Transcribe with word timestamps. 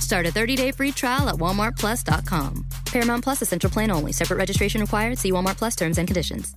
Start 0.00 0.26
a 0.26 0.30
30-day 0.30 0.72
free 0.72 0.92
trial 0.92 1.28
at 1.28 1.36
walmartplus.com. 1.36 2.66
Paramount 2.86 3.22
Plus 3.22 3.42
Essential 3.42 3.68
plan 3.68 3.90
only. 3.90 4.12
Separate 4.12 4.38
registration 4.38 4.80
required. 4.80 5.18
See 5.18 5.30
Walmart 5.30 5.58
Plus 5.58 5.76
terms 5.76 5.98
and 5.98 6.08
conditions. 6.08 6.56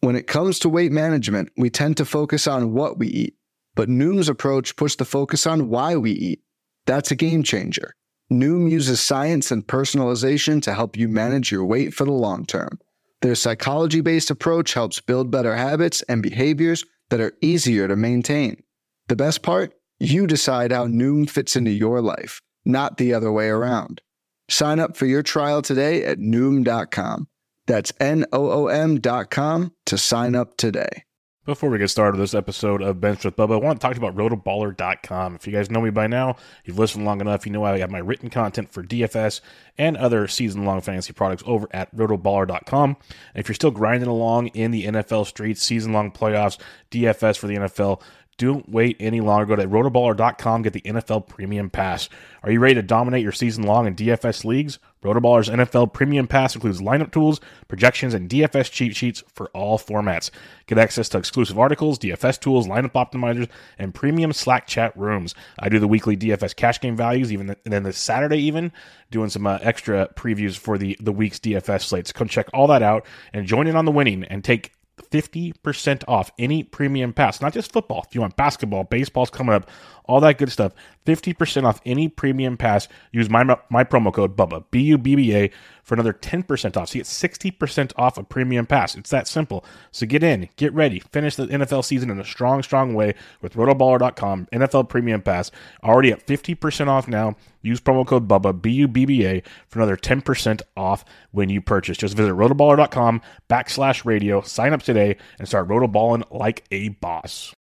When 0.00 0.14
it 0.14 0.28
comes 0.28 0.60
to 0.60 0.68
weight 0.68 0.92
management, 0.92 1.50
we 1.56 1.70
tend 1.70 1.96
to 1.96 2.04
focus 2.04 2.46
on 2.46 2.72
what 2.72 2.98
we 2.98 3.08
eat, 3.08 3.34
but 3.74 3.88
Noom's 3.88 4.28
approach 4.28 4.76
puts 4.76 4.94
the 4.94 5.04
focus 5.04 5.44
on 5.44 5.68
why 5.68 5.96
we 5.96 6.12
eat. 6.12 6.40
That's 6.86 7.10
a 7.10 7.16
game 7.16 7.42
changer. 7.42 7.94
Noom 8.32 8.70
uses 8.70 9.00
science 9.00 9.50
and 9.50 9.66
personalization 9.66 10.62
to 10.62 10.74
help 10.74 10.96
you 10.96 11.08
manage 11.08 11.50
your 11.50 11.64
weight 11.64 11.94
for 11.94 12.04
the 12.04 12.12
long 12.12 12.46
term. 12.46 12.78
Their 13.22 13.34
psychology 13.34 14.00
based 14.00 14.30
approach 14.30 14.74
helps 14.74 15.00
build 15.00 15.32
better 15.32 15.56
habits 15.56 16.02
and 16.02 16.22
behaviors 16.22 16.84
that 17.10 17.20
are 17.20 17.32
easier 17.40 17.88
to 17.88 17.96
maintain. 17.96 18.62
The 19.08 19.16
best 19.16 19.42
part? 19.42 19.72
You 20.00 20.26
decide 20.26 20.70
how 20.70 20.86
Noom 20.86 21.28
fits 21.28 21.56
into 21.56 21.72
your 21.72 22.00
life, 22.00 22.40
not 22.64 22.98
the 22.98 23.12
other 23.14 23.32
way 23.32 23.48
around. 23.48 24.00
Sign 24.48 24.78
up 24.78 24.96
for 24.96 25.06
your 25.06 25.22
trial 25.22 25.60
today 25.60 26.04
at 26.04 26.18
Noom.com. 26.18 27.26
That's 27.66 27.92
N 28.00 28.24
O 28.32 28.50
O 28.50 28.66
M.com 28.68 29.72
to 29.86 29.98
sign 29.98 30.34
up 30.34 30.56
today. 30.56 31.04
Before 31.48 31.70
we 31.70 31.78
get 31.78 31.88
started 31.88 32.18
with 32.18 32.30
this 32.30 32.34
episode 32.34 32.82
of 32.82 33.00
Benched 33.00 33.24
with 33.24 33.34
Bubba, 33.34 33.54
I 33.54 33.56
want 33.56 33.80
to 33.80 33.82
talk 33.82 33.94
to 33.94 34.00
you 34.00 34.06
about 34.06 34.18
rotoballer.com. 34.18 35.34
If 35.34 35.46
you 35.46 35.52
guys 35.54 35.70
know 35.70 35.80
me 35.80 35.88
by 35.88 36.06
now, 36.06 36.36
you've 36.66 36.78
listened 36.78 37.06
long 37.06 37.22
enough, 37.22 37.46
you 37.46 37.52
know 37.52 37.64
I 37.64 37.78
have 37.78 37.90
my 37.90 38.00
written 38.00 38.28
content 38.28 38.70
for 38.70 38.82
DFS 38.82 39.40
and 39.78 39.96
other 39.96 40.28
season 40.28 40.66
long 40.66 40.82
fantasy 40.82 41.14
products 41.14 41.42
over 41.46 41.66
at 41.70 41.94
rotoballer.com. 41.96 42.90
And 43.34 43.40
if 43.40 43.48
you're 43.48 43.54
still 43.54 43.70
grinding 43.70 44.10
along 44.10 44.48
in 44.48 44.72
the 44.72 44.84
NFL 44.88 45.26
streets, 45.26 45.62
season 45.62 45.94
long 45.94 46.10
playoffs, 46.10 46.58
DFS 46.90 47.38
for 47.38 47.46
the 47.46 47.56
NFL, 47.56 48.02
don't 48.38 48.68
wait 48.68 48.96
any 49.00 49.20
longer. 49.20 49.44
Go 49.44 49.56
to 49.56 49.68
rotoballer.com, 49.68 50.62
get 50.62 50.72
the 50.72 50.80
NFL 50.82 51.26
Premium 51.26 51.68
Pass. 51.70 52.08
Are 52.42 52.50
you 52.50 52.60
ready 52.60 52.76
to 52.76 52.82
dominate 52.82 53.22
your 53.22 53.32
season 53.32 53.64
long 53.64 53.86
in 53.86 53.96
DFS 53.96 54.44
leagues? 54.44 54.78
Rotoballer's 55.02 55.48
NFL 55.48 55.92
Premium 55.92 56.26
Pass 56.26 56.54
includes 56.54 56.80
lineup 56.80 57.12
tools, 57.12 57.40
projections, 57.66 58.14
and 58.14 58.28
DFS 58.28 58.70
cheat 58.70 58.96
sheets 58.96 59.22
for 59.32 59.48
all 59.48 59.78
formats. 59.78 60.30
Get 60.66 60.78
access 60.78 61.08
to 61.10 61.18
exclusive 61.18 61.58
articles, 61.58 61.98
DFS 61.98 62.40
tools, 62.40 62.66
lineup 62.66 62.92
optimizers, 62.92 63.48
and 63.78 63.94
premium 63.94 64.32
Slack 64.32 64.66
chat 64.66 64.96
rooms. 64.96 65.34
I 65.58 65.68
do 65.68 65.78
the 65.78 65.88
weekly 65.88 66.16
DFS 66.16 66.54
cash 66.54 66.80
game 66.80 66.96
values, 66.96 67.32
even 67.32 67.50
and 67.50 67.58
then 67.64 67.82
this 67.82 67.98
Saturday, 67.98 68.38
even 68.38 68.72
doing 69.10 69.30
some 69.30 69.46
uh, 69.46 69.58
extra 69.62 70.08
previews 70.14 70.56
for 70.56 70.78
the 70.78 70.96
the 71.00 71.12
week's 71.12 71.38
DFS 71.38 71.82
slates. 71.82 72.12
Come 72.12 72.28
check 72.28 72.48
all 72.52 72.66
that 72.68 72.82
out 72.82 73.04
and 73.32 73.46
join 73.46 73.66
in 73.66 73.76
on 73.76 73.84
the 73.84 73.92
winning 73.92 74.24
and 74.24 74.44
take 74.44 74.72
50% 75.10 76.04
off 76.08 76.30
any 76.38 76.62
premium 76.62 77.12
pass, 77.12 77.40
not 77.40 77.52
just 77.52 77.72
football. 77.72 78.04
If 78.06 78.14
you 78.14 78.20
want 78.20 78.36
basketball, 78.36 78.84
baseball's 78.84 79.30
coming 79.30 79.54
up, 79.54 79.70
all 80.04 80.20
that 80.20 80.38
good 80.38 80.50
stuff. 80.50 80.72
50% 81.06 81.64
off 81.64 81.80
any 81.84 82.08
premium 82.08 82.56
pass. 82.56 82.88
Use 83.12 83.30
my, 83.30 83.44
my 83.70 83.84
promo 83.84 84.12
code 84.12 84.36
BUBBA, 84.36 84.64
B 84.70 84.80
U 84.82 84.98
B 84.98 85.16
B 85.16 85.34
A, 85.34 85.50
for 85.88 85.94
another 85.94 86.12
10% 86.12 86.76
off. 86.76 86.90
So 86.90 86.98
you 86.98 87.02
get 87.02 87.06
60% 87.06 87.92
off 87.96 88.18
a 88.18 88.22
premium 88.22 88.66
pass. 88.66 88.94
It's 88.94 89.08
that 89.08 89.26
simple. 89.26 89.64
So 89.90 90.06
get 90.06 90.22
in, 90.22 90.50
get 90.56 90.74
ready, 90.74 91.00
finish 91.00 91.34
the 91.34 91.46
NFL 91.46 91.82
season 91.82 92.10
in 92.10 92.20
a 92.20 92.24
strong, 92.24 92.62
strong 92.62 92.92
way 92.92 93.14
with 93.40 93.54
rotoballer.com, 93.54 94.48
NFL 94.52 94.90
Premium 94.90 95.22
Pass. 95.22 95.50
Already 95.82 96.12
at 96.12 96.26
50% 96.26 96.88
off 96.88 97.08
now. 97.08 97.36
Use 97.62 97.80
promo 97.80 98.06
code 98.06 98.28
BUBBA, 98.28 98.60
B 98.60 98.70
U 98.72 98.86
B 98.88 99.06
B 99.06 99.26
A, 99.26 99.42
for 99.66 99.78
another 99.78 99.96
10% 99.96 100.60
off 100.76 101.04
when 101.32 101.48
you 101.48 101.62
purchase. 101.62 101.96
Just 101.96 102.14
visit 102.14 102.34
rotoballer.com 102.34 103.22
backslash 103.48 104.04
radio, 104.04 104.42
sign 104.42 104.74
up 104.74 104.82
today, 104.82 105.16
and 105.38 105.48
start 105.48 105.68
rotoballing 105.68 106.22
like 106.30 106.64
a 106.70 106.90
boss. 106.90 107.54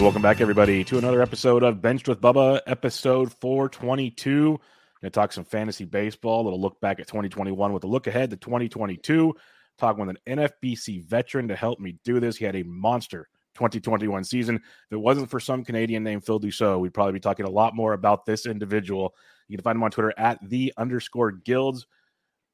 And 0.00 0.06
welcome 0.06 0.22
back, 0.22 0.40
everybody, 0.40 0.82
to 0.84 0.96
another 0.96 1.20
episode 1.20 1.62
of 1.62 1.82
Benched 1.82 2.08
with 2.08 2.22
Bubba, 2.22 2.62
episode 2.66 3.34
422. 3.34 4.48
Going 4.48 4.58
to 5.02 5.10
talk 5.10 5.30
some 5.30 5.44
fantasy 5.44 5.84
baseball, 5.84 6.40
a 6.40 6.44
little 6.44 6.58
look 6.58 6.80
back 6.80 7.00
at 7.00 7.06
2021 7.06 7.70
with 7.74 7.84
a 7.84 7.86
look 7.86 8.06
ahead 8.06 8.30
to 8.30 8.38
2022. 8.38 9.34
Talking 9.76 10.06
with 10.06 10.16
an 10.16 10.38
NFBC 10.38 11.04
veteran 11.04 11.48
to 11.48 11.54
help 11.54 11.80
me 11.80 11.98
do 12.02 12.18
this. 12.18 12.38
He 12.38 12.46
had 12.46 12.56
a 12.56 12.62
monster 12.62 13.28
2021 13.56 14.24
season. 14.24 14.56
If 14.56 14.62
it 14.92 14.96
wasn't 14.96 15.28
for 15.28 15.38
some 15.38 15.66
Canadian 15.66 16.02
named 16.02 16.24
Phil 16.24 16.40
Dussault, 16.40 16.80
we'd 16.80 16.94
probably 16.94 17.12
be 17.12 17.20
talking 17.20 17.44
a 17.44 17.50
lot 17.50 17.76
more 17.76 17.92
about 17.92 18.24
this 18.24 18.46
individual. 18.46 19.14
You 19.48 19.58
can 19.58 19.64
find 19.64 19.76
him 19.76 19.82
on 19.82 19.90
Twitter 19.90 20.14
at 20.16 20.38
the 20.48 20.72
underscore 20.78 21.30
Gildz. 21.30 21.84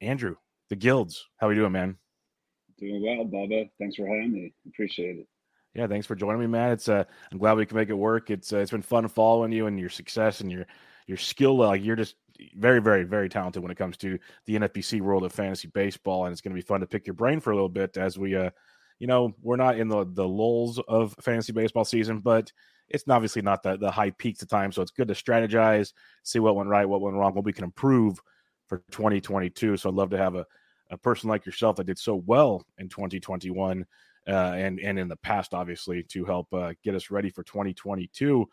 Andrew, 0.00 0.34
the 0.68 0.74
Gildz. 0.74 1.18
How 1.36 1.46
are 1.46 1.52
you 1.52 1.60
doing, 1.60 1.70
man? 1.70 1.96
Doing 2.80 3.04
well, 3.04 3.24
Bubba. 3.24 3.70
Thanks 3.78 3.94
for 3.94 4.08
having 4.08 4.32
me. 4.32 4.52
Appreciate 4.66 5.18
it. 5.18 5.28
Yeah, 5.76 5.86
thanks 5.86 6.06
for 6.06 6.14
joining 6.14 6.40
me, 6.40 6.46
man. 6.46 6.70
It's 6.72 6.88
uh, 6.88 7.04
I'm 7.30 7.36
glad 7.36 7.58
we 7.58 7.66
can 7.66 7.76
make 7.76 7.90
it 7.90 7.94
work. 7.94 8.30
It's 8.30 8.50
uh, 8.50 8.58
it's 8.58 8.70
been 8.70 8.80
fun 8.80 9.06
following 9.08 9.52
you 9.52 9.66
and 9.66 9.78
your 9.78 9.90
success 9.90 10.40
and 10.40 10.50
your 10.50 10.66
your 11.06 11.18
skill. 11.18 11.58
Like 11.58 11.84
you're 11.84 11.96
just 11.96 12.16
very, 12.54 12.80
very, 12.80 13.04
very 13.04 13.28
talented 13.28 13.62
when 13.62 13.70
it 13.70 13.76
comes 13.76 13.98
to 13.98 14.18
the 14.46 14.56
NFBC 14.56 15.02
world 15.02 15.22
of 15.24 15.32
fantasy 15.32 15.68
baseball, 15.68 16.24
and 16.24 16.32
it's 16.32 16.40
going 16.40 16.54
to 16.54 16.60
be 16.60 16.66
fun 16.66 16.80
to 16.80 16.86
pick 16.86 17.06
your 17.06 17.12
brain 17.12 17.40
for 17.40 17.50
a 17.50 17.54
little 17.54 17.68
bit 17.68 17.98
as 17.98 18.18
we, 18.18 18.34
uh, 18.34 18.48
you 19.00 19.06
know, 19.06 19.34
we're 19.42 19.56
not 19.56 19.76
in 19.78 19.88
the 19.88 20.06
the 20.14 20.26
lulls 20.26 20.78
of 20.88 21.14
fantasy 21.20 21.52
baseball 21.52 21.84
season, 21.84 22.20
but 22.20 22.50
it's 22.88 23.04
obviously 23.06 23.42
not 23.42 23.62
the 23.62 23.76
the 23.76 23.90
high 23.90 24.12
peaks 24.12 24.40
of 24.40 24.48
time. 24.48 24.72
So 24.72 24.80
it's 24.80 24.92
good 24.92 25.08
to 25.08 25.14
strategize, 25.14 25.92
see 26.22 26.38
what 26.38 26.56
went 26.56 26.70
right, 26.70 26.88
what 26.88 27.02
went 27.02 27.16
wrong, 27.16 27.34
what 27.34 27.44
we 27.44 27.52
can 27.52 27.64
improve 27.64 28.18
for 28.66 28.78
2022. 28.92 29.76
So 29.76 29.90
I'd 29.90 29.94
love 29.94 30.08
to 30.08 30.18
have 30.18 30.36
a 30.36 30.46
a 30.90 30.96
person 30.96 31.28
like 31.28 31.44
yourself 31.44 31.76
that 31.76 31.84
did 31.84 31.98
so 31.98 32.14
well 32.14 32.64
in 32.78 32.88
2021 32.88 33.84
uh, 34.28 34.52
and 34.56 34.80
and 34.80 34.98
in 34.98 35.08
the 35.08 35.16
past, 35.16 35.54
obviously, 35.54 36.02
to 36.04 36.24
help 36.24 36.52
uh, 36.52 36.72
get 36.82 36.94
us 36.94 37.10
ready 37.10 37.30
for 37.30 37.42
2022. 37.42 38.48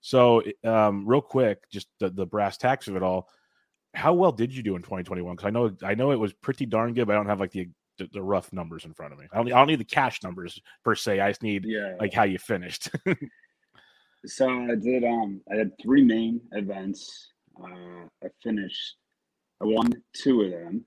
So, 0.00 0.42
um, 0.64 1.06
real 1.06 1.20
quick, 1.20 1.58
just 1.70 1.88
the, 2.00 2.10
the 2.10 2.26
brass 2.26 2.56
tacks 2.56 2.88
of 2.88 2.96
it 2.96 3.02
all. 3.02 3.28
How 3.94 4.12
well 4.14 4.32
did 4.32 4.54
you 4.54 4.62
do 4.62 4.74
in 4.74 4.82
2021? 4.82 5.36
Because 5.36 5.46
I 5.46 5.50
know 5.50 5.76
I 5.82 5.94
know 5.94 6.10
it 6.10 6.18
was 6.18 6.32
pretty 6.32 6.66
darn 6.66 6.94
good, 6.94 7.06
but 7.06 7.12
I 7.12 7.16
don't 7.16 7.26
have 7.26 7.40
like 7.40 7.52
the 7.52 7.68
the, 7.98 8.08
the 8.12 8.22
rough 8.22 8.52
numbers 8.52 8.84
in 8.84 8.94
front 8.94 9.12
of 9.12 9.18
me. 9.18 9.26
I 9.32 9.36
don't, 9.36 9.52
I 9.52 9.58
don't 9.58 9.68
need 9.68 9.80
the 9.80 9.84
cash 9.84 10.22
numbers 10.22 10.60
per 10.84 10.94
se. 10.94 11.20
I 11.20 11.30
just 11.30 11.42
need 11.42 11.64
yeah. 11.66 11.94
like 12.00 12.12
how 12.12 12.24
you 12.24 12.38
finished. 12.38 12.90
so 14.26 14.48
I 14.48 14.74
did. 14.74 15.04
Um, 15.04 15.40
I 15.52 15.56
had 15.56 15.72
three 15.80 16.02
main 16.02 16.40
events. 16.52 17.28
Uh, 17.62 18.06
I 18.24 18.28
finished. 18.42 18.96
I 19.60 19.66
won 19.66 19.92
two 20.14 20.42
of 20.42 20.50
them. 20.50 20.84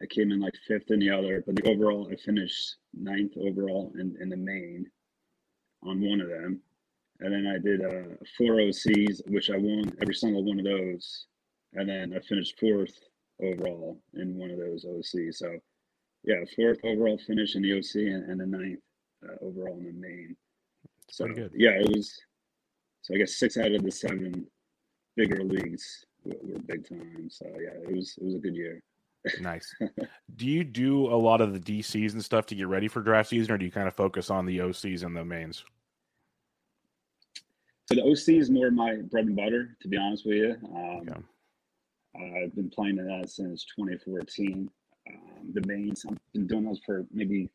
I 0.00 0.06
came 0.06 0.30
in 0.30 0.40
like 0.40 0.54
fifth 0.66 0.90
in 0.90 1.00
the 1.00 1.10
other, 1.10 1.42
but 1.44 1.56
the 1.56 1.68
overall 1.68 2.08
I 2.10 2.16
finished 2.16 2.76
ninth 2.94 3.32
overall 3.36 3.92
in, 3.98 4.16
in 4.20 4.28
the 4.28 4.36
main 4.36 4.86
on 5.82 6.00
one 6.00 6.20
of 6.20 6.28
them. 6.28 6.60
And 7.20 7.32
then 7.32 7.52
I 7.52 7.58
did 7.58 7.84
uh, 7.84 8.14
four 8.36 8.56
OCs, 8.56 9.28
which 9.28 9.50
I 9.50 9.56
won 9.56 9.92
every 10.00 10.14
single 10.14 10.44
one 10.44 10.60
of 10.60 10.64
those. 10.64 11.26
And 11.74 11.88
then 11.88 12.14
I 12.14 12.20
finished 12.20 12.58
fourth 12.60 12.96
overall 13.42 14.00
in 14.14 14.36
one 14.36 14.50
of 14.50 14.58
those 14.58 14.84
OCs. 14.84 15.34
So, 15.36 15.58
yeah, 16.24 16.44
fourth 16.54 16.78
overall 16.84 17.18
finish 17.26 17.56
in 17.56 17.62
the 17.62 17.76
OC 17.76 17.94
and, 17.96 18.30
and 18.30 18.40
the 18.40 18.46
ninth 18.46 18.80
uh, 19.28 19.44
overall 19.44 19.78
in 19.78 19.84
the 19.86 19.92
main. 19.92 20.36
So, 21.10 21.26
yeah, 21.54 21.70
it 21.70 21.88
was. 21.88 22.16
So 23.02 23.14
I 23.14 23.18
guess 23.18 23.36
six 23.36 23.56
out 23.56 23.72
of 23.72 23.82
the 23.82 23.90
seven 23.90 24.46
bigger 25.16 25.42
leagues 25.42 26.04
were, 26.24 26.36
were 26.42 26.58
big 26.60 26.88
time. 26.88 27.28
So 27.30 27.46
yeah, 27.58 27.70
it 27.82 27.96
was 27.96 28.16
it 28.20 28.24
was 28.24 28.34
a 28.34 28.38
good 28.38 28.54
year. 28.54 28.82
Nice. 29.40 29.74
Do 30.36 30.46
you 30.46 30.64
do 30.64 31.06
a 31.06 31.16
lot 31.16 31.40
of 31.40 31.52
the 31.52 31.60
DCs 31.60 32.12
and 32.12 32.24
stuff 32.24 32.46
to 32.46 32.54
get 32.54 32.68
ready 32.68 32.88
for 32.88 33.00
draft 33.02 33.30
season, 33.30 33.52
or 33.52 33.58
do 33.58 33.64
you 33.64 33.70
kind 33.70 33.88
of 33.88 33.94
focus 33.94 34.30
on 34.30 34.46
the 34.46 34.58
OCs 34.58 35.04
and 35.04 35.16
the 35.16 35.24
mains? 35.24 35.64
So 37.86 37.94
the 37.94 38.02
OC 38.02 38.40
is 38.40 38.50
more 38.50 38.70
my 38.70 38.96
bread 38.96 39.26
and 39.26 39.36
butter, 39.36 39.76
to 39.80 39.88
be 39.88 39.96
honest 39.96 40.26
with 40.26 40.36
you. 40.36 40.56
Um. 40.74 41.24
I've 42.16 42.54
been 42.54 42.70
playing 42.70 42.98
in 42.98 43.06
that 43.06 43.30
since 43.30 43.64
2014. 43.76 44.70
Um, 45.08 45.52
the 45.52 45.66
mains, 45.66 46.04
I've 46.08 46.18
been 46.32 46.46
doing 46.46 46.64
those 46.64 46.80
for 46.84 47.06
maybe 47.12 47.48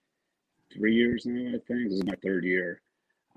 three 0.73 0.95
years 0.95 1.25
now, 1.25 1.49
I 1.49 1.59
think. 1.67 1.89
This 1.89 1.99
is 1.99 2.05
my 2.05 2.15
third 2.23 2.43
year. 2.43 2.81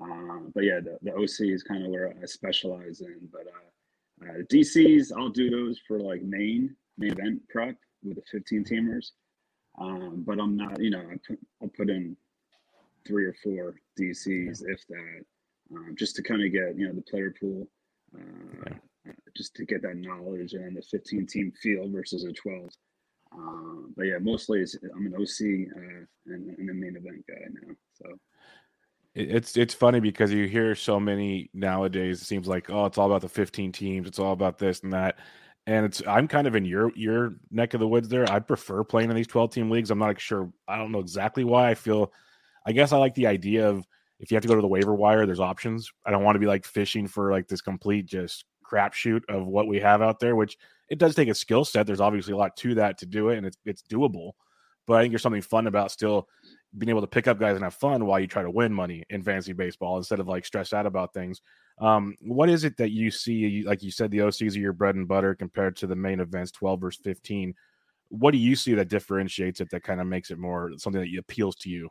Um, 0.01 0.53
but 0.55 0.65
yeah, 0.65 0.81
the, 0.81 0.99
the 1.03 1.15
OC 1.15 1.53
is 1.53 1.63
kind 1.63 1.85
of 1.85 1.91
where 1.91 2.15
I 2.23 2.27
specialize 2.27 3.01
in. 3.01 3.29
But 3.33 3.47
uh, 3.47 4.31
uh, 4.31 4.43
DCs, 4.53 5.13
I'll 5.17 5.31
do 5.31 5.51
those 5.51 5.81
for 5.87 5.99
like 5.99 6.23
main 6.23 6.77
main 6.99 7.13
event 7.13 7.43
prep 7.49 7.77
with 8.07 8.17
the 8.17 8.23
15 8.31 8.65
teamers. 8.65 9.13
Um, 9.79 10.25
but 10.27 10.41
I'm 10.41 10.57
not, 10.57 10.81
you 10.81 10.91
know, 10.91 11.01
I 11.01 11.17
put, 11.27 11.39
I'll 11.63 11.69
put 11.69 11.91
in 11.91 12.17
three 13.07 13.25
or 13.25 13.35
four 13.43 13.77
DCs 13.99 14.63
if 14.67 14.87
that, 14.89 15.25
um, 15.75 15.95
just 15.99 16.17
to 16.17 16.23
kind 16.23 16.45
of 16.45 16.53
get 16.53 16.79
you 16.79 16.87
know 16.87 16.95
the 16.95 17.03
player 17.03 17.35
pool, 17.39 17.69
uh, 18.17 18.71
yeah. 19.05 19.13
just 19.37 19.55
to 19.57 19.65
get 19.65 19.83
that 19.83 19.97
knowledge 19.97 20.55
and 20.55 20.77
the 20.77 20.83
15 20.83 21.27
team 21.27 21.53
feel 21.63 21.89
versus 21.89 22.25
a 22.25 22.33
12. 22.33 22.71
Um, 23.33 23.93
but 23.97 24.05
yeah, 24.05 24.19
mostly 24.21 24.65
I'm 24.95 25.07
an 25.07 25.15
OC 25.15 25.77
uh, 25.77 26.07
and, 26.27 26.57
and 26.59 26.71
a 26.71 26.75
main 26.75 26.97
event 26.97 27.25
guy 27.29 27.47
now. 27.51 27.75
So 27.95 28.19
it's 29.15 29.57
it's 29.57 29.75
funny 29.75 29.99
because 29.99 30.31
you 30.31 30.47
hear 30.47 30.75
so 30.75 31.01
many 31.01 31.51
nowadays. 31.55 32.21
It 32.21 32.27
seems 32.27 32.47
like 32.47 32.71
oh, 32.71 32.87
it's 32.87 32.99
all 32.99 33.07
about 33.07 33.23
the 33.23 33.29
15 33.29 33.73
teams. 33.73 34.07
It's 34.07 34.19
all 34.19 34.33
about 34.33 34.59
this 34.59 34.81
and 34.81 34.93
that. 34.93 35.19
And 35.67 35.85
it's 35.85 36.03
I'm 36.07 36.29
kind 36.29 36.47
of 36.47 36.55
in 36.55 36.65
your 36.65 36.93
your 36.95 37.35
neck 37.51 37.75
of 37.75 37.81
the 37.81 37.89
woods 37.89 38.09
there. 38.09 38.31
I 38.31 38.39
prefer 38.39 38.85
playing 38.85 39.11
in 39.11 39.17
these 39.17 39.27
12 39.27 39.53
team 39.53 39.71
leagues. 39.71 39.91
I'm 39.91 39.99
not 39.99 40.21
sure. 40.21 40.53
I 40.69 40.77
don't 40.77 40.93
know 40.93 41.01
exactly 41.01 41.45
why. 41.45 41.71
I 41.71 41.75
feel. 41.75 42.13
I 42.65 42.73
guess 42.73 42.93
I 42.93 42.99
like 42.99 43.15
the 43.15 43.27
idea 43.29 43.69
of 43.69 43.87
if 44.19 44.31
you 44.31 44.37
have 44.37 44.43
to 44.43 44.49
go 44.49 44.55
to 44.55 44.61
the 44.61 44.67
waiver 44.69 44.95
wire, 44.95 45.27
there's 45.27 45.41
options. 45.41 45.91
I 46.05 46.11
don't 46.11 46.25
want 46.25 46.37
to 46.37 46.41
be 46.41 46.47
like 46.47 46.65
fishing 46.65 47.07
for 47.07 47.31
like 47.31 47.49
this 47.49 47.61
complete 47.61 48.07
just 48.07 48.45
crapshoot 48.65 49.23
of 49.29 49.47
what 49.47 49.69
we 49.69 49.79
have 49.81 50.03
out 50.03 50.21
there, 50.21 50.35
which 50.37 50.57
it 50.89 50.99
does 50.99 51.15
take 51.15 51.29
a 51.29 51.35
skill 51.35 51.65
set. 51.65 51.87
There's 51.87 52.01
obviously 52.01 52.33
a 52.33 52.37
lot 52.37 52.57
to 52.59 52.75
that 52.77 52.99
to 52.99 53.07
do 53.07 53.29
it, 53.31 53.39
and 53.39 53.47
it's 53.47 53.59
it's 53.65 53.83
doable. 53.83 54.33
But 54.87 54.99
I 54.99 55.03
think 55.03 55.13
there's 55.13 55.23
something 55.23 55.43
fun 55.43 55.67
about 55.67 55.91
still 55.91 56.29
being 56.77 56.91
able 56.91 57.01
to 57.01 57.07
pick 57.07 57.27
up 57.27 57.39
guys 57.39 57.57
and 57.57 57.65
have 57.65 57.75
fun 57.75 58.07
while 58.07 58.21
you 58.21 58.27
try 58.27 58.43
to 58.43 58.51
win 58.51 58.73
money 58.73 59.05
in 59.11 59.23
fantasy 59.23 59.53
baseball 59.53 59.97
instead 59.97 60.21
of 60.21 60.29
like 60.29 60.45
stress 60.45 60.73
out 60.73 60.87
about 60.87 61.13
things. 61.13 61.41
Um, 61.79 62.17
what 62.21 62.49
is 62.49 62.65
it 62.65 62.77
that 62.79 62.91
you 62.91 63.11
see? 63.11 63.63
Like 63.67 63.83
you 63.83 63.91
said, 63.91 64.11
the 64.11 64.19
OCs 64.19 64.57
are 64.57 64.61
your 64.61 64.73
bread 64.73 64.95
and 64.95 65.07
butter 65.07 65.35
compared 65.35 65.77
to 65.77 65.87
the 65.87 65.97
main 65.97 66.21
events, 66.21 66.51
12 66.53 66.81
versus 66.81 67.01
15. 67.05 67.55
What 68.09 68.31
do 68.31 68.39
you 68.39 68.57
see 68.57 68.75
that 68.75 68.89
differentiates 68.89 69.61
it 69.61 69.71
that 69.71 69.83
kind 69.83 70.01
of 70.01 70.07
makes 70.07 70.31
it 70.31 70.39
more 70.39 70.73
something 70.79 71.03
that 71.03 71.19
appeals 71.19 71.57
to 71.57 71.71
you? 71.71 71.89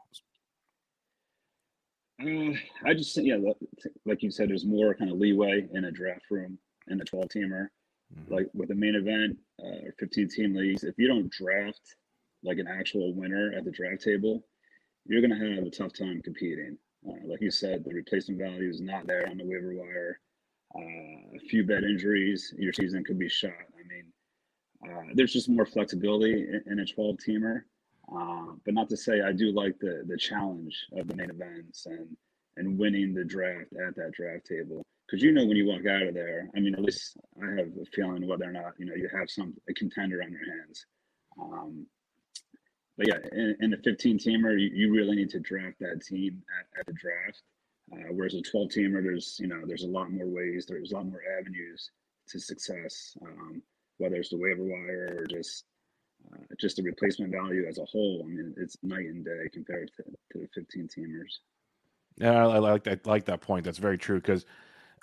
Uh, 2.21 2.57
I 2.85 2.93
just 2.93 3.17
yeah, 3.17 3.35
like 4.05 4.23
you 4.23 4.31
said, 4.31 4.49
there's 4.49 4.65
more 4.65 4.95
kind 4.95 5.11
of 5.11 5.17
leeway 5.17 5.67
in 5.73 5.85
a 5.85 5.91
draft 5.91 6.23
room 6.31 6.57
in 6.87 7.01
a 7.01 7.05
12 7.05 7.27
teamer. 7.27 7.67
Mm-hmm. 8.13 8.33
Like 8.33 8.47
with 8.53 8.69
the 8.69 8.75
main 8.75 8.95
event 8.95 9.37
uh, 9.61 9.87
or 9.87 9.93
15 9.99 10.29
team 10.29 10.55
leagues, 10.55 10.83
if 10.83 10.95
you 10.97 11.07
don't 11.07 11.29
draft 11.31 11.95
like 12.43 12.57
an 12.57 12.67
actual 12.67 13.13
winner 13.13 13.51
at 13.57 13.65
the 13.65 13.71
draft 13.71 14.03
table, 14.03 14.45
you're 15.05 15.21
going 15.21 15.37
to 15.37 15.55
have 15.55 15.65
a 15.65 15.69
tough 15.69 15.93
time 15.93 16.21
competing. 16.23 16.77
Uh, 17.07 17.13
like 17.25 17.41
you 17.41 17.51
said, 17.51 17.83
the 17.83 17.93
replacement 17.93 18.39
value 18.39 18.69
is 18.69 18.81
not 18.81 19.07
there 19.07 19.27
on 19.29 19.37
the 19.37 19.45
waiver 19.45 19.73
wire. 19.75 20.19
Uh, 20.75 21.35
a 21.35 21.39
few 21.49 21.65
bad 21.65 21.83
injuries, 21.83 22.53
your 22.57 22.73
season 22.73 23.03
could 23.03 23.19
be 23.19 23.29
shot. 23.29 23.51
I 23.51 23.87
mean, 23.87 24.05
uh, 24.85 25.11
there's 25.13 25.33
just 25.33 25.49
more 25.49 25.65
flexibility 25.65 26.33
in, 26.33 26.63
in 26.67 26.79
a 26.79 26.85
12 26.85 27.17
teamer. 27.17 27.61
Uh, 28.13 28.53
but 28.63 28.73
not 28.73 28.89
to 28.89 28.97
say 28.97 29.21
I 29.21 29.31
do 29.31 29.51
like 29.51 29.79
the 29.79 30.03
the 30.07 30.17
challenge 30.17 30.85
of 30.95 31.07
the 31.07 31.15
main 31.15 31.31
events 31.31 31.87
and 31.87 32.15
and 32.57 32.77
winning 32.77 33.13
the 33.13 33.23
draft 33.23 33.73
at 33.73 33.95
that 33.95 34.11
draft 34.11 34.45
table 34.45 34.83
because 35.05 35.23
you 35.23 35.31
know 35.31 35.45
when 35.45 35.57
you 35.57 35.67
walk 35.67 35.85
out 35.87 36.03
of 36.03 36.13
there. 36.13 36.49
I 36.55 36.59
mean, 36.59 36.75
at 36.75 36.81
least 36.81 37.17
I 37.41 37.47
have 37.57 37.71
a 37.81 37.85
feeling 37.93 38.27
whether 38.27 38.45
or 38.45 38.51
not 38.51 38.73
you 38.77 38.85
know 38.85 38.95
you 38.95 39.09
have 39.17 39.29
some 39.29 39.53
a 39.69 39.73
contender 39.73 40.21
on 40.23 40.31
your 40.31 40.45
hands. 40.45 40.85
Um, 41.41 41.87
but 42.97 43.07
yeah, 43.07 43.17
in, 43.31 43.55
in 43.59 43.73
a 43.73 43.77
15 43.77 44.19
teamer, 44.19 44.59
you, 44.59 44.69
you, 44.73 44.93
really 44.93 45.15
need 45.15 45.29
to 45.31 45.39
draft 45.39 45.79
that 45.79 46.01
team 46.05 46.41
at, 46.59 46.79
at 46.79 46.85
the 46.85 46.93
draft. 46.93 47.41
Uh, 47.91 48.11
whereas 48.11 48.33
a 48.33 48.41
12 48.41 48.69
teamer, 48.69 49.03
there's 49.03 49.37
you 49.39 49.47
know 49.47 49.61
there's 49.65 49.83
a 49.83 49.87
lot 49.87 50.11
more 50.11 50.27
ways, 50.27 50.65
there's 50.65 50.91
a 50.91 50.95
lot 50.95 51.05
more 51.05 51.21
avenues 51.39 51.91
to 52.29 52.39
success, 52.39 53.15
um, 53.21 53.61
whether 53.97 54.15
it's 54.15 54.29
the 54.29 54.37
waiver 54.37 54.63
wire 54.63 55.17
or 55.19 55.25
just 55.27 55.65
uh, 56.33 56.37
just 56.59 56.77
the 56.77 56.83
replacement 56.83 57.31
value 57.31 57.65
as 57.67 57.77
a 57.77 57.85
whole. 57.85 58.23
I 58.25 58.27
mean, 58.27 58.53
it's 58.57 58.77
night 58.81 59.05
and 59.05 59.23
day 59.23 59.49
compared 59.53 59.91
to, 59.97 60.03
to 60.03 60.39
the 60.39 60.47
15 60.55 60.87
teamers. 60.87 61.39
Yeah, 62.17 62.47
I 62.47 62.59
like 62.59 62.83
that. 62.85 63.01
I 63.05 63.09
like 63.09 63.25
that 63.25 63.41
point. 63.41 63.65
That's 63.65 63.77
very 63.77 63.97
true 63.97 64.19
because, 64.21 64.45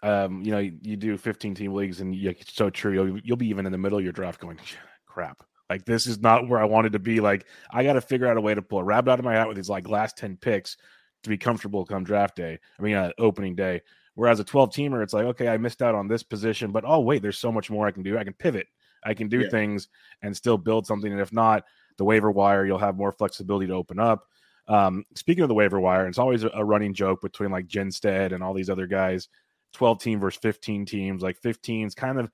um, 0.03 0.43
you 0.43 0.51
know, 0.51 0.59
you, 0.59 0.79
you, 0.81 0.97
do 0.97 1.17
15 1.17 1.55
team 1.55 1.75
leagues 1.75 2.01
and 2.01 2.15
you, 2.15 2.31
it's 2.31 2.55
so 2.55 2.71
true. 2.71 2.93
You'll, 2.93 3.19
you'll 3.19 3.37
be 3.37 3.49
even 3.49 3.67
in 3.67 3.73
the 3.73 3.79
middle 3.79 3.99
of 3.99 4.05
your 4.05 4.13
draft 4.13 4.41
going, 4.41 4.59
crap. 5.07 5.45
Like 5.73 5.87
this 5.87 6.07
is 6.07 6.21
not 6.21 6.51
where 6.51 6.61
I 6.61 6.67
wanted 6.67 6.93
to 6.93 6.99
be. 6.99 7.21
Like 7.21 7.47
I 7.71 7.83
got 7.83 7.95
to 7.95 8.03
figure 8.03 8.27
out 8.27 8.37
a 8.37 8.43
way 8.43 8.55
to 8.55 8.61
pull 8.61 8.81
a 8.81 8.85
rabbit 8.85 9.11
out 9.11 9.19
of 9.19 9.25
my 9.25 9.33
hat 9.33 9.49
with 9.49 9.57
these 9.57 9.71
like 9.71 9.89
last 9.89 10.19
10 10.19 10.37
picks 10.37 10.77
to 11.23 11.31
be 11.31 11.39
comfortable 11.39 11.87
come 11.87 12.05
draft 12.05 12.37
day. 12.37 12.59
I 12.79 12.83
mean, 12.83 12.95
uh, 12.95 13.13
opening 13.17 13.55
day. 13.55 13.81
Whereas 14.15 14.39
a 14.39 14.45
12 14.45 14.69
teamer, 14.69 15.03
it's 15.03 15.15
like, 15.15 15.25
okay, 15.25 15.49
I 15.49 15.57
missed 15.57 15.81
out 15.81 15.95
on 15.95 16.09
this 16.09 16.23
position, 16.23 16.73
but 16.73 16.85
oh, 16.87 17.01
wait, 17.01 17.23
there's 17.23 17.39
so 17.39 17.51
much 17.51 17.71
more 17.71 17.87
I 17.87 17.91
can 17.91 18.03
do. 18.03 18.19
I 18.19 18.25
can 18.25 18.35
pivot. 18.35 18.67
I 19.03 19.15
can 19.15 19.29
do 19.29 19.41
yeah. 19.41 19.49
things 19.49 19.89
and 20.21 20.37
still 20.37 20.59
build 20.59 20.87
something. 20.87 21.11
And 21.11 21.23
if 21.23 21.33
not, 21.33 21.65
the 21.97 22.05
waiver 22.05 22.31
wire, 22.31 22.67
you'll 22.67 22.77
have 22.77 22.99
more 22.99 23.11
flexibility 23.11 23.69
to 23.69 23.73
open 23.73 23.99
up. 23.99 24.29
Um, 24.69 25.07
speaking 25.15 25.43
of 25.43 25.49
the 25.49 25.55
waiver 25.55 25.81
wire, 25.81 26.07
it's 26.07 26.19
always 26.19 26.45
a 26.45 26.63
running 26.63 26.93
joke 26.93 27.23
between 27.23 27.51
like 27.51 27.67
Jenstead 27.67 28.35
and 28.35 28.45
all 28.45 28.53
these 28.53 28.69
other 28.69 28.87
guys 28.87 29.29
12 29.73 30.03
team 30.03 30.21
versus 30.21 30.39
15 30.43 30.85
teams. 30.85 31.23
Like 31.23 31.41
15's 31.41 31.95
kind 31.95 32.21
of, 32.21 32.31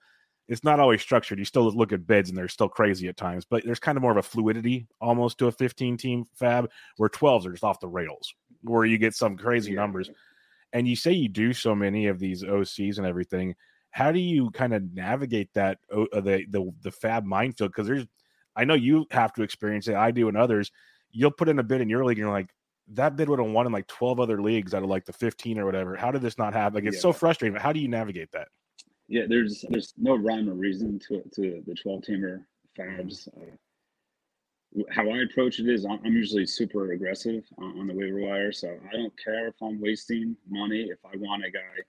it's 0.49 0.65
not 0.65 0.81
always 0.81 1.03
structured. 1.03 1.39
You 1.39 1.45
still 1.45 1.71
look 1.71 1.93
at 1.93 2.07
bids 2.07 2.29
and 2.29 2.39
they're 2.39 2.49
still 2.49 2.69
crazy 2.69 3.09
at 3.09 3.17
times, 3.17 3.45
but 3.45 3.65
there's 3.65 3.79
kind 3.79 3.97
of 3.97 4.03
more 4.03 4.13
of 4.13 4.17
a 4.17 4.23
fluidity 4.23 4.87
almost 5.01 5.39
to 5.39 5.47
a 5.47 5.53
15 5.53 5.97
team 5.97 6.25
fab 6.35 6.71
where 6.97 7.09
12s 7.09 7.47
are 7.47 7.53
just 7.53 7.65
off 7.65 7.81
the 7.81 7.89
rails, 7.89 8.35
where 8.63 8.85
you 8.85 8.99
get 8.99 9.15
some 9.15 9.37
crazy 9.37 9.73
yeah. 9.73 9.81
numbers. 9.81 10.11
And 10.73 10.87
you 10.87 10.97
say 10.97 11.13
you 11.13 11.29
do 11.29 11.53
so 11.53 11.75
many 11.75 12.07
of 12.07 12.19
these 12.19 12.43
OCs 12.43 12.99
and 12.99 13.07
everything 13.07 13.55
how 13.91 14.13
do 14.13 14.19
you 14.19 14.51
kind 14.51 14.75
of 14.75 14.93
navigate 14.93 15.53
that 15.55 15.79
uh, 15.95 16.21
the 16.21 16.45
the 16.51 16.71
the 16.83 16.91
fab 16.91 17.25
minefield? 17.25 17.73
Because 17.73 17.87
there's, 17.87 18.07
I 18.55 18.65
know 18.65 18.75
you 18.75 19.07
have 19.11 19.33
to 19.35 19.43
experience 19.43 19.89
it. 19.89 19.95
I 19.95 20.11
do, 20.11 20.29
and 20.29 20.37
others. 20.37 20.71
You'll 21.11 21.31
put 21.31 21.49
in 21.49 21.59
a 21.59 21.63
bid 21.63 21.81
in 21.81 21.89
your 21.89 22.05
league, 22.05 22.19
and 22.19 22.27
you're 22.27 22.31
like, 22.31 22.51
that 22.93 23.17
bid 23.17 23.29
would 23.31 23.39
have 23.39 23.49
won 23.49 23.67
in 23.67 23.73
like 23.73 23.87
12 23.87 24.21
other 24.21 24.43
leagues 24.43 24.75
out 24.75 24.83
of 24.83 24.91
like 24.91 25.07
the 25.07 25.13
15 25.13 25.59
or 25.59 25.65
whatever. 25.65 25.97
How 25.97 26.11
did 26.11 26.21
this 26.21 26.37
not 26.37 26.53
happen? 26.53 26.75
Like, 26.75 26.85
it's 26.85 26.97
yeah. 26.97 27.03
so 27.03 27.13
frustrating. 27.15 27.55
But 27.55 27.63
how 27.63 27.73
do 27.73 27.81
you 27.81 27.89
navigate 27.89 28.31
that? 28.33 28.49
Yeah, 29.09 29.23
there's 29.29 29.65
there's 29.71 29.95
no 29.99 30.17
rhyme 30.17 30.49
or 30.51 30.55
reason 30.55 30.99
to 31.09 31.23
to 31.35 31.63
the 31.67 31.75
12 31.75 32.03
teamer 32.03 32.45
fabs. 32.79 33.29
Uh, 33.29 33.55
how 34.91 35.11
I 35.11 35.23
approach 35.23 35.61
it 35.61 35.69
is 35.69 35.87
I'm 35.87 36.05
usually 36.05 36.47
super 36.47 36.93
aggressive 36.93 37.45
on, 37.59 37.81
on 37.81 37.87
the 37.87 37.95
waiver 37.95 38.21
wire, 38.21 38.53
so 38.53 38.69
I 38.69 38.97
don't 38.97 39.13
care 39.23 39.49
if 39.49 39.55
I'm 39.63 39.81
wasting 39.81 40.37
money. 40.49 40.83
If 40.83 40.99
I 41.05 41.17
want 41.17 41.45
a 41.45 41.51
guy 41.51 41.83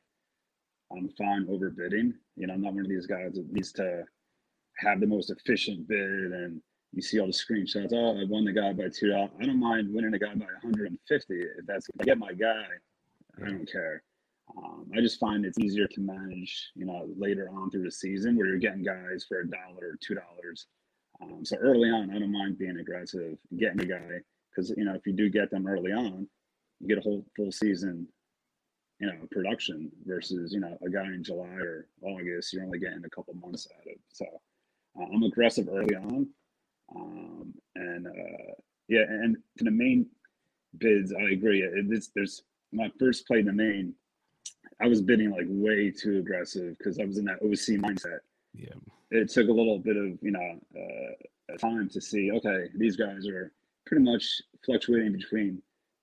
I'm 0.92 1.10
fine 1.18 1.46
overbidding. 1.48 2.14
You 2.36 2.48
know, 2.48 2.54
I'm 2.54 2.62
not 2.62 2.74
one 2.74 2.86
of 2.86 2.90
these 2.90 3.06
guys 3.06 3.34
that 3.34 3.52
needs 3.52 3.72
to 3.74 4.04
have 4.78 5.00
the 5.00 5.08
most 5.08 5.30
efficient 5.30 5.88
bid 5.88 6.00
and 6.00 6.62
you 6.94 7.02
see 7.02 7.20
all 7.20 7.28
the 7.28 7.34
screenshots. 7.34 7.94
Oh, 7.94 8.20
I 8.20 8.26
won 8.28 8.46
the 8.46 8.54
guy 8.54 8.74
by 8.74 8.90
two 8.90 9.10
dollars. 9.10 9.30
I 9.40 9.46
don't 9.46 9.60
mind 9.60 9.94
winning 9.94 10.14
a 10.14 10.20
guy 10.20 10.34
by 10.34 10.46
150 10.64 11.34
if 11.36 11.66
that's 11.68 11.88
if 11.90 12.02
I 12.02 12.06
get 12.06 12.18
my 12.18 12.34
guy. 12.34 12.66
I 13.42 13.50
don't 13.50 13.72
care. 13.72 14.04
Um, 14.58 14.90
I 14.96 15.02
just 15.02 15.20
find 15.20 15.46
it's 15.46 15.60
easier 15.60 15.88
to 15.88 16.02
manage, 16.02 16.72
you 16.76 16.86
know, 16.86 17.08
later 17.18 17.50
on 17.50 17.70
through 17.70 17.84
the 17.84 17.92
season 17.92 18.36
where 18.36 18.48
you're 18.48 18.58
getting 18.58 18.84
guys 18.84 19.26
for 19.28 19.42
a 19.42 19.48
dollar 19.48 19.92
or 19.92 19.98
two 20.02 20.16
dollars. 20.16 20.68
Um, 21.22 21.46
so 21.46 21.58
early 21.58 21.90
on, 21.90 22.10
I 22.12 22.20
don't 22.20 22.32
mind 22.32 22.58
being 22.58 22.78
aggressive, 22.78 23.38
and 23.52 23.60
getting 23.60 23.82
a 23.82 23.86
guy 23.86 24.20
because 24.50 24.74
you 24.76 24.86
know 24.86 24.96
if 24.96 25.06
you 25.06 25.14
do 25.14 25.30
get 25.30 25.52
them 25.52 25.68
early 25.68 25.92
on, 25.92 26.28
you 26.80 26.88
get 26.88 26.98
a 26.98 27.02
whole 27.02 27.26
full 27.36 27.52
season 27.52 28.08
you 29.00 29.08
know 29.08 29.14
production 29.32 29.92
versus 30.06 30.54
you 30.54 30.60
know 30.60 30.78
a 30.86 30.90
guy 30.90 31.06
in 31.06 31.24
July 31.24 31.48
or 31.48 31.88
August 32.02 32.54
you're 32.54 32.64
only 32.64 32.80
getting 32.80 33.04
a 33.06 33.10
couple 33.10 33.34
months 33.36 33.68
out 33.76 33.88
of. 33.88 33.98
So 34.12 34.26
uh, 35.00 35.06
I'm 35.14 35.24
aggressive 35.24 35.68
early 35.72 35.96
on, 35.96 36.28
um, 36.96 37.54
and 37.76 38.08
uh, 38.08 38.54
yeah, 38.88 39.04
and 39.08 39.38
the 39.58 39.72
main 39.72 40.08
bids, 40.78 41.14
I 41.14 41.32
agree. 41.32 41.62
It's 41.64 42.10
there's 42.16 42.44
when 42.72 42.88
I 42.88 42.92
first 43.00 43.26
played 43.28 43.46
the 43.46 43.54
main, 43.54 43.94
I 44.82 44.88
was 44.88 45.02
bidding 45.02 45.32
like 45.32 45.46
way 45.48 45.92
too 45.92 46.20
aggressive 46.20 46.78
because 46.78 47.00
I 47.00 47.06
was 47.06 47.18
in 47.18 47.26
that 47.26 47.42
OC 47.42 47.82
mindset. 47.82 48.20
Yeah, 48.54 48.74
it 49.12 49.30
took 49.30 49.50
a 49.50 49.54
little 49.54 49.80
bit 49.80 49.98
of 49.98 50.18
you 50.22 50.32
know 50.32 50.60
uh, 50.76 51.58
time 51.58 51.90
to 51.90 52.02
see. 52.02 52.32
Okay, 52.32 52.68
these 52.76 52.96
guys 52.96 53.28
are 53.28 53.52
pretty 53.86 54.04
much 54.04 54.42
fluctuating 54.66 55.14
between 55.14 55.62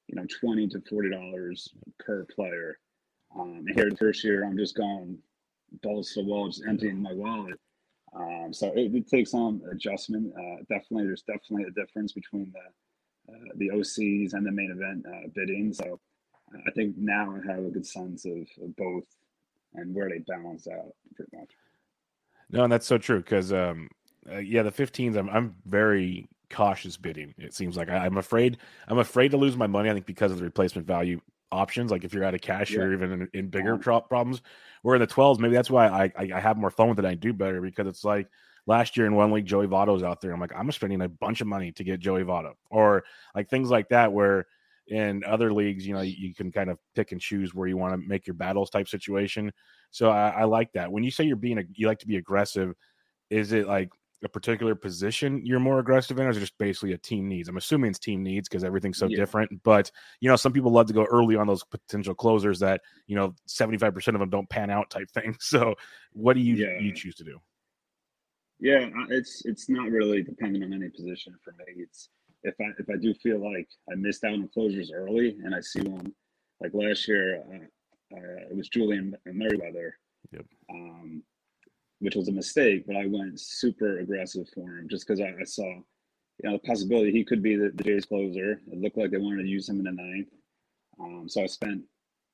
you 0.09 0.17
know 0.17 0.27
twenty 0.41 0.69
to 0.69 0.81
forty 0.89 1.11
dollars 1.11 1.69
per 1.99 2.25
player 2.27 2.79
um, 3.39 3.65
here 3.75 3.91
the 3.91 3.97
first 3.97 4.25
year, 4.25 4.45
I'm 4.45 4.57
just 4.57 4.77
going 4.77 5.19
balls 5.83 6.13
to 6.13 6.23
the 6.23 6.29
wall, 6.29 6.49
just 6.49 6.65
emptying 6.67 7.03
my 7.03 7.13
wallet. 7.13 7.59
Um, 8.15 8.53
so 8.53 8.69
it, 8.75 8.95
it, 8.95 9.09
takes 9.09 9.33
some 9.33 9.61
adjustment. 9.71 10.33
Uh, 10.35 10.63
definitely, 10.69 11.05
there's 11.05 11.23
definitely 11.23 11.65
a 11.65 11.71
difference 11.71 12.13
between 12.13 12.53
the 12.53 13.33
uh, 13.33 13.53
the 13.57 13.71
OCs 13.71 14.35
and 14.35 14.47
the 14.47 14.53
main 14.53 14.71
event 14.71 15.05
uh, 15.07 15.29
bidding. 15.35 15.73
So 15.73 15.99
I 16.55 16.71
think 16.73 16.97
now 16.97 17.35
I 17.35 17.53
have 17.53 17.65
a 17.65 17.71
good 17.71 17.87
sense 17.87 18.25
of, 18.25 18.47
of 18.63 18.77
both 18.77 19.05
and 19.75 19.95
where 19.95 20.09
they 20.09 20.19
balance 20.19 20.69
out 20.69 20.95
pretty 21.15 21.37
much. 21.37 21.51
No, 22.51 22.65
and 22.65 22.73
that's 22.73 22.87
so 22.87 22.99
true 22.99 23.19
because 23.19 23.53
um, 23.53 23.89
uh, 24.31 24.39
yeah, 24.39 24.63
the 24.63 24.71
15s. 24.71 25.17
I'm 25.17 25.29
I'm 25.29 25.55
very 25.67 26.29
cautious 26.51 26.97
bidding. 26.97 27.35
It 27.39 27.55
seems 27.55 27.77
like 27.77 27.89
I, 27.89 28.07
am 28.07 28.19
afraid 28.19 28.59
I'm 28.87 28.99
afraid 28.99 29.33
to 29.33 29.37
lose 29.37 29.57
my 29.57 29.67
money. 29.67 29.91
I 29.91 29.95
think 29.95 30.07
because 30.07 30.31
of 30.31 30.39
the 30.39 30.45
replacement 30.45 30.87
value 30.87 31.21
options. 31.53 31.91
Like 31.91 32.05
if 32.05 32.13
you're 32.13 32.25
out 32.25 32.35
of 32.35 32.41
cash 32.41 32.73
yeah. 32.73 32.81
or 32.81 32.93
even 32.93 33.13
in, 33.13 33.29
in 33.33 33.49
bigger 33.49 33.79
yeah. 33.85 33.99
problems. 34.01 34.43
Where 34.83 34.95
in 34.95 35.01
the 35.01 35.07
12s, 35.07 35.39
maybe 35.39 35.55
that's 35.55 35.71
why 35.71 35.89
I, 35.89 36.13
I, 36.17 36.31
I 36.35 36.41
have 36.41 36.57
more 36.57 36.71
fun 36.71 36.89
with 36.89 36.99
it. 36.99 37.05
I 37.05 37.15
do 37.15 37.33
better 37.33 37.61
because 37.61 37.87
it's 37.87 38.05
like 38.05 38.29
last 38.67 38.97
year 38.97 39.07
in 39.07 39.15
one 39.15 39.33
league, 39.33 39.47
Joey 39.47 39.67
Votto's 39.67 40.03
out 40.03 40.21
there. 40.21 40.33
I'm 40.33 40.41
like, 40.41 40.55
I'm 40.55 40.71
spending 40.71 41.01
a 41.03 41.09
bunch 41.09 41.41
of 41.41 41.47
money 41.47 41.73
to 41.73 41.85
get 41.85 42.01
Joey 42.01 42.23
Votto, 42.23 42.53
or 42.71 43.05
like 43.35 43.49
things 43.49 43.71
like 43.71 43.89
that. 43.89 44.13
Where 44.13 44.47
in 44.89 45.25
other 45.25 45.53
leagues, 45.53 45.87
you 45.87 45.95
know, 45.95 46.01
you, 46.01 46.35
can 46.35 46.53
kind 46.53 46.71
of 46.71 46.79
pick 46.95 47.13
and 47.13 47.21
choose 47.21 47.55
where 47.55 47.67
you 47.67 47.77
want 47.77 47.93
to 47.93 48.09
make 48.09 48.27
your 48.27 48.35
battles 48.35 48.71
type 48.71 48.89
situation. 48.89 49.53
So 49.91 50.11
I, 50.11 50.29
I 50.29 50.45
like 50.45 50.73
that. 50.73 50.91
When 50.91 51.03
you 51.03 51.11
say 51.11 51.25
you're 51.25 51.37
being 51.37 51.59
a, 51.59 51.65
you 51.75 51.87
like 51.89 51.99
to 52.01 52.07
be 52.07 52.17
aggressive, 52.17 52.75
is 53.31 53.53
it 53.53 53.67
like 53.67 53.91
a 54.25 54.29
particular 54.29 54.75
position 54.75 55.45
you're 55.45 55.61
more 55.61 55.79
aggressive 55.79 56.19
in, 56.19 56.27
or 56.27 56.31
is 56.31 56.37
it 56.37 56.41
just 56.41 56.59
basically 56.59 56.93
a 56.93 56.99
team 56.99 57.29
needs? 57.29 57.49
I'm 57.49 57.57
assuming 57.57 57.91
it's 57.91 57.99
team 57.99 58.23
needs 58.23 58.49
because 58.49 58.65
everything's 58.65 58.99
so 58.99 59.07
yeah. 59.07 59.17
different. 59.17 59.63
But 59.63 59.91
you 60.21 60.29
know, 60.29 60.37
some 60.37 60.53
people 60.53 60.71
love 60.71 60.87
to 60.87 60.93
go 60.93 61.05
early 61.05 61.37
on 61.37 61.47
those 61.47 61.65
potential 61.65 62.15
closers 62.15 62.59
that 62.61 62.81
you 63.07 63.17
know 63.17 63.35
75 63.47 63.93
percent 63.95 64.15
of 64.15 64.21
them 64.21 64.31
don't 64.31 64.49
pan 64.49 64.71
out 64.71 64.91
type 64.91 65.11
thing. 65.11 65.37
So, 65.47 65.75
what 66.13 66.35
do 66.35 66.41
you 66.41 66.55
yeah. 66.55 66.79
you 66.81 66.93
choose 66.93 67.15
to 67.17 67.25
do? 67.25 67.41
Yeah, 68.59 68.89
it's 69.11 69.43
it's 69.45 69.69
not 69.69 69.91
really 69.91 70.23
dependent 70.23 70.65
on 70.65 70.73
any 70.73 70.89
position 70.89 71.35
for 71.45 71.53
me. 71.53 71.83
It's 71.83 72.09
if 72.43 72.55
I 72.61 72.65
if 72.79 72.89
I 72.91 72.97
do 72.97 73.15
feel 73.15 73.39
like 73.39 73.69
I 73.91 73.95
missed 73.97 74.25
out 74.25 74.35
on 74.35 74.49
closures 74.57 74.89
early 74.95 75.37
and 75.45 75.55
I 75.55 75.61
see 75.61 75.83
one 75.83 76.13
like 76.61 76.73
last 76.75 77.07
year, 77.09 77.43
uh, 77.51 78.17
uh, 78.17 78.51
it 78.51 78.57
was 78.57 78.69
Julian 78.69 79.17
Merryweather. 79.27 79.99
Yep. 80.33 80.47
Um, 80.71 81.23
which 82.01 82.15
was 82.15 82.29
a 82.29 82.33
mistake, 82.33 82.85
but 82.87 82.97
I 82.97 83.07
went 83.07 83.41
super 83.41 84.01
aggressive 84.01 84.47
for 84.55 84.61
him 84.61 84.87
just 84.91 85.07
because 85.07 85.21
I, 85.21 85.33
I, 85.41 85.45
saw, 85.45 85.65
you 85.65 85.83
know, 86.45 86.53
the 86.53 86.59
possibility 86.59 87.11
he 87.11 87.25
could 87.25 87.43
be 87.43 87.57
the, 87.57 87.73
the 87.75 87.85
Jays 87.85 88.05
closer. 88.05 88.61
It 88.71 88.81
looked 88.81 88.99
like 88.99 89.11
they 89.11 89.17
wanted 89.17 89.43
to 89.43 89.49
use 89.49 89.69
him 89.69 89.79
in 89.79 89.85
the 89.85 89.93
ninth. 89.93 90.29
Um, 91.01 91.29
so 91.29 91.43
I 91.43 91.47
spent 91.47 91.83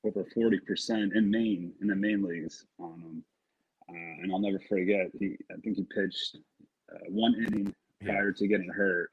over 0.05 0.25
40% 0.35 1.15
in 1.15 1.31
main, 1.31 1.71
in 1.81 1.87
the 1.87 1.95
main 1.95 2.23
leagues 2.23 2.65
on 2.77 2.99
him. 2.99 3.23
Uh, 3.89 4.21
and 4.21 4.31
I'll 4.31 4.39
never 4.39 4.59
forget, 4.67 5.11
he, 5.17 5.37
I 5.51 5.55
think 5.61 5.77
he 5.77 5.83
pitched 5.83 6.37
uh, 6.93 6.99
one 7.07 7.35
inning 7.35 7.73
prior 8.03 8.31
to 8.33 8.47
getting 8.47 8.69
hurt 8.69 9.11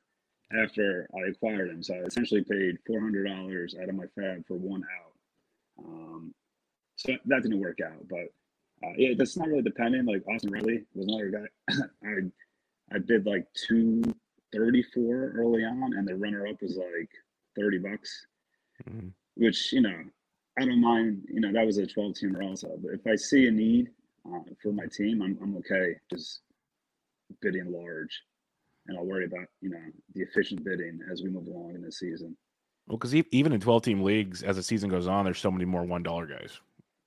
after 0.52 1.08
I 1.14 1.30
acquired 1.30 1.70
him. 1.70 1.82
So 1.82 1.94
I 1.94 1.98
essentially 1.98 2.42
paid 2.42 2.78
$400 2.88 3.82
out 3.82 3.88
of 3.88 3.94
my 3.94 4.06
fab 4.14 4.46
for 4.46 4.54
one 4.54 4.82
out. 4.82 5.84
Um, 5.84 6.34
so 6.96 7.12
that 7.26 7.42
didn't 7.42 7.60
work 7.60 7.78
out, 7.84 8.06
but 8.08 8.28
uh, 8.82 8.92
yeah, 8.96 9.10
that's 9.16 9.36
not 9.36 9.48
really 9.48 9.62
dependent. 9.62 10.08
Like 10.08 10.26
Austin 10.28 10.52
Riley 10.52 10.84
was 10.94 11.06
another 11.06 11.30
guy. 11.30 11.74
I 12.04 12.94
I 12.94 12.98
bid 12.98 13.26
like 13.26 13.46
two 13.54 14.02
thirty 14.52 14.82
four 14.82 15.32
early 15.36 15.64
on, 15.64 15.94
and 15.96 16.06
the 16.06 16.16
runner 16.16 16.46
up 16.46 16.60
was 16.62 16.76
like 16.76 17.10
thirty 17.56 17.78
bucks, 17.78 18.26
mm-hmm. 18.88 19.08
which 19.34 19.72
you 19.72 19.82
know 19.82 20.02
I 20.58 20.64
don't 20.64 20.80
mind. 20.80 21.24
You 21.28 21.40
know 21.40 21.52
that 21.52 21.66
was 21.66 21.78
a 21.78 21.86
twelve 21.86 22.14
teamer 22.14 22.44
also. 22.46 22.76
But 22.82 22.92
if 22.92 23.06
I 23.06 23.16
see 23.16 23.46
a 23.46 23.50
need 23.50 23.90
uh, 24.26 24.40
for 24.62 24.72
my 24.72 24.86
team, 24.86 25.22
I'm 25.22 25.38
I'm 25.42 25.56
okay 25.58 25.96
just 26.12 26.40
bidding 27.42 27.70
large, 27.70 28.22
and 28.90 28.98
I'll 28.98 29.06
worry 29.06 29.24
about 29.24 29.46
you 29.60 29.70
know 29.70 29.78
the 30.14 30.22
efficient 30.22 30.64
bidding 30.64 31.00
as 31.10 31.22
we 31.22 31.30
move 31.30 31.46
along 31.46 31.74
in 31.74 31.82
the 31.82 31.92
season. 31.92 32.36
Well, 32.86 32.98
because 32.98 33.14
even 33.14 33.52
in 33.52 33.60
twelve 33.60 33.82
team 33.82 34.02
leagues, 34.02 34.42
as 34.42 34.56
the 34.56 34.62
season 34.62 34.90
goes 34.90 35.06
on, 35.06 35.24
there's 35.24 35.38
so 35.38 35.50
many 35.50 35.64
more 35.64 35.84
one 35.84 36.02
dollar 36.02 36.26
guys. 36.26 36.60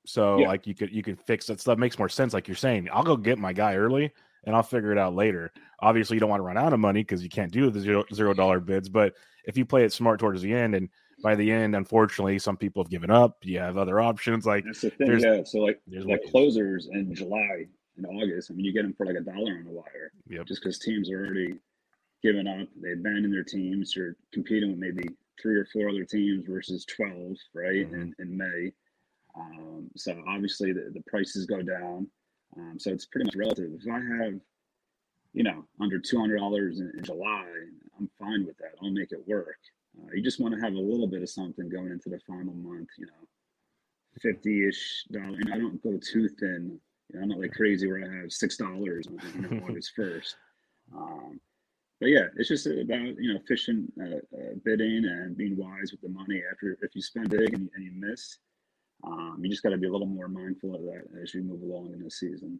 So 0.06 0.40
yeah. 0.40 0.48
like 0.48 0.66
you 0.66 0.74
could 0.74 0.92
you 0.92 1.04
could 1.04 1.20
fix 1.20 1.48
that 1.48 1.60
stuff 1.60 1.78
makes 1.78 2.00
more 2.00 2.10
sense. 2.10 2.34
Like 2.34 2.48
you're 2.48 2.56
saying, 2.56 2.90
I'll 2.92 3.04
go 3.04 3.18
get 3.18 3.38
my 3.38 3.54
guy 3.54 3.76
early 3.76 4.12
and 4.46 4.56
I'll 4.56 4.64
figure 4.64 4.92
it 4.92 4.98
out 4.98 5.14
later. 5.14 5.52
Obviously, 5.80 6.16
you 6.16 6.20
don't 6.20 6.30
want 6.30 6.40
to 6.40 6.46
run 6.46 6.58
out 6.58 6.74
of 6.74 6.80
money 6.80 7.02
because 7.02 7.22
you 7.22 7.30
can't 7.30 7.52
do 7.52 7.70
the 7.70 7.80
zero 7.80 8.04
zero 8.14 8.34
dollar 8.34 8.60
bids. 8.60 8.90
But 8.90 9.14
if 9.46 9.58
you 9.58 9.66
play 9.66 9.84
it 9.84 9.94
smart 9.94 10.20
towards 10.20 10.42
the 10.42 10.54
end, 10.54 10.76
and 10.76 10.90
by 11.22 11.36
the 11.36 11.52
end, 11.52 11.76
unfortunately, 11.76 12.40
some 12.40 12.58
people 12.58 12.84
have 12.84 12.90
given 12.90 13.12
up. 13.12 13.38
You 13.44 13.60
have 13.60 13.78
other 13.78 14.00
options. 14.00 14.46
Like 14.46 14.66
that's 14.66 14.82
the 14.82 14.90
thing, 14.90 15.20
yeah. 15.20 15.44
So 15.44 15.60
like 15.60 15.82
like 15.88 16.22
ways. 16.22 16.32
closers 16.32 16.90
in 16.92 17.14
July 17.14 17.68
and 17.98 18.06
August. 18.06 18.52
I 18.52 18.56
mean, 18.56 18.66
you 18.66 18.74
get 18.74 18.84
them 18.84 18.94
for 18.94 19.06
like 19.06 19.16
a 19.16 19.22
dollar 19.22 19.58
on 19.58 19.66
the 19.66 19.72
wire. 19.72 20.12
Yep. 20.28 20.48
Just 20.48 20.62
because 20.62 20.80
teams 20.80 21.12
are 21.12 21.26
already 21.26 21.56
given 22.24 22.48
up, 22.48 22.68
they 22.82 22.94
abandoned 22.94 23.34
their 23.34 23.44
teams. 23.44 23.96
You're 23.96 24.16
competing 24.32 24.72
with 24.72 24.80
maybe 24.80 25.04
three 25.42 25.56
or 25.56 25.66
four 25.66 25.90
other 25.90 26.06
teams 26.06 26.46
versus 26.48 26.86
twelve, 26.86 27.38
right? 27.54 27.86
Mm-hmm. 27.86 28.02
In 28.02 28.16
in 28.20 28.38
May. 28.38 28.72
Um, 29.36 29.90
so 29.96 30.24
obviously 30.28 30.74
the, 30.74 30.92
the 30.94 31.02
prices 31.08 31.46
go 31.46 31.62
down. 31.62 32.08
Um, 32.56 32.78
so 32.78 32.92
it's 32.92 33.06
pretty 33.06 33.26
much 33.26 33.36
relative. 33.36 33.72
If 33.74 33.92
I 33.92 34.24
have, 34.24 34.40
you 35.34 35.44
know, 35.44 35.66
under 35.82 36.00
two 36.00 36.20
hundred 36.20 36.38
dollars 36.38 36.80
in, 36.80 36.92
in, 36.98 37.04
July, 37.04 37.46
I'm 38.00 38.10
fine 38.20 38.46
with 38.46 38.58
that. 38.58 38.76
I'll 38.82 38.92
make 38.92 39.12
it 39.12 39.28
work. 39.28 39.58
Uh, 40.00 40.12
you 40.14 40.24
just 40.24 40.40
want 40.40 40.54
to 40.54 40.62
have 40.62 40.74
a 40.74 40.80
little 40.80 41.08
bit 41.08 41.24
of 41.24 41.30
something 41.30 41.70
going 41.70 41.92
into 41.92 42.10
the 42.10 42.20
final 42.28 42.54
month. 42.54 42.90
You 42.98 43.08
know, 43.08 43.28
fifty-ish 44.22 45.06
dollars. 45.12 45.40
And 45.40 45.54
I 45.54 45.58
don't 45.58 45.82
go 45.82 46.00
too 46.00 46.30
thin. 46.40 46.80
You 47.10 47.18
know, 47.18 47.24
I'm 47.24 47.30
not 47.30 47.40
like 47.40 47.54
crazy 47.54 47.88
where 47.88 48.04
I 48.04 48.22
have 48.22 48.32
six 48.32 48.56
dollars 48.56 49.08
on 49.08 49.20
you 49.36 49.42
know, 49.42 49.66
August 49.70 49.94
first. 49.96 50.36
Um, 50.96 51.40
but 52.04 52.10
yeah, 52.10 52.26
it's 52.36 52.50
just 52.50 52.68
about 52.68 53.00
you 53.18 53.34
know 53.34 53.40
efficient 53.42 53.94
uh, 53.98 54.18
uh, 54.38 54.56
bidding 54.66 55.06
and 55.06 55.38
being 55.38 55.56
wise 55.56 55.94
with 55.94 56.02
the 56.02 56.10
money. 56.10 56.42
After 56.52 56.78
if 56.82 56.94
you 56.94 57.02
spend 57.02 57.30
big 57.30 57.54
and, 57.54 57.70
and 57.74 57.86
you 57.86 57.92
miss, 57.96 58.40
um, 59.06 59.38
you 59.42 59.50
just 59.50 59.64
got 59.64 59.70
to 59.70 59.78
be 59.78 59.88
a 59.88 59.92
little 59.92 60.06
more 60.06 60.28
mindful 60.28 60.76
of 60.76 60.82
that 60.82 61.06
as 61.22 61.34
you 61.34 61.44
move 61.44 61.62
along 61.62 61.94
in 61.94 62.04
the 62.04 62.12
season. 62.12 62.60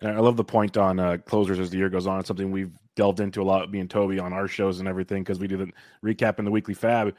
And 0.00 0.10
I 0.10 0.18
love 0.18 0.36
the 0.36 0.42
point 0.42 0.76
on 0.76 0.98
uh, 0.98 1.18
closers 1.24 1.60
as 1.60 1.70
the 1.70 1.78
year 1.78 1.88
goes 1.88 2.08
on. 2.08 2.18
It's 2.18 2.26
something 2.26 2.50
we've 2.50 2.72
delved 2.96 3.20
into 3.20 3.42
a 3.42 3.44
lot, 3.44 3.70
me 3.70 3.78
and 3.78 3.88
Toby, 3.88 4.18
on 4.18 4.32
our 4.32 4.48
shows 4.48 4.80
and 4.80 4.88
everything, 4.88 5.22
because 5.22 5.38
we 5.38 5.46
did 5.46 5.60
a 5.60 5.68
recap 6.04 6.40
in 6.40 6.44
the 6.44 6.50
weekly 6.50 6.74
fab, 6.74 7.14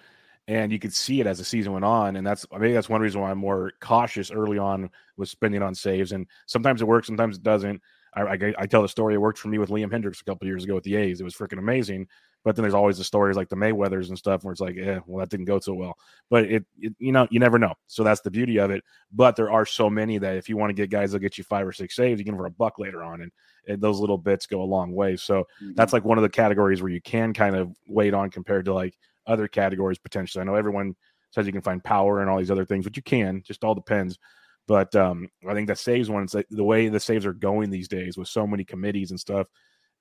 and 0.49 0.73
you 0.73 0.79
could 0.79 0.93
see 0.93 1.21
it 1.21 1.25
as 1.25 1.37
the 1.37 1.45
season 1.45 1.71
went 1.71 1.85
on. 1.85 2.17
And 2.17 2.27
that's 2.27 2.45
maybe 2.51 2.73
that's 2.73 2.89
one 2.89 2.99
reason 2.99 3.21
why 3.21 3.31
I'm 3.31 3.37
more 3.37 3.71
cautious 3.79 4.29
early 4.29 4.57
on 4.57 4.89
with 5.15 5.29
spending 5.29 5.61
on 5.61 5.73
saves. 5.73 6.11
And 6.11 6.27
sometimes 6.47 6.81
it 6.81 6.87
works, 6.87 7.07
sometimes 7.07 7.37
it 7.37 7.43
doesn't. 7.43 7.81
I, 8.15 8.21
I, 8.21 8.53
I 8.59 8.65
tell 8.65 8.81
the 8.81 8.89
story. 8.89 9.13
It 9.13 9.21
worked 9.21 9.39
for 9.39 9.49
me 9.49 9.57
with 9.57 9.69
Liam 9.69 9.91
Hendriks 9.91 10.21
a 10.21 10.23
couple 10.23 10.47
years 10.47 10.63
ago 10.63 10.75
with 10.75 10.83
the 10.83 10.95
A's. 10.95 11.19
It 11.19 11.23
was 11.23 11.35
freaking 11.35 11.59
amazing. 11.59 12.07
But 12.43 12.55
then 12.55 12.61
there's 12.61 12.75
always 12.75 12.99
the 12.99 13.03
stories 13.03 13.35
like 13.35 13.49
the 13.49 13.55
Mayweathers 13.55 14.09
and 14.09 14.17
stuff 14.17 14.43
where 14.43 14.51
it's 14.51 14.61
like, 14.61 14.75
yeah, 14.75 14.99
well, 15.07 15.19
that 15.19 15.29
didn't 15.29 15.47
go 15.47 15.59
so 15.59 15.73
well. 15.73 15.97
But 16.29 16.45
it, 16.45 16.63
it, 16.79 16.93
you 16.99 17.11
know, 17.11 17.27
you 17.31 17.39
never 17.39 17.57
know. 17.57 17.73
So 17.87 18.03
that's 18.03 18.21
the 18.21 18.29
beauty 18.29 18.59
of 18.59 18.69
it. 18.69 18.83
But 19.11 19.35
there 19.35 19.51
are 19.51 19.65
so 19.65 19.89
many 19.89 20.19
that 20.19 20.37
if 20.37 20.47
you 20.47 20.55
want 20.55 20.69
to 20.69 20.75
get 20.75 20.91
guys, 20.91 21.11
they'll 21.11 21.19
get 21.19 21.39
you 21.39 21.43
five 21.43 21.65
or 21.65 21.73
six 21.73 21.95
saves. 21.95 22.19
You 22.19 22.25
can 22.25 22.37
for 22.37 22.45
a 22.45 22.51
buck 22.51 22.77
later 22.77 23.03
on, 23.03 23.21
and, 23.21 23.31
and 23.67 23.81
those 23.81 23.99
little 23.99 24.19
bits 24.19 24.45
go 24.45 24.61
a 24.61 24.63
long 24.63 24.93
way. 24.93 25.15
So 25.15 25.39
mm-hmm. 25.39 25.73
that's 25.73 25.91
like 25.91 26.05
one 26.05 26.19
of 26.19 26.21
the 26.21 26.29
categories 26.29 26.83
where 26.83 26.91
you 26.91 27.01
can 27.01 27.33
kind 27.33 27.55
of 27.55 27.75
wait 27.87 28.13
on 28.13 28.29
compared 28.29 28.65
to 28.65 28.75
like 28.75 28.95
other 29.25 29.47
categories 29.47 29.97
potentially. 29.97 30.43
I 30.43 30.45
know 30.45 30.53
everyone 30.53 30.95
says 31.31 31.47
you 31.47 31.51
can 31.51 31.61
find 31.61 31.83
power 31.83 32.21
and 32.21 32.29
all 32.29 32.37
these 32.37 32.51
other 32.51 32.65
things, 32.65 32.85
but 32.85 32.95
you 32.95 33.01
can. 33.01 33.41
Just 33.43 33.63
all 33.63 33.73
depends. 33.73 34.19
But 34.67 34.95
um, 34.95 35.29
I 35.47 35.53
think 35.53 35.67
that 35.67 35.77
saves 35.77 36.09
one. 36.09 36.23
It's 36.23 36.33
like 36.33 36.47
the 36.49 36.63
way 36.63 36.87
the 36.87 36.99
saves 36.99 37.25
are 37.25 37.33
going 37.33 37.69
these 37.69 37.87
days 37.87 38.17
with 38.17 38.27
so 38.27 38.47
many 38.47 38.63
committees 38.63 39.11
and 39.11 39.19
stuff. 39.19 39.47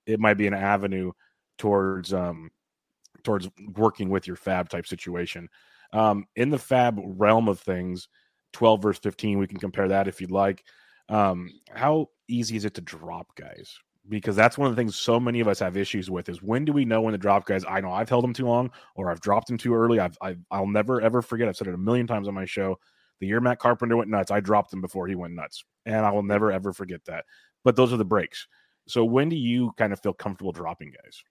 It 0.07 0.21
might 0.21 0.39
be 0.39 0.47
an 0.47 0.55
avenue 0.55 1.13
towards 1.59 2.13
um 2.13 2.51
towards 3.23 3.49
working 3.75 4.11
with 4.11 4.27
your 4.27 4.37
fab 4.37 4.69
type 4.69 4.87
situation. 4.87 5.49
Um, 5.93 6.27
in 6.37 6.51
the 6.51 6.59
fab 6.59 6.99
realm 7.03 7.49
of 7.49 7.61
things, 7.61 8.09
12 8.53 8.83
verse 8.83 8.99
15, 8.99 9.39
we 9.39 9.47
can 9.47 9.59
compare 9.59 9.89
that 9.89 10.09
if 10.09 10.21
you'd 10.21 10.31
like. 10.31 10.65
Um, 11.09 11.51
how 11.71 12.09
easy 12.29 12.57
is 12.57 12.65
it 12.65 12.75
to 12.75 12.81
drop 12.81 13.35
guys? 13.37 13.77
Because 14.09 14.37
that's 14.37 14.59
one 14.59 14.69
of 14.69 14.77
the 14.77 14.81
things 14.81 14.97
so 14.97 15.19
many 15.19 15.41
of 15.41 15.49
us 15.49 15.59
have 15.61 15.77
issues 15.77 16.11
with 16.11 16.29
is 16.29 16.43
when 16.43 16.65
do 16.65 16.73
we 16.73 16.85
know 16.85 17.01
when 17.01 17.13
to 17.13 17.19
drop 17.19 17.47
guys? 17.47 17.65
I 17.67 17.81
know 17.81 17.93
I've 17.93 18.09
held 18.09 18.25
them 18.25 18.35
too 18.35 18.47
long 18.47 18.71
or 18.95 19.11
I've 19.11 19.21
dropped 19.21 19.47
them 19.47 19.57
too 19.57 19.75
early. 19.75 19.99
I've, 19.99 20.19
i 20.21 20.37
will 20.51 20.67
never 20.67 21.01
ever 21.01 21.23
forget. 21.23 21.49
I've 21.49 21.57
said 21.57 21.69
it 21.69 21.75
a 21.75 21.79
million 21.79 22.07
times 22.07 22.29
on 22.29 22.35
my 22.35 22.45
show. 22.45 22.79
The 23.21 23.27
year 23.27 23.41
Matt 23.41 23.59
Carpenter 23.59 23.97
went 23.97 24.11
nuts, 24.11 24.31
I 24.31 24.41
dropped 24.41 24.73
him 24.73 24.81
before 24.81 25.07
he 25.07 25.15
went 25.15 25.35
nuts, 25.35 25.65
and 25.87 26.05
I 26.05 26.11
will 26.11 26.23
never 26.23 26.53
ever 26.53 26.73
forget 26.73 27.05
that. 27.07 27.25
But 27.63 27.77
those 27.77 27.93
are 27.93 27.97
the 27.97 28.05
breaks. 28.05 28.47
So 28.87 29.05
when 29.05 29.29
do 29.29 29.37
you 29.37 29.73
kind 29.79 29.93
of 29.93 30.01
feel 30.01 30.13
comfortable 30.13 30.53
dropping 30.53 30.91
guys? 30.91 31.23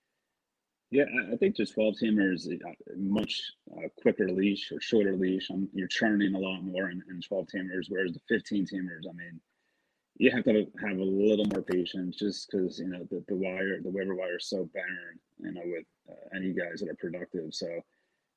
Yeah, 0.93 1.05
I 1.31 1.35
think 1.37 1.55
just 1.55 1.73
12 1.73 1.95
teamers 2.01 2.47
uh, 2.47 2.71
much 2.95 3.41
uh, 3.75 3.87
quicker 3.99 4.29
leash 4.29 4.71
or 4.71 4.79
shorter 4.79 5.15
leash. 5.15 5.49
Um, 5.49 5.67
you're 5.73 5.87
churning 5.87 6.35
a 6.35 6.39
lot 6.39 6.63
more 6.63 6.91
in, 6.91 7.01
in 7.09 7.19
12 7.19 7.47
teamers, 7.47 7.85
whereas 7.89 8.13
the 8.13 8.19
15 8.29 8.67
teamers, 8.67 9.09
I 9.09 9.13
mean, 9.13 9.41
you 10.17 10.29
have 10.29 10.43
to 10.43 10.67
have 10.81 10.97
a 10.97 11.03
little 11.03 11.45
more 11.45 11.63
patience 11.63 12.17
just 12.17 12.51
because 12.51 12.77
you 12.77 12.87
know 12.87 13.07
the, 13.09 13.23
the 13.27 13.35
wire, 13.35 13.81
the 13.81 13.89
waiver 13.89 14.15
wire 14.15 14.37
is 14.37 14.47
so 14.47 14.69
barren, 14.73 15.19
you 15.39 15.51
know, 15.51 15.61
with 15.65 15.85
uh, 16.09 16.37
any 16.37 16.53
guys 16.53 16.79
that 16.79 16.89
are 16.89 16.95
productive. 16.95 17.53
So, 17.53 17.67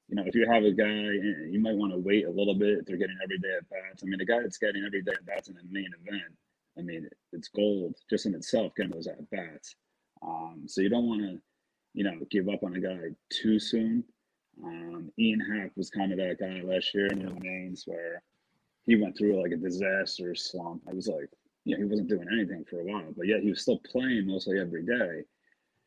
you 0.08 0.16
know, 0.16 0.22
if 0.26 0.34
you 0.34 0.46
have 0.50 0.62
a 0.62 0.70
guy, 0.72 0.84
eh, 0.84 1.50
you 1.50 1.60
might 1.60 1.74
want 1.74 1.92
to 1.92 1.98
wait 1.98 2.26
a 2.26 2.30
little 2.30 2.54
bit 2.54 2.78
if 2.78 2.86
they're 2.86 2.96
getting 2.96 3.18
every 3.22 3.38
day 3.38 3.56
at 3.58 3.68
bats. 3.68 4.02
I 4.02 4.06
mean, 4.06 4.18
the 4.18 4.26
guy 4.26 4.40
that's 4.40 4.58
getting 4.58 4.84
every 4.84 5.02
day 5.02 5.12
at 5.12 5.26
bats 5.26 5.48
in 5.48 5.54
the 5.54 5.62
main 5.70 5.90
event, 6.06 6.32
I 6.78 6.82
mean, 6.82 7.08
it's 7.32 7.48
gold 7.48 7.96
just 8.08 8.26
in 8.26 8.34
itself 8.34 8.72
getting 8.76 8.92
those 8.92 9.08
at 9.08 9.28
bats. 9.30 9.74
Um, 10.22 10.62
so 10.66 10.80
you 10.80 10.88
don't 10.88 11.08
want 11.08 11.22
to, 11.22 11.38
you 11.94 12.04
know, 12.04 12.18
give 12.30 12.48
up 12.48 12.62
on 12.62 12.76
a 12.76 12.80
guy 12.80 13.10
too 13.30 13.58
soon. 13.58 14.04
Um, 14.62 15.10
Ian 15.18 15.40
Happ 15.40 15.72
was 15.76 15.90
kind 15.90 16.12
of 16.12 16.18
that 16.18 16.38
guy 16.38 16.60
last 16.62 16.94
year 16.94 17.06
in 17.06 17.24
the 17.24 17.34
mains 17.40 17.84
where 17.86 18.22
he 18.86 18.96
went 18.96 19.18
through 19.18 19.42
like 19.42 19.52
a 19.52 19.56
disaster 19.56 20.34
slump. 20.34 20.82
I 20.88 20.94
was 20.94 21.08
like, 21.08 21.28
you 21.64 21.76
know, 21.76 21.82
he 21.82 21.88
wasn't 21.88 22.08
doing 22.08 22.28
anything 22.32 22.64
for 22.64 22.80
a 22.80 22.84
while, 22.84 23.12
but 23.16 23.26
yet 23.26 23.42
he 23.42 23.50
was 23.50 23.60
still 23.60 23.80
playing 23.90 24.26
mostly 24.26 24.60
every 24.60 24.84
day. 24.84 25.24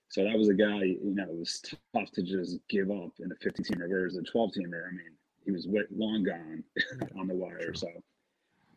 So 0.10 0.24
that 0.24 0.38
was 0.38 0.50
a 0.50 0.56
guy, 0.56 0.84
you 0.84 1.14
know, 1.14 1.24
it 1.24 1.38
was 1.38 1.62
tough 1.94 2.12
to 2.14 2.24
just 2.24 2.58
give 2.68 2.90
up 2.90 3.12
in 3.20 3.32
a 3.32 3.36
15 3.36 3.66
teamer 3.66 3.88
versus 3.88 4.18
a 4.18 4.24
12 4.24 4.52
teamer. 4.58 4.88
I 4.88 4.92
mean, 4.92 5.14
he 5.46 5.52
was 5.52 5.68
long 5.96 6.24
gone 6.24 6.64
on 7.20 7.28
the 7.28 7.36
wire. 7.36 7.76
So, 7.76 7.88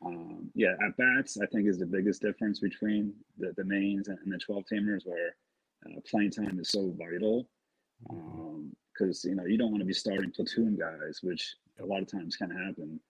um, 0.05 0.51
yeah, 0.55 0.75
at 0.87 0.97
bats, 0.99 1.39
I 1.43 1.47
think 1.47 1.67
is 1.67 1.79
the 1.79 1.87
biggest 1.87 2.21
difference 2.21 2.61
between 2.61 3.15
the, 3.39 3.55
the 3.57 3.65
mains 3.65 4.09
and, 4.09 4.19
the 4.27 4.39
12 4.39 4.65
teamers, 4.71 5.07
where 5.07 5.35
uh, 5.87 6.01
playing 6.07 6.33
time 6.33 6.59
is 6.61 6.69
so 6.69 6.95
vital. 6.99 7.49
Because, 8.93 9.25
um, 9.25 9.31
you 9.31 9.35
know, 9.35 9.47
you 9.47 9.57
don't 9.57 9.71
want 9.71 9.81
to 9.81 9.87
be 9.87 9.95
starting 9.95 10.33
platoon 10.33 10.77
guys, 10.77 11.21
which 11.23 11.57
a 11.81 11.87
lot 11.87 12.03
of 12.03 12.09
times 12.09 12.37
can 12.37 12.51
happen 12.51 13.01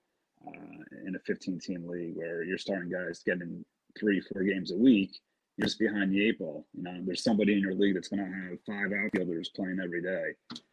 uh, 0.47 1.07
in 1.07 1.17
a 1.17 1.21
15 1.21 1.59
team 1.59 1.89
league 1.89 2.17
where 2.17 2.45
you're 2.45 2.57
starting 2.57 2.91
guys 2.91 3.23
getting 3.25 3.65
three, 3.99 4.21
four 4.21 4.45
games 4.45 4.71
a 4.71 4.77
week. 4.77 5.19
You're 5.63 5.69
just 5.69 5.79
behind 5.79 6.13
the 6.13 6.29
eight 6.29 6.39
ball. 6.39 6.67
You 6.75 6.83
know, 6.83 6.99
there's 7.05 7.23
somebody 7.23 7.53
in 7.53 7.61
your 7.61 7.75
league 7.75 7.95
that's 7.95 8.09
going 8.09 8.25
to 8.25 8.51
have 8.51 8.59
five 8.67 8.93
outfielders 8.93 9.51
playing 9.51 9.79
every 9.83 10.03
day. 10.03 10.33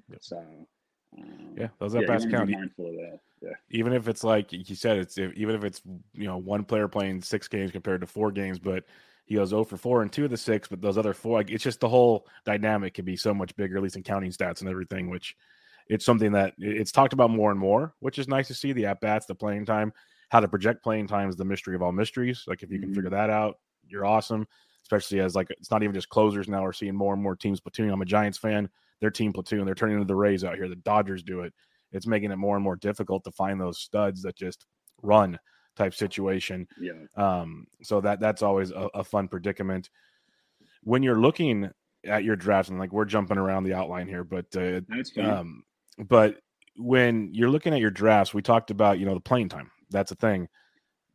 Yep. 0.10 0.20
So, 0.22 0.44
um, 1.18 1.56
yeah, 1.58 1.68
those 1.80 1.96
at 1.96 2.08
bats 2.08 2.26
yeah, 2.26 2.32
count. 2.32 2.50
mindful 2.50 2.88
of 2.88 2.96
that. 2.96 3.20
Yeah. 3.42 3.54
Even 3.70 3.94
if 3.94 4.08
it's 4.08 4.24
like 4.24 4.52
you 4.52 4.76
said, 4.76 4.98
it's 4.98 5.18
if, 5.18 5.34
even 5.34 5.56
if 5.56 5.64
it's 5.64 5.82
you 6.14 6.26
know 6.26 6.38
one 6.38 6.64
player 6.64 6.88
playing 6.88 7.22
six 7.22 7.48
games 7.48 7.72
compared 7.72 8.02
to 8.02 8.08
four 8.08 8.32
games, 8.32 8.60
but 8.60 8.84
he 9.26 9.36
goes 9.36 9.50
0 9.50 9.64
for 9.64 9.78
4 9.78 10.02
and 10.02 10.12
two 10.12 10.26
of 10.26 10.32
the 10.32 10.38
six, 10.38 10.68
but 10.68 10.82
those 10.82 10.98
other 10.98 11.14
four, 11.14 11.38
like 11.38 11.52
it's 11.52 11.64
just 11.64 11.80
the 11.80 11.88
whole 11.88 12.26
dynamic 12.46 12.96
can 12.96 13.06
be 13.06 13.16
so 13.16 13.32
much 13.32 13.56
bigger, 13.56 13.78
at 13.78 13.84
least 13.84 13.96
in 13.96 14.02
counting 14.02 14.32
stats 14.32 14.62
and 14.62 14.70
everything, 14.70 15.08
which 15.08 15.36
it's 15.88 16.04
something 16.04 16.32
that 16.32 16.56
it's 16.58 16.92
talked 16.92 17.14
about 17.14 17.30
more 17.30 17.52
and 17.52 17.60
more, 17.60 17.94
which 18.00 18.18
is 18.18 18.28
nice 18.28 18.48
to 18.48 18.56
see 18.56 18.74
the 18.74 18.88
at 18.88 19.02
bats, 19.02 19.28
the 19.28 19.36
playing 19.36 19.66
time, 19.66 19.94
how 20.30 20.40
to 20.40 20.48
project 20.48 20.84
playing 20.84 21.08
time 21.08 21.30
is 21.30 21.36
the 21.36 21.46
mystery 21.46 21.76
of 21.76 21.84
all 21.84 21.92
mysteries. 21.92 22.44
Like 22.48 22.64
if 22.64 22.72
you 22.72 22.80
can 22.80 22.90
mm-hmm. 22.90 22.96
figure 22.96 23.10
that 23.12 23.30
out, 23.30 23.58
you're 23.88 24.06
awesome. 24.06 24.48
Especially 24.92 25.20
as 25.20 25.36
like 25.36 25.48
it's 25.52 25.70
not 25.70 25.84
even 25.84 25.94
just 25.94 26.10
closers 26.10 26.50
now. 26.50 26.64
We're 26.64 26.74
seeing 26.74 26.96
more 26.96 27.14
and 27.14 27.22
more 27.22 27.36
teams 27.36 27.62
platooning. 27.62 27.94
I'm 27.94 28.02
a 28.02 28.06
Giants 28.06 28.40
fan. 28.40 28.68
Their 29.02 29.12
team 29.12 29.32
platoon. 29.32 29.66
They're 29.66 29.76
turning 29.76 29.96
into 29.98 30.08
the 30.08 30.16
Rays 30.16 30.44
out 30.44 30.56
here. 30.56 30.68
The 30.68 30.76
Dodgers 30.78 31.22
do 31.22 31.42
it. 31.42 31.54
It's 31.92 32.08
making 32.08 32.32
it 32.32 32.38
more 32.38 32.56
and 32.56 32.64
more 32.64 32.76
difficult 32.76 33.24
to 33.26 33.32
find 33.32 33.62
those 33.62 33.80
studs 33.80 34.24
that 34.24 34.36
just 34.36 34.66
run 35.04 35.38
type 35.76 35.94
situation. 35.94 36.68
Yeah. 36.80 36.94
Um. 37.16 37.68
So 37.84 38.02
that 38.02 38.20
that's 38.20 38.42
always 38.42 38.72
a, 38.72 38.90
a 38.96 39.04
fun 39.04 39.28
predicament. 39.28 39.92
When 40.84 41.04
you're 41.04 41.20
looking 41.20 41.70
at 42.06 42.24
your 42.24 42.36
draft, 42.36 42.70
and 42.70 42.80
like 42.80 42.92
we're 42.92 43.06
jumping 43.06 43.38
around 43.38 43.66
the 43.66 43.74
outline 43.76 44.08
here, 44.08 44.24
but 44.24 44.46
uh. 44.56 44.82
Um, 45.30 45.64
but 46.08 46.40
when 46.78 47.30
you're 47.34 47.50
looking 47.50 47.74
at 47.74 47.80
your 47.80 47.92
drafts, 47.92 48.34
we 48.34 48.42
talked 48.42 48.72
about 48.72 48.98
you 48.98 49.06
know 49.06 49.14
the 49.14 49.20
playing 49.20 49.50
time. 49.50 49.70
That's 49.92 50.12
a 50.12 50.16
thing. 50.16 50.48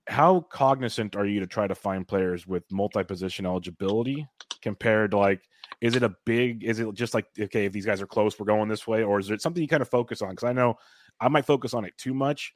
How 0.08 0.40
cognizant 0.50 1.16
are 1.16 1.26
you 1.26 1.40
to 1.40 1.46
try 1.46 1.66
to 1.66 1.74
find 1.74 2.06
players 2.06 2.46
with 2.46 2.64
multi-position 2.70 3.46
eligibility 3.46 4.26
compared 4.62 5.10
to 5.10 5.18
like 5.18 5.42
is 5.80 5.94
it 5.94 6.02
a 6.02 6.14
big 6.24 6.64
is 6.64 6.80
it 6.80 6.94
just 6.94 7.12
like 7.12 7.26
okay 7.38 7.66
if 7.66 7.72
these 7.72 7.84
guys 7.84 8.00
are 8.00 8.06
close 8.06 8.38
we're 8.38 8.46
going 8.46 8.66
this 8.66 8.86
way 8.86 9.02
or 9.02 9.20
is 9.20 9.30
it 9.30 9.42
something 9.42 9.62
you 9.62 9.68
kind 9.68 9.82
of 9.82 9.88
focus 9.90 10.22
on 10.22 10.30
because 10.30 10.48
i 10.48 10.54
know 10.54 10.74
i 11.20 11.28
might 11.28 11.44
focus 11.44 11.74
on 11.74 11.84
it 11.84 11.92
too 11.98 12.14
much 12.14 12.54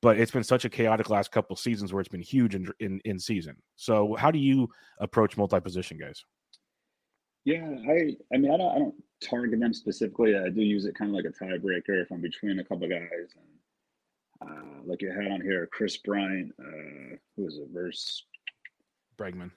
but 0.00 0.16
it's 0.16 0.30
been 0.30 0.44
such 0.44 0.64
a 0.64 0.68
chaotic 0.68 1.10
last 1.10 1.32
couple 1.32 1.56
seasons 1.56 1.92
where 1.92 2.00
it's 2.00 2.08
been 2.08 2.22
huge 2.22 2.54
in 2.54 2.68
in, 2.78 3.00
in 3.04 3.18
season 3.18 3.56
so 3.74 4.14
how 4.14 4.30
do 4.30 4.38
you 4.38 4.68
approach 5.00 5.36
multi-position 5.36 5.98
guys 5.98 6.24
yeah 7.44 7.68
i 7.88 8.14
i 8.32 8.38
mean 8.38 8.52
i 8.52 8.56
don't 8.56 8.76
i 8.76 8.78
don't 8.78 8.94
target 9.20 9.60
them 9.60 9.72
specifically. 9.72 10.36
I 10.36 10.48
do 10.48 10.62
use 10.62 10.84
it 10.84 10.94
kind 10.94 11.10
of 11.10 11.14
like 11.14 11.24
a 11.24 11.44
tiebreaker 11.44 12.02
if 12.02 12.10
I'm 12.10 12.20
between 12.20 12.58
a 12.58 12.64
couple 12.64 12.88
guys. 12.88 13.34
And 13.36 13.49
uh, 14.42 14.82
like 14.84 15.02
you 15.02 15.10
had 15.10 15.30
on 15.30 15.40
here, 15.40 15.68
Kris 15.72 15.96
Bryant, 15.98 16.52
uh, 16.58 17.16
who 17.36 17.46
is 17.46 17.58
it? 17.58 17.68
Verse 17.72 18.24
Bregman. 19.18 19.50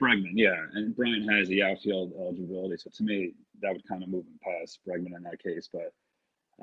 Bregman, 0.00 0.32
yeah, 0.34 0.56
and 0.74 0.94
Bryant 0.94 1.30
has 1.30 1.48
the 1.48 1.62
outfield 1.62 2.12
eligibility, 2.18 2.76
so 2.76 2.90
to 2.94 3.02
me 3.04 3.34
that 3.60 3.72
would 3.72 3.86
kind 3.88 4.02
of 4.02 4.08
move 4.08 4.26
him 4.26 4.38
past 4.42 4.80
Bregman 4.86 5.16
in 5.16 5.22
that 5.22 5.42
case. 5.42 5.68
But 5.72 5.92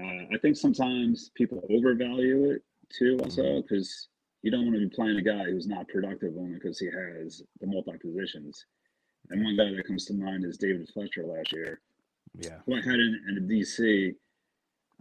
uh, 0.01 0.25
I 0.33 0.37
think 0.41 0.57
sometimes 0.57 1.31
people 1.35 1.63
overvalue 1.69 2.51
it 2.51 2.63
too, 2.89 3.19
also 3.23 3.61
because 3.61 3.87
mm-hmm. 3.87 4.47
you 4.47 4.51
don't 4.51 4.65
want 4.65 4.75
to 4.75 4.87
be 4.87 4.95
playing 4.95 5.17
a 5.17 5.21
guy 5.21 5.45
who's 5.45 5.67
not 5.67 5.87
productive 5.87 6.33
only 6.37 6.55
because 6.55 6.79
he 6.79 6.87
has 6.87 7.41
the 7.59 7.67
multi 7.67 7.97
positions. 7.97 8.65
And 9.29 9.43
one 9.43 9.55
guy 9.55 9.75
that 9.75 9.87
comes 9.87 10.05
to 10.05 10.13
mind 10.13 10.43
is 10.45 10.57
David 10.57 10.89
Fletcher 10.93 11.25
last 11.25 11.53
year. 11.53 11.79
Yeah. 12.37 12.57
Who 12.65 12.75
I 12.75 12.77
had 12.77 12.95
in, 12.95 13.19
in 13.29 13.47
DC, 13.47 14.15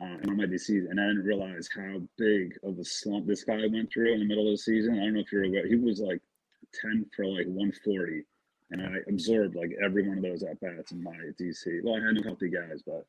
uh, 0.00 0.16
in 0.22 0.36
my 0.36 0.44
DC, 0.44 0.68
and 0.68 1.00
I 1.00 1.06
didn't 1.08 1.24
realize 1.24 1.68
how 1.74 2.00
big 2.16 2.58
of 2.62 2.78
a 2.78 2.84
slump 2.84 3.26
this 3.26 3.44
guy 3.44 3.60
went 3.70 3.92
through 3.92 4.14
in 4.14 4.20
the 4.20 4.26
middle 4.26 4.46
of 4.46 4.54
the 4.54 4.58
season. 4.58 4.94
I 4.94 5.04
don't 5.04 5.14
know 5.14 5.20
if 5.20 5.32
you're 5.32 5.44
aware. 5.44 5.66
He 5.66 5.76
was 5.76 6.00
like 6.00 6.20
10 6.80 7.06
for 7.14 7.26
like 7.26 7.46
140. 7.46 8.22
And 8.72 8.82
I 8.82 8.98
absorbed 9.08 9.56
like 9.56 9.72
every 9.84 10.08
one 10.08 10.18
of 10.18 10.22
those 10.22 10.44
at 10.44 10.60
bats 10.60 10.92
in 10.92 11.02
my 11.02 11.16
DC. 11.40 11.82
Well, 11.82 11.96
I 11.96 12.06
had 12.06 12.14
no 12.14 12.22
healthy 12.22 12.48
guys, 12.48 12.82
but 12.86 13.04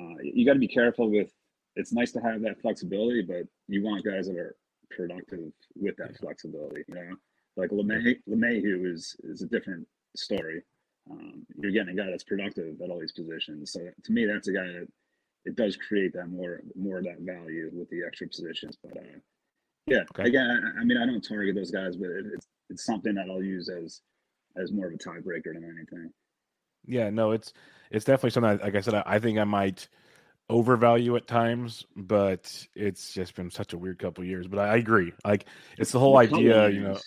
uh, 0.00 0.14
you 0.22 0.46
got 0.46 0.54
to 0.54 0.58
be 0.58 0.68
careful 0.68 1.10
with. 1.10 1.30
It's 1.76 1.92
nice 1.92 2.10
to 2.12 2.20
have 2.20 2.40
that 2.42 2.60
flexibility, 2.60 3.22
but 3.22 3.46
you 3.68 3.84
want 3.84 4.04
guys 4.04 4.26
that 4.26 4.36
are 4.36 4.56
productive 4.90 5.52
with 5.76 5.96
that 5.98 6.16
flexibility. 6.18 6.82
You 6.88 6.94
know, 6.94 7.16
like 7.56 7.70
LeMay, 7.70 8.16
LeMahieu 8.28 8.92
is 8.92 9.14
is 9.22 9.42
a 9.42 9.46
different 9.46 9.86
story 10.16 10.62
um, 11.10 11.46
you're 11.58 11.72
getting 11.72 11.98
a 11.98 12.02
guy 12.02 12.10
that's 12.10 12.24
productive 12.24 12.80
at 12.82 12.90
all 12.90 13.00
these 13.00 13.12
positions. 13.12 13.72
So 13.72 13.80
to 13.80 14.12
me, 14.12 14.26
that's 14.26 14.48
a 14.48 14.52
guy 14.52 14.66
that 14.66 14.88
it 15.48 15.56
does 15.56 15.76
create 15.76 16.12
that 16.12 16.28
more 16.28 16.60
more 16.76 16.98
of 16.98 17.04
that 17.04 17.20
value 17.20 17.70
with 17.72 17.88
the 17.88 18.02
extra 18.06 18.28
positions. 18.28 18.76
But 18.82 18.98
uh, 18.98 19.18
yeah, 19.86 20.02
okay. 20.10 20.28
again, 20.28 20.46
I, 20.46 20.80
I, 20.80 20.84
mean, 20.84 20.98
I 20.98 21.06
don't 21.06 21.26
target 21.26 21.54
those 21.54 21.70
guys, 21.70 21.96
but 21.96 22.10
it, 22.10 22.26
it's 22.34 22.46
it's 22.68 22.84
something 22.84 23.14
that 23.14 23.30
I'll 23.30 23.42
use 23.42 23.70
as 23.70 24.02
as 24.60 24.72
more 24.72 24.88
of 24.88 24.92
a 24.92 24.98
tiebreaker 24.98 25.54
than 25.54 25.64
anything. 25.64 26.12
Yeah, 26.86 27.08
no, 27.08 27.32
it's 27.32 27.54
it's 27.90 28.04
definitely 28.04 28.30
something. 28.30 28.58
like 28.58 28.74
I 28.74 28.80
said, 28.82 28.94
I, 28.94 29.02
I 29.06 29.18
think 29.18 29.38
I 29.38 29.44
might 29.44 29.88
overvalue 30.50 31.16
at 31.16 31.26
times, 31.26 31.86
but 31.96 32.66
it's 32.74 33.14
just 33.14 33.34
been 33.34 33.50
such 33.50 33.72
a 33.72 33.78
weird 33.78 33.98
couple 33.98 34.24
years. 34.24 34.46
But 34.46 34.58
I, 34.58 34.74
I, 34.74 34.76
agree. 34.76 35.14
Like 35.24 35.46
it's 35.78 35.92
the 35.92 35.98
whole 35.98 36.12
the 36.12 36.18
idea, 36.18 36.56
lines, 36.58 36.74
you 36.74 36.82
know. 36.82 36.98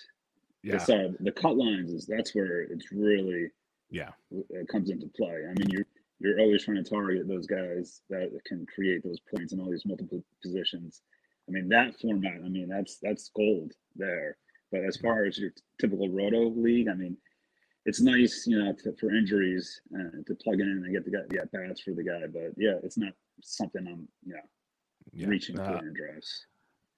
Yeah. 0.63 0.77
Sorry, 0.79 1.13
the 1.19 1.31
cut 1.31 1.57
lines 1.57 1.91
is 1.91 2.07
that's 2.07 2.33
where 2.33 2.61
it's 2.61 2.91
really 2.91 3.49
yeah 3.91 4.09
it 4.49 4.67
comes 4.67 4.89
into 4.89 5.07
play. 5.15 5.43
I 5.47 5.53
mean, 5.59 5.69
you're 5.69 5.85
you're 6.21 6.39
always 6.39 6.63
trying 6.63 6.83
to 6.83 6.89
target 6.89 7.27
those 7.27 7.47
guys 7.47 8.01
that 8.09 8.29
can 8.45 8.65
create 8.73 9.03
those 9.03 9.19
points 9.33 9.53
in 9.53 9.59
all 9.59 9.71
these 9.71 9.85
multiple 9.85 10.23
positions. 10.41 11.01
I 11.47 11.51
mean, 11.51 11.67
that 11.69 11.99
format, 11.99 12.41
I 12.45 12.49
mean, 12.49 12.69
that's 12.69 12.97
that's 13.01 13.31
gold 13.35 13.73
there. 13.95 14.37
But 14.71 14.85
as 14.85 14.97
far 14.97 15.25
as 15.25 15.37
your 15.37 15.51
typical 15.79 16.09
roto 16.09 16.49
league, 16.49 16.87
I 16.87 16.93
mean, 16.93 17.17
it's 17.85 17.99
nice, 17.99 18.45
you 18.47 18.63
know, 18.63 18.73
to, 18.83 18.93
for 18.99 19.09
injuries 19.09 19.81
uh, 19.93 20.21
to 20.27 20.35
plug 20.35 20.59
in 20.59 20.67
and 20.67 20.93
get 20.93 21.03
the 21.03 21.11
guy, 21.11 21.23
yeah, 21.33 21.41
bats 21.51 21.81
for 21.81 21.93
the 21.93 22.03
guy. 22.03 22.21
But 22.31 22.53
yeah, 22.55 22.75
it's 22.83 22.97
not 22.97 23.13
something 23.41 23.85
I'm, 23.87 24.07
you 24.23 24.33
know, 24.33 24.39
yeah. 25.13 25.27
reaching 25.27 25.59
uh, 25.59 25.65
for 25.65 25.87
in 25.87 25.93
drafts. 25.93 26.45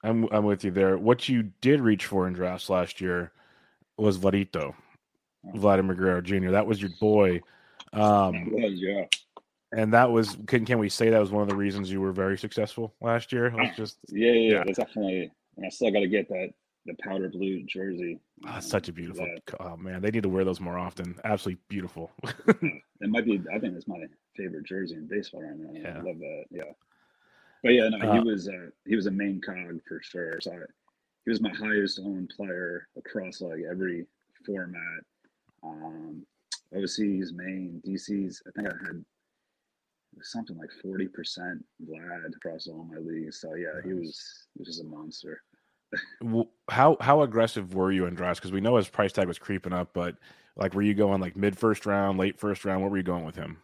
I'm 0.04 0.28
I'm 0.32 0.44
with 0.44 0.66
you 0.66 0.72
there. 0.72 0.98
What 0.98 1.30
you 1.30 1.44
did 1.62 1.80
reach 1.80 2.06
for 2.06 2.28
in 2.28 2.34
drafts 2.34 2.70
last 2.70 3.00
year 3.00 3.32
was 3.98 4.18
Vladito. 4.18 4.74
Vladimir 5.56 5.96
Guerrero 5.96 6.22
Jr. 6.22 6.52
That 6.52 6.68
was 6.68 6.82
your 6.82 6.92
boy. 7.00 7.42
Um, 7.93 8.51
was, 8.51 8.73
yeah. 8.75 9.06
And 9.71 9.93
that 9.93 10.12
was 10.12 10.38
can 10.47 10.65
can 10.65 10.79
we 10.79 10.89
say 10.89 11.10
that 11.10 11.19
was 11.19 11.32
one 11.32 11.43
of 11.43 11.49
the 11.49 11.56
reasons 11.56 11.91
you 11.91 12.01
were 12.01 12.12
very 12.12 12.38
successful 12.38 12.93
last 13.01 13.32
year? 13.32 13.51
Was 13.56 13.75
just 13.75 13.97
yeah, 14.10 14.32
yeah, 14.32 14.63
yeah. 14.65 14.73
definitely. 14.73 15.32
And 15.58 15.65
I 15.65 15.69
still 15.69 15.91
got 15.91 16.01
to 16.01 16.08
get 16.08 16.27
that 16.29 16.49
the 16.86 16.93
powder 17.01 17.29
blue 17.29 17.63
jersey. 17.63 18.19
Oh, 18.47 18.60
such 18.60 18.89
a 18.89 18.91
beautiful. 18.91 19.25
That. 19.25 19.56
Oh 19.60 19.77
man, 19.77 20.01
they 20.01 20.12
need 20.12 20.23
to 20.23 20.29
wear 20.29 20.43
those 20.43 20.60
more 20.60 20.77
often. 20.77 21.15
Absolutely 21.23 21.62
beautiful. 21.69 22.12
it 22.47 23.10
might 23.10 23.25
be. 23.25 23.41
I 23.53 23.60
think 23.60 23.75
it's 23.75 23.88
my 23.88 24.03
favorite 24.36 24.65
jersey 24.65 24.95
in 24.95 25.08
baseball 25.08 25.41
right 25.41 25.58
now. 25.58 25.71
Yeah. 25.73 25.97
I 25.97 26.01
love 26.01 26.19
that. 26.19 26.43
Yeah. 26.51 26.71
But 27.63 27.73
yeah, 27.73 27.89
no, 27.89 27.97
uh, 27.97 28.13
he 28.13 28.19
was 28.19 28.47
uh, 28.47 28.69
he 28.86 28.95
was 28.95 29.06
a 29.06 29.12
main 29.12 29.41
cog 29.41 29.79
for 29.88 30.01
sure. 30.03 30.39
So 30.41 30.51
I, 30.51 30.58
he 31.23 31.32
was 31.32 31.41
my 31.41 31.53
highest 31.53 31.99
owned 32.03 32.34
player 32.36 32.88
across 32.97 33.41
like 33.41 33.62
every 33.69 34.06
format 34.45 35.03
um, 35.63 36.25
OC's 36.76 37.34
main 37.34 37.82
DC's. 37.86 38.42
I 38.48 38.52
think 38.52 38.68
I 38.68 38.88
had 38.88 39.04
something 40.22 40.58
like 40.58 40.70
forty 40.82 41.08
percent 41.08 41.64
Vlad 41.86 42.36
across 42.36 42.68
all 42.68 42.84
my 42.84 42.98
leagues. 42.98 43.40
So 43.40 43.56
yeah, 43.56 43.68
nice. 43.76 43.84
he 43.86 43.94
was 43.94 44.48
he 44.56 44.64
was 44.66 44.80
a 44.80 44.84
monster. 44.84 45.42
how 46.70 46.98
how 47.00 47.22
aggressive 47.22 47.74
were 47.74 47.92
you 47.92 48.06
in 48.06 48.16
drafts? 48.16 48.40
Because 48.40 48.52
we 48.52 48.62
know 48.62 48.76
his 48.76 48.90
price 48.90 49.12
tag 49.12 49.28
was 49.28 49.40
creeping 49.40 49.74
up, 49.74 49.90
but 49.94 50.16
like, 50.56 50.74
were 50.74 50.82
you 50.82 50.94
going 50.94 51.22
like 51.22 51.36
mid 51.36 51.58
first 51.58 51.86
round, 51.86 52.18
late 52.18 52.40
first 52.40 52.66
round? 52.66 52.82
What 52.82 52.92
were 52.92 52.98
you 52.98 53.04
going 53.04 53.26
with 53.26 53.36
him? 53.36 53.58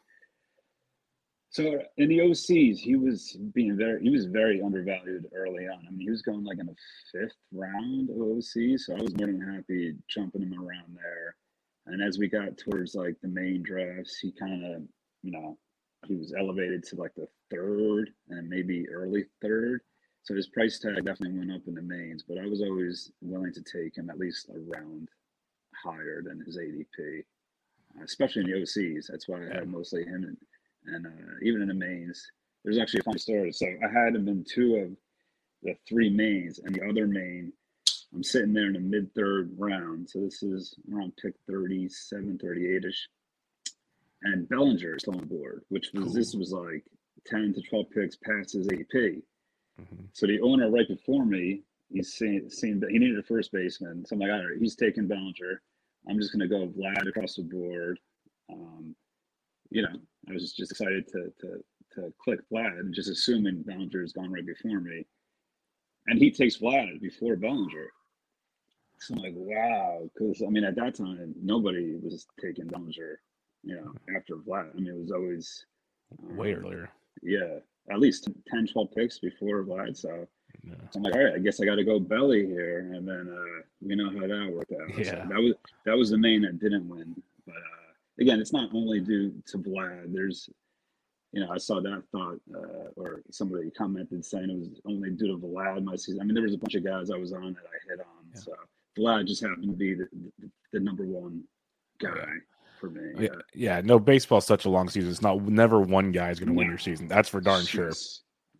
So 1.52 1.82
in 1.98 2.10
the 2.10 2.20
OCs, 2.20 2.78
he 2.78 2.96
was 2.96 3.36
being 3.54 3.76
very 3.76 4.02
he 4.04 4.10
was 4.10 4.26
very 4.26 4.62
undervalued 4.62 5.26
early 5.36 5.68
on. 5.68 5.80
I 5.88 5.92
mean, 5.92 6.02
he 6.02 6.10
was 6.10 6.22
going 6.22 6.44
like 6.44 6.60
in 6.60 6.68
the 6.68 6.76
fifth 7.12 7.36
round 7.52 8.10
of 8.10 8.18
OC, 8.18 8.80
so 8.80 8.96
I 8.96 9.02
was 9.02 9.16
more 9.18 9.28
than 9.28 9.42
happy 9.42 9.96
jumping 10.08 10.44
him 10.44 10.54
around 10.54 10.96
there. 10.96 11.36
And 11.92 12.02
as 12.04 12.18
we 12.20 12.28
got 12.28 12.58
towards 12.58 12.96
like 12.96 13.16
the 13.22 13.28
main 13.28 13.64
drafts, 13.64 14.20
he 14.20 14.32
kind 14.32 14.64
of, 14.64 14.84
you 15.24 15.32
know, 15.32 15.58
he 16.08 16.16
was 16.16 16.34
elevated 16.38 16.84
to 16.86 16.96
like 16.96 17.14
the 17.16 17.28
third 17.52 18.12
and 18.30 18.50
maybe 18.50 18.88
early 18.90 19.26
third. 19.42 19.82
So 20.24 20.36
his 20.36 20.48
price 20.48 20.80
tag 20.80 20.98
definitely 20.98 21.38
went 21.38 21.52
up 21.52 21.68
in 21.68 21.76
the 21.76 21.82
mains, 21.82 22.24
but 22.28 22.38
I 22.38 22.46
was 22.46 22.62
always 22.62 23.12
willing 23.22 23.54
to 23.54 23.64
take 23.64 23.98
him 23.98 24.10
at 24.10 24.20
least 24.20 24.50
a 24.50 24.60
round 24.60 25.10
higher 25.76 26.22
than 26.24 26.44
his 26.46 26.58
ADP, 26.58 27.24
especially 28.04 28.44
in 28.44 28.52
the 28.52 28.58
OCs. 28.60 29.08
That's 29.10 29.28
why 29.28 29.48
I 29.48 29.56
had 29.56 29.68
mostly 29.68 30.04
him 30.04 30.24
and 30.24 30.38
and 30.86 31.06
uh, 31.06 31.36
even 31.42 31.62
in 31.62 31.68
the 31.68 31.74
mains. 31.74 32.26
There's 32.64 32.78
actually 32.78 33.02
a 33.02 33.04
funny 33.04 33.20
story. 33.20 33.52
So 33.52 33.66
I 33.68 33.92
had 33.92 34.16
him 34.16 34.28
in 34.28 34.44
two 34.44 34.76
of 34.76 34.92
the 35.64 35.76
three 35.88 36.10
mains, 36.10 36.60
and 36.60 36.74
the 36.74 36.88
other 36.88 37.08
main, 37.08 37.52
I'm 38.14 38.24
sitting 38.24 38.54
there 38.54 38.68
in 38.68 38.74
the 38.74 38.80
mid 38.80 39.14
third 39.14 39.52
round. 39.58 40.10
So 40.10 40.20
this 40.20 40.42
is 40.42 40.76
around 40.94 41.14
pick 41.22 41.34
37, 41.48 42.40
38 42.40 42.86
ish. 42.86 43.08
And 44.24 44.50
Bellinger 44.50 44.96
is 44.96 45.08
on 45.08 45.26
board, 45.28 45.64
which 45.70 45.92
was 45.94 46.06
cool. 46.06 46.14
this 46.14 46.34
was 46.34 46.52
like 46.52 46.84
10 47.26 47.54
to 47.54 47.62
12 47.62 47.86
picks 47.92 48.18
past 48.18 48.54
his 48.54 48.68
AP. 48.68 48.94
Mm-hmm. 48.94 50.06
So 50.14 50.28
the 50.28 50.42
owner 50.42 50.70
right 50.70 50.88
before 50.88 51.26
me, 51.26 51.62
he's 51.90 52.14
seen, 52.14 52.50
seen 52.50 52.80
that 52.82 52.90
he 52.90 52.98
needed 52.98 53.20
a 53.20 53.24
first 53.24 53.52
baseman. 53.52 54.06
So 54.06 54.16
I'm 54.16 54.20
like, 54.20 54.32
all 54.32 54.38
right, 54.38 54.58
he's 54.60 54.76
taking 54.76 55.08
Bellinger. 55.08 55.62
I'm 56.10 56.20
just 56.20 56.34
going 56.34 56.42
to 56.42 56.48
go 56.48 56.68
Vlad 56.68 57.08
across 57.08 57.36
the 57.36 57.44
board. 57.44 58.00
Um, 58.52 58.96
you 59.70 59.84
know, 59.84 59.96
I 60.28 60.34
was 60.34 60.54
just 60.54 60.72
excited 60.72 61.08
to 61.10 61.32
to 61.42 61.64
to 61.96 62.14
click 62.24 62.40
Vlad, 62.52 62.80
and 62.80 62.94
just 62.94 63.10
assuming 63.10 63.64
Bellinger's 63.64 64.14
gone 64.14 64.32
right 64.32 64.46
before 64.46 64.80
me, 64.80 65.06
and 66.08 66.20
he 66.20 66.32
takes 66.32 66.58
Vlad 66.58 67.02
before 67.02 67.36
Bellinger. 67.36 67.92
So 69.02 69.16
I'm 69.16 69.22
like, 69.22 69.34
wow, 69.36 70.10
because 70.14 70.42
I 70.42 70.50
mean, 70.50 70.64
at 70.64 70.76
that 70.76 70.96
time, 70.96 71.34
nobody 71.42 71.96
was 72.02 72.28
taking 72.42 72.68
Bellinger, 72.68 73.20
you 73.64 73.76
know, 73.76 73.94
after 74.16 74.36
Vlad. 74.36 74.72
I 74.76 74.80
mean, 74.80 74.88
it 74.88 75.00
was 75.00 75.12
always 75.12 75.66
um, 76.12 76.38
way 76.38 76.54
earlier. 76.54 76.90
Yeah, 77.22 77.60
at 77.90 78.00
least 78.00 78.30
10, 78.50 78.68
12 78.68 78.88
picks 78.96 79.20
before 79.20 79.64
Vlad. 79.64 79.98
So, 79.98 80.28
yeah. 80.64 80.74
I'm 80.96 81.04
like, 81.04 81.16
all 81.16 81.24
right, 81.24 81.36
I 81.36 81.40
guess 81.40 81.62
I 81.62 81.66
got 81.66 81.76
to 81.76 81.84
go 81.84 82.00
belly 82.00 82.46
here, 82.46 82.92
and 82.94 83.08
then 83.08 83.34
uh, 83.34 83.62
we 83.82 83.96
know 83.96 84.10
how 84.10 84.28
that 84.28 84.52
worked 84.54 84.74
out. 84.74 84.98
Yeah. 84.98 85.04
So 85.04 85.16
that 85.30 85.40
was 85.40 85.54
that 85.86 85.98
was 85.98 86.10
the 86.10 86.18
main 86.18 86.42
that 86.42 86.60
didn't 86.60 86.88
win, 86.88 87.16
but. 87.46 87.56
Uh, 87.56 87.80
again, 88.20 88.40
it's 88.40 88.54
not 88.54 88.70
only 88.74 89.00
due 89.00 89.34
to 89.48 89.58
Vlad. 89.58 90.14
There's, 90.14 90.50
you 91.32 91.42
know, 91.42 91.52
I 91.52 91.58
saw 91.58 91.82
that 91.82 92.04
thought, 92.12 92.40
uh, 92.54 92.90
or 92.96 93.22
somebody 93.32 93.72
commented 93.72 94.24
saying 94.26 94.50
it 94.50 94.58
was 94.58 94.82
only 94.86 95.12
due 95.12 95.28
to 95.28 95.38
Vlad 95.38 95.84
my 95.84 95.96
season. 95.96 96.22
I 96.22 96.26
mean, 96.26 96.34
there 96.34 96.44
was 96.44 96.54
a 96.54 96.58
bunch 96.58 96.76
of 96.76 96.84
guys 96.84 97.12
I 97.12 97.18
was 97.18 97.34
on 97.34 97.54
that 97.54 97.64
I 97.64 97.90
hit 97.90 98.00
on. 98.00 98.26
Yeah. 98.34 98.40
So 98.40 98.54
Vlad 98.98 99.28
just 99.28 99.42
happened 99.42 99.70
to 99.70 99.74
be 99.74 99.94
the, 99.94 100.08
the, 100.40 100.50
the 100.74 100.80
number 100.80 101.04
one 101.04 101.44
guy. 102.00 102.10
Yeah. 102.16 102.26
For 102.80 102.90
me, 102.90 103.02
yeah, 103.20 103.28
yeah. 103.54 103.82
No, 103.84 104.00
baseball's 104.00 104.46
such 104.46 104.64
a 104.64 104.70
long 104.70 104.88
season. 104.88 105.12
It's 105.12 105.22
not 105.22 105.42
never 105.42 105.82
one 105.82 106.14
guy 106.14 106.30
is 106.30 106.40
going 106.40 106.48
to 106.48 106.56
win 106.56 106.70
your 106.70 106.78
season. 106.78 107.10
That's 107.10 107.28
for 107.28 107.42
darn 107.42 107.64
Jeez. 107.64 107.68
sure. 107.68 107.92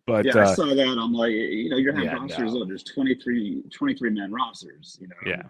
But 0.06 0.26
yeah, 0.26 0.32
uh, 0.32 0.50
I 0.50 0.54
saw 0.54 0.66
that. 0.66 0.98
I'm 0.98 1.14
like, 1.14 1.32
you 1.32 1.70
know, 1.70 1.78
you're 1.78 1.94
having 1.94 2.06
yeah, 2.06 2.16
rosters. 2.16 2.52
No. 2.52 2.60
Oh, 2.60 2.64
there's 2.66 2.82
23, 2.84 3.62
23 3.72 4.10
man 4.10 4.30
rosters. 4.30 4.98
You 5.00 5.08
know, 5.08 5.14
yeah 5.24 5.42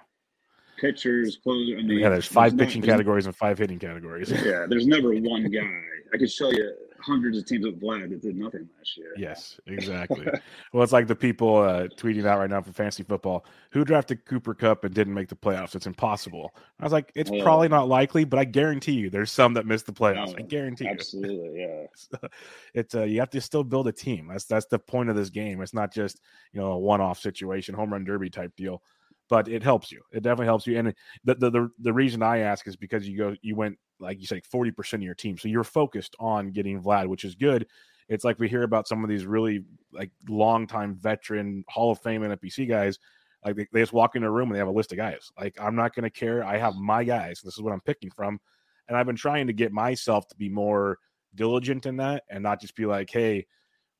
pitchers, 0.80 1.38
closer. 1.42 1.78
I 1.78 1.82
mean, 1.82 1.98
yeah, 1.98 2.08
there's 2.08 2.26
five 2.26 2.56
there's 2.56 2.68
pitching 2.68 2.82
categories 2.82 3.26
and 3.26 3.36
five 3.36 3.58
hitting 3.58 3.78
categories. 3.78 4.30
Yeah, 4.30 4.66
there's 4.68 4.86
never 4.86 5.12
one 5.14 5.50
guy. 5.50 5.68
I 6.12 6.16
could 6.16 6.30
show 6.30 6.50
you 6.50 6.72
hundreds 7.02 7.38
of 7.38 7.46
teams 7.46 7.64
with 7.64 7.80
Vlad 7.80 8.10
that 8.10 8.22
did 8.22 8.36
nothing 8.36 8.68
last 8.78 8.96
year. 8.96 9.12
Yes, 9.16 9.60
exactly. 9.66 10.26
well, 10.72 10.82
it's 10.82 10.92
like 10.92 11.06
the 11.06 11.16
people 11.16 11.58
uh, 11.58 11.88
tweeting 11.88 12.26
out 12.26 12.38
right 12.38 12.50
now 12.50 12.60
for 12.62 12.72
fantasy 12.72 13.02
football 13.02 13.44
who 13.70 13.84
drafted 13.84 14.24
Cooper 14.24 14.54
Kupp 14.54 14.84
and 14.84 14.94
didn't 14.94 15.14
make 15.14 15.28
the 15.28 15.36
playoffs. 15.36 15.74
It's 15.74 15.86
impossible. 15.86 16.54
I 16.78 16.84
was 16.84 16.92
like, 16.92 17.12
it's 17.14 17.30
probably 17.30 17.68
not 17.68 17.88
likely, 17.88 18.24
but 18.24 18.38
I 18.38 18.44
guarantee 18.44 18.92
you, 18.92 19.10
there's 19.10 19.30
some 19.30 19.54
that 19.54 19.66
missed 19.66 19.86
the 19.86 19.92
playoffs. 19.92 20.38
I 20.38 20.42
guarantee 20.42 20.88
absolutely, 20.88 21.36
you. 21.36 21.42
Absolutely, 21.44 21.60
yeah. 21.60 21.86
so 21.94 22.28
it's 22.74 22.94
uh, 22.94 23.04
you 23.04 23.20
have 23.20 23.30
to 23.30 23.40
still 23.40 23.64
build 23.64 23.88
a 23.88 23.92
team. 23.92 24.28
That's 24.28 24.44
that's 24.44 24.66
the 24.66 24.78
point 24.78 25.10
of 25.10 25.16
this 25.16 25.30
game. 25.30 25.60
It's 25.60 25.74
not 25.74 25.92
just 25.92 26.20
you 26.52 26.60
know 26.60 26.72
a 26.72 26.78
one-off 26.78 27.20
situation, 27.20 27.74
home 27.74 27.92
run 27.92 28.04
derby 28.04 28.30
type 28.30 28.54
deal 28.56 28.82
but 29.30 29.46
it 29.46 29.62
helps 29.62 29.92
you. 29.92 30.02
It 30.12 30.24
definitely 30.24 30.46
helps 30.46 30.66
you. 30.66 30.76
And 30.76 30.92
the, 31.24 31.34
the 31.36 31.50
the 31.50 31.70
the, 31.78 31.92
reason 31.92 32.22
I 32.22 32.38
ask 32.38 32.66
is 32.66 32.76
because 32.76 33.08
you 33.08 33.16
go 33.16 33.34
you 33.40 33.54
went 33.54 33.78
like 34.00 34.20
you 34.20 34.26
said 34.26 34.44
forty 34.44 34.72
percent 34.72 35.02
of 35.02 35.06
your 35.06 35.14
team, 35.14 35.38
so 35.38 35.48
you're 35.48 35.64
focused 35.64 36.16
on 36.18 36.50
getting 36.50 36.82
Vlad, 36.82 37.06
which 37.06 37.24
is 37.24 37.36
good. 37.36 37.66
It's 38.08 38.24
like 38.24 38.40
we 38.40 38.48
hear 38.48 38.64
about 38.64 38.88
some 38.88 39.04
of 39.04 39.08
these 39.08 39.24
really 39.24 39.64
like 39.92 40.10
long 40.28 40.66
time 40.66 40.96
veteran 40.96 41.64
Hall 41.68 41.92
of 41.92 42.00
Fame 42.00 42.22
NFBC 42.22 42.68
guys. 42.68 42.98
Like 43.44 43.56
they, 43.56 43.68
they 43.72 43.80
just 43.80 43.92
walk 43.92 44.16
in 44.16 44.24
a 44.24 44.30
room 44.30 44.48
and 44.48 44.56
they 44.56 44.58
have 44.58 44.68
a 44.68 44.72
list 44.72 44.92
of 44.92 44.98
guys. 44.98 45.30
Like 45.38 45.56
I'm 45.60 45.76
not 45.76 45.94
going 45.94 46.02
to 46.02 46.10
care. 46.10 46.44
I 46.44 46.58
have 46.58 46.74
my 46.74 47.04
guys. 47.04 47.40
This 47.42 47.54
is 47.54 47.62
what 47.62 47.72
I'm 47.72 47.80
picking 47.80 48.10
from, 48.10 48.40
and 48.88 48.98
I've 48.98 49.06
been 49.06 49.16
trying 49.16 49.46
to 49.46 49.52
get 49.52 49.70
myself 49.72 50.26
to 50.28 50.36
be 50.36 50.48
more 50.48 50.98
diligent 51.36 51.86
in 51.86 51.98
that 51.98 52.24
and 52.28 52.42
not 52.42 52.60
just 52.60 52.74
be 52.74 52.84
like, 52.84 53.08
hey, 53.10 53.46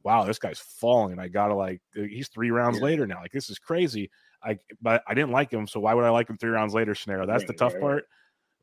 wow, 0.02 0.24
this 0.24 0.40
guy's 0.40 0.58
falling. 0.58 1.20
I 1.20 1.28
gotta 1.28 1.54
like 1.54 1.80
he's 1.94 2.28
three 2.28 2.50
rounds 2.50 2.78
yeah. 2.78 2.84
later 2.84 3.06
now. 3.06 3.20
Like 3.20 3.32
this 3.32 3.48
is 3.48 3.60
crazy 3.60 4.10
I 4.42 4.58
but 4.80 5.02
I 5.06 5.14
didn't 5.14 5.32
like 5.32 5.52
him, 5.52 5.66
so 5.66 5.80
why 5.80 5.94
would 5.94 6.04
I 6.04 6.10
like 6.10 6.28
him 6.28 6.38
three 6.38 6.50
rounds 6.50 6.74
later? 6.74 6.94
Scenario. 6.94 7.26
That's 7.26 7.42
right, 7.42 7.48
the 7.48 7.54
tough 7.54 7.74
right, 7.74 7.82
part. 7.82 8.04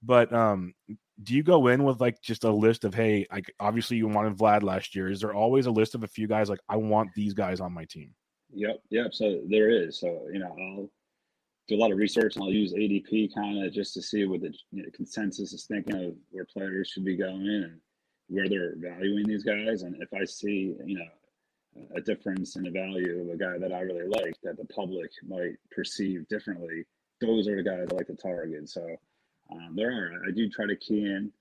But 0.04 0.34
um, 0.34 0.74
do 1.24 1.34
you 1.34 1.44
go 1.44 1.68
in 1.68 1.84
with 1.84 2.00
like 2.00 2.22
just 2.22 2.44
a 2.44 2.52
list 2.52 2.84
of 2.84 2.94
hey, 2.94 3.26
like 3.32 3.52
obviously 3.60 3.98
you 3.98 4.08
wanted 4.08 4.38
Vlad 4.38 4.64
last 4.64 4.96
year. 4.96 5.10
Is 5.10 5.22
there 5.22 5.34
always 5.34 5.66
a 5.66 5.72
list 5.72 5.96
of 5.96 6.04
a 6.04 6.08
few 6.08 6.28
guys 6.28 6.50
like 6.50 6.60
I 6.70 6.78
want 6.78 7.10
these 7.16 7.34
guys 7.34 7.60
on 7.60 7.74
my 7.74 7.86
team? 7.86 8.14
Yep, 8.54 8.80
yep. 8.90 9.14
So 9.14 9.42
there 9.48 9.70
is. 9.70 10.00
So 10.00 10.28
you 10.32 10.40
know, 10.40 10.56
I'll 10.60 10.90
do 11.68 11.76
a 11.76 11.82
lot 11.82 11.92
of 11.92 11.98
research 11.98 12.36
and 12.36 12.44
I'll 12.44 12.52
use 12.52 12.74
ADP 12.74 13.34
kind 13.34 13.66
of 13.66 13.74
just 13.74 13.94
to 13.96 14.02
see 14.02 14.26
what 14.26 14.42
the 14.42 14.54
you 14.72 14.84
know, 14.84 14.90
consensus 14.94 15.54
is 15.54 15.66
thinking 15.66 15.96
of 15.96 16.14
where 16.32 16.46
players 16.46 16.90
should 16.90 17.04
be 17.04 17.18
going 17.18 17.48
and 17.48 17.80
where 18.30 18.48
they're 18.48 18.76
valuing 18.78 19.26
these 19.28 19.44
guys. 19.44 19.82
And 19.82 20.02
if 20.02 20.14
I 20.14 20.24
see, 20.24 20.76
you 20.86 21.00
know, 21.00 21.08
a 21.96 22.02
difference 22.02 22.56
in 22.56 22.64
the 22.64 22.72
value 22.72 23.22
of 23.22 23.30
a 23.30 23.38
guy 23.38 23.58
that 23.58 23.74
I 23.74 23.82
really 23.82 24.08
like 24.08 24.36
that 24.44 24.58
the 24.58 24.66
public 24.66 25.10
might 25.28 25.56
perceive 25.72 26.28
differently, 26.28 26.86
those 27.22 27.48
are 27.48 27.56
the 27.56 27.64
guys 27.64 27.88
I 27.92 27.96
like 27.96 28.08
to 28.08 28.16
target. 28.16 28.70
So 28.70 28.86
um, 29.52 29.74
there 29.76 29.92
are. 29.92 30.26
I 30.28 30.32
do 30.32 30.50
try 30.50 30.68
to 30.68 30.76
key 30.76 31.06
in, 31.06 31.32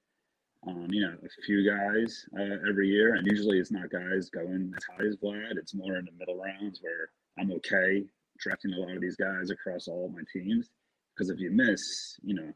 um, 0.67 0.87
you 0.91 1.03
know, 1.03 1.15
a 1.25 1.43
few 1.43 1.69
guys 1.69 2.27
uh, 2.39 2.69
every 2.69 2.89
year, 2.89 3.15
and 3.15 3.27
usually 3.27 3.59
it's 3.59 3.73
not 3.73 3.91
guys 3.91 4.31
going 4.31 4.73
as 4.77 4.85
high 4.85 5.07
as 5.07 5.17
Vlad. 5.17 5.57
It's 5.57 5.75
more 5.75 5.97
in 5.97 6.05
the 6.05 6.13
middle 6.19 6.39
rounds 6.39 6.81
where 6.83 7.11
I'm 7.39 7.53
okay 7.53 8.05
drafting 8.39 8.73
a 8.73 8.79
lot 8.79 8.95
of 8.95 9.01
these 9.01 9.17
guys 9.17 9.51
across 9.51 9.89
all 9.89 10.07
of 10.07 10.13
my 10.13 10.23
teams. 10.33 10.71
Because 11.15 11.31
if 11.31 11.41
you 11.41 11.51
miss, 11.51 12.19
you 12.23 12.35
know, 12.35 12.53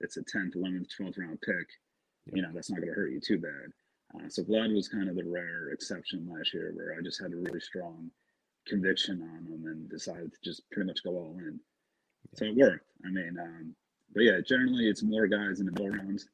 it's 0.00 0.16
a 0.16 0.22
10th, 0.22 0.56
11th, 0.56 0.86
12th 1.00 1.18
round 1.18 1.40
pick. 1.40 1.66
You 2.32 2.42
know, 2.42 2.50
that's 2.54 2.70
not 2.70 2.80
going 2.80 2.88
to 2.88 2.94
hurt 2.94 3.12
you 3.12 3.20
too 3.20 3.38
bad. 3.38 3.72
Uh, 4.14 4.28
so 4.28 4.42
Vlad 4.42 4.74
was 4.74 4.88
kind 4.88 5.08
of 5.08 5.16
the 5.16 5.24
rare 5.24 5.70
exception 5.70 6.28
last 6.30 6.54
year 6.54 6.72
where 6.74 6.96
I 6.98 7.02
just 7.02 7.20
had 7.20 7.32
a 7.32 7.36
really 7.36 7.60
strong 7.60 8.10
conviction 8.66 9.22
on 9.22 9.44
him 9.46 9.66
and 9.66 9.90
decided 9.90 10.32
to 10.32 10.38
just 10.42 10.62
pretty 10.70 10.86
much 10.86 11.02
go 11.04 11.10
all 11.10 11.36
in. 11.38 11.58
So 12.34 12.46
it 12.46 12.56
worked. 12.56 12.86
I 13.04 13.10
mean, 13.10 13.36
um, 13.40 13.74
but 14.14 14.22
yeah, 14.24 14.40
generally 14.46 14.88
it's 14.88 15.02
more 15.02 15.26
guys 15.26 15.60
in 15.60 15.66
the 15.66 15.72
middle 15.72 15.90
rounds 15.90 16.28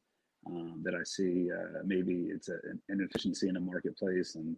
um, 0.46 0.82
that 0.84 0.94
I 0.94 1.02
see. 1.04 1.50
Uh, 1.50 1.82
maybe 1.84 2.28
it's 2.30 2.48
a, 2.48 2.58
an 2.64 2.80
inefficiency 2.88 3.48
in 3.48 3.54
the 3.54 3.60
marketplace, 3.60 4.36
and 4.36 4.56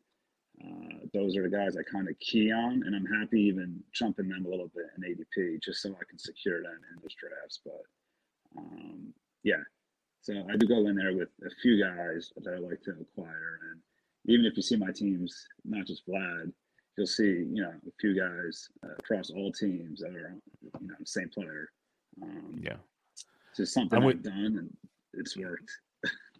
uh, 0.63 1.07
those 1.15 1.37
are 1.37 1.43
the 1.43 1.57
guys 1.57 1.77
I 1.77 1.83
kind 1.91 2.09
of 2.09 2.19
key 2.19 2.53
on, 2.53 2.83
and 2.85 2.95
I'm 2.95 3.07
happy 3.07 3.41
even 3.43 3.81
jumping 3.93 4.29
them 4.29 4.45
a 4.45 4.49
little 4.49 4.71
bit 4.75 4.87
in 4.97 5.03
ADP 5.03 5.63
just 5.63 5.83
so 5.83 5.91
I 5.91 6.05
can 6.09 6.19
secure 6.19 6.63
them 6.63 6.79
in 6.91 7.03
those 7.03 7.15
drafts. 7.15 7.61
But 7.65 7.83
um, 8.59 9.15
yeah, 9.43 9.63
so 10.23 10.35
I 10.51 10.57
do 10.57 10.69
go 10.69 10.87
in 10.87 10.95
there 10.95 11.15
with 11.15 11.29
a 11.45 11.51
few 11.61 11.83
guys 11.83 12.33
that 12.37 12.55
I 12.55 12.59
like 12.59 12.81
to 12.83 12.93
acquire, 12.93 13.59
and 13.71 13.81
even 14.27 14.47
if 14.47 14.57
you 14.57 14.63
see 14.63 14.77
my 14.77 14.93
teams, 14.93 15.47
not 15.65 15.87
just 15.87 16.07
Vlad, 16.07 16.53
you'll 16.97 17.07
see 17.07 17.25
you 17.25 17.63
know 17.63 17.73
a 17.87 17.93
few 18.01 18.19
guys 18.19 18.69
uh, 18.85 18.95
across 18.99 19.31
all 19.31 19.53
teams 19.53 20.01
that 20.01 20.15
are 20.15 20.37
you 20.81 20.89
know 20.89 20.95
same 21.05 21.29
player. 21.29 21.69
Um, 22.23 22.61
yeah, 22.63 22.77
just 23.57 23.75
something 23.75 23.99
I'm 23.99 24.07
I've 24.07 24.23
done 24.23 24.57
and 24.59 24.77
it's 25.15 25.37
worked. 25.37 25.71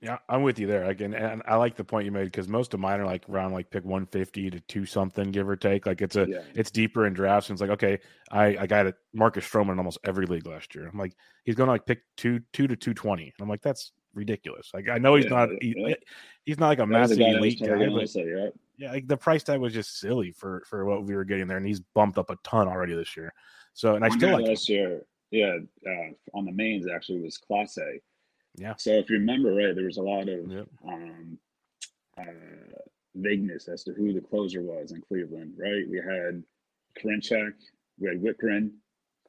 Yeah, 0.03 0.19
I'm 0.29 0.43
with 0.43 0.59
you 0.59 0.67
there. 0.67 0.85
Again, 0.87 1.15
and 1.15 1.43
I 1.47 1.55
like 1.55 1.77
the 1.77 1.85
point 1.85 2.07
you 2.07 2.11
made 2.11 2.25
because 2.25 2.49
most 2.49 2.75
of 2.75 2.81
mine 2.81 2.99
are 2.99 3.07
like 3.07 3.29
around 3.29 3.53
like 3.53 3.71
pick 3.71 3.85
150 3.85 4.51
to 4.51 4.61
two 4.61 4.85
something, 4.85 5.31
give 5.31 5.49
or 5.49 5.55
take. 5.55 5.87
Like 5.87 6.03
it's 6.03 6.17
a 6.17 6.27
yeah. 6.29 6.41
it's 6.57 6.73
deeper 6.73 7.07
in 7.07 7.13
drafts. 7.13 7.49
And 7.49 7.55
it's 7.55 7.61
like, 7.61 7.71
okay, 7.71 8.01
I 8.29 8.57
I 8.57 8.67
got 8.67 8.87
it 8.87 8.97
Marcus 9.15 9.49
Stroman 9.49 9.73
in 9.73 9.79
almost 9.79 9.99
every 10.03 10.27
league 10.27 10.45
last 10.45 10.75
year. 10.75 10.89
I'm 10.93 10.99
like, 10.99 11.15
he's 11.45 11.55
going 11.55 11.69
to 11.69 11.73
like 11.73 11.87
pick 11.87 12.01
two 12.17 12.41
two 12.53 12.67
to 12.67 12.75
220. 12.75 13.23
And 13.23 13.33
I'm 13.41 13.49
like, 13.49 13.63
that's 13.63 13.93
ridiculous. 14.13 14.73
Like 14.75 14.89
I 14.89 14.99
know 14.99 15.15
he's 15.15 15.27
yeah, 15.27 15.31
not 15.31 15.49
he, 15.61 15.75
yeah. 15.77 15.95
he's 16.45 16.59
not 16.59 16.67
like 16.67 16.79
a 16.79 16.83
that 16.83 16.89
massive 16.89 17.21
elite 17.21 17.61
guy, 17.61 17.89
but 17.89 18.09
say, 18.09 18.27
yeah. 18.27 18.49
yeah, 18.77 18.91
like 18.91 19.07
the 19.07 19.17
price 19.17 19.45
tag 19.45 19.61
was 19.61 19.73
just 19.73 20.01
silly 20.01 20.33
for 20.33 20.65
for 20.69 20.85
what 20.85 21.05
we 21.05 21.15
were 21.15 21.25
getting 21.25 21.47
there, 21.47 21.59
and 21.59 21.67
he's 21.67 21.81
bumped 21.95 22.19
up 22.19 22.29
a 22.29 22.37
ton 22.43 22.67
already 22.67 22.95
this 22.95 23.17
year. 23.17 23.33
So 23.73 23.95
and 23.95 24.05
I 24.05 24.09
still 24.09 24.33
like 24.33 24.49
last 24.49 24.69
year, 24.69 25.03
yeah, 25.31 25.59
uh, 25.87 26.11
on 26.35 26.45
the 26.45 26.53
mains 26.53 26.89
actually 26.89 27.21
was 27.21 27.39
Clase 27.39 27.79
yeah. 28.57 28.75
So 28.77 28.91
if 28.91 29.09
you 29.11 29.19
remember, 29.19 29.55
right, 29.55 29.75
there 29.75 29.87
was 29.87 29.97
a 29.97 30.03
lot 30.03 30.29
of 30.29 30.51
yep. 30.51 30.69
um, 30.87 31.39
uh, 32.19 32.23
vagueness 33.15 33.69
as 33.69 33.85
to 33.85 33.93
who 33.93 34.13
the 34.13 34.21
closer 34.21 34.63
was 34.63 34.93
in 34.93 35.01
Cleveland, 35.01 35.55
right? 35.57 35.89
We 35.89 35.99
had 35.99 36.43
Karinchak, 36.99 37.55
we 37.99 38.09
had 38.09 38.23
Wittgren, 38.23 38.71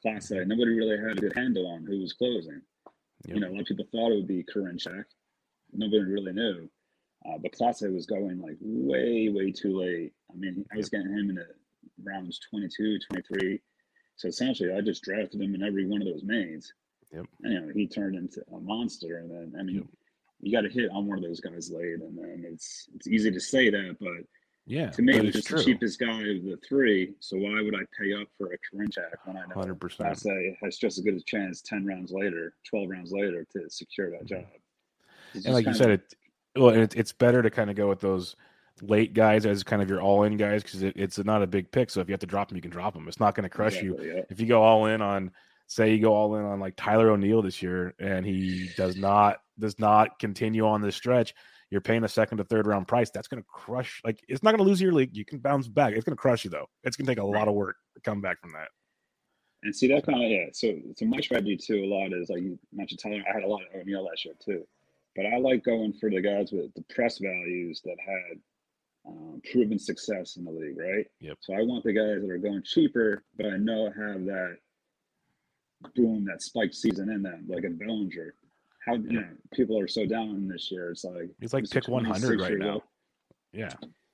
Clase. 0.04 0.46
Nobody 0.46 0.72
really 0.72 0.98
had 0.98 1.18
a 1.18 1.22
good 1.22 1.36
handle 1.36 1.68
on 1.68 1.86
who 1.86 2.02
was 2.02 2.14
closing. 2.14 2.62
Yep. 3.26 3.36
You 3.36 3.40
know, 3.40 3.50
a 3.50 3.54
lot 3.54 3.62
of 3.62 3.68
people 3.68 3.86
thought 3.92 4.12
it 4.12 4.16
would 4.16 4.28
be 4.28 4.44
Karinchak. 4.44 5.06
Nobody 5.72 6.04
really 6.04 6.34
knew. 6.34 6.70
Uh, 7.26 7.38
but 7.38 7.54
Clase 7.54 7.94
was 7.94 8.06
going 8.06 8.42
like 8.42 8.58
way, 8.60 9.30
way 9.30 9.52
too 9.52 9.80
late. 9.80 10.14
I 10.32 10.36
mean, 10.36 10.66
I 10.74 10.78
was 10.78 10.90
getting 10.90 11.12
him 11.12 11.30
in 11.30 11.36
the 11.36 11.48
rounds 12.04 12.40
22, 12.50 13.00
23. 13.10 13.62
So 14.18 14.28
essentially, 14.28 14.74
I 14.74 14.82
just 14.82 15.04
drafted 15.04 15.42
him 15.42 15.56
in 15.56 15.64
every 15.64 15.88
one 15.88 16.02
of 16.02 16.08
those 16.08 16.24
mains. 16.24 16.74
Yep. 17.14 17.26
And, 17.44 17.54
you 17.54 17.62
know, 17.62 17.74
he 17.74 17.88
turned 17.88 18.16
into 18.16 18.42
a 18.54 18.60
monster. 18.60 19.20
And 19.20 19.30
then, 19.30 19.60
I 19.60 19.64
mean, 19.64 19.76
yep. 19.76 19.86
you 20.42 20.52
got 20.52 20.62
to 20.62 20.70
hit 20.70 20.90
on 20.92 21.08
one 21.08 21.18
of 21.18 21.24
those 21.24 21.40
guys 21.40 21.72
late. 21.72 22.00
And 22.02 22.18
then 22.18 22.44
it's 22.46 22.90
it's 22.96 23.08
easy 23.08 23.32
to 23.32 23.40
say 23.40 23.70
that, 23.70 23.98
but 24.00 24.26
yeah, 24.66 24.90
to 24.92 25.02
me, 25.02 25.20
he's 25.20 25.44
the 25.44 25.64
cheapest 25.64 26.00
guy 26.00 26.22
of 26.22 26.44
the 26.44 26.58
three. 26.68 27.14
So 27.20 27.38
why 27.38 27.62
would 27.62 27.76
I 27.76 27.84
pay 28.00 28.14
up 28.14 28.28
for 28.38 28.54
a 28.54 28.58
Karinchak 28.58 29.12
when 29.26 29.36
I 29.36 29.42
know 29.42 29.56
100%. 29.56 29.78
Clase 29.78 30.56
has 30.64 30.78
just 30.78 30.98
as 30.98 31.04
good 31.04 31.16
a 31.16 31.22
chance 31.22 31.62
10 31.62 31.86
rounds 31.86 32.12
later, 32.12 32.54
12 32.70 32.90
rounds 32.90 33.12
later 33.12 33.46
to 33.54 33.70
secure 33.70 34.10
that 34.12 34.26
mm-hmm. 34.26 34.36
job? 34.36 34.46
and 35.46 35.54
like 35.54 35.66
you 35.66 35.74
said, 35.74 35.90
it 35.90 36.14
well, 36.56 36.70
it, 36.70 36.96
it's 36.96 37.12
better 37.12 37.42
to 37.42 37.50
kind 37.50 37.70
of 37.70 37.76
go 37.76 37.90
with 37.90 38.00
those 38.00 38.36
late 38.82 39.14
guys 39.14 39.46
as 39.46 39.64
kind 39.64 39.82
of 39.82 39.90
your 39.90 40.02
all 40.02 40.24
in 40.24 40.38
guys 40.38 40.64
because 40.64 40.84
it, 40.84 40.94
it's 40.96 41.18
not 41.18 41.42
a 41.42 41.48
big 41.48 41.72
pick. 41.72 41.90
So 41.90 42.00
if 42.00 42.08
you 42.08 42.14
have 42.14 42.20
to 42.22 42.28
drop 42.28 42.50
them, 42.50 42.56
you 42.56 42.62
can 42.62 42.72
drop 42.72 42.94
them. 42.94 43.08
It's 43.08 43.20
not 43.20 43.36
going 43.36 43.44
to 43.44 43.50
crush 43.50 43.78
exactly, 43.78 44.06
you. 44.08 44.16
Yeah. 44.16 44.22
If 44.30 44.40
you 44.40 44.48
go 44.48 44.62
all 44.62 44.86
in 44.86 45.02
on, 45.02 45.32
say, 45.68 45.94
you 45.94 46.02
go 46.02 46.14
all 46.14 46.36
in 46.36 46.46
on 46.46 46.60
like 46.60 46.76
Tyler 46.76 47.10
O'Neill 47.10 47.42
this 47.42 47.62
year, 47.62 47.94
and 48.00 48.26
he 48.26 48.70
does 48.78 48.96
not 48.96 49.40
does 49.60 49.80
not 49.80 50.20
continue 50.20 50.66
on 50.66 50.82
this 50.82 50.96
stretch, 50.96 51.34
you're 51.70 51.82
paying 51.82 52.04
a 52.04 52.08
second 52.08 52.38
to 52.38 52.44
third 52.44 52.68
round 52.68 52.88
price. 52.88 53.10
That's 53.10 53.28
going 53.28 53.42
to 53.42 53.48
crush. 53.52 54.00
Like 54.06 54.24
it's 54.28 54.44
not 54.44 54.52
going 54.52 54.64
to 54.64 54.70
lose 54.70 54.80
your 54.80 54.94
league. 54.94 55.16
You 55.18 55.26
can 55.26 55.40
bounce 55.40 55.68
back. 55.68 55.94
It's 55.94 56.06
going 56.06 56.16
to 56.16 56.22
crush 56.22 56.44
you 56.44 56.52
though. 56.52 56.68
It's 56.84 56.96
going 56.96 57.08
to 57.08 57.12
take 57.12 57.22
a 57.22 57.26
lot 57.26 57.48
of 57.48 57.56
work 57.56 57.78
to 57.96 58.02
come 58.02 58.22
back 58.22 58.40
from 58.42 58.52
that. 58.54 58.68
And 59.64 59.76
see 59.76 59.88
that 59.88 60.06
kind 60.06 60.24
of 60.24 60.30
yeah. 60.30 60.46
So 60.54 60.74
so 60.96 61.06
my 61.06 61.20
strategy 61.20 61.58
too 61.58 61.84
a 61.84 61.88
lot 61.88 62.14
is 62.14 62.30
like 62.30 62.44
you 62.44 62.60
mentioned 62.72 63.00
Tyler. 63.00 63.24
I 63.28 63.34
had 63.34 63.44
a 63.44 63.48
lot 63.48 63.62
of 63.62 63.82
O'Neill 63.82 64.06
last 64.06 64.24
year 64.24 64.36
too. 64.44 64.68
But 65.16 65.26
I 65.26 65.38
like 65.38 65.64
going 65.64 65.94
for 65.94 66.10
the 66.10 66.22
guys 66.22 66.52
with 66.52 66.74
the 66.76 66.84
press 66.94 67.18
values 67.18 67.82
that 67.86 67.98
had 68.00 68.40
um, 69.08 69.42
proven 69.52 69.80
success 69.80 70.38
in 70.38 70.46
the 70.46 70.52
league, 70.52 70.78
right? 70.78 71.06
Yep. 71.22 71.38
So 71.42 71.54
I 71.54 71.64
want 71.64 71.84
the 71.84 71.94
guys 71.94 72.22
that 72.22 72.30
are 72.30 72.38
going 72.38 72.62
cheaper, 72.64 73.24
but 73.38 73.48
I 73.48 73.58
know 73.58 73.86
have 73.86 74.26
that 74.26 74.58
boom, 75.96 76.26
that 76.26 76.42
spike 76.42 76.74
season 76.74 77.10
in 77.10 77.22
them, 77.22 77.46
like 77.48 77.64
a 77.64 77.70
Bellinger. 77.70 78.36
How 78.86 78.96
you 78.96 79.22
know 79.22 79.28
people 79.54 79.80
are 79.80 79.88
so 79.88 80.06
down 80.06 80.48
this 80.48 80.70
year? 80.72 80.92
It's 80.92 81.06
like 81.06 81.30
he's 81.40 81.54
like 81.54 81.70
pick 81.70 81.88
one 81.88 82.06
hundred 82.06 82.42
right 82.42 82.58
now. 82.58 82.74
Old. 82.74 82.84
Yeah. 83.54 83.70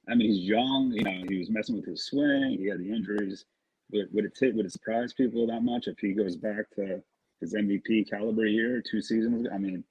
I 0.09 0.15
mean, 0.15 0.29
he's 0.31 0.47
young. 0.47 0.91
You 0.91 1.03
know, 1.03 1.25
he 1.29 1.37
was 1.37 1.49
messing 1.49 1.75
with 1.75 1.85
his 1.85 2.05
swing. 2.05 2.57
He 2.59 2.67
had 2.67 2.79
the 2.79 2.91
injuries. 2.91 3.45
Would, 3.91 4.07
would 4.13 4.25
it 4.25 4.35
t- 4.35 4.51
would 4.51 4.65
it 4.65 4.71
surprise 4.71 5.13
people 5.13 5.47
that 5.47 5.61
much 5.61 5.87
if 5.87 5.97
he 5.99 6.13
goes 6.13 6.35
back 6.35 6.69
to 6.75 7.01
his 7.41 7.53
MVP 7.53 8.09
caliber 8.09 8.45
year 8.45 8.81
two 8.81 9.01
seasons? 9.01 9.47
I 9.51 9.57
mean, 9.57 9.83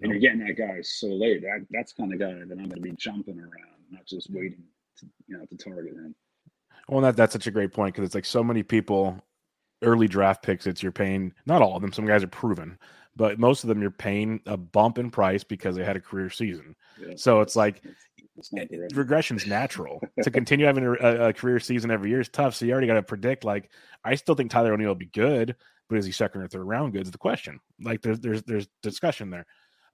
and 0.00 0.10
you're 0.10 0.20
getting 0.20 0.44
that 0.46 0.54
guy 0.54 0.80
so 0.82 1.08
late. 1.08 1.42
That 1.42 1.66
that's 1.70 1.92
kind 1.92 2.12
of 2.12 2.18
guy 2.18 2.32
that 2.32 2.50
I'm 2.50 2.68
going 2.68 2.70
to 2.70 2.80
be 2.80 2.92
jumping 2.92 3.38
around, 3.38 3.82
not 3.90 4.06
just 4.06 4.30
waiting 4.30 4.64
to 4.98 5.06
you 5.26 5.38
know 5.38 5.44
to 5.44 5.56
target 5.56 5.94
him. 5.94 6.14
Well, 6.88 7.00
that 7.02 7.16
that's 7.16 7.32
such 7.32 7.46
a 7.46 7.50
great 7.50 7.72
point 7.72 7.94
because 7.94 8.06
it's 8.06 8.14
like 8.14 8.24
so 8.24 8.42
many 8.42 8.62
people 8.62 9.20
early 9.84 10.08
draft 10.08 10.42
picks. 10.42 10.66
It's 10.66 10.82
you're 10.82 10.92
paying 10.92 11.32
not 11.46 11.62
all 11.62 11.76
of 11.76 11.82
them. 11.82 11.92
Some 11.92 12.06
guys 12.06 12.22
are 12.22 12.28
proven, 12.28 12.78
but 13.16 13.38
most 13.38 13.64
of 13.64 13.68
them 13.68 13.80
you're 13.80 13.90
paying 13.90 14.40
a 14.46 14.56
bump 14.56 14.98
in 14.98 15.10
price 15.10 15.44
because 15.44 15.76
they 15.76 15.84
had 15.84 15.96
a 15.96 16.00
career 16.00 16.30
season. 16.30 16.74
Yeah, 17.00 17.14
so 17.16 17.40
it's 17.40 17.56
like 17.56 17.82
it's, 18.36 18.50
regression's 18.94 19.46
natural. 19.46 20.00
to 20.22 20.30
continue 20.30 20.66
having 20.66 20.84
a, 20.84 21.28
a, 21.28 21.32
career 21.32 21.60
season 21.60 21.90
every 21.90 22.10
year 22.10 22.20
is 22.20 22.28
tough. 22.28 22.54
So 22.54 22.64
you 22.64 22.72
already 22.72 22.86
got 22.86 22.94
to 22.94 23.02
predict. 23.02 23.44
Like 23.44 23.70
I 24.04 24.14
still 24.14 24.34
think 24.34 24.50
Tyler 24.50 24.72
O'Neill 24.72 24.88
will 24.88 24.94
be 24.94 25.06
good, 25.06 25.56
but 25.88 25.98
is 25.98 26.06
he 26.06 26.12
second 26.12 26.42
or 26.42 26.48
third 26.48 26.64
round 26.64 26.92
good? 26.92 27.02
Is 27.02 27.12
the 27.12 27.18
question. 27.18 27.60
Like 27.80 28.02
there's 28.02 28.20
there's 28.20 28.42
there's 28.42 28.68
discussion 28.82 29.30
there. 29.30 29.46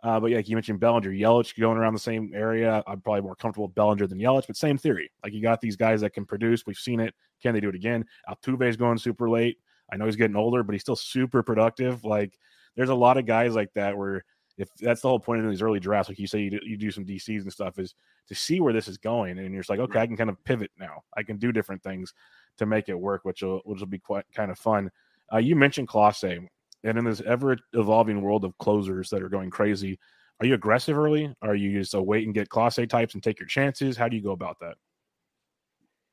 Uh, 0.03 0.19
but 0.19 0.31
yeah, 0.31 0.39
like 0.39 0.49
you 0.49 0.57
mentioned 0.57 0.81
Bellinger, 0.81 1.11
Yelich 1.11 1.59
going 1.59 1.77
around 1.77 1.93
the 1.93 2.01
same 2.01 2.33
area. 2.35 2.83
I'm 2.87 3.01
probably 3.03 3.21
more 3.21 3.37
comfortable 3.37 3.67
with 3.67 3.75
Bellinger 3.75 4.07
than 4.07 4.19
Yelich, 4.19 4.47
but 4.47 4.57
same 4.57 4.79
theory. 4.79 5.11
Like 5.23 5.35
you 5.35 5.43
got 5.43 5.61
these 5.61 5.77
guys 5.77 6.01
that 6.01 6.15
can 6.15 6.25
produce. 6.25 6.65
We've 6.67 6.77
seen 6.77 7.01
it. 7.01 7.15
Can 7.43 7.55
they 7.55 7.61
do 7.61 7.69
it 7.69 7.75
again? 7.75 8.07
Altuve 8.29 8.69
is 8.69 8.77
going 8.77 8.99
super 8.99 9.29
late. 9.29 9.59
I 9.93 9.97
know 9.97 10.07
he's 10.07 10.17
getting 10.17 10.37
older, 10.37 10.63
but 10.63 10.73
he's 10.73 10.83
still 10.83 10.97
super 10.97 11.43
productive. 11.43 12.05
Like 12.05 12.39
there's 12.77 12.89
a 12.91 12.95
lot 12.95 13.17
of 13.17 13.27
guys 13.27 13.55
like 13.55 13.73
that 13.75 13.97
where 13.97 14.25
if 14.59 14.69
that's 14.79 15.01
the 15.01 15.09
whole 15.09 15.21
point 15.21 15.43
of 15.43 15.51
these 15.51 15.63
early 15.63 15.81
drafts, 15.81 16.11
like 16.11 16.19
you 16.19 16.27
say, 16.27 16.41
you 16.41 16.51
do, 16.51 16.61
you 16.63 16.77
do 16.77 16.91
some 16.91 17.07
DCs 17.07 17.43
and 17.43 17.53
stuff, 17.53 17.79
is 17.79 17.95
to 18.29 18.35
see 18.35 18.61
where 18.61 18.75
this 18.75 18.89
is 18.89 18.99
going, 18.99 19.39
and 19.39 19.53
you're 19.53 19.63
just 19.63 19.71
like, 19.71 19.81
okay, 19.81 20.01
I 20.01 20.07
can 20.07 20.19
kind 20.19 20.29
of 20.29 20.43
pivot 20.45 20.71
now. 20.79 21.03
I 21.17 21.23
can 21.23 21.39
do 21.39 21.51
different 21.51 21.83
things 21.83 22.13
to 22.59 22.67
make 22.67 22.89
it 22.89 22.95
work, 22.95 23.25
which 23.25 23.43
will 23.43 23.63
which 23.65 23.81
will 23.81 23.87
be 23.87 23.99
quite 23.99 24.27
kind 24.35 24.51
of 24.51 24.59
fun. 24.59 24.91
Uh, 25.33 25.39
you 25.39 25.57
mentioned 25.57 25.89
Clase. 25.89 26.47
And 26.83 26.97
in 26.97 27.05
this 27.05 27.21
ever 27.27 27.59
evolving 27.75 28.23
world 28.23 28.43
of 28.43 28.57
closers 28.57 29.11
that 29.11 29.23
are 29.23 29.29
going 29.29 29.51
crazy, 29.51 29.99
are 30.41 30.47
you 30.47 30.55
aggressive 30.55 30.97
early? 30.97 31.35
Are 31.43 31.55
you 31.55 31.79
just 31.79 31.93
a 31.93 32.03
wait 32.03 32.25
and 32.25 32.35
get 32.35 32.49
Clase 32.49 32.89
types 32.89 33.13
and 33.13 33.23
take 33.23 33.39
your 33.39 33.47
chances? 33.47 33.99
How 33.99 34.09
do 34.09 34.17
you 34.17 34.23
go 34.23 34.33
about 34.33 34.59
that? 34.61 34.77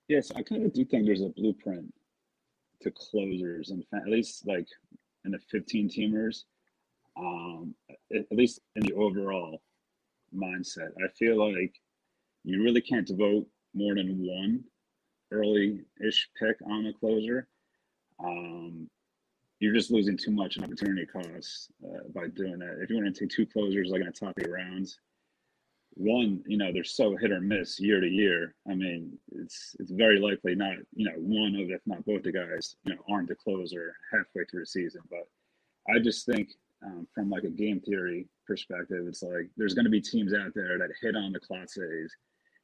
Yes, 0.09 0.31
I 0.35 0.41
kind 0.41 0.65
of 0.65 0.73
do 0.73 0.83
think 0.83 1.05
there's 1.05 1.21
a 1.21 1.29
blueprint 1.29 1.93
to 2.81 2.91
closers, 2.91 3.71
and 3.71 3.83
at 3.93 4.07
least 4.07 4.47
like 4.47 4.67
in 5.25 5.31
the 5.31 5.39
15 5.51 5.89
teamers, 5.89 6.43
um, 7.17 7.73
at 8.13 8.25
least 8.31 8.61
in 8.75 8.83
the 8.83 8.93
overall 8.93 9.61
mindset. 10.35 10.91
I 11.03 11.07
feel 11.17 11.37
like 11.37 11.73
you 12.43 12.63
really 12.63 12.81
can't 12.81 13.07
devote 13.07 13.47
more 13.73 13.95
than 13.95 14.17
one 14.19 14.63
early 15.31 15.81
ish 16.05 16.29
pick 16.39 16.57
on 16.65 16.85
a 16.85 16.93
closer. 16.93 17.47
Um, 18.23 18.89
you're 19.59 19.73
just 19.73 19.91
losing 19.91 20.17
too 20.17 20.31
much 20.31 20.59
opportunity 20.59 21.05
costs 21.05 21.69
uh, 21.83 22.07
by 22.13 22.27
doing 22.27 22.59
that. 22.59 22.79
If 22.81 22.89
you 22.89 22.97
want 22.97 23.13
to 23.13 23.19
take 23.19 23.29
two 23.29 23.45
closers 23.45 23.89
like 23.89 24.01
in 24.01 24.07
the 24.07 24.13
top 24.13 24.39
eight 24.39 24.51
rounds, 24.51 24.99
one, 25.97 26.43
you 26.47 26.57
know, 26.57 26.71
they're 26.71 26.83
so 26.83 27.15
hit 27.15 27.31
or 27.31 27.41
miss 27.41 27.79
year 27.79 27.99
to 27.99 28.07
year. 28.07 28.55
I 28.69 28.75
mean, 28.75 29.17
it's 29.31 29.75
it's 29.79 29.91
very 29.91 30.19
likely 30.19 30.55
not, 30.55 30.75
you 30.95 31.05
know, 31.05 31.15
one 31.17 31.55
of 31.55 31.69
if 31.69 31.81
not 31.85 32.05
both 32.05 32.23
the 32.23 32.31
guys, 32.31 32.75
you 32.83 32.93
know, 32.93 33.01
aren't 33.09 33.29
the 33.29 33.35
closer 33.35 33.95
halfway 34.11 34.45
through 34.45 34.61
the 34.61 34.67
season. 34.67 35.01
But 35.09 35.27
I 35.93 35.99
just 35.99 36.25
think 36.25 36.49
um, 36.85 37.07
from 37.13 37.29
like 37.29 37.43
a 37.43 37.49
game 37.49 37.79
theory 37.79 38.27
perspective, 38.45 39.05
it's 39.07 39.23
like 39.23 39.49
there's 39.57 39.73
going 39.73 39.85
to 39.85 39.91
be 39.91 40.01
teams 40.01 40.33
out 40.33 40.53
there 40.53 40.77
that 40.77 40.89
hit 41.01 41.15
on 41.15 41.31
the 41.31 41.39
Clases, 41.39 42.15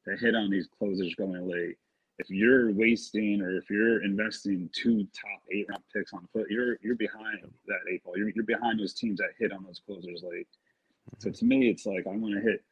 that 0.05 0.19
hit 0.19 0.35
on 0.35 0.49
these 0.49 0.67
closers 0.77 1.15
going 1.15 1.49
late, 1.49 1.77
if 2.19 2.29
you're 2.29 2.71
wasting 2.71 3.41
or 3.41 3.57
if 3.57 3.69
you're 3.69 4.03
investing 4.03 4.69
two 4.73 5.07
top 5.19 5.41
eight 5.51 5.65
round 5.69 5.83
picks 5.93 6.13
on 6.13 6.27
foot, 6.31 6.47
you're 6.49 6.77
you're 6.81 6.95
behind 6.95 7.39
that 7.67 7.79
eight 7.91 8.03
ball. 8.03 8.17
You're, 8.17 8.29
you're 8.29 8.45
behind 8.45 8.79
those 8.79 8.93
teams 8.93 9.19
that 9.19 9.31
hit 9.39 9.51
on 9.51 9.63
those 9.63 9.81
closers 9.85 10.23
late. 10.23 10.47
So 11.17 11.31
to 11.31 11.45
me, 11.45 11.69
it's 11.69 11.85
like 11.85 12.05
I 12.07 12.11
want 12.11 12.35
to 12.35 12.41
hit. 12.41 12.63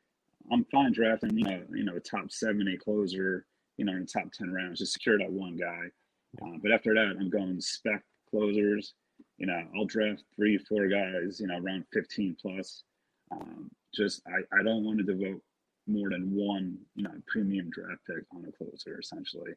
I'm 0.51 0.65
fine 0.65 0.91
drafting, 0.91 1.37
you 1.37 1.43
know, 1.43 1.63
you 1.73 1.83
know, 1.83 1.95
a 1.95 1.99
top 1.99 2.31
seven, 2.31 2.67
eight 2.67 2.79
closer, 2.79 3.45
you 3.77 3.85
know, 3.85 3.93
in 3.93 4.01
the 4.01 4.05
top 4.05 4.31
ten 4.31 4.51
rounds, 4.51 4.79
just 4.79 4.93
secure 4.93 5.17
that 5.17 5.31
one 5.31 5.57
guy. 5.57 5.87
Uh, 6.41 6.57
but 6.61 6.71
after 6.71 6.93
that, 6.93 7.15
I'm 7.19 7.29
going 7.29 7.59
spec 7.59 8.03
closers. 8.29 8.93
You 9.37 9.47
know, 9.47 9.63
I'll 9.75 9.85
draft 9.85 10.23
three, 10.35 10.57
four 10.57 10.87
guys, 10.87 11.39
you 11.39 11.47
know, 11.47 11.57
around 11.57 11.85
15 11.93 12.37
plus. 12.41 12.83
Um, 13.31 13.69
just 13.93 14.21
I, 14.27 14.59
I 14.59 14.63
don't 14.63 14.83
want 14.83 14.99
to 14.99 15.03
devote 15.03 15.41
more 15.87 16.09
than 16.09 16.33
one, 16.33 16.77
you 16.95 17.03
know, 17.03 17.11
premium 17.27 17.69
draft 17.69 18.01
pick 18.07 18.23
on 18.35 18.45
a 18.45 18.51
closer, 18.51 18.99
essentially. 18.99 19.51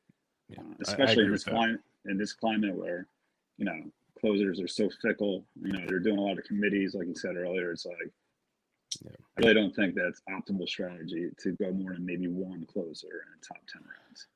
Yeah, 0.49 0.61
uh, 0.61 0.75
especially 0.81 1.25
in 1.25 1.33
this 1.33 1.45
climate, 1.45 1.81
in 2.07 2.19
this 2.19 2.33
climate 2.33 2.75
where, 2.75 3.07
you 3.57 3.65
know, 3.65 3.83
closers 4.19 4.61
are 4.61 4.69
so 4.69 4.89
fickle. 5.03 5.45
You 5.61 5.73
know, 5.73 5.85
they're 5.87 6.01
doing 6.01 6.19
a 6.19 6.23
lot 6.23 6.39
of 6.39 6.45
committees, 6.45 6.95
like 6.95 7.07
you 7.07 7.15
said 7.15 7.37
earlier. 7.37 7.73
It's 7.73 7.87
like, 7.87 8.13
yeah. 9.03 9.11
I 9.39 9.41
really 9.41 9.55
don't 9.55 9.75
think 9.75 9.95
that's 9.95 10.21
optimal 10.29 10.69
strategy 10.69 11.31
to 11.39 11.53
go 11.53 11.73
more 11.73 11.93
than 11.93 12.05
maybe 12.05 12.29
one 12.29 12.67
closer 12.67 13.07
in 13.07 13.41
the 13.41 13.47
top 13.47 13.59
ten 13.73 13.83
rounds. 13.83 14.27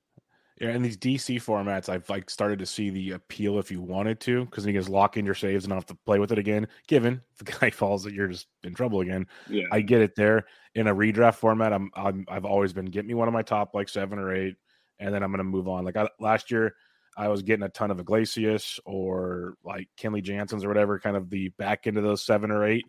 Yeah, 0.60 0.70
in 0.70 0.82
these 0.82 0.96
DC 0.96 1.36
formats, 1.36 1.88
I've 1.88 2.08
like 2.10 2.28
started 2.28 2.58
to 2.58 2.66
see 2.66 2.90
the 2.90 3.12
appeal 3.12 3.60
if 3.60 3.70
you 3.70 3.80
wanted 3.80 4.18
to, 4.20 4.44
because 4.44 4.66
you 4.66 4.72
can 4.72 4.80
just 4.80 4.90
lock 4.90 5.16
in 5.16 5.24
your 5.24 5.34
saves 5.34 5.64
and 5.64 5.70
not 5.70 5.76
have 5.76 5.86
to 5.86 5.94
play 6.04 6.18
with 6.18 6.32
it 6.32 6.38
again. 6.38 6.66
Given 6.88 7.20
the 7.38 7.44
guy 7.44 7.70
falls, 7.70 8.02
that 8.04 8.12
you're 8.12 8.28
just 8.28 8.48
in 8.64 8.74
trouble 8.74 9.00
again. 9.00 9.26
Yeah. 9.48 9.66
I 9.70 9.80
get 9.82 10.00
it 10.00 10.16
there. 10.16 10.46
In 10.74 10.88
a 10.88 10.94
redraft 10.94 11.36
format, 11.36 11.72
I'm, 11.72 11.90
I'm 11.94 12.24
I've 12.28 12.44
always 12.44 12.72
been 12.72 12.86
get 12.86 13.06
me 13.06 13.14
one 13.14 13.28
of 13.28 13.34
my 13.34 13.42
top 13.42 13.74
like 13.74 13.88
seven 13.88 14.18
or 14.18 14.34
eight, 14.34 14.56
and 14.98 15.14
then 15.14 15.22
I'm 15.22 15.30
gonna 15.30 15.44
move 15.44 15.68
on. 15.68 15.84
Like 15.84 15.96
I, 15.96 16.08
last 16.18 16.50
year, 16.50 16.74
I 17.16 17.28
was 17.28 17.42
getting 17.42 17.64
a 17.64 17.68
ton 17.68 17.92
of 17.92 18.00
Iglesias 18.00 18.80
or 18.84 19.54
like 19.64 19.88
Kenley 19.96 20.22
Jansen's 20.22 20.64
or 20.64 20.68
whatever, 20.68 20.98
kind 20.98 21.16
of 21.16 21.30
the 21.30 21.50
back 21.50 21.86
end 21.86 21.98
of 21.98 22.02
those 22.02 22.24
seven 22.24 22.50
or 22.50 22.64
eight, 22.64 22.84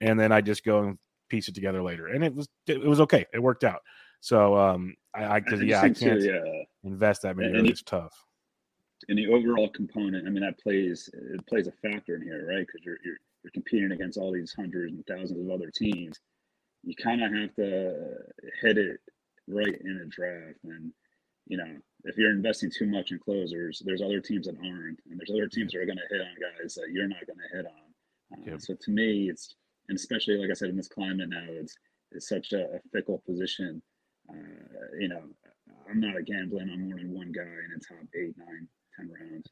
and 0.00 0.18
then 0.18 0.32
I 0.32 0.40
just 0.40 0.64
go 0.64 0.84
and 0.84 0.98
piece 1.30 1.48
it 1.48 1.54
together 1.54 1.82
later, 1.82 2.08
and 2.08 2.24
it 2.24 2.34
was 2.34 2.48
it 2.66 2.84
was 2.84 3.00
okay. 3.00 3.24
It 3.32 3.42
worked 3.42 3.64
out. 3.64 3.80
So 4.20 4.56
um, 4.56 4.94
I, 5.14 5.36
I 5.36 5.40
cause, 5.40 5.62
yeah, 5.62 5.80
I 5.80 5.90
can't 5.90 6.20
yeah. 6.20 6.40
invest 6.84 7.22
that 7.22 7.36
many. 7.36 7.68
It's 7.68 7.82
tough. 7.82 8.12
And 9.08 9.18
the 9.18 9.28
overall 9.28 9.70
component, 9.70 10.26
I 10.26 10.30
mean, 10.30 10.42
that 10.42 10.58
plays 10.58 11.08
it 11.12 11.46
plays 11.46 11.66
a 11.66 11.72
factor 11.72 12.16
in 12.16 12.22
here, 12.22 12.46
right? 12.46 12.66
Because 12.66 12.84
you're, 12.84 12.98
you're 13.04 13.16
you're 13.42 13.50
competing 13.52 13.92
against 13.92 14.18
all 14.18 14.32
these 14.32 14.52
hundreds 14.52 14.92
and 14.92 15.06
thousands 15.06 15.40
of 15.40 15.50
other 15.50 15.70
teams. 15.70 16.20
You 16.82 16.94
kind 17.02 17.22
of 17.22 17.32
have 17.32 17.54
to 17.56 18.16
hit 18.60 18.78
it 18.78 19.00
right 19.48 19.80
in 19.80 20.02
a 20.04 20.06
draft. 20.06 20.58
And 20.64 20.92
you 21.46 21.56
know, 21.56 21.76
if 22.04 22.16
you're 22.16 22.30
investing 22.30 22.70
too 22.70 22.86
much 22.86 23.10
in 23.10 23.18
closers, 23.18 23.82
there's 23.84 24.02
other 24.02 24.20
teams 24.20 24.46
that 24.46 24.56
aren't, 24.56 25.00
and 25.10 25.18
there's 25.18 25.30
other 25.30 25.48
teams 25.48 25.72
that 25.72 25.80
are 25.80 25.86
going 25.86 25.98
to 25.98 26.14
hit 26.14 26.20
on 26.20 26.60
guys 26.60 26.74
that 26.74 26.90
you're 26.92 27.08
not 27.08 27.26
going 27.26 27.38
to 27.38 27.56
hit 27.56 27.66
on. 27.66 28.38
Uh, 28.38 28.52
yep. 28.52 28.60
So 28.60 28.74
to 28.74 28.90
me, 28.90 29.28
it's 29.28 29.56
and 29.90 29.98
especially 29.98 30.36
like 30.36 30.50
I 30.50 30.54
said 30.54 30.70
in 30.70 30.76
this 30.76 30.88
climate 30.88 31.28
now, 31.28 31.44
it's 31.48 31.76
it's 32.12 32.28
such 32.28 32.52
a, 32.52 32.76
a 32.76 32.80
fickle 32.92 33.22
position. 33.26 33.82
Uh, 34.30 34.96
you 34.98 35.08
know, 35.08 35.22
I'm 35.90 36.00
not 36.00 36.16
a 36.16 36.22
gambling 36.22 36.70
on 36.70 36.88
more 36.88 36.96
than 36.96 37.12
one 37.12 37.32
guy 37.32 37.42
in 37.42 37.70
the 37.74 37.84
top 37.84 38.06
eight, 38.14 38.34
nine, 38.38 38.68
ten 38.96 39.10
rounds. 39.10 39.50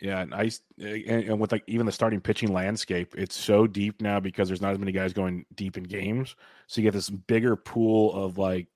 Yeah, 0.00 0.20
and 0.20 0.32
I 0.32 0.50
and, 0.78 1.40
with 1.40 1.50
like 1.50 1.64
even 1.66 1.84
the 1.84 1.92
starting 1.92 2.20
pitching 2.20 2.52
landscape, 2.52 3.14
it's 3.18 3.36
so 3.36 3.66
deep 3.66 4.00
now 4.00 4.20
because 4.20 4.46
there's 4.46 4.62
not 4.62 4.72
as 4.72 4.78
many 4.78 4.92
guys 4.92 5.12
going 5.12 5.44
deep 5.54 5.76
in 5.76 5.82
games. 5.82 6.36
So 6.68 6.80
you 6.80 6.86
get 6.86 6.94
this 6.94 7.10
bigger 7.10 7.56
pool 7.56 8.14
of 8.14 8.38
like 8.38 8.68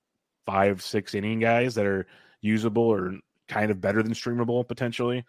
five, 0.44 0.82
six 0.82 1.14
inning 1.14 1.38
guys 1.38 1.76
that 1.76 1.86
are 1.86 2.06
usable 2.40 2.82
or 2.82 3.14
kind 3.48 3.70
of 3.70 3.80
better 3.80 4.02
than 4.02 4.12
streamable 4.12 4.66
potentially. 4.66 5.24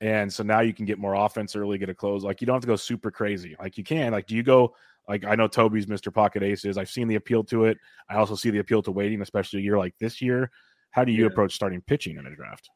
And 0.00 0.32
so 0.32 0.42
now 0.42 0.60
you 0.60 0.72
can 0.72 0.86
get 0.86 0.98
more 0.98 1.14
offense 1.14 1.56
early, 1.56 1.78
get 1.78 1.88
a 1.88 1.94
close. 1.94 2.22
Like 2.22 2.40
you 2.40 2.46
don't 2.46 2.54
have 2.54 2.62
to 2.62 2.68
go 2.68 2.76
super 2.76 3.10
crazy. 3.10 3.56
Like 3.58 3.76
you 3.76 3.84
can. 3.84 4.12
Like, 4.12 4.26
do 4.26 4.36
you 4.36 4.42
go 4.42 4.74
like 5.10 5.24
I 5.24 5.34
know 5.34 5.48
Toby's 5.48 5.86
Mr. 5.86 6.14
Pocket 6.14 6.44
Aces. 6.44 6.78
I've 6.78 6.88
seen 6.88 7.08
the 7.08 7.16
appeal 7.16 7.42
to 7.44 7.64
it. 7.64 7.76
I 8.08 8.14
also 8.14 8.36
see 8.36 8.50
the 8.50 8.60
appeal 8.60 8.80
to 8.82 8.92
waiting, 8.92 9.20
especially 9.20 9.58
a 9.58 9.62
year 9.62 9.76
like 9.76 9.94
this 9.98 10.22
year. 10.22 10.50
How 10.92 11.04
do 11.04 11.10
you 11.10 11.22
yeah. 11.22 11.26
approach 11.26 11.52
starting 11.52 11.82
pitching 11.82 12.16
in 12.16 12.26
a 12.26 12.34
draft? 12.34 12.70